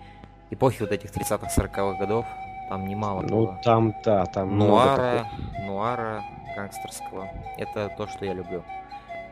эпохи 0.50 0.80
вот 0.80 0.92
этих 0.92 1.10
30-х, 1.10 1.48
40-х 1.56 1.98
годов, 1.98 2.26
там 2.68 2.86
немало 2.86 3.22
ну, 3.22 3.46
было. 3.46 3.60
там, 3.64 3.94
да, 4.04 4.26
там 4.26 4.58
Нуара, 4.58 5.26
нуара 5.60 6.22
гангстерского. 6.54 7.28
Это 7.56 7.88
то, 7.96 8.06
что 8.06 8.24
я 8.24 8.34
люблю. 8.34 8.62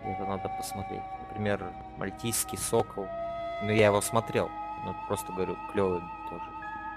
Это 0.04 0.24
надо 0.24 0.48
посмотреть. 0.56 1.02
Например, 1.28 1.72
Мальтийский 1.98 2.56
сокол. 2.56 3.06
Ну, 3.62 3.70
я 3.70 3.86
его 3.86 4.00
смотрел. 4.00 4.48
Ну, 4.84 4.94
просто 5.08 5.32
говорю, 5.32 5.56
клевый 5.72 6.00
тоже 6.30 6.44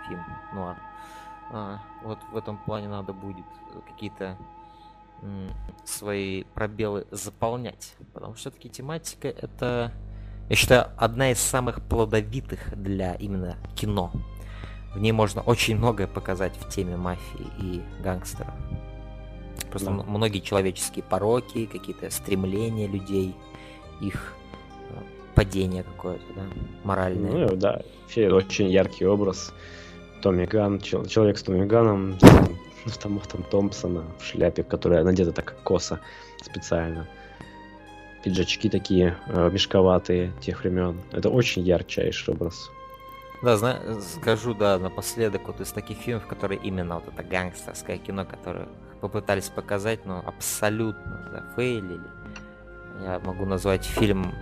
фильм, 0.07 0.23
нуар. 0.53 0.77
А, 1.51 1.79
вот 2.03 2.19
в 2.31 2.37
этом 2.37 2.57
плане 2.57 2.87
надо 2.87 3.13
будет 3.13 3.45
какие-то 3.87 4.37
свои 5.83 6.43
пробелы 6.53 7.05
заполнять. 7.11 7.95
Потому 8.13 8.33
что 8.35 8.41
все-таки 8.41 8.69
тематика 8.69 9.27
это, 9.27 9.91
я 10.49 10.55
считаю, 10.55 10.87
одна 10.97 11.31
из 11.31 11.39
самых 11.39 11.81
плодовитых 11.81 12.75
для 12.81 13.15
именно 13.15 13.57
кино. 13.75 14.11
В 14.93 14.99
ней 14.99 15.11
можно 15.11 15.41
очень 15.41 15.77
многое 15.77 16.07
показать 16.07 16.53
в 16.57 16.69
теме 16.69 16.97
мафии 16.97 17.47
и 17.59 17.81
гангстеров. 18.01 18.53
Просто 19.69 19.91
да. 19.91 20.03
многие 20.03 20.39
человеческие 20.39 21.03
пороки, 21.03 21.65
какие-то 21.65 22.09
стремления 22.09 22.87
людей, 22.87 23.35
их 24.01 24.33
э, 24.89 24.93
падение 25.35 25.83
какое-то, 25.83 26.23
да, 26.35 26.41
моральное. 26.83 27.49
Ну 27.49 27.55
да, 27.55 27.81
вообще 28.01 28.31
очень 28.31 28.69
яркий 28.69 29.05
образ. 29.05 29.53
Томми 30.21 30.45
Ган, 30.45 30.79
человек 30.81 31.37
с 31.37 31.43
Томми 31.43 31.65
Ганом, 31.65 32.17
с 32.85 32.97
Томахтом 32.97 33.43
Томпсона 33.43 34.03
в 34.19 34.25
шляпе, 34.25 34.63
которая 34.63 35.03
надета 35.03 35.31
так 35.31 35.55
косо 35.63 35.99
специально. 36.41 37.07
Пиджачки 38.23 38.69
такие 38.69 39.15
э, 39.27 39.49
мешковатые 39.49 40.33
тех 40.41 40.63
времен. 40.63 40.99
Это 41.11 41.29
очень 41.29 41.61
ярчайший 41.61 42.33
образ. 42.33 42.69
Да, 43.41 43.55
зна- 43.57 43.79
скажу, 44.01 44.53
да, 44.53 44.77
напоследок, 44.77 45.47
вот 45.47 45.61
из 45.61 45.71
таких 45.71 45.97
фильмов, 45.97 46.27
которые 46.27 46.59
именно 46.59 46.95
вот 46.95 47.07
это 47.07 47.23
гангстерское 47.23 47.97
кино, 47.97 48.25
которое 48.25 48.67
попытались 49.01 49.49
показать, 49.49 50.05
но 50.05 50.21
абсолютно 50.25 51.29
зафейлили. 51.31 52.01
Я 53.01 53.19
могу 53.23 53.45
назвать 53.45 53.85
фильм 53.85 54.33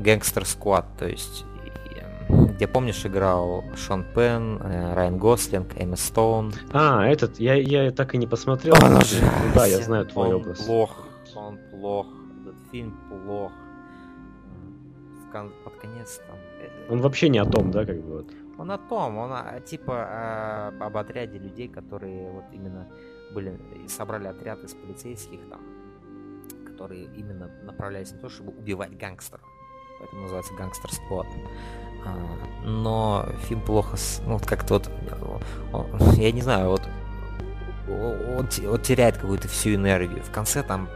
«Гэнгстер 0.00 0.44
Сквад», 0.44 0.86
то 0.98 1.06
есть 1.06 1.44
где, 2.28 2.66
помнишь, 2.66 3.04
играл 3.04 3.64
Шон 3.76 4.04
Пен, 4.14 4.58
э, 4.62 4.94
Райан 4.94 5.18
Гослинг, 5.18 5.68
Эмма 5.76 5.96
Стоун. 5.96 6.52
А, 6.72 7.04
этот, 7.06 7.38
я, 7.38 7.54
я 7.54 7.90
так 7.90 8.14
и 8.14 8.18
не 8.18 8.26
посмотрел. 8.26 8.74
Он 8.82 9.00
же, 9.02 9.20
да, 9.54 9.66
я 9.66 9.80
знаю 9.82 10.06
твой 10.06 10.28
он 10.28 10.34
образ. 10.36 10.58
плох, 10.64 11.06
он 11.34 11.58
плох, 11.70 12.06
этот 12.42 12.54
фильм 12.70 12.96
плох 13.08 13.52
кон- 15.32 15.52
под 15.64 15.74
конец 15.76 16.20
там... 16.26 16.36
Он 16.88 17.00
вообще 17.00 17.28
не 17.28 17.38
о 17.38 17.44
том, 17.44 17.70
да, 17.70 17.84
как 17.84 18.00
бы 18.00 18.16
вот. 18.16 18.30
Он 18.58 18.70
о 18.70 18.78
том, 18.78 19.18
он 19.18 19.32
типа 19.64 20.72
э, 20.72 20.84
об 20.84 20.96
отряде 20.96 21.38
людей, 21.38 21.68
которые 21.68 22.30
вот 22.30 22.44
именно 22.52 22.86
были 23.32 23.58
собрали 23.88 24.28
отряд 24.28 24.62
из 24.62 24.74
полицейских 24.74 25.40
там, 25.50 25.60
которые 26.64 27.06
именно 27.16 27.50
направлялись 27.64 28.12
на 28.12 28.18
то, 28.18 28.28
чтобы 28.28 28.52
убивать 28.52 28.96
гангстеров. 28.96 29.46
Поэтому 29.98 30.22
называется 30.22 30.54
гангстер 30.54 30.92
сквад. 30.92 31.26
А, 32.04 32.66
но 32.66 33.26
фильм 33.48 33.60
плохо, 33.60 33.96
ну 34.26 34.34
вот 34.34 34.46
как-то 34.46 34.74
вот, 34.74 34.90
я 36.16 36.32
не 36.32 36.42
знаю, 36.42 36.68
вот 36.68 36.82
он, 37.88 38.48
он 38.66 38.80
теряет 38.80 39.16
какую-то 39.16 39.48
всю 39.48 39.74
энергию. 39.74 40.22
В 40.22 40.30
конце 40.30 40.62
там 40.62 40.88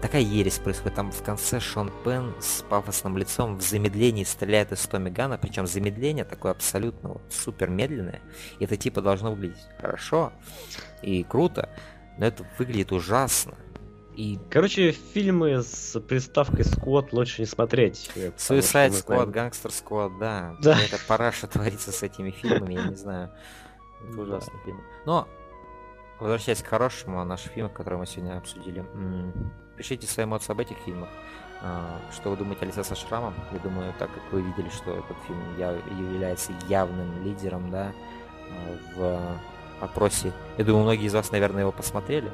такая 0.00 0.22
ересь 0.22 0.58
происходит. 0.58 0.94
Там 0.94 1.10
в 1.10 1.22
конце 1.22 1.60
Шон 1.60 1.92
Пен 2.04 2.34
с 2.40 2.62
пафосным 2.62 3.16
лицом 3.16 3.56
в 3.56 3.62
замедлении 3.62 4.24
стреляет 4.24 4.72
из 4.72 4.80
Томми 4.86 5.10
Гана, 5.10 5.38
причем 5.38 5.66
замедление 5.66 6.24
такое 6.24 6.52
абсолютно 6.52 7.10
вот 7.10 7.22
супер 7.30 7.68
медленное. 7.68 8.20
И 8.58 8.64
это 8.64 8.76
типа 8.76 9.02
должно 9.02 9.32
выглядеть 9.32 9.66
хорошо 9.80 10.32
и 11.02 11.24
круто, 11.24 11.68
но 12.18 12.26
это 12.26 12.46
выглядит 12.58 12.92
ужасно. 12.92 13.54
И 14.16 14.36
Короче, 14.50 14.90
фильмы 14.90 15.62
с 15.62 15.98
приставкой 16.00 16.64
Скотт 16.64 17.12
лучше 17.12 17.42
не 17.42 17.46
смотреть. 17.46 18.10
Suicide 18.16 18.90
Squad, 18.90 19.30
Gangster 19.32 19.70
Squad, 19.70 20.18
да. 20.18 20.56
Да. 20.60 20.76
Это 20.76 20.98
параша 21.06 21.46
творится 21.46 21.92
с 21.92 22.02
этими 22.02 22.30
фильмами, 22.30 22.74
я 22.74 22.84
не 22.88 22.96
знаю. 22.96 23.30
Это 24.08 24.20
ужасный 24.20 24.58
фильм. 24.64 24.80
Но, 25.06 25.28
возвращаясь 26.18 26.62
к 26.62 26.66
хорошему, 26.66 27.24
наши 27.24 27.48
фильмы, 27.48 27.68
которые 27.68 28.00
мы 28.00 28.06
сегодня 28.06 28.36
обсудили. 28.36 28.84
Пишите 29.78 30.06
свои 30.06 30.26
эмоции 30.26 30.52
об 30.52 30.60
этих 30.60 30.76
фильмах. 30.78 31.08
А, 31.62 32.00
Что 32.12 32.30
вы 32.30 32.36
думаете 32.36 32.62
о 32.62 32.66
лице 32.66 32.84
со 32.84 32.94
шрамом? 32.94 33.34
Я 33.52 33.58
думаю, 33.60 33.94
так 33.98 34.12
как 34.12 34.22
вы 34.32 34.42
видели, 34.42 34.68
что 34.70 34.90
этот 34.92 35.16
фильм 35.26 35.40
является 35.56 36.52
явным 36.68 37.24
лидером, 37.24 37.70
да, 37.70 37.92
а, 38.50 39.38
в 39.80 39.84
опросе. 39.84 40.32
Я 40.56 40.64
думаю, 40.64 40.82
многие 40.82 41.06
из 41.06 41.14
вас, 41.14 41.30
наверное, 41.30 41.62
его 41.62 41.72
посмотрели 41.72 42.30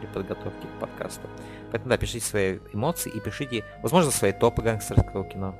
при 0.00 0.06
подготовке 0.06 0.66
к 0.66 0.80
подкасту. 0.80 1.28
Поэтому, 1.70 1.90
да, 1.90 1.98
пишите 1.98 2.24
свои 2.24 2.58
эмоции 2.72 3.10
и 3.12 3.20
пишите, 3.20 3.64
возможно, 3.82 4.10
свои 4.10 4.32
топы 4.32 4.62
гангстерского 4.62 5.24
кино. 5.24 5.54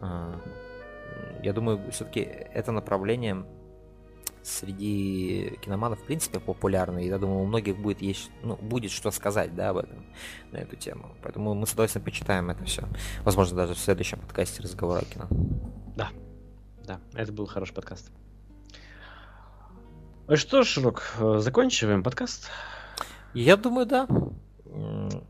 А, 0.00 0.34
Я 1.42 1.52
думаю, 1.52 1.80
все-таки 1.90 2.20
это 2.20 2.72
направление 2.72 3.44
среди 4.42 5.58
киноманов 5.62 6.00
в 6.00 6.04
принципе 6.04 6.40
популярно, 6.40 6.98
и 6.98 7.06
я 7.06 7.18
думаю, 7.18 7.40
у 7.40 7.46
многих 7.46 7.76
будет 7.78 8.02
есть, 8.02 8.30
ну, 8.42 8.56
будет 8.56 8.90
что 8.90 9.10
сказать, 9.10 9.54
да, 9.54 9.70
об 9.70 9.78
этом, 9.78 10.04
на 10.50 10.58
эту 10.58 10.76
тему. 10.76 11.14
Поэтому 11.22 11.54
мы 11.54 11.66
с 11.66 11.72
удовольствием 11.72 12.04
почитаем 12.04 12.50
это 12.50 12.64
все. 12.64 12.88
Возможно, 13.24 13.56
даже 13.56 13.74
в 13.74 13.78
следующем 13.78 14.18
подкасте 14.20 14.62
разговора 14.62 15.00
о 15.00 15.04
кино. 15.04 15.28
Да, 15.96 16.10
да, 16.84 17.00
это 17.14 17.32
был 17.32 17.46
хороший 17.46 17.74
подкаст. 17.74 18.10
Ну 20.28 20.36
что 20.36 20.62
ж, 20.62 20.78
Рок, 20.78 21.02
э, 21.18 21.38
заканчиваем 21.38 22.02
подкаст. 22.02 22.48
Я 23.34 23.56
думаю, 23.56 23.86
да. 23.86 24.06
В 24.64 25.24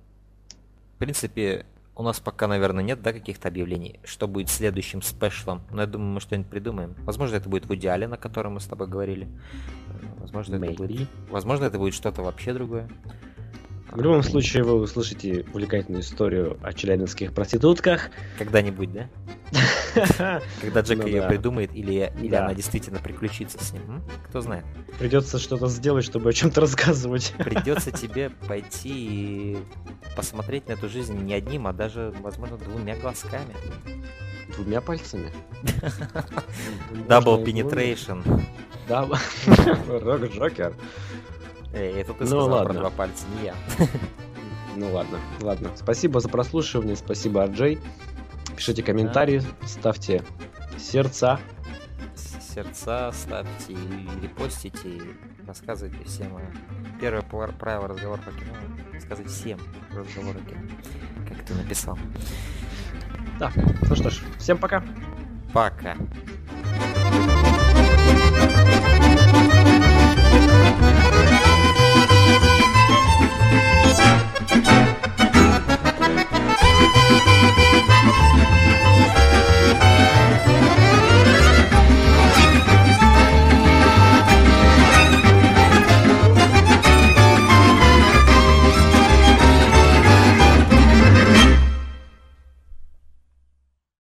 принципе, 0.98 1.66
у 1.94 2.02
нас 2.02 2.20
пока, 2.20 2.46
наверное, 2.48 2.82
нет, 2.82 3.02
да, 3.02 3.12
каких-то 3.12 3.48
объявлений, 3.48 4.00
что 4.04 4.26
будет 4.26 4.48
следующим 4.48 5.02
спешлом. 5.02 5.62
Но 5.70 5.82
я 5.82 5.86
думаю, 5.86 6.14
мы 6.14 6.20
что-нибудь 6.20 6.50
придумаем. 6.50 6.94
Возможно, 7.00 7.36
это 7.36 7.48
будет 7.48 7.66
в 7.66 7.74
идеале, 7.74 8.08
на 8.08 8.16
котором 8.16 8.54
мы 8.54 8.60
с 8.60 8.66
тобой 8.66 8.86
говорили. 8.86 9.28
Возможно, 10.18 10.56
это 10.56 10.66
будет... 10.66 10.90
Maybe. 10.90 11.06
Возможно, 11.30 11.64
это 11.64 11.78
будет 11.78 11.94
что-то 11.94 12.22
вообще 12.22 12.54
другое. 12.54 12.88
В 13.92 14.00
любом 14.00 14.22
случае, 14.22 14.62
вы 14.62 14.74
услышите 14.80 15.44
увлекательную 15.52 16.02
историю 16.02 16.58
о 16.62 16.72
челябинских 16.72 17.34
проститутках. 17.34 18.08
Когда-нибудь, 18.38 18.90
да? 18.90 19.10
Когда 20.62 20.80
Джек 20.80 21.00
Ну 21.00 21.06
ее 21.06 21.22
придумает, 21.24 21.74
или, 21.74 22.10
она 22.34 22.54
действительно 22.54 23.00
приключится 23.00 23.62
с 23.62 23.72
ним. 23.72 24.02
Кто 24.28 24.40
знает. 24.40 24.64
Придется 24.98 25.38
что-то 25.38 25.68
сделать, 25.68 26.06
чтобы 26.06 26.30
о 26.30 26.32
чем-то 26.32 26.62
рассказывать. 26.62 27.34
Придется 27.38 27.90
тебе 27.90 28.30
пойти 28.30 28.92
и 28.92 29.58
посмотреть 30.16 30.68
на 30.68 30.72
эту 30.72 30.88
жизнь 30.88 31.18
не 31.18 31.34
одним, 31.34 31.66
а 31.66 31.74
даже, 31.74 32.14
возможно, 32.20 32.56
двумя 32.56 32.96
глазками. 32.96 33.54
Двумя 34.56 34.80
пальцами. 34.80 35.30
Double 37.08 37.44
penetration. 37.44 38.42
Да, 38.88 39.06
Рок 39.86 40.22
Джокер. 40.32 40.74
Эй, 41.74 41.92
это 42.00 42.12
ты 42.14 42.20
Ну 42.24 42.26
сказал 42.26 42.48
про 42.48 42.54
ладно. 42.56 42.74
два 42.80 42.90
пальца, 42.90 43.24
не 43.38 43.46
я. 43.46 43.54
Ну 44.74 44.90
ладно, 44.90 45.18
ладно. 45.42 45.70
Спасибо 45.76 46.20
за 46.20 46.30
прослушивание, 46.30 46.96
спасибо, 46.96 47.42
Арджей. 47.44 47.78
Пишите 48.56 48.82
комментарии, 48.82 49.42
ставьте 49.66 50.22
сердца. 50.78 51.38
Сердца 52.54 53.10
ставьте 53.12 53.72
и 53.74 54.08
репостите, 54.22 54.88
и 54.88 55.02
рассказывайте 55.46 56.02
всем. 56.04 56.34
о- 56.36 56.40
Первое 57.00 57.20
правило 57.22 57.88
разговора 57.88 58.18
по 58.22 58.30
кино— 58.30 58.54
рассказывать 58.94 59.30
всем 59.30 59.58
разговор 59.94 60.36
о 60.36 60.40
кино. 60.50 60.60
Как 61.28 61.42
ты 61.44 61.52
написал. 61.54 61.98
Да, 63.38 63.52
ну 63.88 63.94
что 63.94 64.08
ж, 64.10 64.22
всем 64.38 64.56
пока. 64.56 64.82
Пока. 65.52 65.96
Thank 68.34 68.86